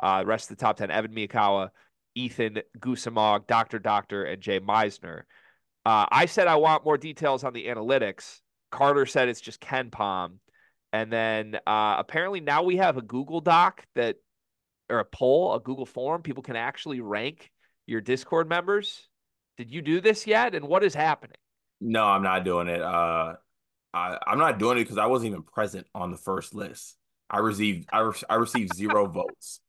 Uh, 0.00 0.24
rest 0.26 0.50
of 0.50 0.56
the 0.56 0.60
top 0.60 0.76
10, 0.76 0.90
Evan 0.90 1.14
Miyakawa, 1.14 1.70
Ethan 2.14 2.60
Gusamog, 2.78 3.46
Dr. 3.46 3.78
Doctor, 3.78 4.24
and 4.24 4.42
Jay 4.42 4.60
Meisner. 4.60 5.22
Uh, 5.86 6.06
I 6.10 6.26
said 6.26 6.48
I 6.48 6.56
want 6.56 6.84
more 6.84 6.98
details 6.98 7.44
on 7.44 7.52
the 7.52 7.66
analytics. 7.66 8.40
Carter 8.70 9.06
said 9.06 9.28
it's 9.28 9.40
just 9.40 9.60
KenPom. 9.60 10.38
And 10.92 11.12
then 11.12 11.56
uh, 11.66 11.96
apparently 11.98 12.40
now 12.40 12.62
we 12.62 12.76
have 12.76 12.96
a 12.96 13.02
Google 13.02 13.40
Doc 13.40 13.84
that, 13.94 14.16
or 14.88 15.00
a 15.00 15.04
poll, 15.04 15.54
a 15.54 15.60
Google 15.60 15.86
form. 15.86 16.22
People 16.22 16.42
can 16.42 16.56
actually 16.56 17.00
rank 17.00 17.50
your 17.86 18.00
Discord 18.00 18.48
members. 18.48 19.08
Did 19.56 19.70
you 19.70 19.82
do 19.82 20.00
this 20.00 20.26
yet? 20.26 20.54
And 20.54 20.66
what 20.66 20.84
is 20.84 20.94
happening? 20.94 21.36
No, 21.80 22.04
I'm 22.04 22.22
not 22.22 22.44
doing 22.44 22.68
it. 22.68 22.80
Uh, 22.80 23.34
I, 23.92 24.18
I'm 24.26 24.38
not 24.38 24.58
doing 24.58 24.78
it 24.78 24.82
because 24.82 24.98
I 24.98 25.06
wasn't 25.06 25.30
even 25.30 25.42
present 25.42 25.86
on 25.94 26.10
the 26.10 26.16
first 26.16 26.54
list. 26.54 26.96
I 27.30 27.38
received 27.38 27.88
I, 27.92 28.00
re- 28.00 28.14
I 28.28 28.34
received 28.34 28.74
zero 28.74 29.06
votes. 29.12 29.60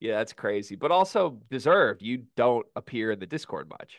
Yeah, 0.00 0.18
that's 0.18 0.32
crazy, 0.32 0.74
but 0.74 0.90
also 0.90 1.40
deserved. 1.50 2.02
You 2.02 2.24
don't 2.36 2.66
appear 2.74 3.12
in 3.12 3.20
the 3.20 3.26
Discord 3.26 3.68
much. 3.70 3.98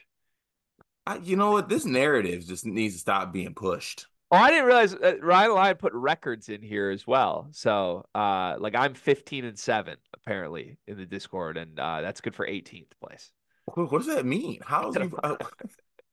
I, 1.07 1.17
you 1.17 1.35
know 1.35 1.51
what? 1.51 1.69
This 1.69 1.85
narrative 1.85 2.45
just 2.45 2.65
needs 2.65 2.95
to 2.95 2.99
stop 2.99 3.31
being 3.31 3.53
pushed. 3.53 4.07
Oh, 4.31 4.37
I 4.37 4.49
didn't 4.49 4.65
realize 4.65 4.95
uh, 4.95 5.13
Ryan 5.21 5.53
Lyon 5.53 5.75
put 5.75 5.93
records 5.93 6.49
in 6.49 6.61
here 6.61 6.89
as 6.89 7.05
well. 7.05 7.47
So, 7.51 8.05
uh, 8.15 8.55
like 8.59 8.75
I'm 8.75 8.95
15 8.95 9.45
and 9.45 9.57
seven 9.57 9.97
apparently 10.13 10.77
in 10.87 10.97
the 10.97 11.05
Discord, 11.05 11.55
and 11.55 11.79
uh, 11.79 12.01
that's 12.01 12.19
good 12.19 12.35
for 12.35 12.47
18th 12.47 12.87
place. 13.01 13.31
What 13.65 13.89
does 13.91 14.07
that 14.07 14.25
mean? 14.25 14.59
How's 14.65 14.95
you? 14.95 15.17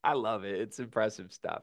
I 0.02 0.14
love 0.14 0.44
it. 0.44 0.60
It's 0.60 0.78
impressive 0.78 1.32
stuff. 1.32 1.62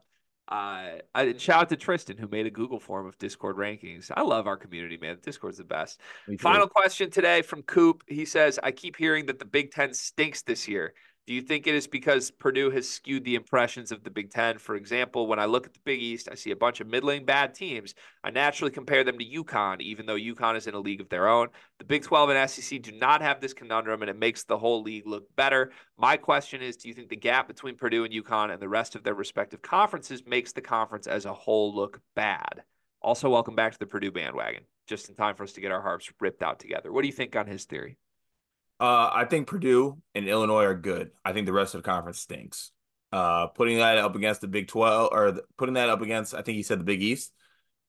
Uh, 0.49 0.99
I, 1.13 1.35
shout 1.37 1.63
out 1.63 1.69
to 1.69 1.75
Tristan 1.75 2.17
who 2.17 2.27
made 2.29 2.45
a 2.45 2.49
Google 2.49 2.79
form 2.79 3.05
of 3.05 3.17
Discord 3.17 3.57
rankings. 3.57 4.09
I 4.15 4.21
love 4.21 4.47
our 4.47 4.55
community, 4.55 4.97
man. 4.97 5.17
Discord's 5.21 5.57
the 5.57 5.65
best. 5.65 5.99
Final 6.39 6.67
question 6.67 7.09
today 7.09 7.41
from 7.41 7.63
Coop. 7.63 8.03
He 8.07 8.23
says, 8.23 8.57
"I 8.63 8.71
keep 8.71 8.95
hearing 8.95 9.25
that 9.25 9.39
the 9.39 9.45
Big 9.45 9.71
Ten 9.71 9.93
stinks 9.93 10.43
this 10.43 10.67
year. 10.67 10.93
Do 11.27 11.33
you 11.33 11.41
think 11.41 11.67
it 11.67 11.75
is 11.75 11.87
because 11.87 12.31
Purdue 12.31 12.71
has 12.71 12.87
skewed 12.87 13.25
the 13.25 13.35
impressions 13.35 13.91
of 13.91 14.01
the 14.01 14.09
Big 14.09 14.31
Ten? 14.31 14.57
For 14.57 14.75
example, 14.75 15.27
when 15.27 15.39
I 15.39 15.45
look 15.45 15.65
at 15.65 15.73
the 15.73 15.81
Big 15.83 16.01
East, 16.01 16.29
I 16.31 16.35
see 16.35 16.51
a 16.51 16.55
bunch 16.55 16.79
of 16.79 16.87
middling 16.87 17.25
bad 17.25 17.53
teams. 17.53 17.93
I 18.23 18.29
naturally 18.29 18.71
compare 18.71 19.03
them 19.03 19.17
to 19.19 19.25
UConn, 19.25 19.81
even 19.81 20.05
though 20.05 20.15
UConn 20.15 20.55
is 20.55 20.67
in 20.67 20.73
a 20.73 20.79
league 20.79 21.01
of 21.01 21.09
their 21.09 21.27
own. 21.27 21.49
The 21.79 21.85
Big 21.85 22.03
12 22.03 22.29
and 22.29 22.49
SEC 22.49 22.81
do 22.81 22.93
not 22.93 23.21
have 23.21 23.41
this 23.41 23.53
conundrum, 23.53 24.01
and 24.03 24.09
it 24.09 24.17
makes 24.17 24.45
the 24.45 24.57
whole 24.57 24.81
league 24.81 25.05
look 25.05 25.25
better. 25.35 25.73
My 25.97 26.15
question 26.15 26.61
is 26.61 26.77
Do 26.77 26.87
you 26.87 26.93
think 26.93 27.09
the 27.09 27.17
gap 27.17 27.49
between 27.49 27.75
Purdue 27.75 28.05
and 28.05 28.13
UConn 28.13 28.53
and 28.53 28.61
the 28.61 28.69
rest 28.69 28.95
of 28.95 29.03
their 29.03 29.13
respective 29.13 29.61
conferences 29.61 30.23
makes 30.25 30.53
the 30.53 30.61
conference 30.61 31.07
as 31.07 31.25
a 31.25 31.33
whole 31.33 31.75
look 31.75 31.99
bad? 32.15 32.63
Also, 33.01 33.29
welcome 33.29 33.53
back 33.53 33.73
to 33.73 33.79
the 33.79 33.85
Purdue 33.85 34.13
bandwagon, 34.13 34.63
just 34.87 35.09
in 35.09 35.15
time 35.15 35.35
for 35.35 35.43
us 35.43 35.51
to 35.51 35.61
get 35.61 35.73
our 35.73 35.81
harps 35.81 36.09
ripped 36.21 36.41
out 36.41 36.57
together. 36.57 36.93
What 36.93 37.01
do 37.01 37.07
you 37.07 37.13
think 37.13 37.35
on 37.35 37.47
his 37.47 37.65
theory? 37.65 37.97
Uh, 38.79 39.09
I 39.11 39.25
think 39.25 39.47
Purdue 39.47 39.97
and 40.13 40.27
Illinois 40.27 40.65
are 40.65 40.75
good. 40.75 41.11
I 41.25 41.33
think 41.33 41.45
the 41.45 41.53
rest 41.53 41.73
of 41.73 41.81
the 41.81 41.89
conference 41.89 42.19
stinks. 42.19 42.71
Uh, 43.11 43.47
putting 43.47 43.77
that 43.77 43.97
up 43.97 44.15
against 44.15 44.41
the 44.41 44.47
Big 44.47 44.67
Twelve 44.67 45.09
or 45.11 45.31
the, 45.31 45.43
putting 45.57 45.75
that 45.75 45.89
up 45.89 46.01
against, 46.01 46.33
I 46.33 46.41
think 46.41 46.57
he 46.57 46.63
said 46.63 46.79
the 46.79 46.83
Big 46.83 47.01
East. 47.01 47.31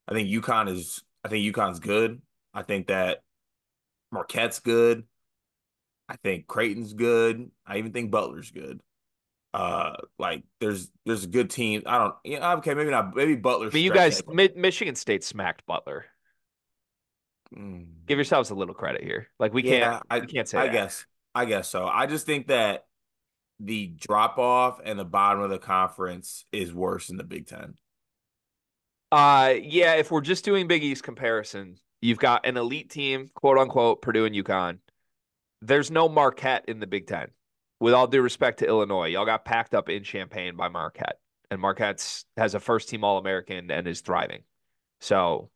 I 0.06 0.14
think 0.14 0.28
UConn 0.28 0.70
is. 0.70 1.02
I 1.24 1.28
think 1.28 1.54
UConn's 1.54 1.80
good. 1.80 2.22
I 2.54 2.62
think 2.62 2.86
that 2.86 3.22
Marquette's 4.12 4.60
good. 4.60 5.04
I 6.08 6.16
think 6.16 6.46
Creighton's 6.46 6.94
good. 6.94 7.50
I 7.66 7.78
even 7.78 7.92
think 7.92 8.10
Butler's 8.10 8.50
good. 8.50 8.80
Uh, 9.52 9.96
like 10.18 10.44
there's 10.60 10.90
there's 11.04 11.24
a 11.24 11.28
good 11.28 11.50
team. 11.50 11.82
I 11.86 11.98
don't. 11.98 12.14
Yeah, 12.24 12.54
okay, 12.56 12.74
maybe 12.74 12.90
not. 12.90 13.14
Maybe 13.14 13.34
Butler. 13.34 13.70
But 13.70 13.80
you 13.80 13.92
guys, 13.92 14.22
Mi- 14.26 14.50
Michigan 14.54 14.94
State 14.94 15.24
smacked 15.24 15.66
Butler. 15.66 16.06
Mm. 17.56 17.86
Give 18.06 18.18
yourselves 18.18 18.50
a 18.50 18.54
little 18.54 18.74
credit 18.74 19.02
here. 19.02 19.28
Like 19.38 19.54
we 19.54 19.62
yeah, 19.62 19.90
can't, 19.90 20.02
I, 20.10 20.18
we 20.20 20.26
can't 20.26 20.48
say. 20.48 20.58
I 20.58 20.66
that. 20.66 20.72
guess, 20.72 21.06
I 21.34 21.44
guess 21.44 21.68
so. 21.68 21.86
I 21.86 22.06
just 22.06 22.26
think 22.26 22.48
that 22.48 22.86
the 23.60 23.86
drop 23.86 24.38
off 24.38 24.80
and 24.84 24.98
the 24.98 25.04
bottom 25.04 25.42
of 25.42 25.50
the 25.50 25.58
conference 25.58 26.44
is 26.52 26.72
worse 26.72 27.08
in 27.08 27.16
the 27.16 27.24
Big 27.24 27.46
Ten. 27.46 27.74
Uh, 29.10 29.54
yeah. 29.60 29.94
If 29.94 30.10
we're 30.10 30.20
just 30.20 30.44
doing 30.44 30.68
Big 30.68 30.84
East 30.84 31.02
comparison, 31.02 31.76
you've 32.00 32.18
got 32.18 32.46
an 32.46 32.56
elite 32.56 32.90
team, 32.90 33.30
quote 33.34 33.58
unquote, 33.58 34.02
Purdue 34.02 34.26
and 34.26 34.34
UConn. 34.34 34.78
There's 35.62 35.90
no 35.90 36.08
Marquette 36.08 36.66
in 36.68 36.80
the 36.80 36.86
Big 36.86 37.06
Ten. 37.06 37.28
With 37.80 37.94
all 37.94 38.08
due 38.08 38.22
respect 38.22 38.58
to 38.58 38.66
Illinois, 38.66 39.06
y'all 39.06 39.24
got 39.24 39.44
packed 39.44 39.74
up 39.74 39.88
in 39.88 40.02
Champaign 40.02 40.56
by 40.56 40.68
Marquette, 40.68 41.20
and 41.48 41.60
Marquette's 41.60 42.24
has 42.36 42.54
a 42.54 42.60
first 42.60 42.88
team 42.88 43.04
All 43.04 43.18
American 43.18 43.70
and 43.70 43.86
is 43.86 44.00
thriving. 44.00 44.42
So, 45.00 45.50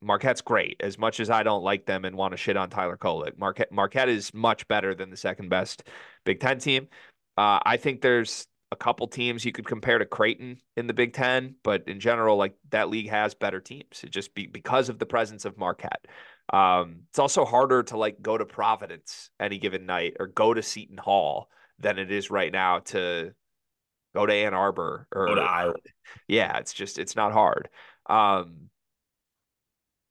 Marquette's 0.00 0.40
great. 0.40 0.76
As 0.80 0.98
much 0.98 1.20
as 1.20 1.30
I 1.30 1.42
don't 1.42 1.62
like 1.62 1.86
them 1.86 2.04
and 2.04 2.16
want 2.16 2.32
to 2.32 2.36
shit 2.36 2.56
on 2.56 2.70
Tyler 2.70 2.96
Kolek, 2.96 3.38
Marquette 3.38 3.72
Marquette 3.72 4.08
is 4.08 4.32
much 4.32 4.66
better 4.68 4.94
than 4.94 5.10
the 5.10 5.16
second 5.16 5.48
best 5.48 5.82
Big 6.24 6.40
Ten 6.40 6.58
team. 6.58 6.88
Uh, 7.36 7.58
I 7.64 7.76
think 7.76 8.00
there's 8.00 8.46
a 8.70 8.76
couple 8.76 9.06
teams 9.08 9.44
you 9.44 9.52
could 9.52 9.66
compare 9.66 9.98
to 9.98 10.04
Creighton 10.04 10.58
in 10.76 10.86
the 10.86 10.94
Big 10.94 11.14
Ten, 11.14 11.54
but 11.62 11.88
in 11.88 12.00
general, 12.00 12.36
like 12.36 12.54
that 12.70 12.90
league 12.90 13.08
has 13.08 13.34
better 13.34 13.60
teams. 13.60 14.02
It 14.02 14.10
just 14.10 14.34
be 14.34 14.46
because 14.46 14.88
of 14.88 14.98
the 14.98 15.06
presence 15.06 15.44
of 15.44 15.56
Marquette. 15.56 16.06
Um, 16.52 17.00
it's 17.10 17.18
also 17.18 17.44
harder 17.44 17.82
to 17.84 17.96
like 17.96 18.20
go 18.22 18.36
to 18.36 18.44
Providence 18.44 19.30
any 19.38 19.58
given 19.58 19.86
night 19.86 20.16
or 20.18 20.26
go 20.26 20.54
to 20.54 20.62
Seton 20.62 20.98
Hall 20.98 21.48
than 21.78 21.98
it 21.98 22.10
is 22.10 22.30
right 22.30 22.52
now 22.52 22.80
to 22.80 23.32
go 24.14 24.26
to 24.26 24.32
Ann 24.32 24.54
Arbor 24.54 25.06
or 25.12 25.26
go 25.26 25.34
to 25.34 25.40
Iowa. 25.42 25.74
Yeah, 26.26 26.58
it's 26.58 26.72
just 26.72 26.98
it's 26.98 27.16
not 27.16 27.32
hard. 27.32 27.68
Um, 28.08 28.70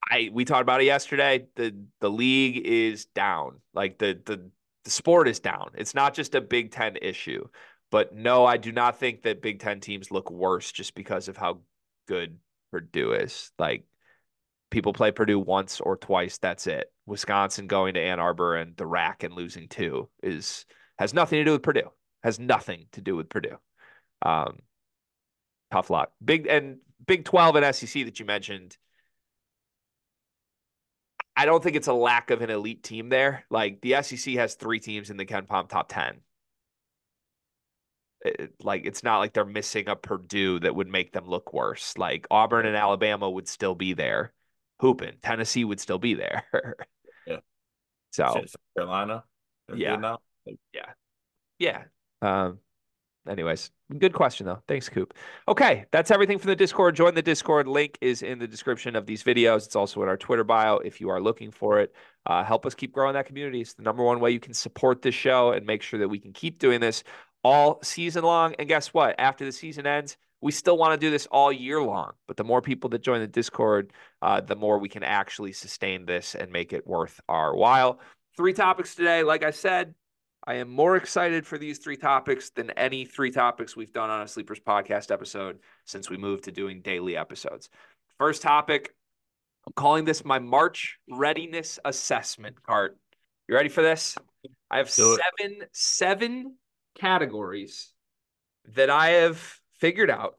I 0.10 0.30
we 0.32 0.46
talked 0.46 0.62
about 0.62 0.82
it 0.82 0.86
yesterday. 0.86 1.48
The 1.56 1.76
the 2.00 2.10
league 2.10 2.66
is 2.66 3.06
down. 3.06 3.62
Like 3.74 3.98
the 3.98 4.20
the 4.26 4.50
the 4.84 4.90
sport 4.90 5.28
is 5.28 5.40
down. 5.40 5.72
It's 5.76 5.94
not 5.94 6.14
just 6.14 6.36
a 6.36 6.42
Big 6.42 6.72
Ten 6.72 6.98
issue. 7.02 7.48
But 7.90 8.14
no, 8.14 8.46
I 8.46 8.58
do 8.58 8.72
not 8.72 9.00
think 9.00 9.24
that 9.24 9.42
Big 9.42 9.60
Ten 9.60 9.80
teams 9.80 10.12
look 10.12 10.30
worse 10.30 10.72
just 10.72 10.96
because 10.96 11.28
of 11.28 11.38
how 11.38 11.62
good 12.08 12.38
Purdue 12.72 13.14
is. 13.14 13.52
Like 13.58 13.86
people 14.70 14.94
play 14.94 15.12
Purdue 15.12 15.40
once 15.40 15.80
or 15.80 15.96
twice. 15.98 16.38
That's 16.38 16.68
it. 16.68 16.92
Wisconsin 17.06 17.68
going 17.68 17.94
to 17.94 18.02
Ann 18.02 18.20
Arbor 18.20 18.56
and 18.56 18.76
the 18.76 18.86
rack 18.86 19.24
and 19.24 19.34
losing 19.34 19.68
two 19.68 20.10
is 20.22 20.66
has 20.98 21.14
nothing 21.14 21.40
to 21.40 21.46
do 21.46 21.52
with 21.54 21.64
Purdue. 21.64 21.92
Has 22.24 22.40
nothing 22.40 22.88
to 22.94 23.02
do 23.02 23.16
with 23.16 23.30
Purdue. 23.30 23.58
Um, 24.22 24.60
tough 25.72 25.90
luck. 25.90 26.12
Big 26.24 26.48
and 26.48 26.78
Big 27.06 27.24
Twelve 27.24 27.56
and 27.56 27.76
SEC 27.76 28.06
that 28.06 28.20
you 28.20 28.26
mentioned 28.26 28.78
I 31.38 31.46
don't 31.46 31.64
think 31.64 31.76
it's 31.76 31.88
a 31.88 31.94
lack 31.94 32.32
of 32.32 32.42
an 32.42 32.50
elite 32.50 32.82
team 32.82 33.10
there. 33.10 33.44
Like 33.52 33.80
the 33.82 34.02
SEC 34.02 34.34
has 34.34 34.56
three 34.56 34.80
teams 34.80 35.12
in 35.12 35.18
the 35.18 35.26
KenPom 35.26 35.70
top 35.70 35.88
10. 35.88 36.22
It, 38.26 38.56
like 38.64 38.88
it's 38.88 39.04
not 39.04 39.20
like 39.20 39.34
they're 39.34 39.46
missing 39.46 39.88
a 39.88 39.96
Purdue 39.96 40.60
that 40.62 40.74
would 40.74 40.88
make 40.88 41.14
them 41.14 41.28
look 41.28 41.54
worse. 41.54 41.96
Like 41.96 42.26
Auburn 42.32 42.66
and 42.66 42.76
Alabama 42.76 43.30
would 43.30 43.48
still 43.48 43.76
be 43.76 43.94
there. 43.94 44.34
Hooping. 44.80 45.18
Tennessee 45.22 45.64
would 45.64 45.80
still 45.80 46.00
be 46.00 46.16
there. 46.16 46.44
yeah. 47.28 47.38
So 48.12 48.24
South 48.24 48.56
Carolina. 48.76 49.24
Yeah. 49.76 50.16
Yeah. 50.74 50.92
Yeah. 51.60 51.84
Um, 52.24 52.60
anyways, 53.28 53.72
good 53.98 54.14
question 54.14 54.46
though. 54.46 54.62
Thanks, 54.68 54.90
Coop. 54.90 55.14
Okay, 55.48 55.86
that's 55.92 56.12
everything 56.12 56.40
from 56.40 56.50
the 56.50 56.56
Discord. 56.56 56.96
Join 56.96 57.16
the 57.16 57.22
Discord. 57.22 57.68
Link 57.68 57.98
is 58.02 58.22
in 58.22 58.40
the 58.40 58.48
description 58.48 58.96
of 58.96 59.06
these 59.06 59.24
videos. 59.24 59.66
It's 59.66 59.76
also 59.76 60.02
in 60.04 60.10
our 60.10 60.18
Twitter 60.18 60.44
bio 60.44 60.78
if 60.78 61.00
you 61.02 61.10
are 61.10 61.22
looking 61.22 61.52
for 61.52 61.80
it. 61.80 61.94
Uh, 62.26 62.44
help 62.44 62.66
us 62.66 62.76
keep 62.76 62.92
growing 62.92 63.14
that 63.14 63.26
community. 63.26 63.62
It's 63.62 63.74
the 63.74 63.84
number 63.84 64.04
one 64.04 64.20
way 64.20 64.32
you 64.32 64.40
can 64.40 64.54
support 64.54 65.02
this 65.02 65.16
show 65.16 65.52
and 65.52 65.66
make 65.66 65.82
sure 65.82 66.00
that 66.00 66.10
we 66.10 66.20
can 66.20 66.34
keep 66.34 66.60
doing 66.60 66.82
this 66.82 67.04
all 67.44 67.80
season 67.84 68.24
long. 68.24 68.56
And 68.60 68.68
guess 68.68 68.94
what? 68.94 69.16
After 69.20 69.46
the 69.46 69.52
season 69.52 69.88
ends, 69.88 70.18
we 70.42 70.52
still 70.52 70.78
want 70.78 71.00
to 71.00 71.06
do 71.06 71.10
this 71.10 71.26
all 71.28 71.52
year 71.52 71.82
long. 71.82 72.12
But 72.28 72.38
the 72.38 72.44
more 72.44 72.62
people 72.62 72.90
that 72.92 73.02
join 73.02 73.22
the 73.22 73.28
Discord, 73.28 73.94
uh, 74.22 74.42
the 74.42 74.56
more 74.56 74.78
we 74.78 74.90
can 74.90 75.04
actually 75.04 75.54
sustain 75.54 76.06
this 76.06 76.36
and 76.36 76.52
make 76.52 76.74
it 76.74 76.86
worth 76.86 77.20
our 77.28 77.56
while. 77.56 78.00
Three 78.36 78.54
topics 78.54 78.94
today. 78.94 79.24
Like 79.24 79.44
I 79.44 79.52
said, 79.52 79.96
I 80.48 80.56
am 80.56 80.70
more 80.70 80.96
excited 80.96 81.46
for 81.46 81.58
these 81.58 81.78
three 81.78 81.98
topics 81.98 82.52
than 82.52 82.70
any 82.72 83.04
three 83.04 83.32
topics 83.32 83.76
we've 83.76 83.92
done 83.92 84.10
on 84.10 84.22
a 84.22 84.28
Sleepers 84.30 84.62
podcast 84.62 85.12
episode 85.12 85.60
since 85.84 86.10
we 86.10 86.16
moved 86.16 86.46
to 86.46 86.54
doing 86.54 86.80
daily 86.80 87.18
episodes. 87.18 87.68
First 88.18 88.44
topic, 88.44 88.96
I'm 89.68 89.74
calling 89.74 90.06
this 90.06 90.24
my 90.24 90.40
March 90.40 91.00
readiness 91.10 91.80
assessment 91.84 92.64
cart. 92.64 92.98
You 93.50 93.56
ready 93.56 93.68
for 93.68 93.82
this? 93.82 94.18
I 94.72 94.78
have 94.78 94.90
seven 94.90 95.66
seven 95.74 96.56
categories 96.96 97.92
that 98.74 98.90
I 98.90 99.10
have 99.10 99.60
figured 99.80 100.10
out 100.10 100.38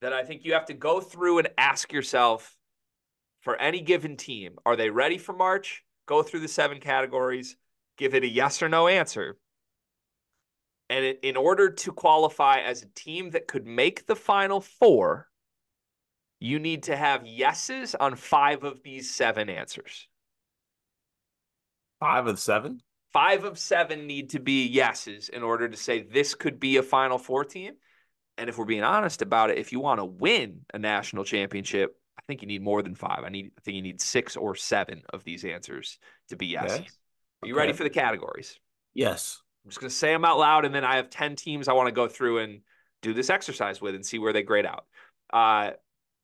that 0.00 0.14
I 0.14 0.24
think 0.24 0.46
you 0.46 0.54
have 0.54 0.66
to 0.66 0.74
go 0.74 1.02
through 1.02 1.40
and 1.40 1.48
ask 1.58 1.92
yourself 1.92 2.56
for 3.42 3.54
any 3.56 3.82
given 3.82 4.16
team. 4.16 4.56
Are 4.64 4.76
they 4.76 4.88
ready 4.88 5.18
for 5.18 5.34
March? 5.34 5.84
Go 6.06 6.22
through 6.22 6.40
the 6.40 6.48
seven 6.48 6.80
categories 6.80 7.56
give 8.00 8.14
it 8.14 8.24
a 8.24 8.28
yes 8.28 8.62
or 8.62 8.68
no 8.68 8.88
answer. 8.88 9.36
And 10.88 11.16
in 11.22 11.36
order 11.36 11.70
to 11.70 11.92
qualify 11.92 12.60
as 12.60 12.82
a 12.82 12.86
team 12.86 13.30
that 13.30 13.46
could 13.46 13.66
make 13.66 14.06
the 14.06 14.16
final 14.16 14.60
four, 14.60 15.28
you 16.40 16.58
need 16.58 16.84
to 16.84 16.96
have 16.96 17.26
yeses 17.26 17.94
on 17.94 18.16
five 18.16 18.64
of 18.64 18.82
these 18.82 19.14
seven 19.14 19.48
answers. 19.50 20.08
Five 22.00 22.26
of 22.26 22.40
seven? 22.40 22.80
Five 23.12 23.44
of 23.44 23.58
seven 23.58 24.06
need 24.06 24.30
to 24.30 24.40
be 24.40 24.66
yeses 24.66 25.28
in 25.28 25.42
order 25.42 25.68
to 25.68 25.76
say 25.76 26.02
this 26.02 26.34
could 26.34 26.58
be 26.58 26.78
a 26.78 26.82
Final 26.82 27.18
Four 27.18 27.44
team. 27.44 27.74
And 28.38 28.48
if 28.48 28.56
we're 28.56 28.64
being 28.64 28.82
honest 28.82 29.20
about 29.20 29.50
it, 29.50 29.58
if 29.58 29.72
you 29.72 29.80
want 29.80 30.00
to 30.00 30.04
win 30.06 30.60
a 30.72 30.78
national 30.78 31.24
championship, 31.24 31.94
I 32.18 32.22
think 32.26 32.40
you 32.40 32.48
need 32.48 32.62
more 32.62 32.82
than 32.82 32.94
five. 32.94 33.22
I 33.24 33.28
need, 33.28 33.50
I 33.58 33.60
think 33.60 33.74
you 33.74 33.82
need 33.82 34.00
six 34.00 34.36
or 34.36 34.54
seven 34.54 35.02
of 35.12 35.24
these 35.24 35.44
answers 35.44 35.98
to 36.28 36.36
be 36.36 36.46
yeses. 36.46 36.78
Okay. 36.78 36.88
Are 37.42 37.48
you 37.48 37.54
okay. 37.54 37.60
ready 37.60 37.72
for 37.72 37.84
the 37.84 37.90
categories? 37.90 38.58
Yes. 38.94 39.40
I'm 39.64 39.70
just 39.70 39.80
going 39.80 39.90
to 39.90 39.94
say 39.94 40.12
them 40.12 40.24
out 40.24 40.38
loud, 40.38 40.64
and 40.64 40.74
then 40.74 40.84
I 40.84 40.96
have 40.96 41.10
10 41.10 41.36
teams 41.36 41.68
I 41.68 41.72
want 41.72 41.88
to 41.88 41.92
go 41.92 42.08
through 42.08 42.38
and 42.38 42.60
do 43.02 43.14
this 43.14 43.30
exercise 43.30 43.80
with 43.80 43.94
and 43.94 44.04
see 44.04 44.18
where 44.18 44.32
they 44.32 44.42
grade 44.42 44.66
out. 44.66 44.84
Uh, 45.32 45.72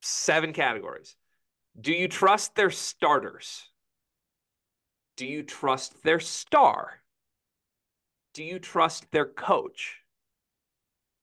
seven 0.03 0.53
categories. 0.53 1.17
Do 1.79 1.93
you 1.93 2.09
trust 2.09 2.55
their 2.55 2.71
starters? 2.71 3.69
Do 5.17 5.27
you 5.27 5.43
trust 5.43 6.03
their 6.03 6.21
star? 6.21 7.01
Do 8.35 8.43
you 8.43 8.59
trust 8.59 9.11
their 9.12 9.27
coach? 9.27 10.01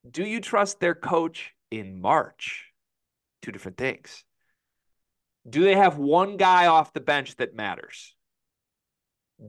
Do 0.09 0.23
you 0.23 0.39
trust 0.41 0.79
their 0.79 0.95
coach 0.95 1.53
in 1.71 2.01
March? 2.01 2.65
Two 3.41 3.51
different 3.51 3.77
things. 3.77 4.23
Do 5.47 5.63
they 5.63 5.75
have 5.75 5.97
one 5.97 6.37
guy 6.37 6.67
off 6.67 6.93
the 6.93 6.99
bench 6.99 7.35
that 7.35 7.55
matters? 7.55 8.15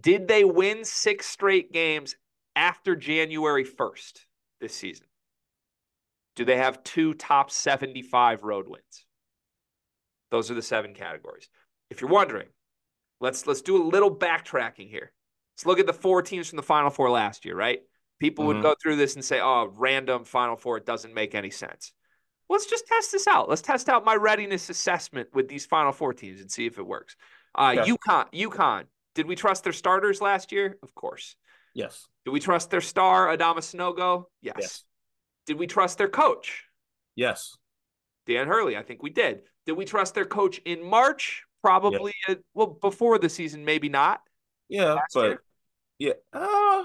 Did 0.01 0.29
they 0.29 0.45
win 0.45 0.85
six 0.85 1.27
straight 1.27 1.73
games 1.73 2.17
after 2.57 2.97
January 2.97 3.65
1st 3.65 4.27
this 4.61 4.75
season? 4.75 5.07
Do 6.37 6.45
they 6.45 6.57
have 6.57 6.83
two 6.83 7.15
top 7.15 7.51
75 7.51 8.43
road 8.43 8.67
wins? 8.69 9.07
Those 10.31 10.51
are 10.51 10.55
the 10.55 10.63
seven 10.63 10.95
categories. 10.95 11.49
If 11.91 12.01
you're 12.01 12.11
wondering, 12.11 12.49
let's 13.21 13.47
let's 13.47 13.63
do 13.63 13.81
a 13.81 13.85
little 13.87 14.15
backtracking 14.15 14.89
here. 14.91 15.13
Let's 15.55 15.67
look 15.67 15.79
at 15.79 15.87
the 15.87 15.93
four 15.93 16.23
teams 16.23 16.49
from 16.49 16.57
the 16.57 16.63
Final 16.65 16.91
Four 16.91 17.11
last 17.11 17.45
year, 17.45 17.55
right? 17.55 17.81
People 18.19 18.47
would 18.47 18.57
Mhm. 18.57 18.63
go 18.63 18.75
through 18.83 18.97
this 18.97 19.15
and 19.15 19.25
say, 19.25 19.41
oh, 19.41 19.67
random 19.77 20.25
Final 20.25 20.57
Four, 20.57 20.79
it 20.79 20.87
doesn't 20.87 21.15
make 21.15 21.35
any 21.37 21.51
sense. 21.51 21.93
Let's 22.49 22.67
just 22.67 22.87
test 22.87 23.13
this 23.13 23.27
out. 23.29 23.49
Let's 23.49 23.63
test 23.63 23.89
out 23.89 24.05
my 24.05 24.17
readiness 24.17 24.69
assessment 24.71 25.33
with 25.33 25.49
these 25.49 25.67
Final 25.67 25.93
Four 25.93 26.13
teams 26.15 26.41
and 26.41 26.51
see 26.51 26.67
if 26.67 26.79
it 26.79 26.87
works. 26.87 27.15
Uh, 27.55 27.75
Yeah. 27.77 27.85
UConn, 27.85 28.29
UConn. 28.33 28.87
Did 29.15 29.27
we 29.27 29.37
trust 29.37 29.65
their 29.65 29.73
starters 29.73 30.21
last 30.21 30.53
year? 30.53 30.79
Of 30.83 30.95
course. 30.95 31.37
Yes. 31.75 32.07
Did 32.25 32.31
we 32.31 32.41
trust 32.41 32.71
their 32.71 32.81
star, 32.81 33.29
Adama 33.29 33.59
Sanogo? 33.59 34.25
Yes. 34.41 34.57
Yes. 34.61 34.85
Did 35.47 35.59
we 35.59 35.67
trust 35.67 35.99
their 35.99 36.09
coach, 36.09 36.65
Yes. 37.17 37.57
Dan 38.27 38.49
Hurley? 38.49 38.77
I 38.77 38.83
think 38.83 39.03
we 39.03 39.11
did. 39.11 39.43
Did 39.67 39.73
we 39.73 39.85
trust 39.85 40.15
their 40.15 40.25
coach 40.25 40.59
in 40.65 40.83
March? 40.83 41.45
Probably. 41.63 42.15
uh, 42.29 42.37
well, 42.55 42.79
before 42.81 43.19
the 43.19 43.29
season, 43.29 43.65
maybe 43.65 43.89
not. 43.89 44.21
Yeah, 44.69 44.97
but 45.13 45.41
year? 45.99 46.15
yeah, 46.33 46.39
uh, 46.39 46.85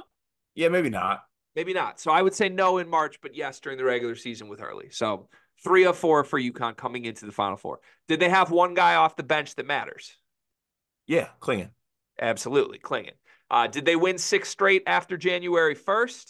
yeah, 0.56 0.68
maybe 0.68 0.90
not. 0.90 1.24
Maybe 1.56 1.74
not. 1.74 2.00
So 2.00 2.12
I 2.12 2.22
would 2.22 2.34
say 2.34 2.50
no 2.50 2.78
in 2.78 2.90
March, 2.90 3.20
but 3.22 3.36
yes 3.36 3.60
during 3.60 3.78
the 3.78 3.84
regular 3.84 4.16
season 4.16 4.48
with 4.50 4.60
Hurley. 4.60 4.90
So 4.92 5.30
three 5.64 5.86
of 5.86 5.98
four 5.98 6.24
for 6.24 6.40
UConn 6.40 6.76
coming 6.78 7.06
into 7.06 7.26
the 7.26 7.32
Final 7.32 7.58
Four. 7.58 7.80
Did 8.08 8.20
they 8.20 8.30
have 8.30 8.52
one 8.52 8.74
guy 8.74 8.96
off 8.96 9.16
the 9.16 9.24
bench 9.24 9.56
that 9.56 9.66
matters? 9.66 10.14
Yeah, 11.08 11.28
Clingan. 11.42 11.72
Absolutely, 12.20 12.80
Clingan. 12.80 13.14
Uh, 13.50 13.68
did 13.68 13.86
they 13.86 13.96
win 13.96 14.18
six 14.18 14.50
straight 14.50 14.84
after 14.86 15.18
January 15.18 15.76
1st? 15.76 16.30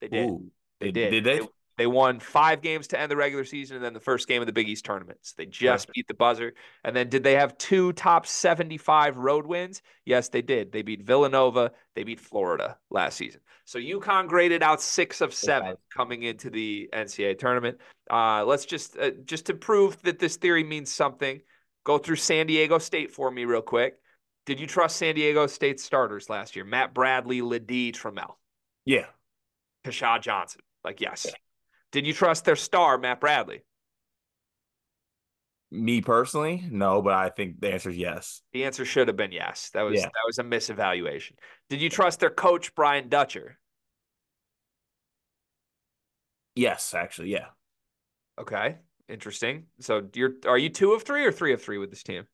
They 0.00 0.08
did. 0.08 0.30
Ooh, 0.30 0.50
They 0.80 0.90
did- 0.90 1.10
did. 1.10 1.10
did 1.10 1.24
they? 1.24 1.38
they? 1.40 1.48
they 1.78 1.86
won 1.86 2.20
five 2.20 2.60
games 2.60 2.88
to 2.88 3.00
end 3.00 3.10
the 3.10 3.16
regular 3.16 3.44
season 3.44 3.76
and 3.76 3.84
then 3.84 3.94
the 3.94 3.98
first 4.00 4.28
game 4.28 4.42
of 4.42 4.46
the 4.46 4.52
Big 4.52 4.68
East 4.68 4.84
tournament. 4.84 5.18
So 5.22 5.34
they 5.38 5.46
just 5.46 5.90
beat 5.92 6.06
the 6.06 6.14
buzzer. 6.14 6.52
And 6.84 6.94
then 6.94 7.08
did 7.08 7.24
they 7.24 7.34
have 7.34 7.56
two 7.56 7.92
top 7.94 8.26
75 8.26 9.16
road 9.16 9.46
wins? 9.46 9.80
Yes, 10.04 10.28
they 10.28 10.42
did. 10.42 10.70
They 10.70 10.82
beat 10.82 11.02
Villanova, 11.02 11.72
they 11.94 12.04
beat 12.04 12.20
Florida 12.20 12.76
last 12.90 13.16
season. 13.16 13.40
So 13.64 13.78
UConn 13.78 14.28
graded 14.28 14.62
out 14.62 14.82
six 14.82 15.20
of 15.22 15.32
seven 15.32 15.70
Okay. 15.70 15.80
coming 15.96 16.22
into 16.24 16.50
the 16.50 16.90
NCAA 16.92 17.38
tournament. 17.38 17.78
Uh, 18.10 18.44
let's 18.44 18.66
just 18.66 18.96
uh, 18.98 19.10
just 19.24 19.46
to 19.46 19.54
prove 19.54 20.00
that 20.02 20.18
this 20.18 20.36
theory 20.36 20.64
means 20.64 20.92
something, 20.92 21.40
go 21.84 21.98
through 21.98 22.16
San 22.16 22.46
Diego 22.46 22.78
State 22.78 23.12
for 23.12 23.30
me 23.30 23.44
real 23.44 23.62
quick. 23.62 23.94
Did 24.46 24.58
you 24.60 24.66
trust 24.66 24.96
San 24.96 25.14
Diego 25.14 25.46
State 25.46 25.80
starters 25.80 26.28
last 26.28 26.56
year? 26.56 26.64
Matt 26.64 26.94
Bradley, 26.94 27.40
LeDee, 27.42 27.92
Trammell, 27.92 28.34
Yeah, 28.84 29.06
Keshad 29.84 30.22
Johnson. 30.22 30.60
Like, 30.84 31.00
yes. 31.00 31.26
Yeah. 31.28 31.34
Did 31.92 32.06
you 32.06 32.12
trust 32.12 32.44
their 32.44 32.56
star, 32.56 32.98
Matt 32.98 33.20
Bradley? 33.20 33.62
me 35.74 36.02
personally, 36.02 36.68
no, 36.70 37.00
but 37.00 37.14
I 37.14 37.30
think 37.30 37.58
the 37.62 37.72
answer 37.72 37.88
is 37.88 37.96
yes. 37.96 38.42
The 38.52 38.64
answer 38.64 38.84
should 38.84 39.08
have 39.08 39.16
been 39.16 39.32
yes. 39.32 39.70
That 39.72 39.82
was 39.82 40.00
Yeah. 40.00 40.04
that 40.04 40.26
was 40.26 40.38
a 40.38 40.42
misevaluation. 40.42 41.32
Did 41.70 41.80
you 41.80 41.88
trust 41.88 42.20
their 42.20 42.28
coach, 42.28 42.74
Brian 42.74 43.08
Dutcher? 43.08 43.58
Yes, 46.54 46.92
actually, 46.92 47.30
yeah. 47.32 47.46
Okay, 48.38 48.76
interesting. 49.08 49.66
So 49.80 50.08
you're 50.14 50.34
are 50.46 50.58
you 50.58 50.68
two 50.68 50.92
of 50.92 51.02
three 51.02 51.24
or 51.24 51.32
three 51.32 51.52
of 51.52 51.62
three 51.62 51.78
with 51.78 51.90
this 51.90 52.02
team? 52.02 52.24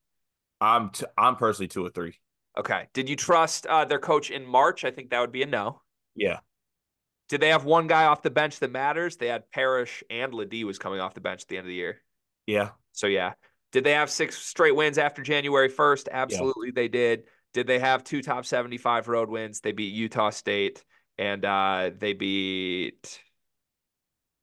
I'm 0.60 0.90
t- 0.90 1.06
I'm 1.16 1.36
personally 1.36 1.68
two 1.68 1.84
or 1.84 1.90
three. 1.90 2.18
Okay. 2.56 2.88
Did 2.92 3.08
you 3.08 3.16
trust 3.16 3.66
uh, 3.66 3.84
their 3.84 3.98
coach 4.00 4.30
in 4.30 4.44
March? 4.46 4.84
I 4.84 4.90
think 4.90 5.10
that 5.10 5.20
would 5.20 5.32
be 5.32 5.42
a 5.42 5.46
no. 5.46 5.82
Yeah, 6.16 6.40
Did 7.28 7.40
they 7.40 7.50
have 7.50 7.64
one 7.64 7.86
guy 7.86 8.06
off 8.06 8.22
the 8.22 8.30
bench 8.30 8.58
that 8.60 8.72
matters? 8.72 9.16
They 9.16 9.28
had 9.28 9.50
Parrish 9.50 10.02
and 10.10 10.34
LeDee 10.34 10.64
was 10.64 10.78
coming 10.78 10.98
off 11.00 11.14
the 11.14 11.20
bench 11.20 11.42
at 11.42 11.48
the 11.48 11.56
end 11.58 11.66
of 11.66 11.68
the 11.68 11.74
year. 11.74 12.02
yeah, 12.46 12.70
So 12.92 13.06
yeah. 13.06 13.34
Did 13.70 13.84
they 13.84 13.92
have 13.92 14.10
six 14.10 14.36
straight 14.38 14.74
wins 14.74 14.96
after 14.98 15.22
January 15.22 15.68
1st? 15.68 16.08
Absolutely 16.10 16.70
they 16.70 16.88
did. 16.88 17.24
Did 17.52 17.66
they 17.66 17.78
have 17.78 18.02
two 18.02 18.22
top 18.22 18.46
75 18.46 19.08
road 19.08 19.28
wins? 19.28 19.60
They 19.60 19.72
beat 19.72 19.92
Utah 19.94 20.30
State 20.30 20.82
and 21.18 21.44
uh 21.44 21.90
they 21.96 22.14
beat 22.14 23.20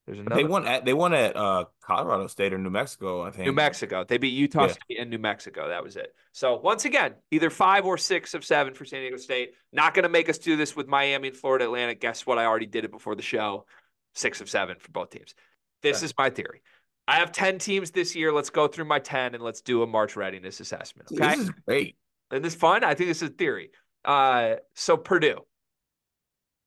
There's 0.06 0.20
another 0.20 0.36
they 0.36 0.43
won 0.47 0.68
at 0.68 0.86
they 0.86 0.93
won 0.93 1.14
at 1.14 1.36
uh 1.36 1.66
Colorado 1.82 2.28
State 2.28 2.53
or 2.53 2.60
New 2.60 2.70
Mexico, 2.70 3.24
I 3.24 3.32
think. 3.32 3.45
New 3.47 3.53
Mexico. 3.53 4.03
They 4.08 4.18
beat 4.20 4.34
Utah 4.34 4.68
Yeah. 4.68 4.74
State 4.74 4.99
and 4.99 5.10
New 5.10 5.18
Mexico. 5.18 5.70
That 5.70 5.84
was 5.84 5.95
it. 5.95 6.14
So 6.32 6.58
once 6.58 6.86
again, 6.86 7.16
either 7.32 7.49
five 7.49 7.86
or 7.86 7.97
six 7.97 8.34
of 8.36 8.45
seven 8.45 8.74
for 8.76 8.86
San 8.86 9.01
Diego 9.01 9.18
State. 9.18 9.53
Not 9.72 9.93
going 9.95 10.03
to 10.03 10.10
make 10.10 10.30
us 10.30 10.38
do 10.38 10.56
this 10.58 10.76
with 10.76 10.88
Miami 10.88 11.30
and 11.30 11.38
Florida 11.38 11.66
Atlantic. 11.66 12.01
Guess 12.01 12.26
what? 12.26 12.38
I 12.38 12.45
already 12.45 12.68
did 12.68 12.86
it 12.86 12.91
before 12.91 13.16
the 13.16 13.24
show. 13.24 13.66
Six 14.14 14.41
of 14.41 14.49
seven 14.49 14.78
for 14.80 14.91
both 14.91 15.10
teams. 15.10 15.34
This 15.82 15.97
Okay. 15.97 16.06
is 16.06 16.14
my 16.18 16.30
theory. 16.30 16.62
I 17.08 17.18
have 17.18 17.32
10 17.32 17.60
teams 17.60 17.91
this 17.91 18.16
year. 18.16 18.32
Let's 18.32 18.49
go 18.49 18.68
through 18.68 18.86
my 18.86 18.99
10 18.99 19.36
and 19.36 19.43
let's 19.43 19.62
do 19.62 19.84
a 19.84 19.88
March 19.88 20.16
readiness 20.16 20.60
assessment. 20.60 21.10
Okay. 21.12 21.36
This 21.36 21.39
is 21.45 21.51
great. 21.68 21.97
Isn't 22.32 22.41
this 22.43 22.56
fun? 22.56 22.84
I 22.84 22.93
think 22.95 23.10
this 23.10 23.22
is 23.22 23.30
a 23.30 23.34
theory. 23.34 23.72
Uh, 24.03 24.56
so 24.76 24.97
Purdue. 24.97 25.39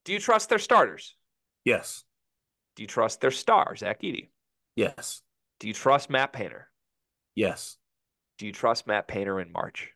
Do 0.05 0.13
you 0.13 0.19
trust 0.21 0.49
their 0.49 0.59
starters? 0.59 1.17
Yes. 1.65 2.05
Do 2.79 2.85
you 2.85 2.87
trust 2.87 3.21
their 3.21 3.33
star, 3.33 3.75
Zach 3.75 4.03
Edey? 4.03 4.29
Yes. 4.77 5.23
Do 5.59 5.67
you 5.67 5.75
trust 5.75 6.11
Matt 6.11 6.33
Painter? 6.33 6.71
Yes. 7.35 7.77
Do 8.39 8.47
you 8.47 8.53
trust 8.53 8.87
Matt 8.87 9.09
Painter 9.09 9.41
in 9.41 9.51
March? 9.51 9.91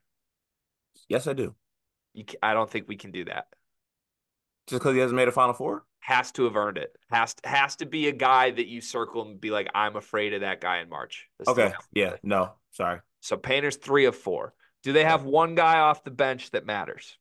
Yes, 1.08 1.28
I 1.28 1.34
do. 1.34 1.54
You, 2.12 2.24
I 2.42 2.54
don't 2.54 2.68
think 2.68 2.88
we 2.88 2.96
can 2.96 3.12
do 3.12 3.24
that. 3.26 3.46
Just 4.66 4.80
because 4.82 4.94
he 4.94 4.98
hasn't 5.00 5.14
made 5.14 5.28
a 5.28 5.30
Final 5.32 5.54
Four? 5.54 5.84
Has 6.00 6.32
to 6.32 6.42
have 6.42 6.56
earned 6.56 6.76
it. 6.76 6.96
Has 7.12 7.34
to, 7.34 7.48
has 7.48 7.76
to 7.76 7.86
be 7.86 8.08
a 8.08 8.12
guy 8.12 8.50
that 8.50 8.66
you 8.66 8.80
circle 8.80 9.22
and 9.28 9.40
be 9.40 9.50
like, 9.52 9.68
I'm 9.76 9.94
afraid 9.94 10.34
of 10.34 10.40
that 10.40 10.60
guy 10.60 10.80
in 10.80 10.88
March. 10.88 11.28
That's 11.38 11.50
Okay. 11.50 11.72
Yeah. 11.92 12.16
No. 12.24 12.54
Sorry. 12.72 12.98
So 13.20 13.36
Painter's 13.36 13.76
three 13.76 14.06
of 14.06 14.16
four. 14.16 14.54
Do 14.82 14.92
they 14.92 15.04
have 15.04 15.22
one 15.22 15.54
guy 15.54 15.78
off 15.78 16.02
the 16.02 16.10
bench 16.10 16.50
that 16.50 16.66
matters? 16.66 17.16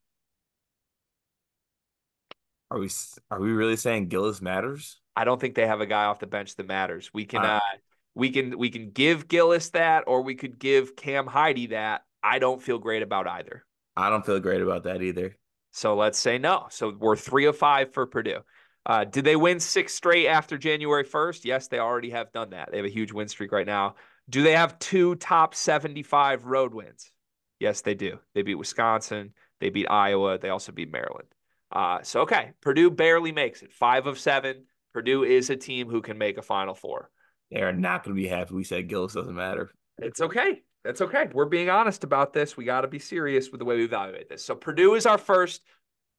Are 2.72 2.80
we 2.80 2.88
s- 2.88 3.20
are 3.30 3.40
we 3.40 3.52
really 3.52 3.76
saying 3.76 4.08
Gillis 4.08 4.42
matters? 4.42 5.01
I 5.16 5.26
don't 5.26 5.40
think 5.40 5.56
they 5.56 5.68
have 5.68 5.82
a 5.82 5.86
guy 5.86 6.06
off 6.06 6.20
the 6.20 6.28
bench 6.28 6.56
that 6.56 6.68
matters. 6.68 7.12
We 7.14 7.26
can 7.26 7.42
Uh, 7.42 7.56
uh 7.58 7.78
we 8.14 8.30
can 8.30 8.58
we 8.58 8.70
can 8.70 8.92
give 8.92 9.28
Gillis 9.28 9.70
that 9.70 10.04
or 10.08 10.22
we 10.22 10.36
could 10.36 10.60
give 10.60 10.96
Cam 10.96 11.28
Heide 11.28 11.70
that. 11.72 12.04
I 12.22 12.40
don't 12.40 12.62
feel 12.62 12.78
great 12.78 13.04
about 13.04 13.28
either. 13.28 13.66
I 13.96 14.10
don't 14.10 14.26
feel 14.26 14.40
great 14.40 14.62
about 14.62 14.84
that 14.84 15.02
either. 15.02 15.38
So 15.72 15.96
let's 15.96 16.20
say 16.20 16.38
no. 16.38 16.68
So 16.70 16.96
we're 16.98 17.16
three 17.16 17.46
of 17.46 17.58
five 17.58 17.94
for 17.94 18.06
Purdue. 18.06 18.40
Uh, 18.86 19.06
did 19.06 19.26
they 19.26 19.36
win 19.36 19.60
six 19.60 19.94
straight 19.94 20.28
after 20.28 20.58
January 20.58 21.04
1st? 21.04 21.46
Yes, 21.46 21.68
they 21.68 21.80
already 21.80 22.10
have 22.10 22.32
done 22.32 22.50
that. 22.50 22.70
They 22.72 22.78
have 22.78 22.86
a 22.86 22.90
huge 22.90 23.12
win 23.12 23.28
streak 23.28 23.52
right 23.52 23.66
now. 23.66 23.96
Do 24.30 24.44
they 24.44 24.54
have 24.54 24.80
two 24.80 25.16
top 25.16 25.54
75 25.54 26.46
road 26.46 26.74
wins? 26.74 27.12
Yes, 27.60 27.82
they 27.82 27.94
do. 27.94 28.20
They 28.34 28.42
beat 28.42 28.56
Wisconsin. 28.56 29.34
They 29.60 29.70
beat 29.70 29.88
Iowa. 29.88 30.40
They 30.40 30.50
also 30.50 30.72
beat 30.72 30.92
Maryland. 30.92 31.28
Uh, 31.72 32.02
so, 32.02 32.22
okay, 32.22 32.52
Purdue 32.62 32.90
barely 32.90 33.32
makes 33.32 33.62
it. 33.62 33.72
Five 33.72 34.08
of 34.08 34.20
seven. 34.20 34.66
Purdue 34.94 35.24
is 35.24 35.50
a 35.50 35.56
team 35.56 35.90
who 35.90 36.02
can 36.02 36.18
make 36.18 36.38
a 36.38 36.42
Final 36.42 36.74
Four. 36.74 37.10
They 37.52 37.62
are 37.62 37.74
not 37.74 38.04
going 38.04 38.16
to 38.16 38.22
be 38.22 38.28
happy 38.28 38.54
we 38.54 38.64
said 38.64 38.88
Gillis 38.88 39.14
doesn't 39.14 39.36
matter. 39.36 39.72
It's 39.98 40.22
okay. 40.22 40.62
That's 40.84 41.02
okay. 41.02 41.28
We're 41.32 41.46
being 41.46 41.70
honest 41.70 42.04
about 42.04 42.34
this. 42.34 42.58
We 42.58 42.66
got 42.66 42.82
to 42.82 42.88
be 42.88 43.00
serious 43.00 43.52
with 43.52 43.60
the 43.60 43.66
way 43.66 43.78
we 43.78 43.84
evaluate 43.86 44.30
this. 44.30 44.44
So 44.44 44.56
Purdue 44.56 44.96
is 44.96 45.06
our 45.06 45.18
first 45.18 45.62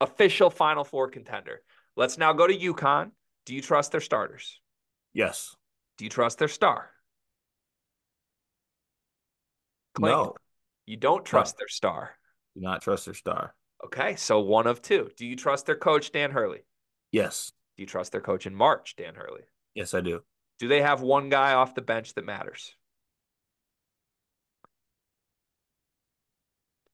official 0.00 0.50
Final 0.50 0.84
Four 0.84 1.08
contender. 1.08 1.62
Let's 1.96 2.18
now 2.18 2.32
go 2.32 2.46
to 2.46 2.56
UConn. 2.56 3.10
Do 3.44 3.54
you 3.54 3.60
trust 3.60 3.92
their 3.92 4.00
starters? 4.00 4.60
Yes. 5.12 5.54
Do 5.98 6.04
you 6.04 6.10
trust 6.10 6.38
their 6.38 6.48
star? 6.48 6.90
No. 9.98 10.34
You 10.86 10.96
don't 10.96 11.24
trust 11.24 11.58
their 11.58 11.68
star. 11.68 12.16
Do 12.54 12.60
not 12.60 12.82
trust 12.82 13.04
their 13.04 13.14
star. 13.14 13.54
Okay, 13.84 14.16
so 14.16 14.40
one 14.40 14.66
of 14.66 14.80
two. 14.80 15.10
Do 15.16 15.26
you 15.26 15.36
trust 15.36 15.66
their 15.66 15.76
coach, 15.76 16.12
Dan 16.12 16.30
Hurley? 16.30 16.64
Yes. 17.10 17.52
Do 17.76 17.82
you 17.82 17.86
trust 17.86 18.12
their 18.12 18.20
coach 18.20 18.46
in 18.46 18.54
March, 18.54 18.96
Dan 18.96 19.14
Hurley? 19.14 19.42
Yes, 19.74 19.94
I 19.94 20.00
do. 20.00 20.22
Do 20.58 20.68
they 20.68 20.82
have 20.82 21.00
one 21.00 21.28
guy 21.28 21.54
off 21.54 21.74
the 21.74 21.82
bench 21.82 22.14
that 22.14 22.24
matters? 22.24 22.74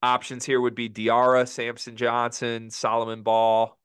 Options 0.02 0.44
here 0.44 0.60
would 0.60 0.76
be 0.76 0.88
Diarra, 0.88 1.46
Samson 1.48 1.96
Johnson, 1.96 2.70
Solomon 2.70 3.22
Ball. 3.22 3.76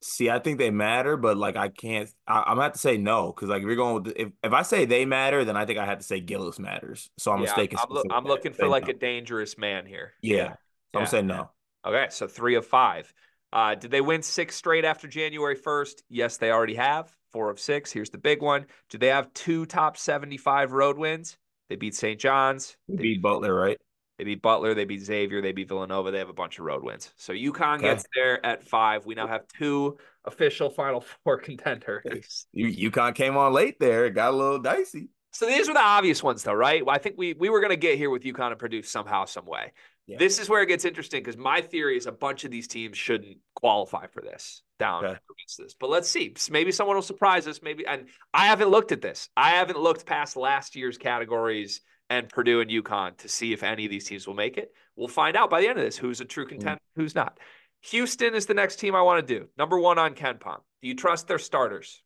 See, 0.00 0.30
I 0.30 0.38
think 0.38 0.58
they 0.58 0.70
matter, 0.70 1.16
but 1.16 1.36
like 1.36 1.56
I 1.56 1.70
can't. 1.70 2.08
I, 2.26 2.40
I'm 2.40 2.52
gonna 2.52 2.62
have 2.64 2.72
to 2.74 2.78
say 2.78 2.98
no 2.98 3.32
because 3.32 3.48
like 3.48 3.62
if 3.62 3.66
you're 3.66 3.74
going 3.76 3.94
with 3.94 4.04
the, 4.04 4.22
if 4.22 4.28
if 4.44 4.52
I 4.52 4.62
say 4.62 4.84
they 4.84 5.04
matter, 5.06 5.44
then 5.44 5.56
I 5.56 5.64
think 5.64 5.78
I 5.78 5.86
have 5.86 5.98
to 5.98 6.04
say 6.04 6.20
Gillis 6.20 6.58
matters. 6.58 7.10
So 7.18 7.32
I'm 7.32 7.38
Yeah, 7.38 7.46
mistaken. 7.46 7.78
I'm, 7.82 7.90
loo- 7.90 8.04
I'm 8.10 8.24
looking 8.24 8.52
for 8.52 8.68
like 8.68 8.88
a 8.88 8.92
dangerous 8.92 9.58
man 9.58 9.86
here. 9.86 10.12
yeah. 10.22 10.54
So 10.92 11.00
I'm 11.00 11.00
Yeah. 11.00 11.06
saying 11.06 11.26
no. 11.26 11.50
Okay, 11.84 12.06
so 12.10 12.28
three 12.28 12.54
of 12.54 12.66
five. 12.66 13.12
Uh, 13.52 13.74
did 13.74 13.90
they 13.90 14.00
win 14.00 14.22
six 14.22 14.56
straight 14.56 14.84
after 14.84 15.08
January 15.08 15.56
1st? 15.56 16.02
Yes, 16.08 16.36
they 16.36 16.50
already 16.50 16.74
have. 16.74 17.14
Four 17.32 17.50
of 17.50 17.60
six. 17.60 17.92
Here's 17.92 18.10
the 18.10 18.18
big 18.18 18.42
one. 18.42 18.66
Do 18.88 18.98
they 18.98 19.08
have 19.08 19.32
two 19.34 19.66
top 19.66 19.96
75 19.96 20.72
road 20.72 20.98
wins? 20.98 21.36
They 21.68 21.76
beat 21.76 21.94
St. 21.94 22.18
John's. 22.18 22.76
We 22.88 22.96
They 22.96 23.02
beat 23.02 23.22
Butler, 23.22 23.54
right? 23.54 23.78
They 24.18 24.24
beat 24.24 24.42
Butler. 24.42 24.74
They 24.74 24.84
beat 24.84 25.02
Xavier. 25.02 25.40
They 25.42 25.52
beat 25.52 25.68
Villanova. 25.68 26.10
They 26.10 26.18
have 26.18 26.30
a 26.30 26.34
bunch 26.34 26.58
of 26.58 26.64
road 26.64 26.82
wins. 26.82 27.12
So 27.16 27.32
UConn 27.32 27.76
Okay. 27.76 27.84
gets 27.88 28.04
there 28.14 28.44
at 28.44 28.64
five. 28.64 29.06
We 29.06 29.14
now 29.14 29.26
have 29.26 29.46
two 29.58 29.98
official 30.24 30.70
Final 30.70 31.00
Four 31.24 31.38
contenders. 31.38 32.46
UConn 32.56 33.14
came 33.14 33.36
on 33.36 33.52
late 33.52 33.78
there. 33.78 34.06
It 34.06 34.12
got 34.14 34.32
a 34.32 34.36
little 34.36 34.58
dicey. 34.58 35.10
So 35.32 35.46
these 35.46 35.68
were 35.68 35.74
the 35.74 35.80
obvious 35.80 36.22
ones, 36.22 36.42
though, 36.42 36.54
right? 36.54 36.82
I 36.88 36.98
think 36.98 37.16
we 37.18 37.34
we 37.34 37.50
were 37.50 37.60
going 37.60 37.70
to 37.70 37.76
get 37.76 37.98
here 37.98 38.10
with 38.10 38.22
UConn 38.24 38.50
and 38.50 38.58
Purdue 38.58 38.82
somehow, 38.82 39.26
some 39.26 39.44
way. 39.46 39.72
Yeah. 40.08 40.16
This 40.16 40.38
is 40.38 40.48
where 40.48 40.62
it 40.62 40.66
gets 40.66 40.86
interesting 40.86 41.20
because 41.22 41.36
my 41.36 41.60
theory 41.60 41.98
is 41.98 42.06
a 42.06 42.12
bunch 42.12 42.44
of 42.44 42.50
these 42.50 42.66
teams 42.66 42.96
shouldn't 42.96 43.36
qualify 43.54 44.06
for 44.06 44.22
this 44.22 44.62
down 44.78 45.04
Okay. 45.04 45.18
against 45.30 45.58
this. 45.58 45.74
But 45.78 45.90
let's 45.90 46.08
see. 46.08 46.34
Maybe 46.50 46.72
someone 46.72 46.96
will 46.96 47.02
surprise 47.02 47.46
us. 47.46 47.60
Maybe 47.62 47.86
and 47.86 48.06
I 48.32 48.46
haven't 48.46 48.70
looked 48.70 48.90
at 48.90 49.02
this. 49.02 49.28
I 49.36 49.50
haven't 49.50 49.78
looked 49.78 50.06
past 50.06 50.34
last 50.34 50.76
year's 50.76 50.96
categories 50.96 51.82
and 52.08 52.26
Purdue 52.26 52.62
and 52.62 52.70
UConn 52.70 53.18
to 53.18 53.28
see 53.28 53.52
if 53.52 53.62
any 53.62 53.84
of 53.84 53.90
these 53.90 54.06
teams 54.06 54.26
will 54.26 54.34
make 54.34 54.56
it. 54.56 54.72
We'll 54.96 55.08
find 55.08 55.36
out 55.36 55.50
by 55.50 55.60
the 55.60 55.68
end 55.68 55.78
of 55.78 55.84
this 55.84 55.98
who's 55.98 56.22
a 56.22 56.24
true 56.24 56.44
hmm. 56.44 56.52
contender, 56.52 56.80
who's 56.96 57.14
not. 57.14 57.38
Houston 57.82 58.34
is 58.34 58.46
the 58.46 58.54
next 58.54 58.76
team 58.76 58.94
I 58.94 59.02
want 59.02 59.26
to 59.26 59.38
do. 59.38 59.48
Number 59.58 59.78
one 59.78 59.98
on 59.98 60.14
KenPom. 60.14 60.60
Do 60.80 60.88
you 60.88 60.94
trust 60.94 61.28
their 61.28 61.38
starters? 61.38 62.02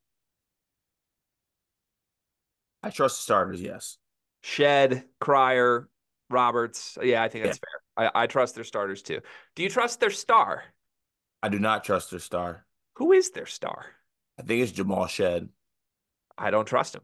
I 2.82 2.90
trust 2.90 3.18
the 3.18 3.22
starters. 3.22 3.62
Yes. 3.62 3.96
Shead, 4.42 5.04
Cryer, 5.20 5.88
Roberts. 6.28 6.98
Yeah, 7.00 7.22
I 7.22 7.28
think 7.28 7.44
Yeah. 7.44 7.50
that's 7.50 7.58
fair. 7.58 7.81
I, 7.96 8.10
I 8.14 8.26
trust 8.26 8.54
their 8.54 8.64
starters 8.64 9.02
too. 9.02 9.20
Do 9.54 9.62
you 9.62 9.68
trust 9.68 10.00
their 10.00 10.10
star? 10.10 10.64
I 11.42 11.48
do 11.48 11.58
not 11.58 11.84
trust 11.84 12.10
their 12.10 12.20
star. 12.20 12.66
Who 12.94 13.12
is 13.12 13.30
their 13.30 13.46
star? 13.46 13.86
I 14.38 14.42
think 14.42 14.62
it's 14.62 14.72
Jamal 14.72 15.06
Shead. 15.06 15.48
I 16.38 16.50
don't 16.50 16.66
trust 16.66 16.94
him. 16.94 17.02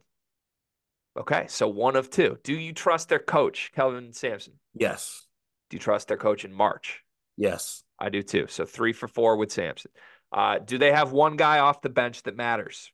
Okay, 1.18 1.46
so 1.48 1.68
one 1.68 1.96
of 1.96 2.10
two. 2.10 2.38
Do 2.44 2.54
you 2.54 2.72
trust 2.72 3.08
their 3.08 3.18
coach, 3.18 3.72
Kelvin 3.74 4.12
Sampson? 4.12 4.54
Yes. 4.74 5.26
Do 5.68 5.76
you 5.76 5.80
trust 5.80 6.08
their 6.08 6.16
coach 6.16 6.44
in 6.44 6.52
March? 6.52 7.02
Yes. 7.36 7.82
I 7.98 8.08
do 8.08 8.22
too. 8.22 8.46
So 8.48 8.64
three 8.64 8.92
for 8.92 9.08
four 9.08 9.36
with 9.36 9.52
Sampson. 9.52 9.90
Uh, 10.32 10.58
do 10.58 10.78
they 10.78 10.92
have 10.92 11.12
one 11.12 11.36
guy 11.36 11.58
off 11.58 11.82
the 11.82 11.88
bench 11.88 12.22
that 12.22 12.36
matters? 12.36 12.92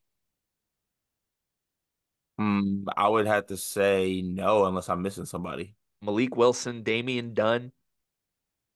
Hmm. 2.39 2.85
I 2.97 3.09
would 3.09 3.27
have 3.27 3.47
to 3.47 3.57
say 3.57 4.23
no 4.25 4.65
unless 4.65 4.89
I'm 4.89 5.03
missing 5.03 5.27
somebody. 5.27 5.75
Malik 6.03 6.37
Wilson, 6.37 6.83
Damian 6.83 7.35
Dunn, 7.35 7.73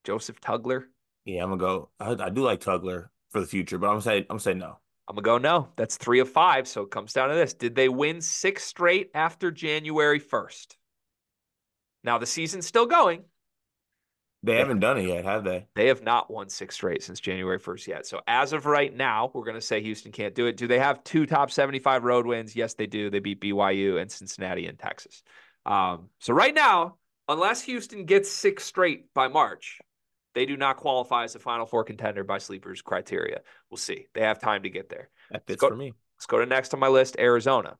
Joseph 0.04 0.40
Tugler. 0.40 0.84
Yeah, 1.24 1.42
I'm 1.42 1.50
gonna 1.50 1.60
go. 1.60 1.90
I, 2.00 2.26
I 2.26 2.30
do 2.30 2.42
like 2.42 2.60
Tugler 2.60 3.08
for 3.30 3.40
the 3.40 3.46
future, 3.46 3.78
but 3.78 3.86
I'm 3.86 3.92
gonna 3.92 4.02
say 4.02 4.18
I'm 4.18 4.26
gonna 4.28 4.40
say 4.40 4.54
no. 4.54 4.78
I'm 5.08 5.14
gonna 5.14 5.22
go 5.22 5.38
no. 5.38 5.68
That's 5.76 5.96
three 5.96 6.20
of 6.20 6.30
five. 6.30 6.68
So 6.68 6.82
it 6.82 6.90
comes 6.90 7.12
down 7.12 7.30
to 7.30 7.34
this. 7.34 7.54
Did 7.54 7.74
they 7.74 7.88
win 7.88 8.20
six 8.20 8.64
straight 8.64 9.10
after 9.14 9.50
January 9.50 10.20
1st? 10.20 10.76
Now 12.04 12.18
the 12.18 12.26
season's 12.26 12.66
still 12.66 12.86
going. 12.86 13.24
They 14.44 14.56
haven't 14.56 14.78
done 14.78 14.98
it 14.98 15.08
yet, 15.08 15.24
have 15.24 15.42
they? 15.42 15.66
They 15.74 15.88
have 15.88 16.02
not 16.02 16.30
won 16.30 16.48
six 16.48 16.76
straight 16.76 17.02
since 17.02 17.18
January 17.18 17.58
1st 17.58 17.86
yet. 17.88 18.06
So 18.06 18.20
as 18.28 18.52
of 18.52 18.66
right 18.66 18.94
now, 18.94 19.32
we're 19.34 19.44
going 19.44 19.56
to 19.56 19.60
say 19.60 19.82
Houston 19.82 20.12
can't 20.12 20.34
do 20.34 20.46
it. 20.46 20.56
Do 20.56 20.68
they 20.68 20.78
have 20.78 21.02
two 21.02 21.26
top 21.26 21.50
75 21.50 22.04
road 22.04 22.24
wins? 22.24 22.54
Yes, 22.54 22.74
they 22.74 22.86
do. 22.86 23.10
They 23.10 23.18
beat 23.18 23.40
BYU 23.40 24.00
and 24.00 24.10
Cincinnati 24.10 24.66
and 24.66 24.78
Texas. 24.78 25.24
Um, 25.66 26.10
so 26.20 26.34
right 26.34 26.54
now, 26.54 26.98
unless 27.28 27.62
Houston 27.62 28.04
gets 28.04 28.30
six 28.30 28.64
straight 28.64 29.12
by 29.12 29.26
March, 29.26 29.80
they 30.34 30.46
do 30.46 30.56
not 30.56 30.76
qualify 30.76 31.24
as 31.24 31.34
a 31.34 31.38
Final 31.38 31.66
Four 31.66 31.84
contender 31.84 32.22
by 32.24 32.38
sleepers 32.38 32.82
criteria. 32.82 33.40
We'll 33.70 33.78
see. 33.78 34.06
They 34.14 34.20
have 34.22 34.38
time 34.38 34.62
to 34.64 34.70
get 34.70 34.88
there. 34.88 35.08
That 35.30 35.46
fits 35.46 35.60
go- 35.60 35.68
for 35.70 35.76
me. 35.76 35.92
Let's 36.16 36.26
go 36.26 36.38
to 36.38 36.46
next 36.46 36.74
on 36.74 36.80
my 36.80 36.88
list 36.88 37.16
Arizona. 37.18 37.76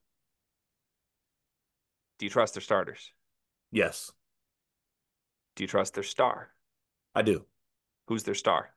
Do 2.19 2.27
you 2.27 2.31
trust 2.31 2.55
their 2.55 2.61
starters? 2.63 3.13
Yes, 3.71 4.11
Do 5.57 5.65
you 5.65 5.69
trust 5.69 5.95
their 5.95 6.03
star? 6.05 6.51
I 7.15 7.23
do. 7.23 7.45
Who's 8.07 8.23
their 8.23 8.35
star? 8.35 8.71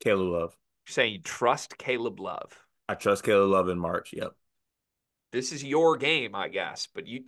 Caleb 0.00 0.28
Love. 0.28 0.56
You're 0.86 0.92
saying 0.92 1.12
you 1.14 1.18
trust 1.20 1.78
Caleb 1.78 2.20
Love. 2.20 2.52
I 2.88 2.94
trust 2.94 3.22
Caleb 3.24 3.50
Love 3.50 3.68
in 3.68 3.78
March. 3.78 4.10
Yep. 4.12 4.32
This 5.32 5.52
is 5.52 5.62
your 5.64 5.96
game, 5.96 6.34
I 6.34 6.48
guess, 6.48 6.88
but 6.92 7.06
you 7.06 7.24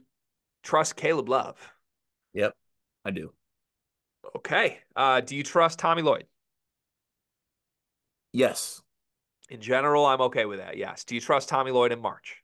trust 0.63 0.97
Caleb 0.97 1.29
Love. 1.29 1.57
Yep. 2.35 2.55
I 3.05 3.11
do. 3.13 3.33
Okay. 4.37 4.79
Uh, 4.95 5.21
do 5.21 5.37
you 5.37 5.43
trust 5.43 5.79
Tommy 5.79 6.03
Lloyd? 6.03 6.27
Yes. 8.33 8.81
In 9.51 9.61
general, 9.61 10.07
I'm 10.07 10.21
okay 10.23 10.47
with 10.47 10.59
that. 10.59 10.77
Yes. 10.77 11.05
Do 11.05 11.15
you 11.15 11.21
trust 11.21 11.49
Tommy 11.49 11.71
Lloyd 11.71 11.93
in 11.93 12.01
March? 12.01 12.39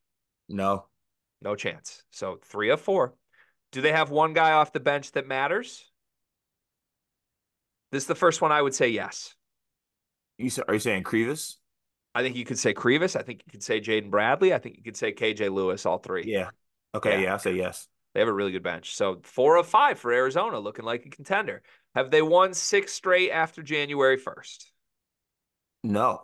No. 0.48 0.86
No 1.40 1.54
chance. 1.54 2.02
So 2.10 2.38
three 2.44 2.70
of 2.70 2.80
four. 2.80 3.14
Do 3.72 3.80
they 3.80 3.92
have 3.92 4.10
one 4.10 4.32
guy 4.32 4.52
off 4.52 4.72
the 4.72 4.80
bench 4.80 5.12
that 5.12 5.26
matters? 5.26 5.84
This 7.90 8.02
is 8.02 8.06
the 8.06 8.14
first 8.14 8.42
one 8.42 8.52
I 8.52 8.60
would 8.60 8.74
say 8.74 8.88
yes. 8.88 9.34
You 10.36 10.50
sa- 10.50 10.62
are 10.68 10.74
you 10.74 10.80
saying 10.80 11.04
Krivas? 11.04 11.56
I 12.14 12.22
think 12.22 12.36
you 12.36 12.44
could 12.44 12.58
say 12.58 12.74
Krivas. 12.74 13.16
I 13.16 13.22
think 13.22 13.42
you 13.46 13.50
could 13.50 13.62
say 13.62 13.80
Jaden 13.80 14.10
Bradley. 14.10 14.52
I 14.52 14.58
think 14.58 14.76
you 14.76 14.82
could 14.82 14.96
say 14.96 15.12
KJ 15.12 15.52
Lewis, 15.52 15.86
all 15.86 15.98
three. 15.98 16.24
Yeah. 16.26 16.50
Okay. 16.94 17.18
Yeah. 17.18 17.24
Yeah. 17.24 17.34
I 17.34 17.36
say 17.38 17.54
yes. 17.54 17.86
They 18.18 18.22
have 18.22 18.28
a 18.28 18.32
really 18.32 18.50
good 18.50 18.64
bench. 18.64 18.96
So 18.96 19.20
four 19.22 19.58
of 19.58 19.68
five 19.68 19.96
for 20.00 20.12
Arizona, 20.12 20.58
looking 20.58 20.84
like 20.84 21.06
a 21.06 21.08
contender. 21.08 21.62
Have 21.94 22.10
they 22.10 22.20
won 22.20 22.52
six 22.52 22.92
straight 22.92 23.30
after 23.30 23.62
January 23.62 24.18
1st? 24.18 24.64
No. 25.84 26.22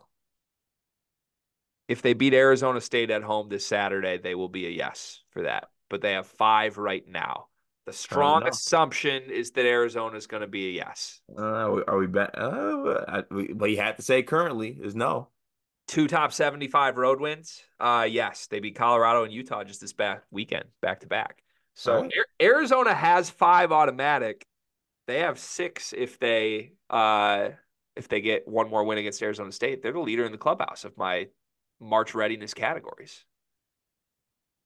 If 1.87 2.03
they 2.03 2.15
beat 2.15 2.35
Arizona 2.35 2.81
State 2.81 3.13
at 3.13 3.23
home 3.23 3.49
this 3.49 3.65
Saturday, 3.65 4.19
they 4.19 4.35
will 4.35 4.49
be 4.49 4.67
a 4.67 4.71
yes 4.71 5.23
for 5.31 5.43
that. 5.43 5.69
But 5.89 6.01
they 6.01 6.15
have 6.15 6.27
five 6.27 6.79
right 6.79 7.07
now. 7.07 7.47
The 7.87 7.93
strong 7.93 8.43
assumption 8.43 9.31
is 9.31 9.53
that 9.53 9.65
Arizona 9.65 10.17
is 10.17 10.27
going 10.27 10.41
to 10.41 10.49
be 10.49 10.71
a 10.71 10.73
yes. 10.73 11.21
Uh, 11.39 11.81
are 11.87 11.97
we, 11.97 12.09
bet? 12.09 12.37
Uh, 12.37 13.23
but 13.31 13.71
you 13.71 13.77
have 13.77 13.95
to 13.99 14.03
say 14.03 14.25
currently 14.25 14.77
is 14.83 14.97
no. 14.97 15.29
Two 15.87 16.09
top 16.09 16.33
75 16.33 16.99
road 16.99 17.21
wins. 17.21 17.63
Uh 17.79 18.09
yes, 18.11 18.49
they 18.49 18.59
beat 18.59 18.75
Colorado 18.75 19.23
and 19.23 19.33
Utah 19.33 19.63
just 19.63 19.81
this 19.81 19.93
back 19.93 20.25
weekend, 20.33 20.65
back 20.81 21.01
to 21.01 21.07
back. 21.07 21.44
So 21.75 22.03
right. 22.03 22.13
Ar- 22.17 22.47
Arizona 22.47 22.95
has 22.95 23.31
five 23.31 23.73
automatic. 23.73 24.47
They 25.07 25.21
have 25.21 25.39
six 25.39 25.93
if 25.97 26.19
they 26.19 26.73
uh 26.89 27.51
if 27.97 28.09
they 28.09 28.21
get 28.21 28.49
one 28.49 28.71
more 28.71 28.85
win 28.85 28.99
against 28.99 29.23
Arizona 29.23 29.53
State. 29.53 29.83
They're 29.83 29.93
the 29.93 30.01
leader 30.01 30.25
in 30.25 30.33
the 30.33 30.39
clubhouse 30.39 30.85
of 30.85 30.97
my 30.97 31.29
March 31.81 32.15
readiness 32.15 32.55
categories. 32.55 33.25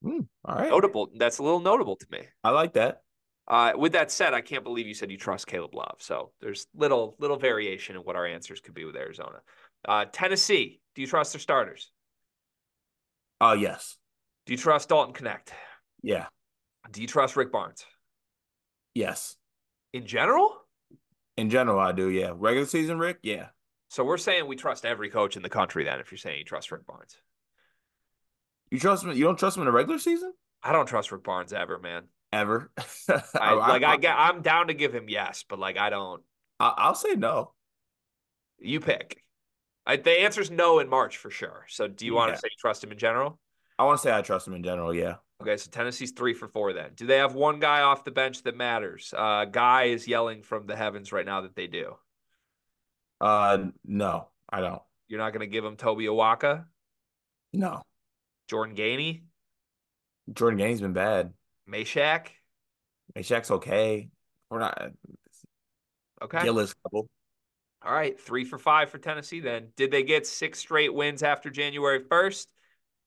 Hmm, 0.03 0.21
all 0.45 0.55
right. 0.57 0.71
Notable. 0.71 1.11
That's 1.17 1.39
a 1.39 1.43
little 1.43 1.61
notable 1.61 1.97
to 1.97 2.07
me. 2.11 2.21
I 2.45 2.51
like 2.51 2.75
that. 2.75 3.03
Uh, 3.49 3.73
with 3.77 3.93
that 3.93 4.11
said, 4.11 4.35
I 4.35 4.43
can't 4.43 4.63
believe 4.63 4.87
you 4.87 4.95
said 4.95 5.11
you 5.11 5.17
trust 5.17 5.47
Caleb 5.47 5.75
Love. 5.75 5.97
So 5.99 6.33
there's 6.41 6.67
little 6.75 7.17
little 7.19 7.39
variation 7.39 7.97
in 7.97 8.03
what 8.03 8.15
our 8.15 8.27
answers 8.27 8.61
could 8.61 8.75
be 8.75 8.85
with 8.85 8.97
Arizona. 8.97 9.41
Uh, 9.87 10.05
Tennessee, 10.13 10.81
do 10.95 11.01
you 11.01 11.09
trust 11.09 11.33
their 11.33 11.41
starters? 11.41 11.91
Oh 13.41 13.55
yes. 13.55 13.97
Do 14.47 14.53
you 14.53 14.59
trust 14.59 14.91
Dalton 14.91 15.15
Knecht? 15.15 15.49
Yeah. 16.03 16.27
Do 16.91 17.01
you 17.01 17.07
trust 17.07 17.37
Rick 17.37 17.53
Barnes? 17.53 17.85
Yes. 18.95 19.37
In 19.93 20.07
general? 20.07 20.57
In 21.37 21.51
general, 21.51 21.79
I 21.79 21.93
do. 21.93 22.09
Yeah. 22.09 22.33
Regular 22.35 22.67
season, 22.67 22.99
Rick. 22.99 23.19
Yeah. 23.23 23.49
So 23.89 24.05
we're 24.05 24.19
saying 24.19 24.47
we 24.47 24.57
trust 24.57 24.85
every 24.85 25.09
coach 25.09 25.37
in 25.37 25.43
the 25.43 25.49
country 25.49 25.85
then 25.85 26.01
if 26.01 26.11
you're 26.11 26.19
saying 26.19 26.39
you 26.39 26.45
trust 26.45 26.71
Rick 26.71 26.87
Barnes. 26.87 27.17
You 28.71 28.79
trust 28.79 29.05
him? 29.05 29.13
You 29.13 29.25
don't 29.25 29.39
trust 29.39 29.57
him 29.57 29.63
in 29.63 29.67
the 29.67 29.73
regular 29.73 29.99
season? 29.99 30.33
I 30.63 30.73
don't 30.73 30.87
trust 30.87 31.11
Rick 31.11 31.25
Barnes 31.25 31.53
ever, 31.53 31.79
man. 31.79 32.05
Ever? 32.33 32.71
I, 33.41 33.55
like 33.55 33.85
I 33.85 33.97
get 33.97 34.15
I'm 34.19 34.43
down 34.43 34.67
to 34.67 34.75
give 34.75 34.95
him 34.95 35.09
yes, 35.09 35.45
but 35.49 35.59
like 35.59 35.79
I 35.79 35.89
don't 35.89 36.23
I, 36.61 36.75
I'll 36.77 36.95
say 36.95 37.15
no. 37.15 37.53
you 38.59 38.81
pick. 38.81 39.23
I, 39.87 39.97
the 39.97 40.21
answer's 40.21 40.51
no 40.51 40.81
in 40.81 40.89
March 40.89 41.17
for 41.17 41.31
sure. 41.31 41.65
So 41.69 41.89
do 41.89 42.05
you 42.05 42.15
want 42.15 42.35
to 42.35 42.39
say 42.39 42.49
you 42.51 42.57
trust 42.59 42.85
him 42.85 42.93
in 42.93 42.99
general? 42.99 43.39
I 43.79 43.85
want 43.85 43.99
to 43.99 44.03
say 44.03 44.13
I 44.15 44.23
trust 44.23 44.47
him 44.47 44.55
in 44.55 44.63
general. 44.63 44.95
Yeah. 44.95 45.17
Okay, 45.41 45.57
so 45.57 45.71
Tennessee's 45.71 46.11
three 46.11 46.35
for 46.35 46.49
four 46.49 46.73
then. 46.73 46.91
Do 46.97 47.07
they 47.07 47.19
have 47.19 47.35
one 47.35 47.61
guy 47.61 47.83
off 47.83 48.05
the 48.05 48.11
bench 48.11 48.43
that 48.43 48.57
matters? 48.57 49.15
Uh 49.17 49.45
guy 49.45 49.85
is 49.85 50.09
yelling 50.09 50.43
from 50.43 50.67
the 50.67 50.77
heavens 50.77 51.13
right 51.13 51.27
now 51.27 51.43
that 51.43 51.55
they 51.55 51.67
do. 51.67 51.97
Uh, 53.21 53.67
no, 53.85 54.29
I 54.49 54.61
don't. 54.61 54.83
You're 55.09 55.19
not 55.19 55.33
gonna 55.33 55.47
give 55.47 55.65
him 55.65 55.77
Tobe 55.77 55.99
Awaka, 55.99 56.67
No. 57.53 57.83
Jordan 58.49 58.77
Gainey, 58.77 59.23
Jordan 60.33 60.59
Gainey's 60.59 60.81
been 60.81 60.93
bad. 60.93 61.33
Mashack. 61.69 62.29
Shaq's 63.17 63.51
okay. 63.51 64.09
We're 64.51 64.61
not. 64.61 64.91
Okay. 66.23 66.43
Gillis 66.43 66.75
couple. 66.75 67.09
All 67.83 67.93
right, 67.93 68.19
three 68.21 68.45
for 68.45 68.59
five 68.59 68.91
for 68.91 68.99
Tennessee 68.99 69.41
then. 69.41 69.69
Did 69.77 69.91
they 69.91 70.03
get 70.03 70.27
six 70.27 70.59
straight 70.59 70.93
wins 70.93 71.23
after 71.23 71.49
January 71.49 72.01
1st? 72.01 72.47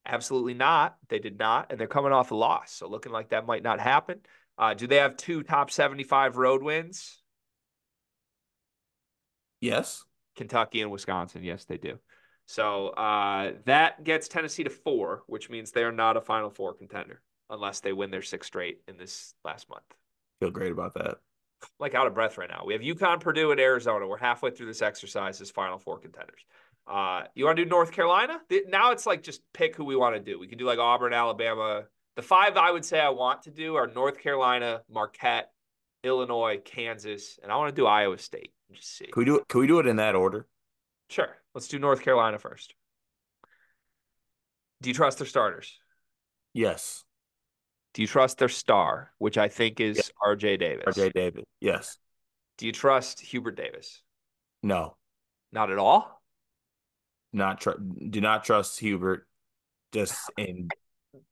Absolutely 0.05 0.53
not. 0.53 0.97
They 1.09 1.19
did 1.19 1.37
not, 1.37 1.67
and 1.71 1.79
they're 1.79 1.87
coming 1.87 2.11
off 2.11 2.31
a 2.31 2.35
loss. 2.35 2.71
So 2.71 2.87
looking 2.89 3.11
like 3.11 3.29
that 3.29 3.45
might 3.45 3.63
not 3.63 3.79
happen. 3.79 4.21
Uh, 4.57 4.73
do 4.73 4.87
they 4.87 4.97
have 4.97 5.15
two 5.17 5.43
top 5.43 5.71
75 5.71 6.37
road 6.37 6.63
wins? 6.63 7.21
Yes. 9.59 10.03
Kentucky 10.35 10.81
and 10.81 10.91
Wisconsin. 10.91 11.43
Yes, 11.43 11.65
they 11.65 11.77
do. 11.77 11.99
So 12.47 12.87
uh, 12.89 13.53
that 13.65 14.03
gets 14.03 14.27
Tennessee 14.27 14.63
to 14.63 14.69
four, 14.69 15.23
which 15.27 15.49
means 15.49 15.71
they're 15.71 15.91
not 15.91 16.17
a 16.17 16.21
Final 16.21 16.49
Four 16.49 16.73
contender 16.73 17.21
unless 17.49 17.79
they 17.81 17.93
win 17.93 18.11
their 18.11 18.21
sixth 18.21 18.47
straight 18.47 18.81
in 18.87 18.97
this 18.97 19.33
last 19.45 19.69
month. 19.69 19.83
Feel 20.39 20.51
great 20.51 20.71
about 20.71 20.93
that. 20.95 21.17
like 21.79 21.93
out 21.95 22.07
of 22.07 22.13
breath 22.15 22.37
right 22.37 22.49
now. 22.49 22.63
We 22.65 22.73
have 22.73 22.81
UConn, 22.81 23.19
Purdue, 23.19 23.51
and 23.51 23.59
Arizona. 23.59 24.07
We're 24.07 24.17
halfway 24.17 24.51
through 24.51 24.65
this 24.67 24.81
exercise 24.81 25.39
as 25.41 25.51
Final 25.51 25.77
Four 25.77 25.99
contenders. 25.99 26.41
Uh, 26.87 27.23
you 27.35 27.45
want 27.45 27.57
to 27.57 27.63
do 27.63 27.69
North 27.69 27.91
Carolina? 27.91 28.39
Now 28.67 28.91
it's 28.91 29.05
like 29.05 29.23
just 29.23 29.41
pick 29.53 29.75
who 29.75 29.85
we 29.85 29.95
want 29.95 30.15
to 30.15 30.21
do. 30.21 30.39
We 30.39 30.47
can 30.47 30.57
do 30.57 30.65
like 30.65 30.79
Auburn, 30.79 31.13
Alabama. 31.13 31.83
The 32.15 32.21
five 32.21 32.57
I 32.57 32.71
would 32.71 32.83
say 32.83 32.99
I 32.99 33.09
want 33.09 33.43
to 33.43 33.51
do 33.51 33.75
are 33.75 33.87
North 33.87 34.19
Carolina, 34.19 34.81
Marquette, 34.89 35.51
Illinois, 36.03 36.59
Kansas, 36.63 37.39
and 37.41 37.51
I 37.51 37.55
want 37.57 37.69
to 37.69 37.79
do 37.79 37.85
Iowa 37.85 38.17
State. 38.17 38.51
Just 38.73 38.97
see. 38.97 39.05
Can 39.05 39.21
we 39.21 39.25
do 39.25 39.37
it? 39.37 39.47
Can 39.47 39.61
we 39.61 39.67
do 39.67 39.79
it 39.79 39.87
in 39.87 39.97
that 39.97 40.15
order? 40.15 40.47
Sure. 41.09 41.29
Let's 41.53 41.67
do 41.67 41.79
North 41.79 42.01
Carolina 42.01 42.39
first. 42.39 42.73
Do 44.81 44.89
you 44.89 44.93
trust 44.93 45.19
their 45.19 45.27
starters? 45.27 45.77
Yes. 46.53 47.03
Do 47.93 48.01
you 48.01 48.07
trust 48.07 48.37
their 48.37 48.49
star, 48.49 49.11
which 49.17 49.37
I 49.37 49.49
think 49.49 49.79
is 49.79 49.97
yes. 49.97 50.11
RJ 50.23 50.59
Davis? 50.59 50.95
RJ 50.95 51.13
Davis. 51.13 51.43
Yes. 51.59 51.97
Do 52.57 52.65
you 52.65 52.71
trust 52.71 53.19
Hubert 53.19 53.57
Davis? 53.57 54.01
No. 54.63 54.95
Not 55.51 55.71
at 55.71 55.77
all? 55.77 56.20
Not 57.33 57.61
tr- 57.61 57.79
do 58.09 58.21
not 58.21 58.43
trust 58.43 58.79
Hubert 58.79 59.27
just 59.93 60.19
in 60.37 60.67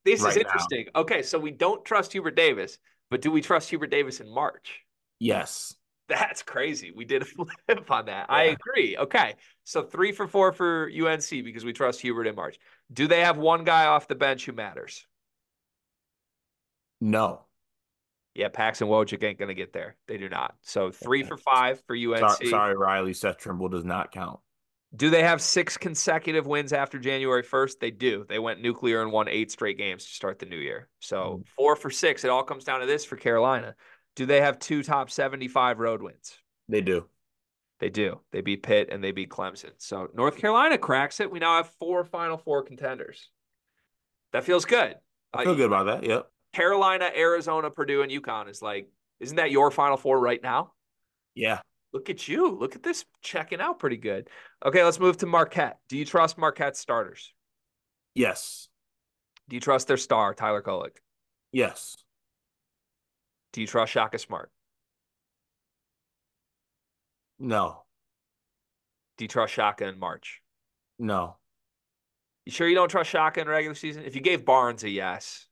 This 0.06 0.22
right 0.22 0.32
is 0.32 0.38
interesting. 0.38 0.88
Now. 0.94 1.02
Okay, 1.02 1.24
so 1.24 1.40
we 1.40 1.52
don't 1.52 1.84
trust 1.84 2.14
Hubert 2.14 2.36
Davis, 2.36 2.78
but 3.10 3.22
do 3.22 3.32
we 3.32 3.42
trust 3.42 3.70
Hubert 3.70 3.92
Davis 3.92 4.20
in 4.20 4.34
March? 4.34 4.82
Yes. 5.20 5.76
That's 6.08 6.42
crazy. 6.42 6.92
We 6.96 7.06
did 7.06 7.22
a 7.22 7.26
flip 7.68 7.92
on 7.92 8.06
that. 8.06 8.28
Yeah. 8.30 8.36
I 8.36 8.44
agree. 8.44 8.98
Okay. 8.98 9.36
So 9.64 9.84
three 9.84 10.12
for 10.12 10.28
four 10.28 10.52
for 10.52 10.90
UNC 10.90 11.30
because 11.30 11.64
we 11.64 11.74
trust 11.74 12.02
Hubert 12.02 12.28
in 12.28 12.36
March. 12.36 12.58
Do 12.92 13.08
they 13.08 13.22
have 13.22 13.38
one 13.38 13.64
guy 13.64 13.86
off 13.86 14.08
the 14.08 14.16
bench 14.16 14.46
who 14.46 14.54
matters? 14.54 15.06
No. 17.00 17.46
Yeah, 18.34 18.50
Pax 18.50 18.82
and 18.82 18.90
Wojcik 18.90 19.24
ain't 19.24 19.38
going 19.38 19.50
to 19.50 19.56
get 19.56 19.74
there. 19.74 19.98
They 20.08 20.18
do 20.18 20.30
not. 20.30 20.56
So 20.62 20.92
three 20.92 21.24
for 21.24 21.38
five 21.38 21.82
for 21.88 21.96
UNC. 21.96 22.20
Sorry, 22.20 22.50
sorry, 22.50 22.78
Riley. 22.78 23.14
Seth 23.14 23.38
Trimble 23.38 23.70
does 23.70 23.86
not 23.86 24.12
count. 24.12 24.40
Do 24.96 25.10
they 25.12 25.22
have 25.22 25.42
six 25.42 25.78
consecutive 25.78 26.48
wins 26.48 26.74
after 26.74 26.98
January 26.98 27.44
1st? 27.44 27.80
They 27.80 27.92
do. 27.92 28.26
They 28.28 28.40
went 28.40 28.62
nuclear 28.62 29.04
and 29.04 29.12
won 29.12 29.28
eight 29.28 29.52
straight 29.52 29.78
games 29.78 30.04
to 30.06 30.12
start 30.12 30.40
the 30.40 30.48
new 30.48 30.58
year. 30.58 30.90
So 31.00 31.18
mm-hmm. 31.18 31.42
four 31.56 31.76
for 31.76 31.92
six. 31.92 32.24
It 32.24 32.32
all 32.32 32.44
comes 32.44 32.64
down 32.64 32.80
to 32.80 32.88
this 32.88 33.06
for 33.06 33.16
Carolina. 33.16 33.76
Do 34.16 34.26
they 34.26 34.42
have 34.42 34.58
two 34.58 34.82
top 34.82 35.12
75 35.12 35.80
road 35.80 36.02
wins? 36.02 36.38
They 36.68 36.82
do. 36.82 37.06
They 37.80 37.90
do. 37.90 38.20
They 38.32 38.42
beat 38.42 38.64
Pitt 38.64 38.90
and 38.92 39.04
they 39.04 39.12
beat 39.12 39.30
Clemson. 39.30 39.72
So 39.78 40.10
North 40.14 40.38
Carolina 40.38 40.78
cracks 40.78 41.20
it. 41.20 41.32
We 41.32 41.40
now 41.40 41.58
have 41.58 41.70
four 41.80 42.04
Final 42.04 42.38
Four 42.38 42.64
contenders. 42.64 43.30
That 44.34 44.44
feels 44.44 44.66
good. 44.66 44.96
I 45.34 45.44
feel 45.44 45.54
uh, 45.54 45.56
good 45.56 45.68
about 45.68 45.86
that. 45.86 46.04
Yep. 46.04 46.28
Carolina, 46.54 47.10
Arizona, 47.16 47.70
Purdue, 47.70 48.02
and 48.02 48.12
UConn 48.12 48.50
is 48.50 48.62
like, 48.62 48.90
isn't 49.20 49.38
that 49.38 49.52
your 49.52 49.72
Final 49.72 49.98
Four 49.98 50.20
right 50.20 50.42
now? 50.42 50.74
Yeah. 51.36 51.60
Look 51.92 52.10
at 52.10 52.28
you. 52.28 52.52
Look 52.52 52.76
at 52.76 52.84
this 52.84 53.06
checking 53.22 53.60
out 53.60 53.80
pretty 53.80 53.98
good. 53.98 54.30
Okay, 54.64 54.84
let's 54.84 55.00
move 55.00 55.18
to 55.18 55.26
Marquette. 55.26 55.80
Do 55.90 55.98
you 55.98 56.06
trust 56.06 56.38
Marquette's 56.38 56.80
starters? 56.80 57.34
Yes. 58.14 58.68
Do 59.48 59.56
you 59.56 59.60
trust 59.60 59.88
their 59.88 59.98
star, 59.98 60.34
Tyler 60.34 60.62
Kolek? 60.62 60.98
Yes. 61.52 61.98
Do 63.54 63.62
you 63.62 63.68
trust 63.68 63.92
Shaka 63.92 64.20
Smart? 64.20 64.52
No. 67.40 67.84
Do 69.18 69.24
you 69.24 69.30
trust 69.30 69.54
Shaka 69.54 69.88
in 69.88 69.98
March? 69.98 70.42
No. 71.00 71.38
You 72.46 72.52
sure 72.52 72.68
you 72.68 72.76
don't 72.76 72.90
trust 72.90 73.10
Shaka 73.10 73.42
in 73.42 73.48
regular 73.48 73.76
season? 73.76 74.04
If 74.04 74.16
you 74.16 74.22
gave 74.22 74.46
Barnes 74.46 74.84
a 74.84 74.90
yes. 74.90 75.48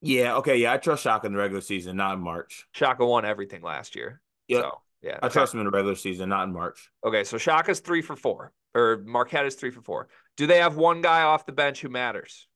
Yeah, 0.00 0.36
okay, 0.36 0.56
yeah, 0.56 0.72
I 0.72 0.76
trust 0.76 1.04
Shaka 1.04 1.26
in 1.26 1.32
the 1.32 1.38
regular 1.38 1.60
season, 1.60 1.96
not 1.96 2.14
in 2.14 2.20
March. 2.20 2.66
Shaka 2.72 3.06
won 3.06 3.24
everything 3.24 3.62
last 3.62 3.94
year. 3.94 4.20
Yeah. 4.48 4.60
So, 4.60 4.80
yeah. 5.04 5.18
I 5.22 5.26
okay. 5.26 5.34
trust 5.34 5.52
him 5.52 5.60
in 5.60 5.66
the 5.66 5.70
regular 5.70 5.94
season, 5.94 6.30
not 6.30 6.44
in 6.44 6.52
March. 6.52 6.90
Okay, 7.04 7.24
so 7.24 7.36
Shaka's 7.36 7.80
three 7.80 8.00
for 8.00 8.16
four, 8.16 8.52
or 8.74 9.02
Marquette 9.04 9.44
is 9.44 9.54
three 9.54 9.70
for 9.70 9.82
four. 9.82 10.08
Do 10.36 10.46
they 10.46 10.58
have 10.58 10.76
one 10.76 11.02
guy 11.02 11.22
off 11.22 11.44
the 11.44 11.52
bench 11.52 11.80
who 11.82 11.90
matters? 11.90 12.48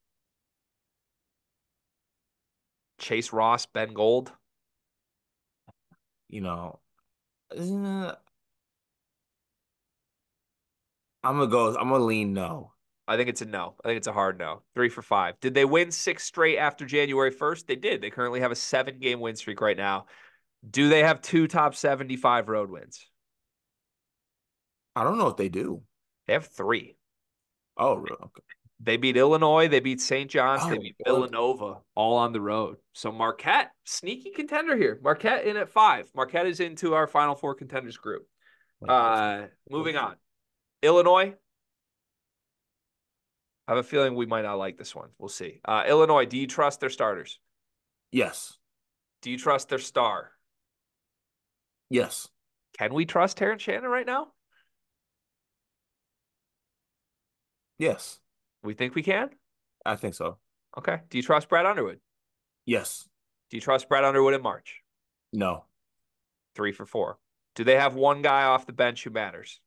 Chase 2.98 3.32
Ross, 3.32 3.66
Ben 3.66 3.92
Gold? 3.92 4.32
You 6.28 6.40
know, 6.40 6.78
I'm 7.52 8.16
gonna 11.22 11.46
go. 11.46 11.76
I'm 11.76 11.90
gonna 11.90 12.04
lean 12.04 12.32
no. 12.32 12.72
I 13.06 13.16
think 13.16 13.30
it's 13.30 13.40
a 13.40 13.46
no. 13.46 13.74
I 13.82 13.88
think 13.88 13.96
it's 13.96 14.06
a 14.06 14.12
hard 14.12 14.38
no. 14.38 14.62
Three 14.74 14.90
for 14.90 15.00
five. 15.00 15.40
Did 15.40 15.54
they 15.54 15.64
win 15.64 15.90
six 15.90 16.24
straight 16.24 16.58
after 16.58 16.84
January 16.84 17.32
1st? 17.32 17.64
They 17.64 17.76
did. 17.76 18.02
They 18.02 18.10
currently 18.10 18.40
have 18.40 18.52
a 18.52 18.56
seven 18.56 18.98
game 18.98 19.18
win 19.20 19.34
streak 19.34 19.62
right 19.62 19.78
now. 19.78 20.04
Do 20.68 20.88
they 20.88 21.02
have 21.02 21.22
two 21.22 21.46
top 21.46 21.74
75 21.74 22.48
road 22.48 22.70
wins? 22.70 23.06
I 24.96 25.04
don't 25.04 25.18
know 25.18 25.28
if 25.28 25.36
they 25.36 25.48
do. 25.48 25.82
They 26.26 26.32
have 26.32 26.46
three. 26.46 26.96
Oh, 27.76 27.98
okay. 28.00 28.42
They 28.80 28.96
beat 28.96 29.16
Illinois. 29.16 29.68
They 29.68 29.80
beat 29.80 30.00
St. 30.00 30.30
John's. 30.30 30.62
Oh, 30.64 30.70
they 30.70 30.78
beat 30.78 30.96
Villanova 31.04 31.78
all 31.94 32.16
on 32.16 32.32
the 32.32 32.40
road. 32.40 32.76
So 32.92 33.10
Marquette, 33.10 33.70
sneaky 33.84 34.30
contender 34.30 34.76
here. 34.76 35.00
Marquette 35.02 35.44
in 35.46 35.56
at 35.56 35.68
five. 35.68 36.08
Marquette 36.14 36.46
is 36.46 36.60
into 36.60 36.94
our 36.94 37.06
Final 37.06 37.34
Four 37.34 37.54
contenders 37.54 37.96
group. 37.96 38.26
Uh, 38.86 39.46
moving 39.68 39.96
on. 39.96 40.16
Illinois. 40.82 41.34
I 43.66 43.72
have 43.72 43.78
a 43.78 43.82
feeling 43.82 44.14
we 44.14 44.26
might 44.26 44.42
not 44.42 44.54
like 44.54 44.78
this 44.78 44.94
one. 44.94 45.10
We'll 45.18 45.28
see. 45.28 45.60
Uh, 45.64 45.84
Illinois, 45.86 46.24
do 46.24 46.38
you 46.38 46.46
trust 46.46 46.80
their 46.80 46.88
starters? 46.88 47.38
Yes. 48.12 48.56
Do 49.22 49.30
you 49.30 49.38
trust 49.38 49.68
their 49.68 49.78
star? 49.78 50.30
Yes. 51.90 52.28
Can 52.78 52.94
we 52.94 53.06
trust 53.06 53.36
Terrence 53.36 53.62
Shannon 53.62 53.90
right 53.90 54.06
now? 54.06 54.28
Yes. 57.78 58.18
We 58.62 58.74
think 58.74 58.94
we 58.94 59.02
can? 59.02 59.30
I 59.84 59.96
think 59.96 60.14
so. 60.14 60.38
Okay. 60.76 61.00
Do 61.08 61.16
you 61.16 61.22
trust 61.22 61.48
Brad 61.48 61.66
Underwood? 61.66 62.00
Yes. 62.66 63.08
Do 63.50 63.56
you 63.56 63.60
trust 63.60 63.88
Brad 63.88 64.04
Underwood 64.04 64.34
in 64.34 64.42
March? 64.42 64.82
No. 65.32 65.64
Three 66.54 66.72
for 66.72 66.86
four. 66.86 67.18
Do 67.54 67.64
they 67.64 67.76
have 67.76 67.94
one 67.94 68.22
guy 68.22 68.44
off 68.44 68.66
the 68.66 68.72
bench 68.72 69.04
who 69.04 69.10
matters? 69.10 69.60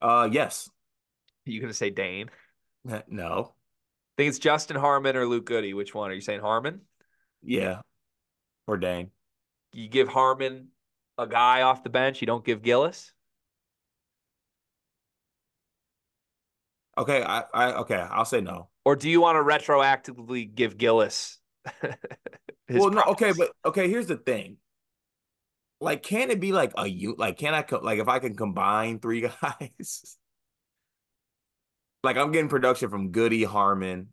Uh, 0.00 0.28
yes. 0.30 0.70
Are 1.46 1.50
you 1.50 1.60
gonna 1.60 1.74
say 1.74 1.90
Dain? 1.90 2.30
No. 3.08 3.52
I 3.52 4.14
think 4.16 4.28
it's 4.30 4.38
Justin 4.38 4.76
Harmon 4.76 5.16
or 5.16 5.26
Luke 5.26 5.46
Goode. 5.46 5.74
Which 5.74 5.94
one 5.94 6.10
are 6.10 6.14
you 6.14 6.20
saying? 6.20 6.40
Harmon? 6.40 6.80
Yeah. 7.42 7.80
Or 8.66 8.76
Dain. 8.76 9.10
You 9.72 9.88
give 9.88 10.08
Harmon 10.08 10.68
a 11.18 11.26
guy 11.26 11.62
off 11.62 11.82
the 11.82 11.90
bench. 11.90 12.20
You 12.20 12.26
don't 12.26 12.44
give 12.44 12.62
Gillis. 12.62 13.12
Okay, 16.98 17.22
I, 17.22 17.44
I 17.54 17.72
okay, 17.74 17.94
I'll 17.94 18.24
say 18.24 18.40
no. 18.40 18.68
Or 18.84 18.96
do 18.96 19.08
you 19.08 19.20
want 19.20 19.36
to 19.36 19.42
retroactively 19.42 20.52
give 20.52 20.76
Gillis? 20.76 21.38
well, 22.68 22.90
no, 22.90 23.02
okay, 23.08 23.32
but 23.36 23.52
okay. 23.64 23.88
Here's 23.88 24.06
the 24.06 24.16
thing. 24.16 24.56
Like, 25.80 26.02
can 26.02 26.30
it 26.30 26.40
be 26.40 26.52
like 26.52 26.72
a 26.76 26.86
you? 26.86 27.14
Like, 27.16 27.38
can 27.38 27.54
I 27.54 27.64
like 27.80 28.00
if 28.00 28.08
I 28.08 28.18
can 28.18 28.34
combine 28.34 28.98
three 28.98 29.20
guys? 29.42 30.18
like, 32.02 32.16
I'm 32.16 32.32
getting 32.32 32.50
production 32.50 32.90
from 32.90 33.12
Goode 33.12 33.44
Harmon, 33.44 34.08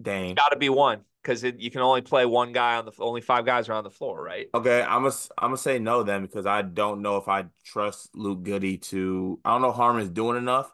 Dain. 0.00 0.34
Got 0.34 0.48
to 0.48 0.56
be 0.56 0.68
one 0.68 1.04
because 1.22 1.42
you 1.42 1.70
can 1.70 1.80
only 1.80 2.02
play 2.02 2.26
one 2.26 2.52
guy 2.52 2.76
on 2.76 2.84
the 2.84 2.92
only 2.98 3.20
five 3.20 3.44
guys 3.44 3.68
are 3.68 3.74
on 3.74 3.84
the 3.84 3.90
floor, 3.90 4.22
right? 4.22 4.48
Okay, 4.54 4.82
I'm 4.82 5.02
gonna 5.02 5.14
I'm 5.38 5.48
gonna 5.48 5.56
say 5.56 5.78
no 5.78 6.02
then 6.02 6.22
because 6.22 6.46
I 6.46 6.62
don't 6.62 7.02
know 7.02 7.16
if 7.16 7.28
I 7.28 7.46
trust 7.64 8.10
Luke 8.14 8.42
Goode 8.42 8.82
to. 8.82 9.38
I 9.44 9.50
don't 9.50 9.62
know 9.62 9.72
Harmon's 9.72 10.10
doing 10.10 10.36
enough. 10.36 10.72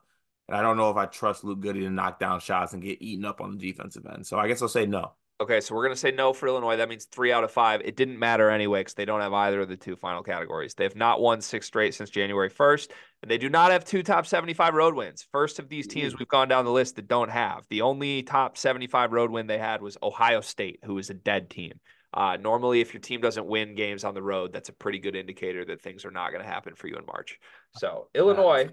And 0.49 0.57
I 0.57 0.63
don't 0.63 0.77
know 0.77 0.91
if 0.91 0.97
I 0.97 1.07
trust 1.07 1.43
Luke 1.43 1.61
Goode 1.61 1.75
to 1.75 1.91
knock 1.91 2.21
down 2.21 2.39
shots 2.41 2.73
and 2.73 2.83
get 2.83 3.03
eaten 3.03 3.25
up 3.25 3.41
on 3.41 3.57
the 3.57 3.59
defensive 3.59 4.07
end. 4.07 4.27
So 4.27 4.39
I 4.39 4.47
guess 4.47 4.63
I'll 4.63 4.69
say 4.69 4.87
no. 4.87 5.13
Okay, 5.39 5.61
so 5.61 5.75
we're 5.75 5.83
going 5.83 5.95
to 5.95 6.01
say 6.01 6.13
no 6.13 6.33
for 6.33 6.49
Illinois. 6.49 6.79
That 6.79 6.89
means 6.89 7.05
three 7.05 7.31
out 7.31 7.45
of 7.45 7.51
five. 7.51 7.83
It 7.85 7.95
didn't 7.95 8.19
matter 8.19 8.49
anyway 8.49 8.81
because 8.81 8.95
they 8.95 9.05
don't 9.05 9.21
have 9.21 9.35
either 9.35 9.61
of 9.61 9.69
the 9.69 9.77
two 9.77 9.95
final 9.95 10.23
categories. 10.23 10.73
They 10.73 10.85
have 10.85 10.97
not 10.97 11.21
won 11.21 11.43
six 11.43 11.67
straight 11.67 11.95
since 11.95 12.09
January 12.09 12.49
1st, 12.49 12.91
and 13.21 13.31
they 13.31 13.37
do 13.37 13.51
not 13.51 13.71
have 13.71 13.85
two 13.85 14.03
top 14.03 14.27
75 14.27 14.73
road 14.73 14.95
wins. 14.95 15.27
First 15.33 15.59
of 15.59 15.69
these 15.69 15.87
teams 15.87 16.19
we've 16.19 16.27
gone 16.27 16.49
down 16.49 16.65
the 16.65 16.73
list 16.73 16.97
that 16.97 17.07
don't 17.07 17.31
have. 17.31 17.67
The 17.69 17.83
only 17.83 18.23
top 18.23 18.57
75 18.57 19.13
road 19.13 19.31
win 19.31 19.47
they 19.47 19.59
had 19.59 19.83
was 19.83 19.99
Ohio 20.03 20.41
State, 20.41 20.81
who 20.83 20.97
is 20.97 21.11
a 21.11 21.15
dead 21.15 21.51
team. 21.51 21.81
Uh, 22.15 22.39
normally, 22.41 22.81
if 22.81 22.95
your 22.95 23.03
team 23.03 23.21
doesn't 23.21 23.47
win 23.47 23.75
games 23.75 24.05
on 24.05 24.15
the 24.15 24.23
road, 24.23 24.55
that's 24.55 24.71
a 24.71 24.73
pretty 24.73 24.99
good 24.99 25.15
indicator 25.15 25.67
that 25.67 25.83
things 25.83 26.07
are 26.07 26.11
not 26.11 26.31
going 26.31 26.43
to 26.43 26.49
happen 26.49 26.75
for 26.75 26.89
you 26.89 26.97
in 26.97 27.05
March. 27.05 27.39
So, 27.77 28.09
Illinois, 28.15 28.71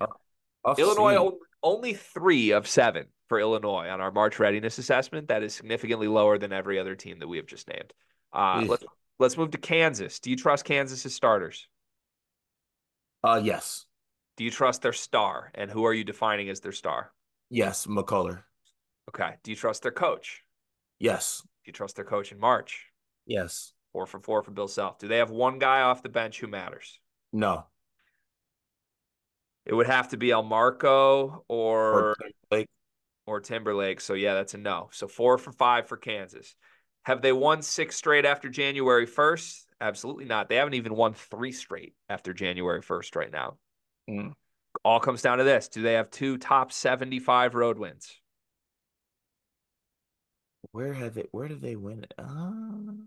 Illinois 0.77 1.33
only 1.63 1.93
three 1.93 2.51
of 2.51 2.67
seven 2.67 3.07
for 3.27 3.39
Illinois 3.39 3.87
on 3.87 4.01
our 4.01 4.11
March 4.11 4.37
readiness 4.37 4.77
assessment. 4.77 5.29
That 5.29 5.43
is 5.43 5.55
significantly 5.55 6.07
lower 6.07 6.37
than 6.37 6.53
every 6.53 6.77
other 6.77 6.95
team 6.95 7.19
that 7.19 7.27
we 7.27 7.37
have 7.37 7.45
just 7.45 7.67
named. 7.67 7.93
Uh, 8.31 8.65
let's 8.67 8.83
let's 9.19 9.37
move 9.37 9.51
to 9.51 9.57
Kansas. 9.57 10.19
Do 10.19 10.29
you 10.29 10.35
trust 10.35 10.65
Kansas's 10.65 11.15
starters? 11.15 11.67
Uh, 13.23 13.41
yes. 13.43 13.85
Do 14.35 14.43
you 14.43 14.51
trust 14.51 14.81
their 14.81 14.93
star? 14.93 15.51
And 15.55 15.71
who 15.71 15.85
are 15.85 15.93
you 15.93 16.03
defining 16.03 16.49
as 16.49 16.59
their 16.59 16.71
star? 16.71 17.11
Yes, 17.49 17.85
McCullar. 17.85 18.43
Okay. 19.09 19.35
Do 19.43 19.51
you 19.51 19.55
trust 19.55 19.83
their 19.83 19.91
coach? 19.91 20.41
Yes. 20.99 21.41
Do 21.43 21.69
you 21.69 21.73
trust 21.73 21.95
their 21.95 22.05
coach 22.05 22.31
in 22.31 22.39
March? 22.39 22.87
Yes. 23.25 23.73
Four 23.93 24.07
for 24.07 24.19
four 24.19 24.41
for 24.41 24.51
Bill 24.51 24.67
Self. 24.67 24.97
Do 24.97 25.07
they 25.07 25.17
have 25.17 25.29
one 25.29 25.59
guy 25.59 25.81
off 25.81 26.01
the 26.01 26.09
bench 26.09 26.39
who 26.39 26.47
matters? 26.47 26.99
No. 27.31 27.65
It 29.65 29.73
would 29.73 29.87
have 29.87 30.09
to 30.09 30.17
be 30.17 30.29
Elmarko 30.29 31.43
or, 31.47 31.93
or 31.93 32.15
Blake. 32.49 32.67
or 33.25 33.39
Timberlake. 33.39 34.01
So 34.01 34.13
yeah, 34.13 34.33
that's 34.33 34.53
a 34.53 34.57
no. 34.57 34.89
So 34.91 35.07
four 35.07 35.37
for 35.37 35.51
five 35.51 35.87
for 35.87 35.97
Kansas. 35.97 36.55
Have 37.03 37.21
they 37.21 37.33
won 37.33 37.61
six 37.61 37.95
straight 37.95 38.25
after 38.25 38.49
January 38.49 39.05
1st? 39.05 39.65
Absolutely 39.81 40.25
not. 40.25 40.47
They 40.47 40.55
haven't 40.55 40.75
even 40.75 40.95
won 40.95 41.13
three 41.13 41.51
straight 41.51 41.93
after 42.07 42.33
January 42.33 42.81
1st 42.81 43.15
right 43.15 43.31
now. 43.31 43.57
Mm. 44.09 44.33
All 44.85 44.99
comes 44.99 45.21
down 45.21 45.37
to 45.37 45.43
this. 45.43 45.67
Do 45.67 45.81
they 45.81 45.93
have 45.93 46.09
two 46.09 46.37
top 46.37 46.71
75 46.71 47.55
road 47.55 47.77
wins? 47.77 48.19
Where 50.71 50.93
have 50.93 51.13
they 51.13 51.25
where 51.31 51.47
do 51.47 51.55
they 51.55 51.75
win 51.75 52.03
it? 52.03 52.13
Uh, 52.17 53.03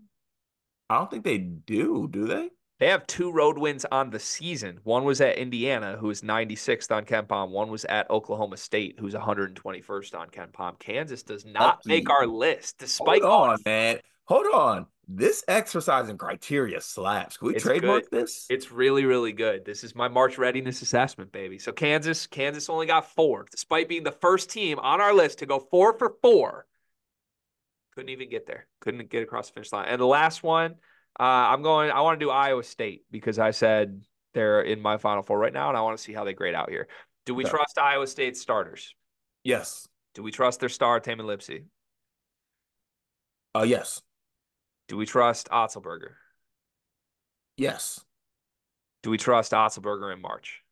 I 0.89 0.97
don't 0.97 1.11
think 1.11 1.23
they 1.23 1.37
do, 1.39 2.07
do 2.09 2.25
they? 2.25 2.49
They 2.79 2.87
have 2.89 3.07
two 3.07 3.31
road 3.31 3.57
wins 3.57 3.85
on 3.91 4.11
the 4.11 4.19
season. 4.19 4.79
One 4.83 5.03
was 5.03 5.19
at 5.19 5.37
Indiana, 5.37 5.97
who 5.99 6.11
is 6.11 6.21
96th 6.21 6.95
on 6.95 7.05
KenPom. 7.05 7.49
One 7.49 7.69
was 7.69 7.85
at 7.85 8.09
Oklahoma 8.11 8.57
State, 8.57 8.97
who's 8.99 9.15
121st 9.15 10.13
on 10.15 10.29
KenPom. 10.29 10.77
Kansas 10.77 11.23
does 11.23 11.43
not 11.43 11.77
Lucky. 11.77 11.89
make 11.89 12.09
our 12.11 12.27
list, 12.27 12.77
despite 12.77 13.23
Hold 13.23 13.49
on, 13.49 13.57
man. 13.65 13.99
Hold 14.25 14.45
on. 14.53 14.85
This 15.07 15.43
exercise 15.47 16.09
and 16.09 16.19
criteria 16.19 16.81
slaps. 16.81 17.37
Can 17.37 17.47
we 17.47 17.55
It's 17.55 17.63
trademark 17.63 18.09
good. 18.11 18.23
this? 18.23 18.45
It's 18.49 18.71
really, 18.71 19.05
really 19.05 19.31
good. 19.31 19.63
This 19.65 19.83
is 19.83 19.95
my 19.95 20.09
March 20.09 20.37
readiness 20.37 20.81
assessment, 20.81 21.31
baby. 21.31 21.57
So 21.57 21.71
Kansas, 21.71 22.27
Kansas 22.27 22.69
only 22.69 22.85
got 22.85 23.09
four, 23.15 23.45
despite 23.49 23.87
being 23.89 24.03
the 24.03 24.11
first 24.11 24.49
team 24.51 24.77
on 24.79 25.01
our 25.01 25.13
list 25.13 25.39
to 25.39 25.45
go 25.45 25.59
four 25.59 25.97
for 25.97 26.13
four. 26.21 26.67
Couldn't 27.95 28.09
even 28.09 28.29
get 28.29 28.45
there. 28.45 28.67
Couldn't 28.81 29.09
get 29.09 29.23
across 29.23 29.47
the 29.47 29.53
finish 29.53 29.71
line. 29.71 29.87
And 29.87 29.99
the 29.99 30.05
last 30.05 30.43
one, 30.43 30.75
uh, 31.19 31.23
I'm 31.23 31.61
going. 31.61 31.91
I 31.91 32.01
want 32.01 32.19
to 32.19 32.25
do 32.25 32.29
Iowa 32.29 32.63
State 32.63 33.05
because 33.11 33.39
I 33.39 33.51
said 33.51 34.03
they're 34.33 34.61
in 34.61 34.81
my 34.81 34.97
Final 34.97 35.23
Four 35.23 35.39
right 35.39 35.53
now, 35.53 35.69
and 35.69 35.77
I 35.77 35.81
want 35.81 35.97
to 35.97 36.03
see 36.03 36.13
how 36.13 36.23
they 36.23 36.33
grade 36.33 36.55
out 36.55 36.69
here. 36.69 36.87
Do 37.25 37.33
we 37.33 37.43
trust 37.43 37.77
Iowa 37.77 38.07
State 38.07 38.37
starters? 38.37 38.93
yes. 39.43 39.87
Do 40.13 40.23
we 40.23 40.31
trust 40.31 40.59
their 40.59 40.69
star 40.69 40.99
Tamin 40.99 41.27
Lipsey? 41.27 41.65
Uh 43.53 43.63
yes. 43.63 44.01
Do 44.87 44.97
we 44.97 45.05
trust 45.05 45.47
Otzelberger? 45.49 46.13
Yes. 47.55 48.03
Do 49.03 49.11
we 49.11 49.17
trust 49.17 49.51
Otzelberger 49.51 50.11
in 50.11 50.21
March? 50.21 50.63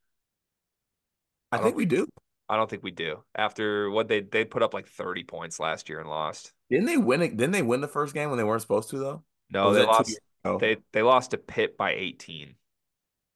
I, 1.51 1.57
I 1.57 1.61
think 1.61 1.75
we 1.75 1.85
do. 1.85 2.07
I 2.49 2.57
don't 2.57 2.69
think 2.69 2.83
we 2.83 2.91
do. 2.91 3.23
After 3.35 3.89
what 3.91 4.07
they 4.07 4.21
they 4.21 4.45
put 4.45 4.63
up 4.63 4.73
like 4.73 4.87
30 4.87 5.23
points 5.25 5.59
last 5.59 5.89
year 5.89 5.99
and 5.99 6.09
lost. 6.09 6.51
Didn't 6.69 6.85
they 6.85 6.97
win 6.97 7.21
it? 7.21 7.37
Didn't 7.37 7.51
they 7.51 7.61
win 7.61 7.81
the 7.81 7.87
first 7.87 8.13
game 8.13 8.29
when 8.29 8.37
they 8.37 8.43
weren't 8.43 8.61
supposed 8.61 8.89
to 8.91 8.97
though? 8.97 9.23
No, 9.51 9.73
they 9.73 9.85
that 9.85 10.05
two 10.05 10.15
ago? 10.45 10.57
They 10.59 10.77
they 10.93 11.01
lost 11.01 11.31
to 11.31 11.37
Pitt 11.37 11.77
by 11.77 11.93
18 11.93 12.55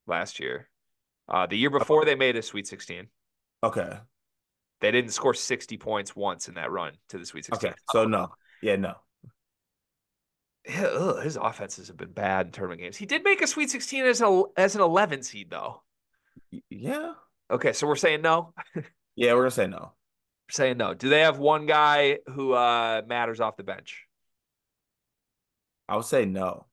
last 0.08 0.40
year. 0.40 0.70
Uh, 1.28 1.46
the 1.46 1.58
year 1.58 1.70
before 1.70 2.06
they 2.06 2.16
made 2.16 2.36
a 2.36 2.42
Sweet 2.42 2.68
16. 2.68 3.08
Okay. 3.64 3.98
They 4.82 4.92
didn't 4.92 5.12
score 5.12 5.34
60 5.34 5.78
points 5.78 6.16
once 6.16 6.48
in 6.48 6.56
that 6.56 6.72
run 6.72 6.94
to 7.10 7.18
the 7.18 7.26
Sweet 7.26 7.46
16. 7.46 7.70
Okay. 7.70 7.78
So 7.92 8.06
no. 8.06 8.30
Yeah, 8.62 8.78
no. 8.78 8.96
Yeah, 10.68 10.84
ugh, 10.84 11.24
his 11.24 11.36
offenses 11.36 11.88
have 11.88 11.98
been 11.98 12.12
bad 12.12 12.48
in 12.48 12.52
tournament 12.52 12.82
games. 12.82 12.98
He 12.98 13.06
did 13.06 13.24
make 13.24 13.42
a 13.42 13.48
Sweet 13.48 13.70
16 13.70 14.06
as 14.06 14.22
an 14.22 14.44
as 14.58 14.76
an 14.76 14.82
11 14.82 15.24
seed 15.24 15.50
though. 15.50 15.84
Yeah. 16.70 17.14
Okay, 17.52 17.74
so 17.74 17.88
we're 17.88 17.96
saying 17.96 18.22
no. 18.22 18.54
Yeah, 19.16 19.34
we're 19.34 19.42
gonna 19.42 19.52
say 19.52 19.68
no. 19.68 19.80
We're 20.48 20.52
saying 20.52 20.78
no. 20.78 20.94
Do 20.94 21.10
they 21.10 21.22
have 21.22 21.40
one 21.40 21.66
guy 21.66 22.20
who 22.28 22.54
uh, 22.54 23.02
matters 23.06 23.42
off 23.42 23.58
the 23.58 23.64
bench? 23.64 24.06
I 25.90 25.98
would 25.98 26.06
say 26.06 26.24
no. 26.24 26.68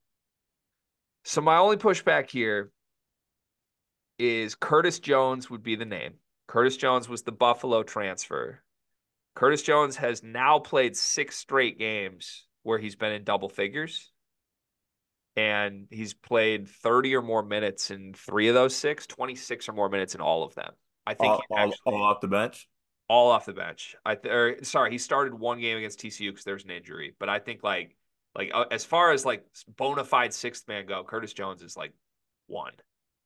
So 1.27 1.41
my 1.41 1.57
only 1.57 1.77
pushback 1.77 2.31
here 2.31 2.71
is 4.17 4.55
Curtis 4.55 5.01
Jones 5.01 5.51
would 5.51 5.65
be 5.65 5.75
the 5.75 5.85
name. 5.85 6.15
Curtis 6.47 6.77
Jones 6.77 7.09
was 7.09 7.23
the 7.23 7.33
Buffalo 7.33 7.83
transfer. 7.83 8.63
Curtis 9.35 9.63
Jones 9.63 9.97
has 9.97 10.23
now 10.23 10.61
played 10.61 10.97
six 10.97 11.37
straight 11.37 11.81
games 11.81 12.47
where 12.63 12.79
he's 12.79 12.95
been 12.95 13.11
in 13.11 13.25
double 13.25 13.49
figures. 13.49 14.13
And 15.35 15.89
he's 15.91 16.15
played 16.15 16.69
30 16.69 17.17
or 17.17 17.23
more 17.23 17.43
minutes 17.43 17.91
in 17.91 18.15
three 18.15 18.47
of 18.47 18.55
those 18.55 18.77
six, 18.77 19.05
26 19.09 19.69
or 19.69 19.73
more 19.73 19.89
minutes 19.89 20.15
in 20.15 20.21
all 20.21 20.45
of 20.45 20.55
them. 20.55 20.73
I 21.05 21.15
think 21.15 21.33
All, 21.33 21.43
all, 21.51 21.75
all 21.85 22.03
off 22.05 22.21
the 22.21 22.29
bench. 22.29 22.69
all 23.09 23.33
off 23.33 23.47
the 23.47 23.53
bench. 23.53 23.97
I 24.07 24.15
th- 24.15 24.33
or, 24.33 24.65
sorry, 24.65 24.93
he 24.93 24.99
started 24.99 25.35
one 25.35 25.59
game 25.61 25.77
against 25.77 25.99
TCU 25.99 26.31
because 26.31 26.45
there's 26.45 26.65
an 26.65 26.71
injury, 26.71 27.17
but 27.19 27.29
I 27.29 27.41
think 27.41 27.65
like 27.65 27.96
like 28.37 28.51
uh, 28.55 28.67
as 28.71 28.85
far 28.85 29.13
as 29.13 29.25
like 29.25 29.45
bona 29.77 30.05
fide 30.05 30.33
sixth 30.35 30.69
man 30.69 30.87
go, 30.87 31.03
Curtis 31.03 31.33
Jones 31.33 31.63
is 31.63 31.77
like 31.77 31.93
one. 32.47 32.73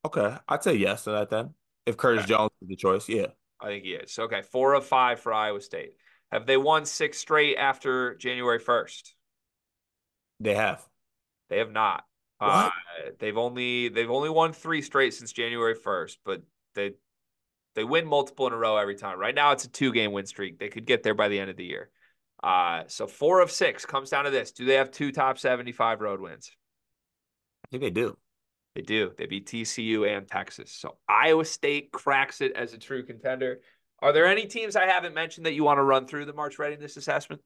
Okay. 0.05 0.35
I'd 0.47 0.63
say 0.63 0.75
yes 0.75 1.03
to 1.03 1.11
that 1.11 1.29
then. 1.29 1.53
If 1.85 1.97
Curtis 1.97 2.23
Okay. 2.23 2.33
Jones 2.33 2.51
is 2.61 2.69
the 2.69 2.75
choice, 2.75 3.09
yeah. 3.09 3.27
I 3.59 3.67
think 3.67 3.83
he 3.83 3.91
is. 3.91 4.17
Okay, 4.17 4.41
four 4.41 4.73
of 4.73 4.85
five 4.85 5.19
for 5.19 5.33
Iowa 5.33 5.61
State. 5.61 5.93
Have 6.31 6.45
they 6.47 6.57
won 6.57 6.85
six 6.85 7.19
straight 7.19 7.57
after 7.57 8.15
January 8.15 8.59
first? 8.59 9.13
They 10.39 10.55
have. 10.55 10.83
They 11.49 11.59
have 11.59 11.71
not. 11.71 12.05
What? 12.39 12.49
Uh, 12.49 12.69
they've 13.19 13.37
only 13.37 13.89
they've 13.89 14.09
only 14.09 14.29
won 14.29 14.53
three 14.53 14.81
straight 14.81 15.13
since 15.13 15.31
January 15.31 15.75
first, 15.75 16.19
but 16.25 16.41
they 16.73 16.93
they 17.75 17.83
win 17.83 18.07
multiple 18.07 18.47
in 18.47 18.53
a 18.53 18.57
row 18.57 18.77
every 18.77 18.95
time. 18.95 19.19
Right 19.19 19.35
now, 19.35 19.51
it's 19.51 19.65
a 19.65 19.69
two 19.69 19.91
game 19.91 20.11
win 20.11 20.25
streak. 20.25 20.57
They 20.57 20.69
could 20.69 20.85
get 20.85 21.03
there 21.03 21.13
by 21.13 21.27
the 21.27 21.39
end 21.39 21.51
of 21.51 21.57
the 21.57 21.65
year. 21.65 21.91
Uh, 22.43 22.83
so 22.87 23.07
four 23.07 23.41
of 23.41 23.51
six 23.51 23.85
comes 23.85 24.09
down 24.09 24.25
to 24.25 24.31
this: 24.31 24.51
Do 24.51 24.65
they 24.65 24.75
have 24.75 24.91
two 24.91 25.11
top 25.11 25.37
seventy 25.37 25.71
five 25.71 26.01
road 26.01 26.21
wins? 26.21 26.51
I 27.65 27.67
think 27.69 27.81
they 27.83 27.89
do. 27.89 28.17
They 28.75 28.81
do. 28.81 29.11
They 29.17 29.25
beat 29.25 29.47
TCU 29.47 30.07
and 30.07 30.27
Texas. 30.27 30.71
So 30.71 30.97
Iowa 31.07 31.45
State 31.45 31.91
cracks 31.91 32.41
it 32.41 32.53
as 32.53 32.73
a 32.73 32.77
true 32.77 33.03
contender. 33.03 33.59
Are 33.99 34.13
there 34.13 34.25
any 34.25 34.47
teams 34.47 34.75
I 34.75 34.85
haven't 34.87 35.13
mentioned 35.13 35.45
that 35.45 35.53
you 35.53 35.63
want 35.63 35.77
to 35.77 35.83
run 35.83 36.07
through 36.07 36.25
the 36.25 36.33
March 36.33 36.57
readiness 36.57 36.97
assessment? 36.97 37.41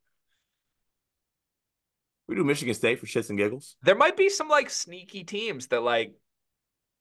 We 2.28 2.36
do 2.36 2.44
Michigan 2.44 2.74
State 2.74 3.00
for 3.00 3.06
shits 3.06 3.30
and 3.30 3.38
giggles. 3.38 3.76
There 3.84 3.96
might 3.96 4.18
be 4.18 4.30
some 4.30 4.48
like 4.48 4.70
sneaky 4.70 5.24
teams 5.24 5.68
that 5.68 5.84
like 5.84 6.16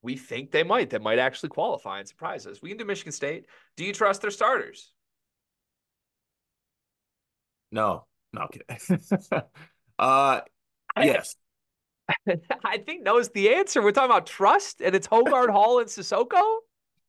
we 0.03 0.17
think 0.17 0.51
they 0.51 0.65
might 0.65 0.91
that 0.91 1.03
might 1.03 1.19
actually 1.19 1.51
qualify 1.51 1.99
and 2.01 2.09
surprise 2.09 2.47
us. 2.47 2.61
We 2.61 2.69
can 2.69 2.79
do 2.79 2.85
Michigan 2.85 3.13
State. 3.13 3.47
Do 3.77 3.85
you 3.85 3.93
trust 3.93 4.21
their 4.21 4.31
starters? 4.31 4.93
No, 7.75 8.07
no 8.33 8.47
kidding. 8.47 9.01
uh 9.99 10.41
yes. 10.97 11.35
I 12.65 12.79
think 12.79 13.03
no 13.03 13.19
is 13.19 13.31
the 13.31 13.55
answer. 13.55 13.83
We're 13.83 13.91
talking 13.91 14.11
about 14.11 14.27
trust, 14.27 14.81
and 14.81 14.95
it's 14.95 15.09
Hoggard 15.09 15.51
Hall 15.51 15.81
and 15.81 15.89
Sissoko. 15.89 16.41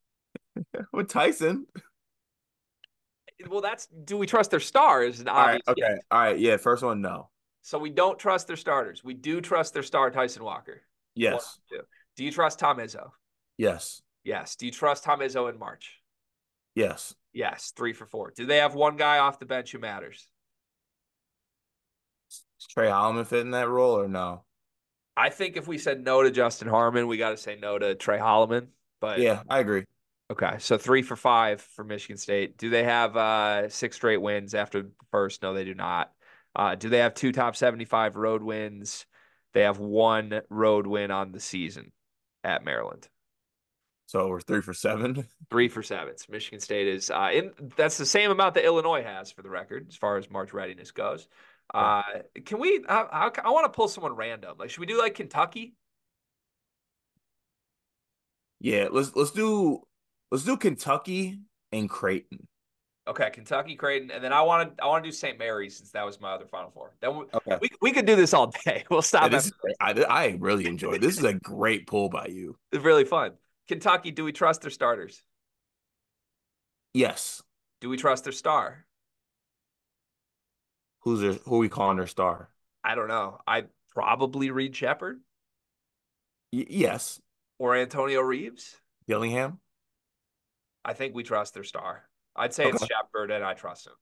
With 0.92 1.08
Tyson. 1.08 1.66
Well, 3.48 3.60
that's 3.60 3.86
do 3.86 4.16
we 4.16 4.26
trust 4.26 4.50
their 4.50 4.60
stars? 4.60 5.20
All 5.24 5.34
right. 5.34 5.62
Okay. 5.68 5.80
yes. 5.80 5.98
All 6.10 6.18
right. 6.18 6.38
Yeah. 6.38 6.56
First 6.56 6.82
one, 6.82 7.00
no. 7.00 7.30
So 7.62 7.78
we 7.78 7.90
don't 7.90 8.18
trust 8.18 8.48
their 8.48 8.56
starters. 8.56 9.04
We 9.04 9.14
do 9.14 9.40
trust 9.40 9.72
their 9.72 9.84
star 9.84 10.10
Tyson 10.10 10.42
Walker. 10.42 10.82
Yes. 11.14 11.58
One. 11.70 11.82
Do 12.16 12.24
you 12.24 12.32
trust 12.32 12.58
Tom 12.58 12.78
Izzo? 12.78 13.10
Yes. 13.56 14.02
Yes. 14.24 14.56
Do 14.56 14.66
you 14.66 14.72
trust 14.72 15.04
Tom 15.04 15.20
Izzo 15.20 15.48
in 15.52 15.58
March? 15.58 15.98
Yes. 16.74 17.14
Yes. 17.32 17.72
Three 17.76 17.92
for 17.92 18.06
four. 18.06 18.32
Do 18.34 18.46
they 18.46 18.56
have 18.58 18.74
one 18.74 18.96
guy 18.96 19.18
off 19.18 19.38
the 19.38 19.46
bench 19.46 19.70
who 19.70 19.78
matters? 19.78 20.26
Does 22.58 22.66
Tre 22.68 22.86
Holloman 22.86 23.26
fit 23.26 23.40
in 23.40 23.50
that 23.52 23.68
role 23.68 23.98
or 23.98 24.08
no? 24.08 24.44
I 25.16 25.30
think 25.30 25.56
if 25.56 25.66
we 25.66 25.78
said 25.78 26.04
no 26.04 26.22
to 26.22 26.30
Justin 26.30 26.68
Harmon, 26.68 27.06
we 27.06 27.16
got 27.16 27.30
to 27.30 27.36
say 27.36 27.56
no 27.56 27.78
to 27.78 27.94
Tre 27.94 28.18
Holloman. 28.18 28.68
But 29.00 29.18
Yeah, 29.18 29.42
I 29.48 29.60
agree. 29.60 29.84
okay, 30.30 30.56
so 30.58 30.76
three 30.78 31.02
for 31.02 31.16
five 31.16 31.60
for 31.60 31.84
Michigan 31.84 32.16
State. 32.18 32.58
Do 32.58 32.70
they 32.70 32.84
have 32.84 33.16
uh, 33.16 33.68
six 33.68 33.96
straight 33.96 34.20
wins 34.20 34.54
after 34.54 34.82
the 34.82 34.90
first? 35.10 35.42
No, 35.42 35.54
they 35.54 35.64
do 35.64 35.74
not. 35.74 36.12
Uh, 36.54 36.74
do 36.74 36.88
they 36.88 36.98
have 36.98 37.14
two 37.14 37.32
top 37.32 37.56
seventy-five 37.56 38.16
road 38.16 38.42
wins? 38.42 39.06
They 39.52 39.62
have 39.62 39.78
one 39.78 40.42
road 40.50 40.86
win 40.86 41.10
on 41.10 41.32
the 41.32 41.40
season 41.40 41.92
at 42.44 42.64
Maryland. 42.64 43.08
So 44.06 44.28
we're 44.28 44.40
three 44.40 44.60
for 44.62 44.72
seven. 44.74 45.26
Three 45.50 45.68
for 45.68 45.82
sevens. 45.82 46.26
Michigan 46.28 46.60
State 46.60 46.86
is 46.88 47.10
uh, 47.10 47.30
in. 47.32 47.52
That's 47.76 47.98
the 47.98 48.06
same 48.06 48.30
amount 48.30 48.54
that 48.54 48.64
Illinois 48.64 49.02
has 49.02 49.32
for 49.32 49.42
the 49.42 49.50
record, 49.50 49.86
as 49.88 49.96
far 49.96 50.16
as 50.16 50.30
March 50.30 50.52
readiness 50.52 50.92
goes. 50.92 51.26
Uh, 51.74 52.02
can 52.44 52.58
we? 52.60 52.84
Uh, 52.88 53.04
I, 53.10 53.30
I 53.44 53.50
want 53.50 53.64
to 53.64 53.76
pull 53.76 53.88
someone 53.88 54.12
random. 54.14 54.56
Like, 54.58 54.70
should 54.70 54.80
we 54.80 54.86
do 54.86 54.98
like 54.98 55.14
Kentucky? 55.14 55.74
Yeah, 58.60 58.88
let's 58.90 59.14
let's 59.14 59.32
do 59.32 59.82
let's 60.30 60.44
do 60.44 60.56
Kentucky 60.56 61.40
and 61.72 61.88
Creighton. 61.90 62.46
Okay, 63.08 63.30
Kentucky, 63.30 63.76
Creighton, 63.76 64.10
and 64.10 64.22
then 64.24 64.32
I 64.32 64.42
want 64.42 64.76
to 64.76 64.82
I 64.82 64.86
want 64.86 65.04
to 65.04 65.08
do 65.10 65.12
St. 65.12 65.38
Mary's 65.38 65.76
since 65.76 65.90
that 65.92 66.04
was 66.04 66.20
my 66.20 66.32
other 66.32 66.46
Final 66.46 66.70
Four. 66.70 66.94
Then 67.00 67.16
we, 67.18 67.24
Okay. 67.34 67.58
we, 67.60 67.68
we 67.80 67.92
could 67.92 68.06
do 68.06 68.16
this 68.16 68.32
all 68.34 68.52
day. 68.64 68.84
We'll 68.90 68.98
Yeah, 68.98 69.02
stop. 69.02 69.30
this 69.30 69.46
is, 69.46 69.52
I, 69.80 69.92
I 70.08 70.36
really 70.40 70.66
enjoyed. 70.66 71.00
This 71.00 71.18
is 71.18 71.24
a 71.24 71.34
great 71.34 71.86
pull 71.86 72.08
by 72.08 72.26
you. 72.26 72.56
It's 72.72 72.82
really 72.84 73.04
fun. 73.04 73.32
Kentucky, 73.68 74.10
do 74.10 74.24
we 74.24 74.32
trust 74.32 74.62
their 74.62 74.70
starters? 74.70 75.22
Yes. 76.94 77.42
Do 77.80 77.88
we 77.88 77.96
trust 77.96 78.24
their 78.24 78.32
star? 78.32 78.85
Who's 81.06 81.20
their, 81.20 81.34
who 81.34 81.54
are 81.54 81.58
we 81.58 81.68
calling 81.68 81.98
their 81.98 82.08
star? 82.08 82.50
I 82.82 82.96
don't 82.96 83.06
know. 83.06 83.38
I 83.46 83.66
probably 83.94 84.50
Reed 84.50 84.74
Sheppard 84.74 85.20
Y- 86.52 86.66
yes. 86.68 87.20
or 87.60 87.76
Antonio 87.76 88.20
Reeves. 88.22 88.74
Dillingham. 89.06 89.60
I 90.84 90.94
think 90.94 91.14
we 91.14 91.22
trust 91.22 91.54
their 91.54 91.62
star. 91.62 92.08
I'd 92.34 92.52
say 92.52 92.66
it's 92.68 92.82
Okay. 92.82 92.88
Sheppard, 92.92 93.30
and 93.30 93.44
I 93.44 93.54
trust 93.54 93.86
him. 93.86 93.92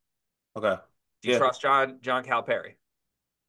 Okay. 0.56 0.80
Do 1.20 1.28
you 1.28 1.34
Yeah. 1.34 1.38
trust 1.40 1.60
John 1.60 1.98
John 2.00 2.24
Calipari? 2.24 2.76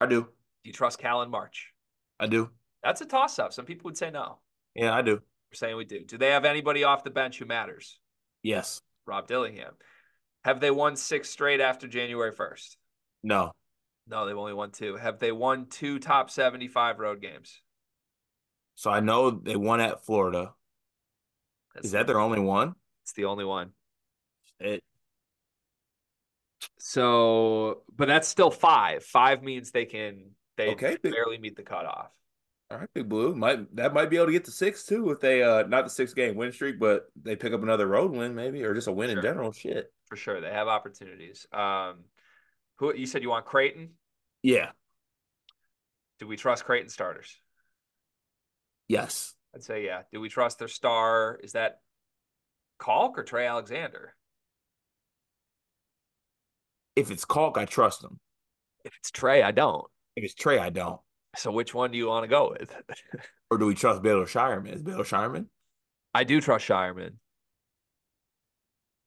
I 0.01 0.07
do. 0.07 0.23
Do 0.23 0.29
you 0.65 0.73
trust 0.73 0.99
Cal 0.99 1.21
in 1.21 1.29
March? 1.29 1.71
I 2.19 2.27
do. 2.27 2.51
That's 2.83 2.99
a 2.99 3.05
toss 3.05 3.39
up. 3.39 3.53
Some 3.53 3.63
people 3.65 3.85
would 3.85 3.97
say 3.97 4.11
no. 4.11 4.39
Yeah, 4.73 4.93
I 4.93 5.01
do. 5.01 5.13
We're 5.15 5.53
saying 5.55 5.77
we 5.77 5.85
do. 5.85 6.03
Do 6.03 6.17
they 6.17 6.31
have 6.31 6.43
anybody 6.43 6.83
off 6.83 7.05
the 7.05 7.09
bench 7.09 7.39
who 7.39 7.45
matters? 7.45 8.01
Yes. 8.43 8.81
Rob 9.05 9.27
Dillingham. 9.29 9.75
Have 10.43 10.59
they 10.59 10.71
won 10.71 10.97
six 10.97 11.29
straight 11.29 11.61
after 11.61 11.87
January 11.87 12.33
1st? 12.33 12.75
No. 13.25 13.51
No, 14.07 14.25
they've 14.27 14.37
only 14.37 14.53
won 14.53 14.69
two. 14.71 14.95
Have 14.97 15.17
they 15.19 15.31
won 15.31 15.65
two 15.65 15.97
top 15.97 16.29
75 16.29 16.99
road 16.99 17.21
games? 17.21 17.61
So 18.75 18.91
I 18.91 18.99
know 18.99 19.31
they 19.31 19.55
won 19.55 19.81
at 19.81 20.05
Florida. 20.05 20.53
That's 21.73 21.87
Is 21.87 21.91
that 21.93 22.05
their 22.05 22.19
only 22.19 22.39
one? 22.39 22.75
It's 23.03 23.13
the 23.13 23.25
only 23.25 23.43
one. 23.45 23.71
It, 24.59 24.83
So, 26.77 27.81
but 27.95 28.07
that's 28.07 28.27
still 28.27 28.51
five. 28.51 29.03
Five 29.03 29.41
means 29.43 29.71
they 29.71 29.85
can 29.85 30.31
they 30.57 30.69
Okay. 30.69 30.97
barely 31.01 31.37
meet 31.37 31.55
the 31.55 31.63
cutoff. 31.63 32.11
all 32.71 32.77
right, 32.77 32.89
Big 32.93 33.09
Blue. 33.09 33.35
Might 33.35 33.75
that 33.75 33.93
might 33.93 34.09
be 34.09 34.17
able 34.17 34.27
to 34.27 34.31
get 34.31 34.45
to 34.45 34.51
six 34.51 34.85
too 34.85 35.09
if 35.09 35.19
they 35.19 35.41
uh 35.41 35.63
not 35.63 35.83
the 35.85 35.89
six 35.89 36.13
game 36.13 36.35
win 36.35 36.51
streak, 36.51 36.79
but 36.79 37.07
they 37.21 37.35
pick 37.35 37.53
up 37.53 37.63
another 37.63 37.87
road 37.87 38.11
win 38.11 38.35
maybe 38.35 38.63
or 38.63 38.73
just 38.75 38.87
a 38.87 38.91
win 38.91 39.09
Sure. 39.09 39.17
in 39.17 39.23
general. 39.23 39.51
Shit. 39.51 39.91
For 40.05 40.15
sure. 40.15 40.39
They 40.41 40.51
have 40.51 40.67
opportunities. 40.67 41.47
Um 41.51 42.05
who 42.77 42.93
you 42.95 43.05
said 43.05 43.23
you 43.23 43.29
want 43.29 43.45
Creighton? 43.45 43.91
Yeah. 44.43 44.71
Do 46.19 46.27
we 46.27 46.37
trust 46.37 46.65
Creighton 46.65 46.89
starters? 46.89 47.35
Yes. 48.87 49.33
I'd 49.53 49.63
say 49.63 49.85
yeah. 49.85 50.01
Do 50.11 50.19
we 50.19 50.29
trust 50.29 50.59
their 50.59 50.67
star? 50.67 51.39
Is 51.43 51.53
that 51.53 51.79
Kalk 52.79 53.17
or 53.17 53.23
Trey 53.23 53.47
Alexander? 53.47 54.13
If 56.95 57.11
it's 57.11 57.25
Kalk, 57.25 57.57
I 57.57 57.65
trust 57.65 58.03
him. 58.03 58.19
If 58.83 58.93
it's 58.99 59.11
Trey, 59.11 59.41
I 59.41 59.51
don't. 59.51 59.85
If 60.15 60.23
it's 60.23 60.33
Trey, 60.33 60.59
I 60.59 60.69
don't. 60.69 60.99
So 61.35 61.51
which 61.51 61.73
one 61.73 61.91
do 61.91 61.97
you 61.97 62.07
want 62.07 62.23
to 62.23 62.27
go 62.27 62.55
with? 62.57 62.75
Or 63.51 63.59
do 63.59 63.67
we 63.67 63.75
trust 63.75 64.01
Baylor 64.01 64.25
Scheierman? 64.25 64.73
Is 64.73 64.81
Baylor 64.81 65.03
Scheierman? 65.03 65.45
I 66.15 66.23
do 66.23 66.41
trust 66.41 66.67
Scheierman. 66.67 67.11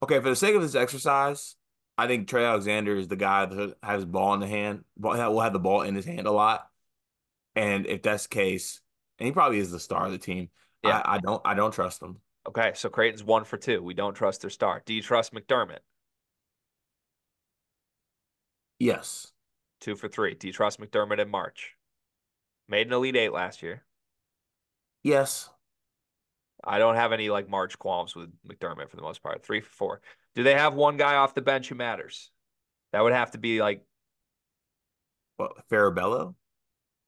Okay, 0.01 0.21
for 0.21 0.29
the 0.29 0.37
sake 0.37 0.55
of 0.55 0.63
this 0.63 0.77
exercise, 0.77 1.57
I 1.99 2.07
think 2.07 2.29
Trey 2.29 2.45
Alexander 2.45 2.97
is 2.97 3.09
the 3.09 3.17
guy 3.17 3.45
that 3.45 3.75
has 3.83 4.05
ball 4.05 4.33
in 4.35 4.41
the 4.41 4.47
hand. 4.47 4.85
That 4.99 5.33
will 5.33 5.41
have 5.41 5.53
the 5.53 5.59
ball 5.59 5.83
in 5.83 5.97
his 5.97 6.05
hand 6.05 6.29
a 6.29 6.33
lot. 6.33 6.69
And 7.57 7.87
if 7.87 8.03
that's 8.03 8.29
the 8.29 8.35
case, 8.35 8.81
and 9.19 9.27
he 9.27 9.33
probably 9.33 9.59
is 9.59 9.73
the 9.73 9.81
star 9.81 10.07
of 10.07 10.13
the 10.13 10.19
team. 10.19 10.49
Yeah. 10.85 11.03
I, 11.05 11.17
I 11.17 11.19
don't. 11.19 11.43
I 11.45 11.55
don't 11.55 11.73
trust 11.73 12.01
him. 12.01 12.19
Okay, 12.47 12.71
so 12.75 12.89
Creighton's 12.89 13.25
one 13.25 13.45
for 13.45 13.57
two. 13.57 13.83
We 13.83 13.95
don't 13.95 14.15
trust 14.15 14.43
their 14.43 14.51
star. 14.51 14.81
Do 14.87 14.95
you 14.95 15.03
trust 15.03 15.35
McDermott? 15.35 15.81
Yes. 18.79 19.33
Two 19.81 19.97
for 19.97 20.09
three. 20.09 20.35
Do 20.35 20.47
you 20.47 20.53
trust 20.53 20.81
McDermott 20.81 21.19
in 21.19 21.29
March? 21.29 21.75
Made 22.69 22.87
an 22.87 22.93
Elite 22.93 23.17
Eight 23.17 23.33
last 23.33 23.63
year. 23.63 23.85
Yes. 25.03 25.51
I 26.63 26.79
don't 26.79 26.97
have 26.97 27.13
any 27.13 27.29
like 27.29 27.49
March 27.49 27.79
qualms 27.79 28.15
with 28.15 28.31
McDermott 28.47 28.89
for 28.89 28.97
the 28.97 29.03
most 29.03 29.23
part. 29.23 29.45
Three 29.45 29.61
for 29.61 29.71
four. 29.71 30.01
Do 30.39 30.45
they 30.45 30.55
have 30.55 30.73
one 30.75 30.97
guy 30.97 31.17
off 31.17 31.35
the 31.35 31.43
bench 31.43 31.69
who 31.69 31.75
matters? 31.75 32.31
That 32.93 33.03
would 33.03 33.13
have 33.13 33.33
to 33.33 33.39
be 33.39 33.61
like, 33.61 33.85
What 35.37 35.51
Farabello? 35.69 36.37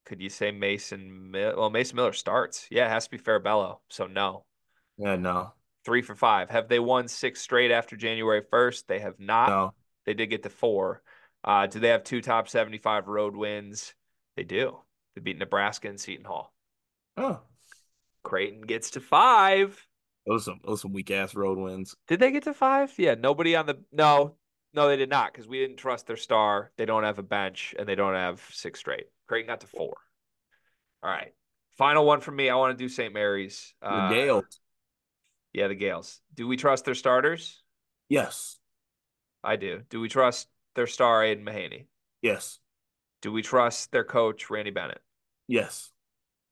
could 0.04 0.20
you 0.20 0.28
say 0.28 0.50
Mason? 0.50 1.30
Well, 1.32 1.70
Mason 1.70 1.94
Miller 1.94 2.12
starts. 2.12 2.66
Yeah, 2.72 2.86
it 2.86 2.90
has 2.90 3.04
to 3.04 3.10
be 3.12 3.18
Farabello. 3.18 3.78
So 3.88 4.08
no. 4.08 4.46
Yeah. 4.98 5.14
No. 5.14 5.52
Three 5.84 6.02
for 6.02 6.16
five. 6.16 6.50
Have 6.50 6.66
they 6.66 6.80
won 6.80 7.06
six 7.06 7.40
straight 7.40 7.70
after 7.70 7.94
January 7.96 8.42
1st? 8.42 8.86
They 8.88 8.98
have 8.98 9.20
not. 9.20 9.48
No. 9.48 9.74
They 10.06 10.14
did 10.14 10.26
get 10.26 10.42
to 10.42 10.50
four. 10.50 11.00
Uh, 11.44 11.68
do 11.68 11.78
they 11.78 11.90
have 11.90 12.02
two 12.02 12.20
top 12.20 12.48
75 12.48 13.06
road 13.06 13.36
wins? 13.36 13.94
They 14.36 14.42
do. 14.42 14.80
They 15.14 15.20
beat 15.20 15.38
Nebraska 15.38 15.88
and 15.88 16.00
Seton 16.00 16.24
Hall. 16.24 16.52
Oh, 17.16 17.38
Creighton 18.24 18.62
gets 18.62 18.90
to 18.90 19.00
five. 19.00 19.86
Those 20.26 20.44
some 20.44 20.60
those 20.64 20.82
some 20.82 20.92
weak 20.92 21.10
ass 21.10 21.34
road 21.34 21.58
wins. 21.58 21.94
Did 22.08 22.20
they 22.20 22.30
get 22.30 22.44
to 22.44 22.54
five? 22.54 22.92
Yeah, 22.98 23.14
nobody 23.14 23.56
on 23.56 23.66
the 23.66 23.78
no, 23.90 24.36
no, 24.74 24.88
they 24.88 24.96
did 24.96 25.08
not 25.08 25.32
because 25.32 25.48
we 25.48 25.58
didn't 25.58 25.78
trust 25.78 26.06
their 26.06 26.16
star. 26.16 26.70
They 26.76 26.84
don't 26.84 27.04
have 27.04 27.18
a 27.18 27.22
bench 27.22 27.74
and 27.78 27.88
they 27.88 27.94
don't 27.94 28.14
have 28.14 28.40
six 28.52 28.78
straight. 28.80 29.06
Creighton 29.28 29.48
got 29.48 29.60
to 29.60 29.66
four. 29.66 29.96
All 31.02 31.10
right, 31.10 31.32
final 31.78 32.04
one 32.04 32.20
for 32.20 32.30
me. 32.32 32.50
I 32.50 32.56
want 32.56 32.76
to 32.76 32.84
do 32.84 32.88
St. 32.88 33.14
Mary's. 33.14 33.74
The 33.80 33.88
Uh, 33.88 34.10
Gaels. 34.12 34.60
Yeah, 35.52 35.68
the 35.68 35.74
Gaels. 35.74 36.20
Do 36.34 36.46
we 36.46 36.56
trust 36.56 36.84
their 36.84 36.94
starters? 36.94 37.62
Yes. 38.08 38.58
I 39.42 39.56
do. 39.56 39.82
Do 39.88 40.00
we 40.00 40.08
trust 40.08 40.48
their 40.74 40.86
star 40.86 41.24
Aidan 41.24 41.44
Mahaney? 41.44 41.86
Yes. 42.20 42.58
Do 43.22 43.32
we 43.32 43.40
trust 43.42 43.90
their 43.90 44.04
coach 44.04 44.50
Randy 44.50 44.70
Bennett? 44.70 45.00
Yes. 45.48 45.90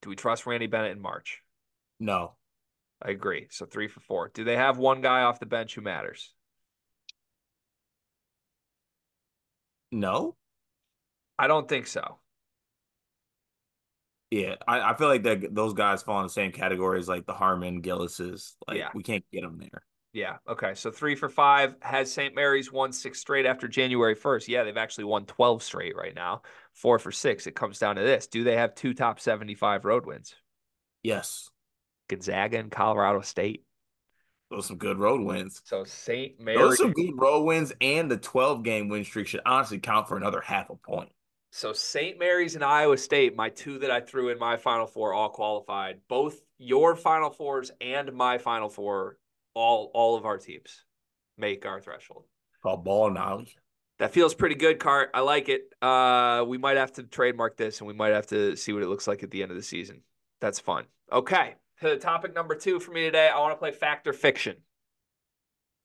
Do 0.01 0.09
we 0.09 0.15
trust 0.15 0.45
Randy 0.47 0.67
Bennett 0.67 0.91
in 0.93 1.01
March? 1.01 1.41
No. 1.99 2.33
I 3.01 3.11
agree. 3.11 3.47
So 3.49 3.65
three 3.65 3.87
for 3.87 3.99
four. 4.01 4.29
Do 4.33 4.43
they 4.43 4.55
have 4.55 4.77
one 4.77 5.01
guy 5.01 5.21
off 5.21 5.39
the 5.39 5.45
bench 5.45 5.75
who 5.75 5.81
matters? 5.81 6.33
No. 9.91 10.35
I 11.37 11.47
don't 11.47 11.67
think 11.67 11.87
so. 11.87 12.19
Yeah, 14.31 14.55
I, 14.67 14.91
I 14.91 14.95
feel 14.95 15.07
like 15.07 15.23
that 15.23 15.55
those 15.55 15.73
guys 15.73 16.03
fall 16.03 16.19
in 16.19 16.25
the 16.27 16.29
same 16.29 16.51
category 16.51 16.99
as 16.99 17.07
like 17.07 17.25
the 17.25 17.33
Harmon 17.33 17.81
Gillises. 17.81 18.55
Like 18.67 18.77
Yeah. 18.77 18.89
we 18.93 19.01
can't 19.01 19.25
get 19.31 19.41
them 19.41 19.57
there. 19.57 19.83
Yeah. 20.13 20.37
Okay. 20.47 20.75
So 20.75 20.91
three 20.91 21.15
for 21.15 21.29
five. 21.29 21.75
Has 21.81 22.11
St. 22.11 22.35
Mary's 22.35 22.71
won 22.71 22.91
six 22.91 23.19
straight 23.19 23.45
after 23.45 23.67
January 23.67 24.15
1st? 24.15 24.47
Yeah, 24.47 24.63
they've 24.63 24.77
actually 24.77 25.05
won 25.05 25.25
12 25.25 25.63
straight 25.63 25.95
right 25.95 26.13
now. 26.15 26.41
Four 26.73 26.99
for 26.99 27.11
six. 27.11 27.47
It 27.47 27.55
comes 27.55 27.79
down 27.79 27.95
to 27.95 28.01
this. 28.03 28.27
Do 28.27 28.43
they 28.43 28.55
have 28.55 28.75
two 28.75 28.93
top 28.93 29.19
75 29.19 29.85
road 29.85 30.05
wins? 30.05 30.35
Yes, 31.03 31.49
Gonzaga 32.09 32.57
and 32.57 32.69
Colorado 32.71 33.21
State. 33.21 33.63
those 34.51 34.65
are 34.65 34.67
some 34.69 34.77
good 34.77 34.97
road 34.99 35.21
wins. 35.21 35.61
So 35.63 35.83
St. 35.85 36.39
Mary's. 36.39 36.59
Those 36.59 36.73
are 36.73 36.75
some 36.75 36.91
good 36.93 37.13
road 37.15 37.43
wins, 37.43 37.71
and 37.79 38.11
the 38.11 38.17
twelve 38.17 38.63
game 38.63 38.89
win 38.89 39.05
streak 39.05 39.27
should 39.27 39.41
honestly 39.45 39.79
count 39.79 40.07
for 40.09 40.17
another 40.17 40.41
half 40.41 40.69
a 40.69 40.75
point. 40.75 41.09
So 41.51 41.73
St. 41.73 42.19
Mary's 42.19 42.53
and 42.55 42.63
Iowa 42.63 42.97
State, 42.97 43.35
my 43.35 43.49
two 43.49 43.79
that 43.79 43.89
I 43.89 44.01
threw 44.01 44.29
in 44.29 44.37
my 44.37 44.57
Final 44.57 44.85
Four, 44.85 45.13
all 45.13 45.29
qualified. 45.29 46.01
Both 46.07 46.41
your 46.57 46.95
Final 46.95 47.29
Fours 47.31 47.71
and 47.81 48.11
my 48.13 48.37
Final 48.37 48.69
Four, 48.69 49.17
all 49.53 49.89
all 49.93 50.15
of 50.15 50.25
our 50.25 50.37
teams 50.37 50.83
make 51.37 51.65
our 51.65 51.79
threshold. 51.79 52.25
Called 52.61 52.83
ball 52.83 53.09
nolly. 53.09 53.55
That 53.99 54.11
feels 54.13 54.33
pretty 54.33 54.55
good, 54.55 54.79
Cart. 54.79 55.09
I 55.13 55.21
like 55.21 55.49
it. 55.49 55.73
Uh, 55.81 56.45
we 56.47 56.57
might 56.57 56.77
have 56.77 56.91
to 56.93 57.03
trademark 57.03 57.57
this, 57.57 57.79
and 57.79 57.87
we 57.87 57.93
might 57.93 58.13
have 58.13 58.27
to 58.27 58.55
see 58.55 58.71
what 58.73 58.81
it 58.83 58.87
looks 58.87 59.07
like 59.07 59.23
at 59.23 59.31
the 59.31 59.41
end 59.41 59.51
of 59.51 59.57
the 59.57 59.63
season. 59.63 60.01
That's 60.39 60.59
fun. 60.59 60.85
Okay, 61.11 61.55
to 61.81 61.97
topic 61.97 62.35
number 62.35 62.55
two 62.55 62.79
for 62.79 62.91
me 62.91 63.01
today. 63.03 63.29
I 63.29 63.39
want 63.39 63.53
to 63.53 63.57
play 63.57 63.71
fact 63.71 64.07
or 64.07 64.13
fiction. 64.13 64.57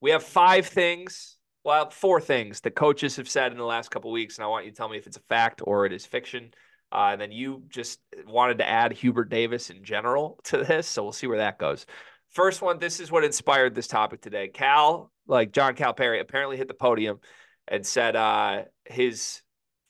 We 0.01 0.11
have 0.11 0.23
five 0.23 0.67
things, 0.67 1.39
well, 1.65 1.91
four 1.91 2.21
things 2.21 2.61
that 2.63 2.75
coaches 2.75 3.17
have 3.17 3.29
said 3.29 3.53
in 3.53 3.59
the 3.59 3.65
last 3.65 3.91
couple 3.91 4.11
weeks, 4.11 4.37
and 4.37 4.45
I 4.45 4.49
want 4.49 4.65
you 4.65 4.71
to 4.71 4.77
tell 4.77 4.89
me 4.89 4.99
if 4.99 5.07
it's 5.07 5.17
a 5.17 5.23
fact 5.29 5.63
or 5.65 5.87
it 5.87 5.93
is 5.93 6.05
fiction. 6.05 6.53
Uh, 6.93 7.11
and 7.13 7.21
then 7.21 7.33
you 7.33 7.63
just 7.69 8.01
wanted 8.27 8.59
to 8.59 8.69
add 8.69 8.93
Hubert 8.93 9.31
Davis 9.31 9.71
in 9.71 9.85
general 9.85 10.39
to 10.45 10.59
this, 10.59 10.87
so 10.87 11.03
we'll 11.03 11.13
see 11.13 11.27
where 11.27 11.39
that 11.39 11.59
goes. 11.59 11.87
First 12.31 12.61
one, 12.61 12.79
this 12.79 12.99
is 12.99 13.11
what 13.11 13.25
inspired 13.25 13.75
this 13.75 13.87
topic 13.87 14.21
today. 14.21 14.49
Cal, 14.49 15.13
like 15.27 15.53
John 15.53 15.75
Calipari, 15.75 16.21
apparently 16.21 16.57
hit 16.57 16.69
the 16.69 16.75
podium 16.75 17.21
and 17.69 17.87
said 17.87 18.17
uh, 18.17 18.63
his 18.85 19.43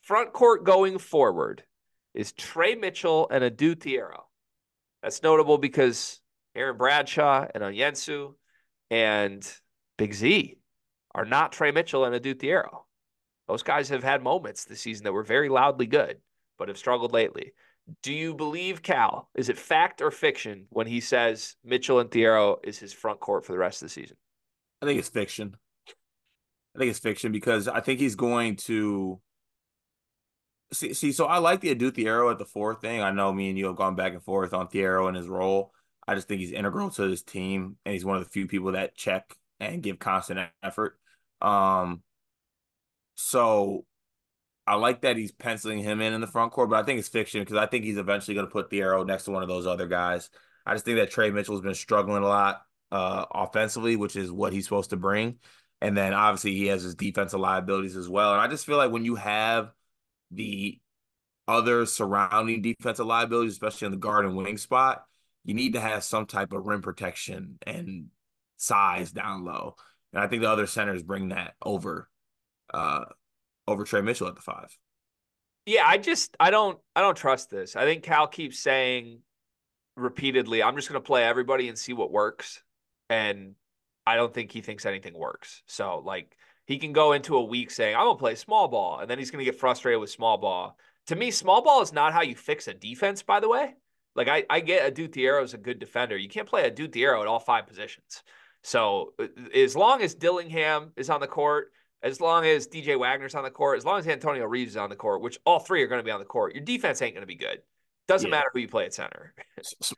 front 0.03 0.33
court 0.33 0.63
going 0.63 0.99
forward 0.99 1.63
is 2.13 2.31
Trey 2.31 2.75
Mitchell 2.75 3.27
and 3.31 3.43
Adou 3.43 3.75
Thiero. 3.75 4.21
That's 5.05 5.21
notable 5.21 5.59
because 5.59 6.19
Aaron 6.55 6.77
Bradshaw 6.77 7.45
and 7.53 7.63
Onyenso 7.63 8.33
and 8.89 9.47
Big 9.99 10.15
Z 10.15 10.57
are 11.13 11.25
not 11.25 11.51
Trey 11.51 11.69
Mitchell 11.69 12.05
and 12.05 12.15
Adou 12.15 12.33
Thiero. 12.33 12.85
Those 13.47 13.61
guys 13.61 13.89
have 13.89 14.03
had 14.03 14.23
moments 14.23 14.65
this 14.65 14.81
season 14.81 15.03
that 15.03 15.13
were 15.13 15.21
very 15.21 15.47
loudly 15.47 15.85
good, 15.85 16.17
but 16.57 16.69
have 16.69 16.79
struggled 16.79 17.13
lately. 17.13 17.53
Do 18.01 18.11
you 18.11 18.33
believe 18.33 18.81
Cal? 18.81 19.29
Is 19.35 19.49
it 19.49 19.59
fact 19.59 20.01
or 20.01 20.09
fiction 20.09 20.65
when 20.71 20.87
he 20.87 21.01
says 21.01 21.55
Mitchell 21.63 21.99
and 21.99 22.09
Thiero 22.09 22.57
is 22.63 22.79
his 22.79 22.91
front 22.91 23.19
court 23.19 23.45
for 23.45 23.51
the 23.51 23.59
rest 23.59 23.83
of 23.83 23.89
the 23.89 23.93
season? 23.93 24.17
I 24.81 24.87
think 24.87 24.97
it's 24.97 25.09
fiction. 25.09 25.55
I 26.75 26.79
think 26.79 26.89
it's 26.89 26.97
fiction 26.97 27.31
because 27.31 27.67
I 27.67 27.79
think 27.79 27.99
he's 27.99 28.15
going 28.15 28.55
to 28.55 29.21
see. 30.75 30.93
See, 30.93 31.11
so 31.11 31.25
I 31.25 31.37
like 31.39 31.61
the 31.61 31.71
Adou 31.71 31.91
Thiero 31.91 32.31
at 32.31 32.37
the 32.37 32.45
four 32.45 32.75
thing. 32.75 33.01
I 33.01 33.11
know 33.11 33.31
me 33.33 33.49
and 33.49 33.57
you 33.57 33.67
have 33.67 33.75
gone 33.75 33.95
back 33.95 34.13
and 34.13 34.23
forth 34.23 34.53
on 34.53 34.67
Thiero 34.67 35.07
and 35.07 35.17
his 35.17 35.27
role. 35.27 35.73
I 36.07 36.15
just 36.15 36.27
think 36.27 36.39
he's 36.39 36.51
integral 36.51 36.89
to 36.91 37.07
this 37.07 37.23
team, 37.23 37.77
and 37.85 37.93
he's 37.93 38.05
one 38.05 38.17
of 38.17 38.23
the 38.23 38.29
few 38.29 38.47
people 38.47 38.73
that 38.73 38.95
check 38.95 39.35
and 39.59 39.81
give 39.81 39.97
constant 39.97 40.49
effort. 40.61 40.99
Um, 41.41 42.03
so 43.15 43.85
I 44.67 44.75
like 44.75 45.01
that 45.01 45.17
he's 45.17 45.31
penciling 45.31 45.79
him 45.79 46.01
in 46.01 46.13
in 46.13 46.21
the 46.21 46.27
front 46.27 46.51
court, 46.51 46.69
but 46.69 46.79
I 46.79 46.83
think 46.83 46.99
it's 46.99 47.07
fiction 47.07 47.41
because 47.41 47.57
I 47.57 47.65
think 47.65 47.85
he's 47.85 47.97
eventually 47.97 48.35
going 48.35 48.47
to 48.47 48.51
put 48.51 48.69
Thiero 48.69 49.05
next 49.05 49.25
to 49.25 49.31
one 49.31 49.43
of 49.43 49.49
those 49.49 49.67
other 49.67 49.87
guys. 49.87 50.29
I 50.65 50.73
just 50.73 50.85
think 50.85 50.97
that 50.97 51.11
Trey 51.11 51.31
Mitchell's 51.31 51.61
been 51.61 51.75
struggling 51.75 52.23
a 52.23 52.27
lot 52.27 52.61
uh, 52.91 53.25
offensively, 53.31 53.95
which 53.95 54.15
is 54.15 54.31
what 54.31 54.53
he's 54.53 54.63
supposed 54.63 54.89
to 54.91 54.97
bring. 54.97 55.37
And 55.81 55.95
then 55.95 56.13
obviously 56.13 56.55
he 56.55 56.67
has 56.67 56.81
his 56.81 56.95
defensive 56.95 57.39
liabilities 57.39 57.95
as 57.95 58.09
well. 58.09 58.31
And 58.33 58.41
I 58.41 58.47
just 58.47 58.65
feel 58.65 58.77
like 58.77 58.91
when 58.91 59.05
you 59.05 59.15
have 59.15 59.71
the 60.35 60.79
other 61.47 61.85
surrounding 61.85 62.61
defensive 62.61 63.05
liabilities, 63.05 63.53
especially 63.53 63.85
on 63.85 63.91
the 63.91 63.97
guard 63.97 64.25
and 64.25 64.35
wing 64.35 64.57
spot, 64.57 65.03
you 65.43 65.53
need 65.53 65.73
to 65.73 65.81
have 65.81 66.03
some 66.03 66.25
type 66.25 66.53
of 66.53 66.65
rim 66.65 66.81
protection 66.81 67.57
and 67.65 68.07
size 68.57 69.11
down 69.11 69.45
low. 69.45 69.75
And 70.13 70.23
I 70.23 70.27
think 70.27 70.41
the 70.41 70.49
other 70.49 70.67
centers 70.67 71.03
bring 71.03 71.29
that 71.29 71.53
over 71.61 72.09
uh 72.73 73.05
over 73.67 73.83
Trey 73.83 74.01
Mitchell 74.01 74.27
at 74.27 74.35
the 74.35 74.41
five. 74.41 74.75
Yeah, 75.65 75.85
I 75.85 75.97
just 75.97 76.35
I 76.39 76.51
don't 76.51 76.79
I 76.95 77.01
don't 77.01 77.17
trust 77.17 77.49
this. 77.49 77.75
I 77.75 77.83
think 77.83 78.03
Cal 78.03 78.27
keeps 78.27 78.59
saying 78.59 79.19
repeatedly, 79.95 80.63
I'm 80.63 80.75
just 80.75 80.87
gonna 80.87 81.01
play 81.01 81.23
everybody 81.23 81.69
and 81.69 81.77
see 81.77 81.93
what 81.93 82.11
works. 82.11 82.63
And 83.09 83.55
I 84.07 84.15
don't 84.15 84.33
think 84.33 84.51
he 84.51 84.61
thinks 84.61 84.85
anything 84.85 85.17
works. 85.17 85.63
So 85.67 86.01
like 86.03 86.35
he 86.65 86.77
can 86.77 86.93
go 86.93 87.13
into 87.13 87.37
a 87.37 87.43
week 87.43 87.71
saying, 87.71 87.95
I'm 87.95 88.05
gonna 88.05 88.17
play 88.17 88.35
small 88.35 88.67
ball, 88.67 88.99
and 88.99 89.09
then 89.09 89.19
he's 89.19 89.31
gonna 89.31 89.43
get 89.43 89.59
frustrated 89.59 89.99
with 89.99 90.09
small 90.09 90.37
ball. 90.37 90.77
To 91.07 91.15
me, 91.15 91.31
small 91.31 91.63
ball 91.63 91.81
is 91.81 91.93
not 91.93 92.13
how 92.13 92.21
you 92.21 92.35
fix 92.35 92.67
a 92.67 92.73
defense, 92.73 93.21
by 93.21 93.39
the 93.39 93.49
way. 93.49 93.75
Like 94.15 94.27
I, 94.27 94.45
I 94.49 94.59
get 94.61 94.85
Adou 94.87 95.07
Thiero 95.07 95.43
is 95.43 95.53
a 95.53 95.57
good 95.57 95.79
defender. 95.79 96.17
You 96.17 96.29
can't 96.29 96.47
play 96.47 96.65
Adou 96.65 96.87
Thiero 96.87 97.21
at 97.21 97.27
all 97.27 97.39
five 97.39 97.67
positions. 97.67 98.23
So 98.63 99.13
uh, 99.19 99.27
as 99.53 99.75
long 99.75 100.01
as 100.01 100.15
Dillingham 100.15 100.91
is 100.95 101.09
on 101.09 101.19
the 101.19 101.27
court, 101.27 101.71
as 102.01 102.21
long 102.21 102.45
as 102.45 102.67
DJ 102.67 102.97
Wagner's 102.97 103.35
on 103.35 103.43
the 103.43 103.51
court, 103.51 103.77
as 103.77 103.85
long 103.85 103.99
as 103.99 104.07
Antonio 104.07 104.45
Reeves 104.45 104.71
is 104.71 104.77
on 104.77 104.89
the 104.89 104.95
court, 104.95 105.21
which 105.21 105.39
all 105.45 105.59
three 105.59 105.83
are 105.83 105.87
going 105.87 105.99
to 105.99 106.03
be 106.03 106.11
on 106.11 106.19
the 106.19 106.25
court, 106.25 106.55
your 106.55 106.63
defense 106.63 107.01
ain't 107.01 107.13
going 107.13 107.23
to 107.23 107.27
be 107.27 107.35
good. 107.35 107.59
Doesn't 108.07 108.29
yeah. 108.29 108.37
matter 108.37 108.49
who 108.53 108.59
you 108.59 108.67
play 108.67 108.85
at 108.85 108.93
center. 108.93 109.33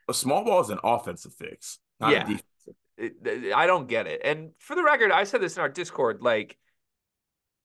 a 0.07 0.13
small 0.13 0.43
ball 0.43 0.61
is 0.61 0.69
an 0.69 0.79
offensive 0.83 1.33
fix, 1.33 1.79
not 1.99 2.11
yeah. 2.11 2.37
I 2.99 3.67
don't 3.67 3.87
get 3.87 4.07
it. 4.07 4.21
And 4.23 4.51
for 4.59 4.75
the 4.75 4.83
record, 4.83 5.11
I 5.11 5.23
said 5.23 5.41
this 5.41 5.55
in 5.55 5.61
our 5.61 5.69
Discord. 5.69 6.21
Like, 6.21 6.57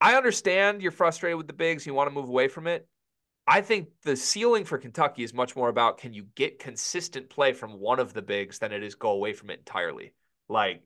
I 0.00 0.16
understand 0.16 0.82
you're 0.82 0.90
frustrated 0.90 1.36
with 1.36 1.46
the 1.46 1.52
bigs, 1.52 1.86
you 1.86 1.94
want 1.94 2.10
to 2.10 2.14
move 2.14 2.28
away 2.28 2.48
from 2.48 2.66
it. 2.66 2.86
I 3.46 3.60
think 3.60 3.88
the 4.04 4.16
ceiling 4.16 4.64
for 4.64 4.78
Kentucky 4.78 5.24
is 5.24 5.34
much 5.34 5.56
more 5.56 5.68
about 5.68 5.98
can 5.98 6.12
you 6.12 6.26
get 6.36 6.58
consistent 6.58 7.28
play 7.28 7.52
from 7.52 7.80
one 7.80 7.98
of 7.98 8.12
the 8.12 8.22
bigs 8.22 8.58
than 8.58 8.72
it 8.72 8.82
is 8.82 8.94
go 8.94 9.10
away 9.10 9.32
from 9.32 9.50
it 9.50 9.58
entirely. 9.60 10.14
Like, 10.48 10.82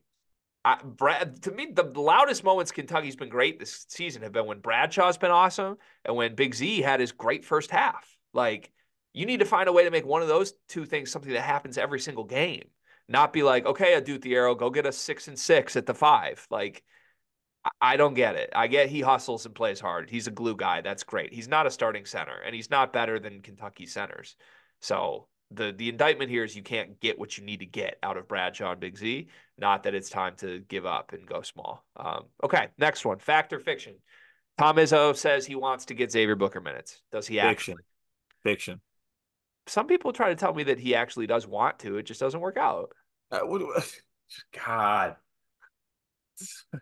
I, 0.64 0.80
Brad, 0.82 1.42
to 1.42 1.50
me, 1.50 1.68
the 1.72 1.84
loudest 1.84 2.42
moments 2.42 2.72
Kentucky's 2.72 3.14
been 3.14 3.28
great 3.28 3.58
this 3.58 3.86
season 3.88 4.22
have 4.22 4.32
been 4.32 4.46
when 4.46 4.60
Bradshaw's 4.60 5.18
been 5.18 5.30
awesome 5.30 5.76
and 6.04 6.16
when 6.16 6.34
Big 6.34 6.54
Z 6.54 6.80
had 6.80 7.00
his 7.00 7.12
great 7.12 7.44
first 7.44 7.70
half. 7.70 8.16
Like, 8.32 8.72
you 9.12 9.26
need 9.26 9.40
to 9.40 9.46
find 9.46 9.68
a 9.68 9.72
way 9.72 9.84
to 9.84 9.90
make 9.90 10.04
one 10.04 10.22
of 10.22 10.28
those 10.28 10.54
two 10.68 10.84
things 10.84 11.10
something 11.10 11.32
that 11.32 11.42
happens 11.42 11.78
every 11.78 12.00
single 12.00 12.24
game, 12.24 12.64
not 13.08 13.32
be 13.32 13.42
like, 13.42 13.66
okay, 13.66 13.94
Adou 13.94 14.18
Thiero, 14.18 14.56
go 14.56 14.70
get 14.70 14.86
a 14.86 14.92
six 14.92 15.28
and 15.28 15.38
six 15.38 15.76
at 15.76 15.86
the 15.86 15.94
five. 15.94 16.46
Like, 16.50 16.82
I 17.80 17.96
don't 17.96 18.14
get 18.14 18.36
it. 18.36 18.50
I 18.54 18.66
get 18.66 18.88
he 18.88 19.00
hustles 19.00 19.46
and 19.46 19.54
plays 19.54 19.80
hard. 19.80 20.08
He's 20.10 20.26
a 20.26 20.32
glue 20.32 20.56
guy. 20.56 20.80
That's 20.80 21.02
great. 21.02 21.32
He's 21.32 21.48
not 21.48 21.66
a 21.66 21.70
starting 21.70 22.04
center, 22.04 22.38
and 22.44 22.54
he's 22.54 22.70
not 22.70 22.92
better 22.92 23.18
than 23.18 23.42
Kentucky 23.42 23.86
centers. 23.86 24.36
So 24.80 25.28
the 25.50 25.72
the 25.76 25.88
indictment 25.88 26.30
here 26.30 26.44
is 26.44 26.56
you 26.56 26.62
can't 26.62 27.00
get 27.00 27.18
what 27.18 27.38
you 27.38 27.44
need 27.44 27.60
to 27.60 27.66
get 27.66 27.98
out 28.02 28.16
of 28.16 28.28
Bradshaw 28.28 28.72
and 28.72 28.80
Big 28.80 28.96
Z. 28.96 29.28
Not 29.58 29.84
that 29.84 29.94
it's 29.94 30.10
time 30.10 30.34
to 30.38 30.60
give 30.68 30.86
up 30.86 31.12
and 31.12 31.26
go 31.26 31.42
small. 31.42 31.84
Um, 31.96 32.24
okay, 32.42 32.68
next 32.78 33.04
one. 33.04 33.18
Fact 33.18 33.52
or 33.52 33.60
fiction? 33.60 33.94
Tom 34.58 34.76
Izzo 34.76 35.14
says 35.14 35.44
he 35.44 35.54
wants 35.54 35.86
to 35.86 35.94
get 35.94 36.10
Xavier 36.10 36.36
Booker 36.36 36.60
minutes. 36.60 37.02
Does 37.12 37.26
he 37.26 37.40
act 37.40 37.58
fiction. 37.58 37.72
actually? 37.72 37.84
Fiction. 38.42 38.80
Some 39.66 39.86
people 39.86 40.12
try 40.12 40.28
to 40.28 40.36
tell 40.36 40.54
me 40.54 40.64
that 40.64 40.78
he 40.78 40.94
actually 40.94 41.26
does 41.26 41.46
want 41.46 41.78
to. 41.80 41.98
It 41.98 42.04
just 42.04 42.20
doesn't 42.20 42.40
work 42.40 42.56
out. 42.56 42.92
Uh, 43.30 43.40
God. 44.66 45.16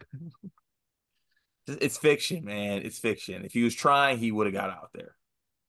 it's 1.67 1.97
fiction, 1.97 2.45
man. 2.45 2.83
It's 2.83 2.99
fiction. 2.99 3.45
If 3.45 3.53
he 3.53 3.63
was 3.63 3.75
trying, 3.75 4.19
he 4.19 4.33
would 4.33 4.47
have 4.47 4.55
got 4.55 4.71
out 4.71 4.91
there. 4.93 5.17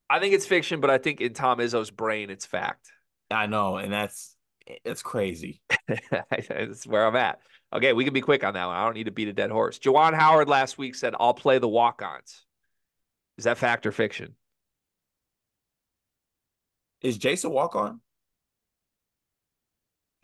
I 0.10 0.20
think 0.20 0.34
it's 0.34 0.46
fiction, 0.46 0.82
but 0.82 0.90
I 0.90 0.98
think 0.98 1.22
in 1.22 1.34
Tom 1.34 1.60
Izzo's 1.60 1.92
brain, 1.92 2.30
it's 2.30 2.46
fact. 2.46 2.92
I 3.32 3.48
know, 3.48 3.78
and 3.78 3.92
that's 3.92 4.36
it's 4.84 5.02
crazy. 5.02 5.62
that's 6.30 6.86
where 6.86 7.06
I'm 7.06 7.16
at. 7.16 7.40
Okay, 7.74 7.94
we 7.94 8.04
can 8.04 8.14
be 8.14 8.22
quick 8.22 8.44
on 8.44 8.54
that 8.54 8.66
one. 8.66 8.76
I 8.76 8.86
don't 8.86 8.94
need 8.94 9.06
to 9.06 9.12
beat 9.12 9.28
a 9.28 9.34
dead 9.34 9.50
horse. 9.50 9.80
Juwan 9.80 10.14
Howard 10.14 10.48
last 10.48 10.78
week 10.78 10.96
said, 10.96 11.16
"I'll 11.20 11.34
play 11.34 11.58
the 11.58 11.68
walk-ons." 11.68 12.46
Is 13.38 13.46
that 13.46 13.58
fact 13.58 13.86
or 13.86 13.92
fiction? 13.92 14.36
Is 17.06 17.20
Jace 17.20 17.46
a 17.46 17.50
walk-on? 17.50 18.02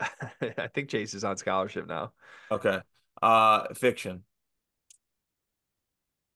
I 0.00 0.66
think 0.74 0.88
Jace 0.90 1.14
is 1.14 1.22
on 1.22 1.36
scholarship 1.36 1.86
now. 1.86 2.12
Okay. 2.50 2.80
Uh, 3.22 3.72
fiction. 3.74 4.24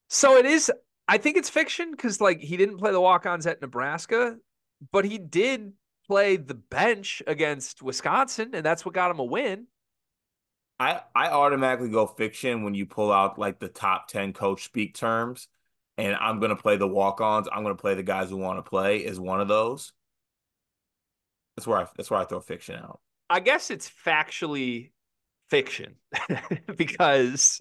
So 0.09 0.37
it 0.37 0.47
is 0.47 0.71
I 1.09 1.19
think 1.19 1.37
it's 1.37 1.51
fiction 1.51 1.91
because 1.91 2.21
like 2.21 2.39
he 2.41 2.57
didn't 2.57 2.79
play 2.79 2.93
the 2.93 3.01
walk-ons 3.01 3.45
at 3.49 3.61
Nebraska, 3.61 4.37
but 4.93 5.05
he 5.05 5.19
did 5.19 5.73
play 6.07 6.37
the 6.37 6.55
bench 6.55 7.25
against 7.27 7.83
Wisconsin, 7.83 8.51
and 8.55 8.65
that's 8.65 8.85
what 8.85 8.95
got 8.95 9.11
him 9.11 9.19
a 9.19 9.25
win. 9.25 9.67
I 10.79 11.01
I 11.13 11.31
automatically 11.31 11.89
go 11.89 12.07
fiction 12.07 12.63
when 12.63 12.77
you 12.77 12.87
pull 12.87 13.11
out 13.11 13.37
like 13.37 13.59
the 13.59 13.69
top 13.69 14.07
ten 14.07 14.33
coach 14.33 14.63
speak 14.63 14.95
terms, 14.95 15.49
and 15.99 16.15
I'm 16.15 16.39
gonna 16.39 16.55
play 16.55 16.77
the 16.77 16.87
walk-ons. 16.87 17.49
I'm 17.53 17.65
gonna 17.65 17.75
play 17.75 17.95
the 17.95 18.05
guys 18.05 18.31
who 18.31 18.37
want 18.37 18.59
to 18.65 18.69
play 18.69 18.99
is 18.99 19.19
one 19.19 19.41
of 19.41 19.49
those. 19.49 19.93
That's 21.57 21.67
where 21.67 21.79
I 21.79 21.87
that's 21.97 22.11
where 22.11 22.21
I 22.21 22.25
throw 22.25 22.41
fiction 22.41 22.77
out. 22.77 23.01
I 23.29 23.41
guess 23.41 23.71
it's 23.71 23.91
factually 23.91 24.91
fiction 25.49 25.97
because 26.77 27.61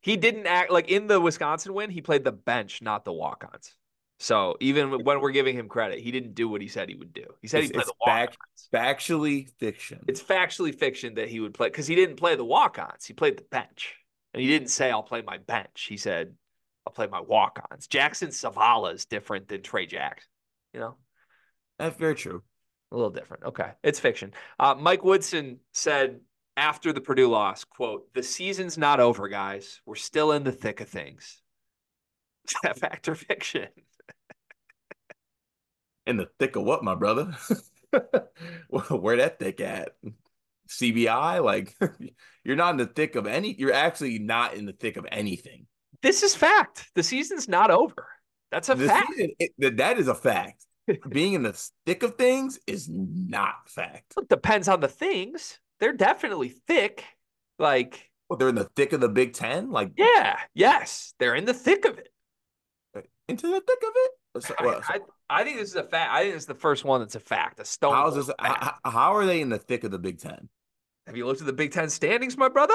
he 0.00 0.16
didn't 0.16 0.46
act 0.46 0.70
like 0.70 0.88
in 0.88 1.06
the 1.06 1.20
Wisconsin 1.20 1.72
win, 1.74 1.90
he 1.90 2.00
played 2.02 2.24
the 2.24 2.32
bench, 2.32 2.82
not 2.82 3.04
the 3.04 3.12
walk 3.12 3.48
ons. 3.52 3.74
So 4.18 4.56
even 4.60 5.04
when 5.04 5.20
we're 5.20 5.32
giving 5.32 5.56
him 5.56 5.68
credit, 5.68 5.98
he 5.98 6.10
didn't 6.10 6.34
do 6.34 6.48
what 6.48 6.60
he 6.60 6.68
said 6.68 6.88
he 6.88 6.94
would 6.94 7.12
do. 7.12 7.26
He 7.42 7.48
said 7.48 7.64
he 7.64 7.70
played 7.70 7.86
the 7.86 7.94
walk-ons. 8.06 8.68
factually 8.72 9.50
fiction. 9.58 10.04
It's 10.06 10.22
factually 10.22 10.74
fiction 10.74 11.14
that 11.14 11.28
he 11.28 11.40
would 11.40 11.52
play 11.52 11.68
because 11.68 11.86
he 11.86 11.94
didn't 11.94 12.16
play 12.16 12.36
the 12.36 12.44
walk-ons. 12.44 13.04
He 13.04 13.12
played 13.12 13.36
the 13.36 13.44
bench, 13.50 13.96
and 14.32 14.40
he 14.40 14.48
didn't 14.48 14.68
say 14.68 14.90
I'll 14.90 15.02
play 15.02 15.22
my 15.22 15.38
bench. 15.38 15.86
He 15.88 15.96
said 15.96 16.34
I'll 16.86 16.92
play 16.92 17.08
my 17.08 17.20
walk-ons. 17.20 17.86
Jackson 17.88 18.28
Selvala 18.28 18.94
is 18.94 19.04
different 19.04 19.48
than 19.48 19.62
Trey 19.62 19.86
Jackson. 19.86 20.28
You 20.72 20.80
know, 20.80 20.96
that's 21.78 21.96
very 21.96 22.14
true. 22.14 22.42
A 22.94 22.96
little 22.96 23.10
different. 23.10 23.42
Okay, 23.42 23.72
it's 23.82 23.98
fiction. 23.98 24.32
Uh, 24.56 24.76
Mike 24.78 25.02
Woodson 25.02 25.58
said 25.72 26.20
after 26.56 26.92
the 26.92 27.00
Purdue 27.00 27.28
loss, 27.28 27.64
quote, 27.64 28.06
the 28.14 28.22
season's 28.22 28.78
not 28.78 29.00
over, 29.00 29.26
guys. 29.26 29.80
We're 29.84 29.96
still 29.96 30.30
in 30.30 30.44
the 30.44 30.52
thick 30.52 30.80
of 30.80 30.88
things. 30.88 31.42
Is 32.46 32.54
that 32.62 32.78
fact 32.78 33.08
or 33.08 33.16
fiction? 33.16 33.66
in 36.06 36.18
the 36.18 36.28
thick 36.38 36.54
of 36.54 36.62
what, 36.62 36.84
my 36.84 36.94
brother? 36.94 37.34
Where 38.68 39.16
that 39.16 39.40
thick 39.40 39.60
at? 39.60 39.96
CBI? 40.68 41.42
Like 41.42 41.76
you're 42.44 42.54
not 42.54 42.70
in 42.70 42.76
the 42.76 42.86
thick 42.86 43.16
of 43.16 43.26
any 43.26 43.56
you're 43.58 43.72
actually 43.72 44.20
not 44.20 44.54
in 44.54 44.66
the 44.66 44.72
thick 44.72 44.96
of 44.96 45.06
anything. 45.10 45.66
This 46.00 46.22
is 46.22 46.36
fact. 46.36 46.90
The 46.94 47.02
season's 47.02 47.48
not 47.48 47.72
over. 47.72 48.06
That's 48.52 48.68
a 48.68 48.76
the 48.76 48.86
fact. 48.86 49.08
Season, 49.16 49.30
it, 49.40 49.76
that 49.78 49.98
is 49.98 50.06
a 50.06 50.14
fact. 50.14 50.64
Being 51.08 51.34
in 51.34 51.42
the 51.42 51.68
thick 51.86 52.02
of 52.02 52.16
things 52.16 52.58
is 52.66 52.88
not 52.90 53.68
fact. 53.68 54.14
It 54.18 54.28
depends 54.28 54.68
on 54.68 54.80
the 54.80 54.88
things 54.88 55.58
they're 55.80 55.92
definitely 55.92 56.48
thick. 56.48 57.04
Like, 57.58 58.10
well, 58.28 58.36
they're 58.36 58.48
in 58.48 58.54
the 58.54 58.70
thick 58.76 58.92
of 58.92 59.00
the 59.00 59.08
Big 59.08 59.32
Ten. 59.32 59.70
Like, 59.70 59.92
yeah, 59.96 60.38
yes, 60.54 61.14
they're 61.18 61.34
in 61.34 61.44
the 61.44 61.54
thick 61.54 61.84
of 61.84 61.98
it. 61.98 62.08
Uh, 62.96 63.02
into 63.28 63.48
the 63.48 63.60
thick 63.60 63.82
of 63.82 63.92
it. 63.94 64.10
Uh, 64.34 64.40
so, 64.40 64.54
I, 64.58 64.64
I, 64.94 64.98
I, 65.40 65.44
think 65.44 65.58
this 65.58 65.70
is 65.70 65.76
a 65.76 65.84
fact. 65.84 66.12
I 66.12 66.24
think 66.24 66.36
it's 66.36 66.46
the 66.46 66.54
first 66.54 66.84
one 66.84 67.00
that's 67.00 67.14
a 67.14 67.20
fact. 67.20 67.60
A 67.60 67.64
stone. 67.64 67.94
How's 67.94 68.14
this? 68.14 68.30
How, 68.38 68.74
how 68.84 69.14
are 69.14 69.26
they 69.26 69.40
in 69.40 69.48
the 69.48 69.58
thick 69.58 69.84
of 69.84 69.90
the 69.90 69.98
Big 69.98 70.18
Ten? 70.18 70.48
Have 71.06 71.16
you 71.16 71.26
looked 71.26 71.40
at 71.40 71.46
the 71.46 71.52
Big 71.52 71.72
Ten 71.72 71.90
standings, 71.90 72.36
my 72.36 72.48
brother? 72.48 72.74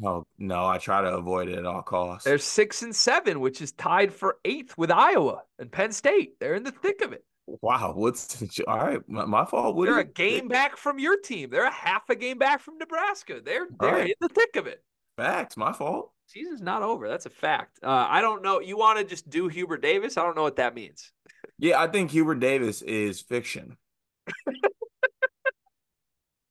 No, 0.00 0.24
no, 0.38 0.64
I 0.64 0.78
try 0.78 1.02
to 1.02 1.16
avoid 1.16 1.48
it 1.48 1.58
at 1.58 1.66
all 1.66 1.82
costs. 1.82 2.24
They're 2.24 2.38
six 2.38 2.82
and 2.82 2.94
seven, 2.94 3.40
which 3.40 3.60
is 3.60 3.72
tied 3.72 4.12
for 4.12 4.38
eighth 4.44 4.78
with 4.78 4.90
Iowa 4.90 5.42
and 5.58 5.70
Penn 5.70 5.92
State. 5.92 6.38
They're 6.38 6.54
in 6.54 6.62
the 6.62 6.70
thick 6.70 7.00
of 7.02 7.12
it. 7.12 7.24
Wow, 7.62 7.92
what's 7.96 8.42
all 8.68 8.76
right? 8.78 9.08
My, 9.08 9.24
my 9.24 9.44
fault. 9.44 9.76
What 9.76 9.86
they're 9.86 9.98
a 9.98 10.04
game 10.04 10.48
back 10.48 10.76
from 10.76 10.98
your 10.98 11.18
team. 11.18 11.50
They're 11.50 11.64
a 11.64 11.72
half 11.72 12.08
a 12.10 12.14
game 12.14 12.38
back 12.38 12.60
from 12.60 12.78
Nebraska. 12.78 13.40
They're 13.44 13.66
they're 13.80 13.92
right. 13.92 14.06
in 14.08 14.14
the 14.20 14.28
thick 14.28 14.56
of 14.56 14.66
it. 14.66 14.82
Facts. 15.16 15.56
My 15.56 15.72
fault. 15.72 16.12
Season's 16.26 16.60
not 16.60 16.82
over. 16.82 17.08
That's 17.08 17.26
a 17.26 17.30
fact. 17.30 17.78
Uh, 17.82 18.06
I 18.08 18.20
don't 18.20 18.42
know. 18.42 18.60
You 18.60 18.76
want 18.76 18.98
to 18.98 19.04
just 19.04 19.30
do 19.30 19.48
Hubert 19.48 19.80
Davis? 19.80 20.18
I 20.18 20.22
don't 20.22 20.36
know 20.36 20.42
what 20.42 20.56
that 20.56 20.74
means. 20.74 21.10
Yeah, 21.58 21.80
I 21.80 21.86
think 21.86 22.10
Hubert 22.10 22.40
Davis 22.40 22.82
is 22.82 23.20
fiction. 23.20 23.78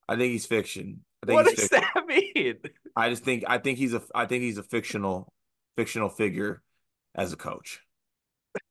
I 0.10 0.16
think 0.16 0.32
he's 0.32 0.45
fiction. 0.45 1.04
I 1.24 1.26
think 1.28 1.36
what 1.36 1.45
does 1.45 1.68
fiction. 1.68 1.82
that 1.95 2.08
mean? 2.08 2.56
I 2.95 3.10
just 3.10 3.24
think 3.24 3.43
I 3.48 3.58
think 3.58 3.78
he's 3.78 3.93
a 3.93 4.02
I 4.16 4.26
think 4.26 4.43
he's 4.43 4.58
a 4.58 4.64
fictional 4.64 5.32
fictional 5.76 6.10
figure 6.10 6.62
as 7.14 7.34
a 7.34 7.36
coach 7.36 7.82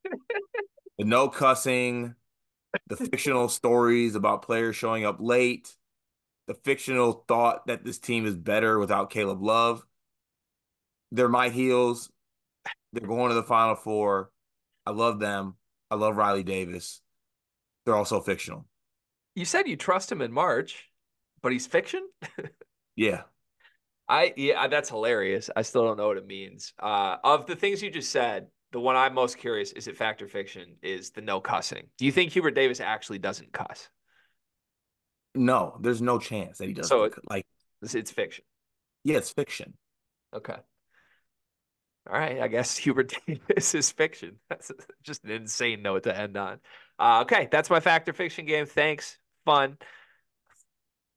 the 0.99 1.05
no 1.05 1.29
cussing, 1.29 2.15
the 2.89 2.97
fictional 2.97 3.49
stories 3.49 4.15
about 4.15 4.43
players 4.43 4.77
showing 4.77 5.05
up 5.05 5.17
late, 5.21 5.77
the 6.47 6.55
fictional 6.55 7.25
thought 7.29 7.67
that 7.67 7.85
this 7.85 7.99
team 7.99 8.27
is 8.27 8.35
better 8.37 8.79
without 8.79 9.11
Caleb 9.11 9.43
Love. 9.43 9.85
they're 11.13 11.29
my 11.29 11.49
heels. 11.49 12.11
They're 12.93 13.07
going 13.07 13.29
to 13.31 13.35
the 13.35 13.43
Final 13.43 13.75
Four. 13.77 14.31
I 14.87 14.91
love 14.91 15.19
them. 15.19 15.57
I 15.91 15.97
love 15.97 16.17
Riley 16.17 16.43
Davis. 16.43 17.01
They're 17.85 17.97
also 17.97 18.21
fictional. 18.21 18.67
You 19.35 19.45
said 19.45 19.69
you 19.69 19.77
trust 19.77 20.11
him 20.11 20.23
in 20.23 20.33
March, 20.33 20.91
but 21.43 21.53
he's 21.53 21.67
fiction. 21.67 22.09
yeah. 22.97 23.23
I 24.09 24.33
yeah, 24.37 24.69
that's 24.69 24.89
hilarious. 24.89 25.51
I 25.55 25.63
still 25.63 25.85
don't 25.85 25.97
know 25.97 26.09
what 26.09 26.17
it 26.17 26.27
means. 26.27 26.73
Uh, 26.79 27.17
of 27.25 27.47
the 27.47 27.57
things 27.57 27.83
you 27.83 27.91
just 27.91 28.11
said, 28.13 28.49
the 28.77 28.81
one 28.81 28.95
I'm 28.95 29.15
most 29.15 29.39
curious 29.39 29.73
is 29.73 29.89
it 29.89 29.97
fact 29.97 30.21
or 30.21 30.29
fiction 30.29 30.77
is 30.83 31.09
the 31.09 31.23
no 31.23 31.41
cussing. 31.41 31.85
Do 31.97 32.05
you 32.05 32.13
think 32.13 32.33
Hubert 32.33 32.51
Davis 32.51 32.79
actually 32.79 33.19
doesn't 33.19 33.51
cuss? 33.51 33.89
No, 35.35 35.79
there's 35.81 36.03
no 36.03 36.19
chance 36.19 36.59
that 36.59 36.67
he 36.67 36.75
doesn't. 36.75 36.91
So 36.91 37.05
it, 37.05 37.15
like 37.27 37.47
it's 37.81 38.11
fiction. 38.11 38.45
Yeah, 39.03 39.17
it's 39.17 39.31
fiction. 39.31 39.73
Okay. 40.35 40.57
All 42.07 42.19
right, 42.19 42.39
I 42.39 42.49
guess 42.49 42.77
Hubert 42.77 43.15
Davis 43.27 43.75
is 43.75 43.91
fiction. 43.91 44.41
That's 44.51 44.71
just 45.03 45.25
an 45.25 45.31
insane 45.31 45.81
note 45.81 46.03
to 46.03 46.15
end 46.15 46.37
on. 46.37 46.61
Uh, 46.99 47.21
okay, 47.23 47.49
that's 47.51 47.71
my 47.71 47.81
fact 47.81 48.11
or 48.11 48.13
fiction 48.13 48.45
game. 48.45 48.67
Thanks. 48.67 49.17
Fun. 49.47 49.79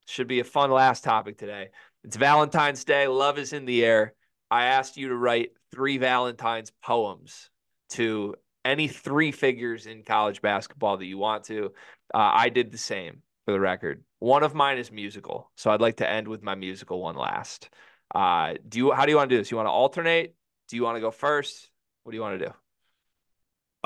Should 0.07 0.29
be 0.29 0.39
a 0.39 0.45
fun 0.45 0.71
last 0.71 1.03
topic 1.03 1.37
today. 1.37 1.71
It's 2.05 2.15
Valentine's 2.15 2.85
Day. 2.85 3.07
Love 3.07 3.37
is 3.37 3.51
in 3.51 3.65
the 3.65 3.83
air. 3.83 4.13
I 4.51 4.65
asked 4.65 4.97
you 4.97 5.09
to 5.09 5.15
write 5.15 5.51
three 5.71 5.97
Valentine's 5.97 6.71
poems 6.83 7.49
to 7.89 8.35
any 8.65 8.87
three 8.87 9.31
figures 9.31 9.85
in 9.85 10.03
college 10.03 10.41
basketball 10.41 10.97
that 10.97 11.05
you 11.05 11.17
want 11.17 11.45
to. 11.45 11.73
Uh, 12.13 12.31
I 12.33 12.49
did 12.49 12.71
the 12.71 12.77
same 12.77 13.21
for 13.45 13.51
the 13.51 13.59
record. 13.59 14.03
One 14.19 14.43
of 14.43 14.53
mine 14.53 14.77
is 14.77 14.91
musical, 14.91 15.51
so 15.55 15.71
I'd 15.71 15.81
like 15.81 15.97
to 15.97 16.09
end 16.09 16.27
with 16.27 16.43
my 16.43 16.55
musical 16.55 17.01
one 17.01 17.15
last. 17.15 17.69
Uh, 18.13 18.55
do 18.67 18.79
you? 18.79 18.91
How 18.91 19.05
do 19.05 19.11
you 19.11 19.17
want 19.17 19.29
to 19.29 19.35
do 19.35 19.39
this? 19.39 19.51
You 19.51 19.57
want 19.57 19.67
to 19.67 19.71
alternate? 19.71 20.35
Do 20.67 20.75
you 20.75 20.83
want 20.83 20.97
to 20.97 21.01
go 21.01 21.11
first? 21.11 21.69
What 22.03 22.11
do 22.11 22.17
you 22.17 22.21
want 22.21 22.39
to 22.39 22.45
do? 22.45 22.53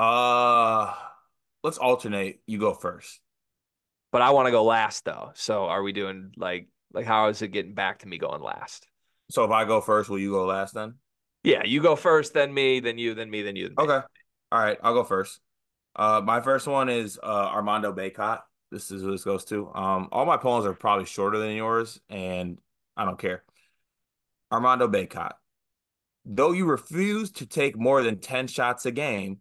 Uh, 0.02 0.94
let's 1.62 1.78
alternate. 1.78 2.40
You 2.46 2.58
go 2.58 2.72
first. 2.72 3.20
But 4.12 4.22
I 4.22 4.30
want 4.30 4.46
to 4.46 4.52
go 4.52 4.64
last 4.64 5.04
though. 5.04 5.32
So 5.34 5.64
are 5.66 5.82
we 5.82 5.92
doing 5.92 6.32
like 6.36 6.68
like 6.92 7.04
how 7.04 7.28
is 7.28 7.42
it 7.42 7.48
getting 7.48 7.74
back 7.74 8.00
to 8.00 8.08
me 8.08 8.16
going 8.18 8.42
last? 8.42 8.86
So 9.30 9.44
if 9.44 9.50
I 9.50 9.64
go 9.64 9.80
first, 9.80 10.10
will 10.10 10.18
you 10.18 10.30
go 10.30 10.44
last 10.46 10.74
then? 10.74 10.94
Yeah, 11.42 11.62
you 11.64 11.82
go 11.82 11.96
first, 11.96 12.34
then 12.34 12.52
me, 12.52 12.80
then 12.80 12.98
you, 12.98 13.14
then 13.14 13.30
me, 13.30 13.42
then 13.42 13.56
you. 13.56 13.68
Then 13.68 13.76
okay. 13.78 14.06
All 14.50 14.60
right, 14.60 14.78
I'll 14.82 14.94
go 14.94 15.04
first. 15.04 15.40
Uh, 15.96 16.20
my 16.24 16.40
first 16.40 16.66
one 16.66 16.88
is 16.88 17.18
uh, 17.22 17.26
Armando 17.26 17.92
Bacot. 17.92 18.40
This 18.70 18.90
is 18.90 19.02
who 19.02 19.12
this 19.12 19.24
goes 19.24 19.44
to. 19.46 19.72
Um, 19.74 20.08
all 20.10 20.26
my 20.26 20.36
poems 20.36 20.66
are 20.66 20.72
probably 20.72 21.04
shorter 21.04 21.38
than 21.38 21.54
yours, 21.54 22.00
and 22.08 22.58
I 22.96 23.04
don't 23.04 23.18
care. 23.18 23.44
Armando 24.50 24.88
Bacot. 24.88 25.32
Though 26.24 26.52
you 26.52 26.64
refuse 26.64 27.30
to 27.32 27.46
take 27.46 27.76
more 27.76 28.02
than 28.02 28.18
10 28.18 28.46
shots 28.46 28.86
a 28.86 28.90
game, 28.90 29.40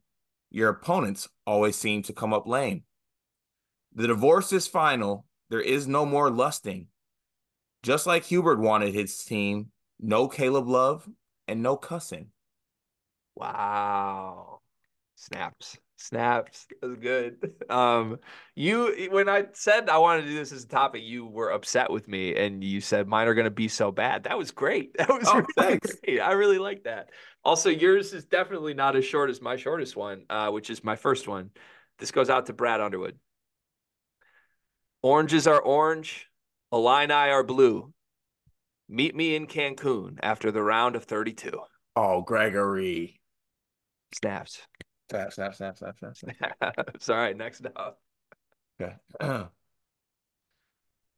your 0.52 0.70
opponents 0.70 1.30
always 1.48 1.76
seem 1.76 2.04
to 2.04 2.14
come 2.14 2.34
up 2.34 2.48
lame. 2.48 2.84
The 3.96 4.08
divorce 4.08 4.52
is 4.52 4.68
final. 4.68 5.26
There 5.50 5.62
is 5.62 5.88
no 5.88 6.06
more 6.06 6.30
lusting. 6.30 6.88
Just 7.84 8.08
like 8.08 8.24
Hubert 8.24 8.60
wanted 8.60 8.94
his 8.94 9.24
team, 9.24 9.72
no 10.00 10.28
Caleb 10.28 10.68
Love 10.68 11.08
and 11.48 11.62
no 11.62 11.76
cussing. 11.76 12.30
Wow. 13.36 14.62
Snaps. 15.16 15.78
Snaps. 15.98 16.68
That 16.82 16.88
was 16.88 16.98
good. 17.00 17.52
Um, 17.70 18.20
you 18.56 19.10
when 19.10 19.28
I 19.30 19.46
said 19.54 19.90
I 19.90 19.98
wanted 19.98 20.24
to 20.24 20.28
do 20.28 20.36
this 20.36 20.52
as 20.52 20.64
a 20.64 20.68
topic, 20.68 21.02
you 21.04 21.26
were 21.26 21.50
upset 21.50 21.90
with 21.90 22.08
me 22.08 22.36
and 22.36 22.64
you 22.64 22.82
said 22.82 23.08
mine 23.08 23.28
are 23.28 23.34
gonna 23.34 23.50
be 23.50 23.68
so 23.68 23.92
bad. 23.92 24.24
That 24.24 24.38
was 24.38 24.52
great. 24.52 24.96
That 24.98 25.10
was 25.10 25.28
oh, 25.28 25.44
really 25.58 25.80
great. 25.80 26.20
I 26.22 26.34
really 26.34 26.60
like 26.60 26.84
that. 26.84 27.10
Also, 27.44 27.70
yours 27.70 28.14
is 28.14 28.26
definitely 28.26 28.74
not 28.74 28.96
as 28.96 29.06
short 29.06 29.30
as 29.30 29.42
my 29.42 29.56
shortest 29.56 29.96
one, 29.96 30.26
uh, 30.30 30.50
which 30.50 30.70
is 30.70 30.84
my 30.84 30.96
first 30.96 31.28
one. 31.28 31.50
This 32.00 32.12
goes 32.12 32.30
out 32.30 32.46
to 32.46 32.54
Brad 32.54 32.80
Underwood. 32.80 33.18
Oranges 35.02 35.48
are 35.48 35.60
orange, 35.60 36.28
Illini 36.74 37.14
are 37.14 37.44
blue. 37.44 37.94
Meet 38.90 39.16
me 39.16 39.36
in 39.36 39.46
Cancun 39.46 40.18
after 40.24 40.52
the 40.52 40.64
round 40.64 40.96
of 40.96 41.04
32. 41.04 41.52
Oh, 41.96 42.22
Gregory. 42.22 43.22
Snaps. 44.16 44.60
Snap, 45.12 45.32
snap, 45.32 45.56
snap, 45.56 45.78
snap, 45.78 45.96
snap. 45.98 46.18
snap. 46.18 46.96
Sorry, 47.00 47.36
next 47.36 47.68
up. 47.76 48.00
Okay. 48.82 48.96
uh, 49.20 49.46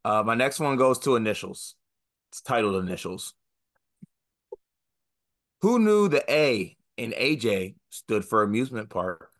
my 0.03 0.36
next 0.36 0.60
one 0.60 0.76
goes 0.76 0.99
to 0.99 1.16
initials. 1.16 1.76
It's 2.32 2.41
titled 2.41 2.84
Initials. 2.84 3.34
Who 5.62 5.80
knew 5.80 6.10
the 6.10 6.30
A 6.30 6.76
in 6.97 7.12
AJ 7.12 7.76
stood 7.91 8.26
for 8.26 8.43
amusement 8.43 8.89
park? 8.89 9.32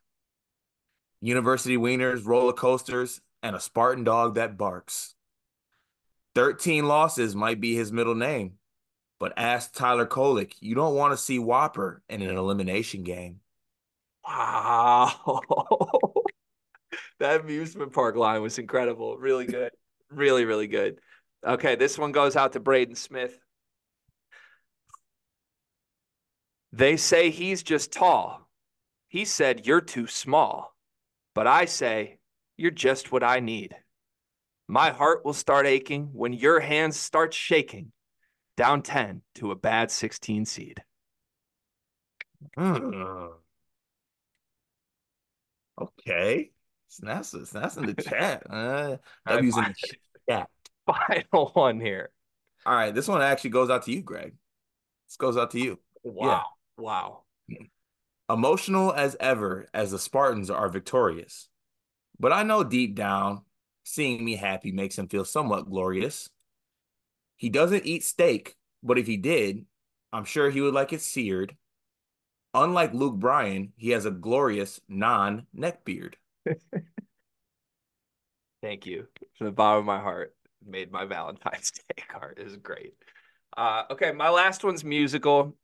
University 1.20 1.76
wieners, 1.76 2.26
roller 2.26 2.53
coasters, 2.53 3.20
and 3.43 3.53
a 3.53 3.59
Spartan 3.59 4.05
dog 4.05 4.36
that 4.36 4.57
barks. 4.57 5.16
13 6.36 6.88
losses 6.88 7.36
might 7.36 7.59
be 7.61 7.75
his 7.75 7.91
middle 7.91 8.15
name. 8.15 8.53
But 9.19 9.33
ask 9.38 9.73
Tyler 9.73 10.05
Kolek, 10.05 10.53
you 10.59 10.75
don't 10.75 10.95
want 10.95 11.13
to 11.13 11.17
see 11.17 11.39
Whopper 11.39 12.03
in 12.09 12.21
an 12.21 12.36
elimination 12.36 13.03
game. 13.03 13.39
Wow. 14.27 15.41
that 17.19 17.41
amusement 17.41 17.93
park 17.93 18.17
line 18.17 18.41
was 18.41 18.59
incredible. 18.59 19.17
Really 19.17 19.45
good. 19.45 19.71
really, 20.11 20.45
really 20.45 20.67
good. 20.67 20.99
Okay, 21.45 21.75
this 21.75 21.97
one 21.97 22.11
goes 22.11 22.36
out 22.36 22.53
to 22.53 22.59
Braden 22.59 22.95
Smith. 22.95 23.39
They 26.73 26.97
say 26.97 27.29
he's 27.29 27.63
just 27.63 27.93
tall. 27.93 28.49
He 29.07 29.23
said, 29.23 29.65
You're 29.65 29.81
too 29.81 30.07
small. 30.07 30.75
But 31.33 31.47
I 31.47 31.65
say, 31.65 32.17
You're 32.57 32.71
just 32.71 33.13
what 33.13 33.23
I 33.23 33.39
need. 33.39 33.75
My 34.68 34.89
heart 34.89 35.24
will 35.24 35.34
start 35.34 35.68
aching 35.68 36.09
when 36.13 36.34
your 36.34 36.59
hands 36.59 36.97
start 36.97 37.34
shaking. 37.34 37.91
Down 38.57 38.82
10 38.82 39.22
to 39.36 39.51
a 39.51 39.55
bad 39.55 39.91
16 39.91 40.45
seed. 40.45 40.82
Mm. 42.57 43.32
Okay. 45.82 46.51
Snaps, 46.88 47.36
snaps 47.49 47.78
in 47.78 47.86
the 47.86 47.93
chat. 48.01 48.43
Uh, 48.49 48.97
W's 49.28 49.57
in 49.57 49.63
the 49.63 49.97
chat. 50.30 50.49
Final 50.86 51.49
one 51.53 51.80
here. 51.80 52.11
All 52.66 52.74
right. 52.74 52.95
This 52.95 53.07
one 53.07 53.22
actually 53.22 53.49
goes 53.51 53.70
out 53.70 53.84
to 53.84 53.91
you, 53.91 54.01
Greg. 54.01 54.36
This 55.07 55.18
goes 55.18 55.38
out 55.38 55.51
to 55.51 55.59
you. 55.59 55.80
Wow. 56.03 56.26
Yeah. 56.28 56.84
Wow. 56.84 57.24
Emotional 58.30 58.91
as 58.93 59.16
ever 59.20 59.68
as 59.74 59.91
the 59.91 59.99
Spartans 59.99 60.49
are 60.49 60.70
victorious. 60.70 61.49
But 62.20 62.32
I 62.32 62.43
know 62.43 62.63
deep 62.63 62.95
down 62.95 63.41
Seeing 63.88 64.25
me 64.25 64.36
happy 64.36 64.71
makes 64.71 64.97
him 64.97 65.07
feel 65.07 65.23
somewhat 65.23 65.69
glorious. 65.69 66.27
He 67.38 67.49
doesn't 67.49 67.86
eat 67.86 68.03
steak, 68.03 68.55
but 68.81 68.97
if 68.97 69.05
he 69.05 69.15
did, 69.15 69.67
I'm 70.11 70.25
sure 70.25 70.49
he 70.49 70.59
would 70.59 70.73
like 70.73 70.91
it 70.91 71.01
seared. 71.01 71.55
Unlike 72.55 72.95
Luke 72.95 73.16
Bryan, 73.16 73.74
he 73.78 73.91
has 73.91 74.05
a 74.05 74.12
glorious 74.12 74.82
non 74.89 75.45
neck 75.53 75.86
beard. 75.86 76.17
Thank 78.63 78.87
you 78.87 79.07
from 79.37 79.45
the 79.45 79.51
bottom 79.51 79.82
of 79.82 79.86
my 79.86 79.99
heart. 79.99 80.33
Made 80.66 80.91
my 80.91 81.05
Valentine's 81.05 81.71
Day 81.95 82.03
card. 82.07 82.39
is 82.39 82.57
great. 82.57 82.95
Uh, 83.55 83.83
okay, 83.91 84.12
my 84.12 84.29
last 84.29 84.63
one's 84.63 84.83
musical. 84.83 85.55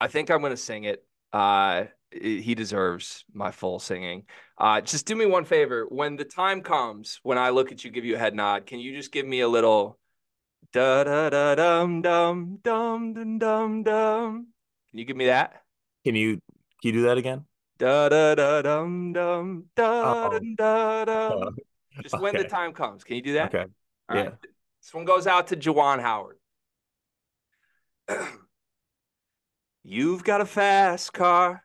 I 0.00 0.06
think 0.06 0.30
I'm 0.30 0.40
going 0.40 0.52
to 0.52 0.56
sing 0.56 0.84
it. 0.84 1.04
Uh, 1.32 1.86
he 2.12 2.54
deserves 2.54 3.24
my 3.32 3.50
full 3.50 3.78
singing. 3.78 4.24
Uh, 4.58 4.80
just 4.80 5.06
do 5.06 5.16
me 5.16 5.26
one 5.26 5.44
favor. 5.44 5.86
When 5.88 6.16
the 6.16 6.24
time 6.24 6.62
comes, 6.62 7.20
when 7.22 7.38
I 7.38 7.50
look 7.50 7.72
at 7.72 7.84
you, 7.84 7.90
give 7.90 8.04
you 8.04 8.16
a 8.16 8.18
head 8.18 8.34
nod, 8.34 8.66
can 8.66 8.80
you 8.80 8.94
just 8.94 9.12
give 9.12 9.26
me 9.26 9.40
a 9.40 9.48
little 9.48 9.98
da 10.72 11.04
da 11.04 11.30
da 11.30 11.54
dum 11.54 12.02
dum 12.02 12.58
dum 12.62 13.14
dum 13.14 13.38
dum 13.38 13.82
dum? 13.82 14.46
Can 14.90 14.98
you 14.98 15.04
give 15.04 15.16
me 15.16 15.26
that? 15.26 15.62
Can 16.04 16.14
you 16.14 16.34
can 16.34 16.40
you 16.82 16.92
do 16.92 17.02
that 17.02 17.18
again? 17.18 17.44
Da 17.78 18.08
da 18.08 18.34
da 18.34 18.62
dum 18.62 19.12
dum 19.12 19.64
da 19.74 20.28
da 20.28 21.04
da 21.04 21.04
dum. 21.04 21.56
Just 22.02 22.14
okay. 22.14 22.22
when 22.22 22.36
the 22.36 22.44
time 22.44 22.72
comes. 22.72 23.04
Can 23.04 23.16
you 23.16 23.22
do 23.22 23.32
that? 23.34 23.54
Okay. 23.54 23.70
All 24.08 24.16
yeah. 24.16 24.22
Right. 24.22 24.34
This 24.80 24.94
one 24.94 25.04
goes 25.04 25.26
out 25.26 25.48
to 25.48 25.56
Juwan 25.56 26.00
Howard. 26.00 26.38
You've 29.84 30.24
got 30.24 30.40
a 30.40 30.46
fast 30.46 31.12
car 31.12 31.62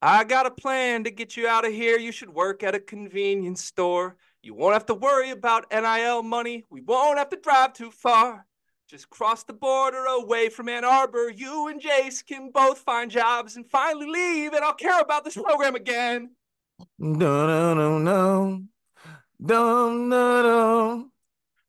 I 0.00 0.24
got 0.24 0.46
a 0.46 0.50
plan 0.50 1.04
to 1.04 1.10
get 1.10 1.36
you 1.36 1.48
out 1.48 1.66
of 1.66 1.72
here. 1.72 1.98
You 1.98 2.12
should 2.12 2.28
work 2.28 2.62
at 2.62 2.74
a 2.74 2.80
convenience 2.80 3.64
store. 3.64 4.16
You 4.42 4.54
won't 4.54 4.74
have 4.74 4.86
to 4.86 4.94
worry 4.94 5.30
about 5.30 5.72
NIL 5.72 6.22
money. 6.22 6.64
We 6.70 6.80
won't 6.80 7.18
have 7.18 7.30
to 7.30 7.36
drive 7.36 7.72
too 7.72 7.90
far. 7.90 8.46
Just 8.88 9.10
cross 9.10 9.42
the 9.42 9.52
border 9.52 10.04
away 10.04 10.48
from 10.48 10.68
Ann 10.68 10.84
Arbor. 10.84 11.30
You 11.30 11.68
and 11.68 11.82
Jace 11.82 12.24
can 12.24 12.50
both 12.50 12.78
find 12.78 13.10
jobs 13.10 13.56
and 13.56 13.68
finally 13.68 14.08
leave, 14.08 14.54
and 14.54 14.64
I'll 14.64 14.72
care 14.72 15.00
about 15.00 15.24
this 15.24 15.36
program 15.36 15.74
again. 15.74 16.30
No, 16.98 17.46
no, 17.46 17.74
no, 17.74 17.98
no. 17.98 18.62
No, 19.40 19.92
no, 19.92 20.42
no. 20.42 21.08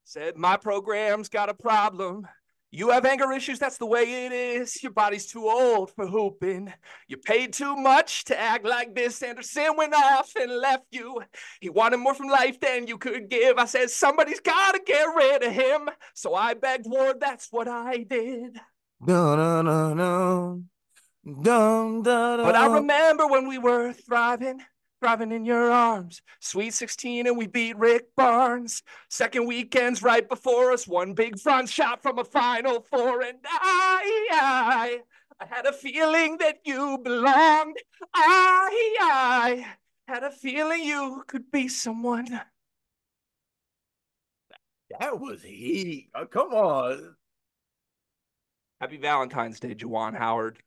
Said 0.06 0.38
my 0.38 0.56
program's 0.56 1.30
got 1.30 1.49
a 1.49 1.53
problem. 1.53 2.27
You 2.72 2.90
have 2.91 3.06
anger 3.06 3.32
issues, 3.32 3.58
that's 3.58 3.80
the 3.80 3.88
way 3.88 4.26
it 4.26 4.32
is. 4.32 4.84
Your 4.84 4.91
body's 4.91 5.26
too 5.26 5.50
old 5.50 5.91
for 5.96 6.06
hooping. 6.06 6.72
You 7.08 7.18
paid 7.18 7.54
too 7.54 7.76
much 7.76 8.26
to 8.26 8.40
act 8.40 8.64
like 8.64 8.94
this. 8.94 9.24
Anderson 9.24 9.76
went 9.76 9.96
off 9.96 10.32
and 10.36 10.52
left 10.52 10.86
you. 10.91 11.20
He 11.62 11.70
wanted 11.70 11.98
more 11.98 12.14
from 12.14 12.28
life 12.28 12.60
than 12.60 12.86
you 12.86 13.00
could 13.00 13.28
give. 13.28 13.58
I 13.58 13.66
said, 13.66 13.90
somebody's 13.90 14.40
gotta 14.40 14.80
get 14.86 15.04
rid 15.04 15.44
of 15.44 15.52
him. 15.52 15.90
So 16.14 16.36
I 16.36 16.54
begged 16.54 16.86
Ward, 16.88 17.20
that's 17.20 17.48
what 17.50 17.68
I 17.68 18.04
did. 18.04 18.60
No, 19.02 19.36
no, 19.36 19.64
no, 19.64 19.94
no. 19.96 20.64
Dum, 21.26 22.04
da, 22.04 22.38
da. 22.38 22.44
But 22.44 22.56
I 22.56 22.68
remember 22.68 23.28
when 23.28 23.48
we 23.48 23.58
were 23.58 23.94
thriving, 23.94 24.62
thriving 24.99 25.31
in 25.31 25.45
your 25.45 25.71
arms. 25.71 26.21
Sweet 26.39 26.73
16, 26.73 27.27
and 27.27 27.38
we 27.38 27.47
beat 27.47 27.77
Rick 27.77 28.15
Barnes. 28.15 28.84
Second 29.09 29.47
weekend's 29.47 30.03
right 30.03 30.27
before 30.27 30.71
us. 30.71 30.88
One 30.88 31.13
big 31.13 31.39
front 31.39 31.69
shot 31.69 32.01
from 32.01 32.19
a 32.19 32.23
final 32.23 32.81
four. 32.81 33.21
And 33.21 33.38
I, 33.45 34.27
I, 34.31 34.99
I 35.39 35.45
had 35.45 35.65
a 35.65 35.73
feeling 35.73 36.38
that 36.38 36.59
you 36.65 36.99
belonged. 37.03 37.77
I, 38.13 38.95
I 39.01 39.65
had 40.07 40.23
a 40.23 40.31
feeling 40.31 40.84
you 40.84 41.23
could 41.27 41.51
be 41.51 41.67
someone. 41.67 42.41
That 44.99 45.19
was 45.19 45.43
heat. 45.43 46.09
Oh, 46.15 46.26
come 46.26 46.51
on. 46.53 47.15
Happy 48.81 48.97
Valentine's 48.97 49.59
Day, 49.59 49.76
Juwan 49.76 50.17
Howard. 50.17 50.57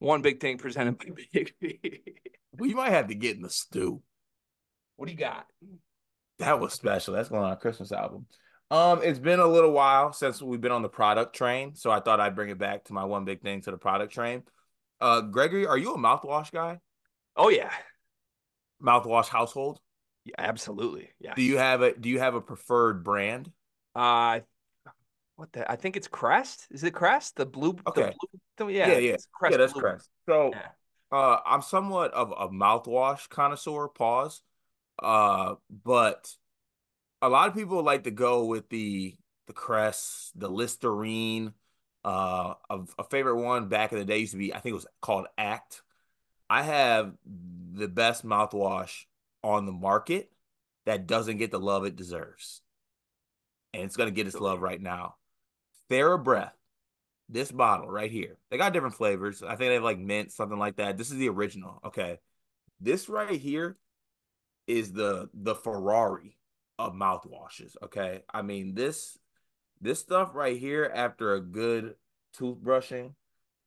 One 0.00 0.22
big 0.22 0.40
thing 0.40 0.58
presented 0.58 0.98
by 0.98 1.06
Bigby. 1.06 2.14
We 2.56 2.74
might 2.74 2.90
have 2.90 3.08
to 3.08 3.14
get 3.14 3.36
in 3.36 3.42
the 3.42 3.50
stew. 3.50 4.02
What 4.96 5.06
do 5.06 5.12
you 5.12 5.18
got? 5.18 5.46
That 6.38 6.60
was 6.60 6.72
special. 6.72 7.14
That's 7.14 7.28
going 7.28 7.42
on 7.42 7.50
our 7.50 7.56
Christmas 7.56 7.92
album. 7.92 8.26
Um, 8.70 9.00
it's 9.02 9.18
been 9.18 9.40
a 9.40 9.46
little 9.46 9.70
while 9.72 10.12
since 10.12 10.42
we've 10.42 10.60
been 10.60 10.72
on 10.72 10.82
the 10.82 10.88
product 10.88 11.34
train, 11.34 11.74
so 11.74 11.90
I 11.90 12.00
thought 12.00 12.20
I'd 12.20 12.34
bring 12.34 12.50
it 12.50 12.58
back 12.58 12.84
to 12.84 12.92
my 12.92 13.04
one 13.04 13.24
big 13.24 13.40
thing 13.42 13.60
to 13.62 13.70
the 13.70 13.78
product 13.78 14.12
train. 14.12 14.42
Uh, 15.00 15.20
Gregory, 15.22 15.66
are 15.66 15.78
you 15.78 15.94
a 15.94 15.98
mouthwash 15.98 16.52
guy? 16.52 16.78
Oh 17.36 17.48
yeah, 17.48 17.70
Mouthwash 18.82 19.28
household? 19.28 19.80
yeah, 20.24 20.34
absolutely. 20.38 21.10
Yeah. 21.20 21.34
Do 21.34 21.42
you 21.42 21.56
have 21.58 21.82
a 21.82 21.96
Do 21.96 22.08
you 22.08 22.18
have 22.18 22.34
a 22.34 22.40
preferred 22.40 23.04
brand? 23.04 23.50
Uh 23.94 24.40
what 25.36 25.52
the? 25.52 25.70
I 25.70 25.76
think 25.76 25.96
it's 25.96 26.08
Crest. 26.08 26.66
Is 26.70 26.82
it 26.84 26.92
Crest? 26.92 27.36
The 27.36 27.46
blue. 27.46 27.74
the 27.74 27.88
Okay. 27.90 28.12
blue- 28.58 28.68
yeah. 28.70 28.88
yeah, 28.88 28.98
yeah, 28.98 29.12
it's 29.12 29.28
Crest 29.32 29.52
yeah. 29.52 29.56
That's 29.58 29.72
Blue. 29.72 29.82
correct. 29.82 30.08
So, 30.28 30.50
Yeah. 30.52 30.68
Uh, 31.10 31.38
I'm 31.44 31.62
somewhat 31.62 32.12
of 32.12 32.32
a 32.32 32.48
mouthwash 32.48 33.28
connoisseur. 33.28 33.88
Pause. 33.88 34.42
Uh, 35.00 35.54
but 35.84 36.34
a 37.22 37.28
lot 37.28 37.48
of 37.48 37.54
people 37.54 37.82
like 37.82 38.04
to 38.04 38.10
go 38.10 38.44
with 38.44 38.68
the 38.68 39.16
the 39.46 39.52
Crest, 39.52 40.38
the 40.38 40.48
Listerine. 40.48 41.54
Uh, 42.04 42.54
a, 42.70 42.80
a 42.98 43.04
favorite 43.04 43.42
one 43.42 43.68
back 43.68 43.92
in 43.92 43.98
the 43.98 44.04
day 44.04 44.18
used 44.18 44.32
to 44.32 44.38
be, 44.38 44.54
I 44.54 44.60
think 44.60 44.72
it 44.72 44.76
was 44.76 44.86
called 45.02 45.26
Act. 45.36 45.82
I 46.48 46.62
have 46.62 47.12
the 47.24 47.88
best 47.88 48.24
mouthwash 48.24 49.04
on 49.42 49.66
the 49.66 49.72
market 49.72 50.30
that 50.86 51.06
doesn't 51.06 51.38
get 51.38 51.50
the 51.50 51.60
love 51.60 51.84
it 51.84 51.96
deserves. 51.96 52.62
And 53.74 53.84
it's 53.84 53.96
gonna 53.96 54.10
get 54.10 54.26
its 54.26 54.36
love 54.36 54.62
right 54.62 54.80
now. 54.80 55.16
TheraBreath, 55.90 56.52
this 57.28 57.52
bottle 57.52 57.90
right 57.90 58.10
here. 58.10 58.36
They 58.50 58.56
got 58.56 58.72
different 58.72 58.94
flavors. 58.94 59.42
I 59.42 59.50
think 59.50 59.70
they 59.70 59.74
have 59.74 59.82
like 59.82 59.98
mint, 59.98 60.32
something 60.32 60.58
like 60.58 60.76
that. 60.76 60.96
This 60.96 61.10
is 61.10 61.16
the 61.16 61.28
original. 61.28 61.80
Okay. 61.86 62.18
This 62.80 63.08
right 63.08 63.38
here 63.38 63.76
is 64.66 64.92
the 64.92 65.28
the 65.34 65.54
Ferrari 65.54 66.36
of 66.78 66.94
mouthwashes. 66.94 67.76
Okay. 67.82 68.22
I 68.32 68.42
mean, 68.42 68.74
this 68.74 69.18
this 69.80 69.98
stuff 69.98 70.34
right 70.34 70.58
here 70.58 70.90
after 70.92 71.34
a 71.34 71.40
good 71.40 71.94
toothbrushing 72.36 73.14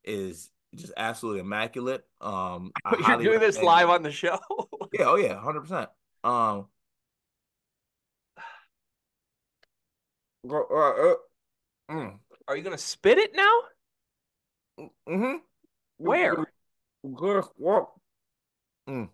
is 0.04 0.50
just 0.74 0.92
absolutely 0.96 1.40
immaculate. 1.40 2.04
Um 2.20 2.72
I 2.84 2.96
You're 2.98 3.18
doing 3.18 3.40
this 3.40 3.56
recommend 3.56 3.66
live 3.66 3.90
on 3.90 4.02
the 4.02 4.12
show. 4.12 4.38
Yeah, 4.92 5.06
oh 5.06 5.16
yeah, 5.16 5.40
hundred 5.40 5.62
percent. 5.62 5.88
Um, 6.22 6.66
uh, 10.50 10.54
uh, 10.54 11.14
mm, 11.90 12.18
Are 12.48 12.56
you 12.56 12.62
gonna 12.62 12.78
spit 12.78 13.18
it 13.18 13.32
now? 13.34 13.58
Mm-hmm. 15.08 15.36
Where? 15.98 16.36
Mm. 18.88 19.08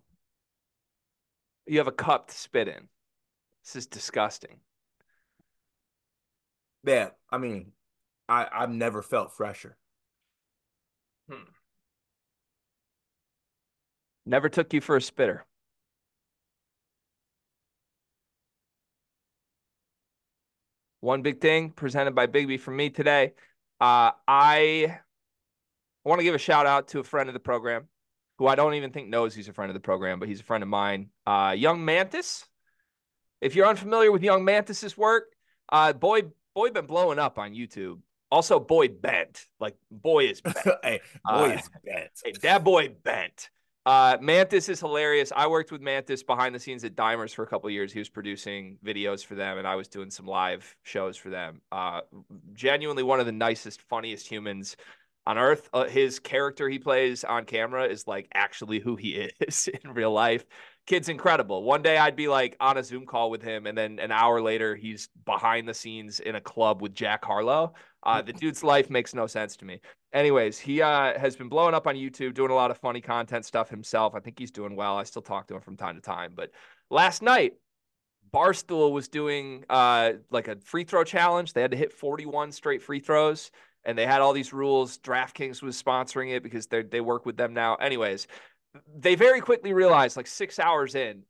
You 1.67 1.77
have 1.77 1.87
a 1.87 1.91
cup 1.91 2.29
to 2.29 2.37
spit 2.37 2.67
in. 2.67 2.87
This 3.63 3.75
is 3.75 3.87
disgusting. 3.87 4.59
Yeah, 6.85 7.09
I 7.29 7.37
mean, 7.37 7.73
I 8.27 8.47
I've 8.51 8.71
never 8.71 9.01
felt 9.01 9.33
fresher. 9.35 9.77
Never 14.25 14.49
took 14.49 14.73
you 14.73 14.81
for 14.81 14.95
a 14.95 15.01
spitter. 15.01 15.45
One 21.01 21.21
big 21.21 21.39
thing 21.41 21.71
presented 21.71 22.15
by 22.15 22.27
Bigby 22.27 22.59
from 22.59 22.75
me 22.75 22.89
today. 22.89 23.33
Uh, 23.79 24.11
I 24.27 24.99
want 26.03 26.19
to 26.19 26.23
give 26.23 26.35
a 26.35 26.39
shout 26.39 26.65
out 26.65 26.89
to 26.89 26.99
a 26.99 27.03
friend 27.03 27.29
of 27.29 27.33
the 27.33 27.39
program 27.39 27.87
who 28.37 28.47
I 28.47 28.55
don't 28.55 28.73
even 28.73 28.91
think 28.91 29.09
knows 29.09 29.33
he's 29.35 29.47
a 29.47 29.53
friend 29.53 29.69
of 29.69 29.73
the 29.73 29.79
program, 29.79 30.19
but 30.19 30.27
he's 30.29 30.39
a 30.41 30.43
friend 30.43 30.63
of 30.63 30.69
mine. 30.69 31.09
Uh, 31.25 31.55
Young 31.57 31.83
Mantis. 31.85 32.45
If 33.41 33.55
you're 33.55 33.67
unfamiliar 33.67 34.11
with 34.11 34.23
Young 34.23 34.43
Mantis's 34.43 34.97
work, 34.97 35.31
uh, 35.71 35.93
boy, 35.93 36.23
boy, 36.53 36.71
been 36.71 36.85
blowing 36.85 37.19
up 37.19 37.39
on 37.39 37.53
YouTube. 37.53 37.99
Also, 38.31 38.59
boy 38.59 38.89
bent. 38.89 39.45
Like 39.59 39.75
boy 39.89 40.25
is 40.25 40.41
bent. 40.41 40.57
hey, 40.83 41.01
Uh, 41.25 41.39
boy, 41.39 41.53
it's 41.53 41.69
bent. 41.83 42.09
Hey, 42.23 42.33
that 42.41 42.63
boy 42.63 42.89
bent. 43.03 43.49
Uh, 43.89 44.19
Mantis 44.21 44.69
is 44.69 44.79
hilarious. 44.79 45.33
I 45.35 45.47
worked 45.47 45.71
with 45.71 45.81
Mantis 45.81 46.21
behind 46.21 46.53
the 46.53 46.59
scenes 46.59 46.83
at 46.83 46.95
Dimers 46.95 47.33
for 47.33 47.41
a 47.41 47.47
couple 47.47 47.67
years. 47.71 47.91
He 47.91 47.97
was 47.97 48.07
producing 48.07 48.77
videos 48.85 49.25
for 49.25 49.33
them, 49.33 49.57
and 49.57 49.67
I 49.67 49.73
was 49.73 49.87
doing 49.87 50.11
some 50.11 50.27
live 50.27 50.75
shows 50.83 51.17
for 51.17 51.31
them. 51.31 51.59
Uh, 51.71 52.01
genuinely 52.53 53.01
one 53.01 53.19
of 53.19 53.25
the 53.25 53.31
nicest, 53.31 53.81
funniest 53.81 54.27
humans 54.27 54.77
on 55.25 55.39
earth. 55.39 55.69
Uh, 55.73 55.85
his 55.85 56.19
character 56.19 56.69
he 56.69 56.77
plays 56.77 57.23
on 57.23 57.45
camera 57.45 57.85
is 57.85 58.05
like 58.05 58.27
actually 58.35 58.79
who 58.79 58.95
he 58.95 59.13
is 59.39 59.67
in 59.83 59.91
real 59.95 60.11
life. 60.11 60.45
Kid's 60.89 61.07
incredible. 61.07 61.61
One 61.61 61.83
day 61.83 61.99
I'd 61.99 62.15
be 62.15 62.27
like 62.27 62.57
on 62.59 62.77
a 62.77 62.83
Zoom 62.83 63.05
call 63.05 63.29
with 63.29 63.43
him, 63.43 63.67
and 63.67 63.77
then 63.77 63.99
an 63.99 64.11
hour 64.11 64.41
later 64.41 64.75
he's 64.75 65.07
behind 65.23 65.69
the 65.69 65.73
scenes 65.75 66.19
in 66.19 66.33
a 66.33 66.41
club 66.41 66.81
with 66.81 66.95
Jack 66.95 67.23
Harlow. 67.23 67.75
Uh, 68.01 68.23
the 68.23 68.33
dude's 68.33 68.63
life 68.63 68.89
makes 68.89 69.13
no 69.13 69.27
sense 69.27 69.55
to 69.57 69.65
me. 69.65 69.81
Anyways, 70.13 70.57
he 70.57 70.81
uh, 70.81 71.15
has 71.19 71.35
been 71.35 71.47
blowing 71.47 71.75
up 71.75 71.85
on 71.85 71.93
YouTube, 71.93 72.33
doing 72.33 72.49
a 72.49 72.55
lot 72.55 72.71
of 72.71 72.79
funny 72.79 73.01
content 73.01 73.45
stuff 73.45 73.69
himself. 73.69 74.15
I 74.15 74.19
think 74.19 74.39
he's 74.39 74.49
doing 74.49 74.75
well. 74.75 74.97
I 74.97 75.03
still 75.03 75.21
talk 75.21 75.45
to 75.49 75.55
him 75.55 75.61
from 75.61 75.77
time 75.77 75.93
to 75.93 76.01
time. 76.01 76.33
But 76.35 76.49
last 76.89 77.21
night, 77.21 77.53
Barstool 78.33 78.91
was 78.91 79.09
doing 79.09 79.65
uh, 79.69 80.13
like 80.31 80.47
a 80.47 80.55
free 80.65 80.85
throw 80.85 81.03
challenge. 81.03 81.53
They 81.53 81.61
had 81.61 81.69
to 81.69 81.77
hit 81.77 81.93
41 81.93 82.51
straight 82.51 82.81
free 82.81 82.99
throws, 82.99 83.51
and 83.85 83.95
they 83.95 84.07
had 84.07 84.21
all 84.21 84.33
these 84.33 84.53
rules. 84.53 84.97
DraftKings 84.97 85.61
was 85.61 85.79
sponsoring 85.79 86.35
it 86.35 86.41
because 86.41 86.65
they 86.65 86.81
they 86.81 86.99
work 86.99 87.27
with 87.27 87.37
them 87.37 87.53
now. 87.53 87.75
Anyways, 87.75 88.25
they 88.95 89.15
very 89.15 89.41
quickly 89.41 89.73
realized, 89.73 90.17
like 90.17 90.27
six 90.27 90.59
hours 90.59 90.95
in, 90.95 91.23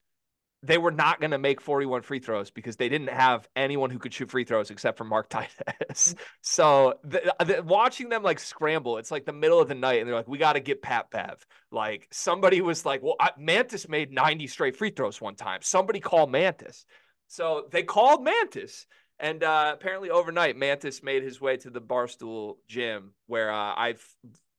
they 0.61 0.78
were 0.78 0.91
not 0.91 1.22
going 1.22 1.32
to 1.32 1.38
make 1.38 1.61
41 1.61 2.02
free 2.02 2.20
throws 2.20 2.52
because 2.52 2.76
they 2.76 2.90
didn't 2.90 3.10
have 3.10 3.48
anyone 3.56 3.90
who 3.90 3.98
could 3.98 4.14
shoot 4.14 4.30
free 4.30 4.44
throws 4.44 4.72
except 4.72 4.98
for 4.98 5.06
Mark 5.06 5.30
Titus. 5.30 6.16
so 6.41 6.95
the, 7.03 7.34
the, 7.45 7.64
watching 7.64 8.10
them 8.10 8.24
like 8.24 8.40
scramble, 8.40 8.98
it's 8.98 9.11
like 9.11 9.26
the 9.26 9.34
middle 9.34 9.60
of 9.60 9.70
the 9.70 9.76
night, 9.76 9.99
and 9.99 10.07
they're 10.07 10.16
like, 10.16 10.28
"We 10.28 10.38
got 10.38 10.53
to 10.53 10.60
get 10.60 10.82
Pat 10.82 11.11
Bev." 11.11 11.45
Like 11.72 12.07
somebody 12.11 12.61
was 12.61 12.86
like, 12.86 13.02
"Well, 13.02 13.16
I, 13.20 13.32
Mantis 13.38 13.88
made 13.88 14.11
90 14.11 14.48
straight 14.48 14.76
free 14.76 14.90
throws 14.91 15.22
one 15.22 15.36
time. 15.36 15.60
Somebody 15.61 15.99
call 15.99 16.28
Mantis." 16.28 16.86
So 17.28 17.68
they 17.72 17.84
called 17.84 18.24
Mantis, 18.24 18.86
and 19.20 19.44
uh, 19.44 19.72
apparently 19.74 20.10
overnight, 20.10 20.57
Mantis 20.57 21.03
made 21.03 21.24
his 21.24 21.40
way 21.40 21.56
to 21.57 21.70
the 21.70 21.82
Barstool 21.82 22.57
gym 22.68 23.14
where 23.28 23.52
uh, 23.52 23.76
I've 23.78 24.06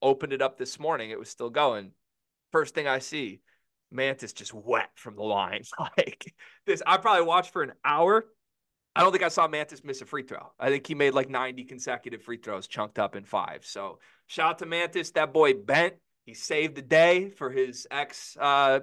opened 0.01 0.33
it 0.33 0.41
up 0.41 0.57
this 0.57 0.79
morning. 0.79 1.11
It 1.11 1.19
was 1.19 1.29
still 1.29 1.51
going. 1.51 1.93
First 2.53 2.75
thing 2.75 2.87
I 2.87 2.99
see, 2.99 3.41
Mantis 3.91 4.33
just 4.33 4.55
wet 4.55 4.91
from 4.95 5.17
the 5.17 5.23
line. 5.23 5.63
Like 5.97 6.35
this, 6.67 6.83
I 6.87 6.97
probably 6.97 7.25
watched 7.25 7.53
for 7.53 7.63
an 7.63 7.73
hour. 7.85 8.27
I 8.95 9.03
don't 9.03 9.13
think 9.13 9.25
I 9.25 9.29
saw 9.29 9.47
Mantis 9.47 9.85
miss 9.85 10.01
a 10.03 10.07
free 10.07 10.25
throw. 10.25 10.53
I 10.59 10.69
think 10.69 10.87
he 10.87 10.95
made 10.95 11.15
like 11.15 11.31
90 11.31 11.65
consecutive 11.65 12.23
free 12.23 12.39
throws 12.39 12.67
chunked 12.67 12.99
up 12.99 13.15
in 13.15 13.25
five. 13.25 13.65
So 13.65 13.99
shout 14.27 14.51
out 14.51 14.59
to 14.59 14.67
Mantis. 14.67 15.13
That 15.13 15.33
boy 15.33 15.55
bent. 15.55 15.95
He 16.27 16.35
saved 16.35 16.77
the 16.77 16.83
day 16.83 17.31
for 17.31 17.51
his 17.51 17.87
ex 17.91 18.37
uh, 18.39 18.81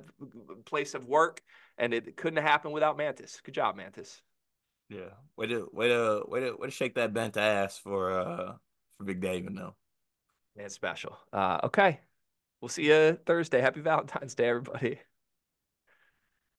place 0.65 0.95
of 0.95 1.06
work, 1.06 1.41
and 1.77 1.94
it 1.94 2.18
couldn't 2.18 2.38
have 2.38 2.49
happened 2.49 2.73
without 2.73 2.98
Mantis. 2.98 3.39
Good 3.44 3.53
job, 3.53 3.76
Mantis. 3.76 4.22
Yeah, 4.89 5.11
way 5.35 5.48
to 5.48 5.69
way 5.72 5.89
to 5.89 6.23
way 6.27 6.39
to 6.41 6.56
way 6.56 6.68
to 6.68 6.72
shake 6.72 6.95
that 6.95 7.14
bent 7.14 7.38
ass 7.38 7.77
for 7.77 8.19
uh 8.19 8.53
for 8.98 9.03
Big 9.03 9.22
David 9.22 9.56
though. 9.56 9.76
Man, 10.56 10.69
special. 10.69 11.18
Uh, 11.31 11.60
okay. 11.65 11.99
We'll 12.61 12.69
see 12.69 12.88
you 12.88 13.17
Thursday. 13.25 13.61
Happy 13.61 13.81
Valentine's 13.81 14.35
Day, 14.35 14.49
everybody. 14.49 14.99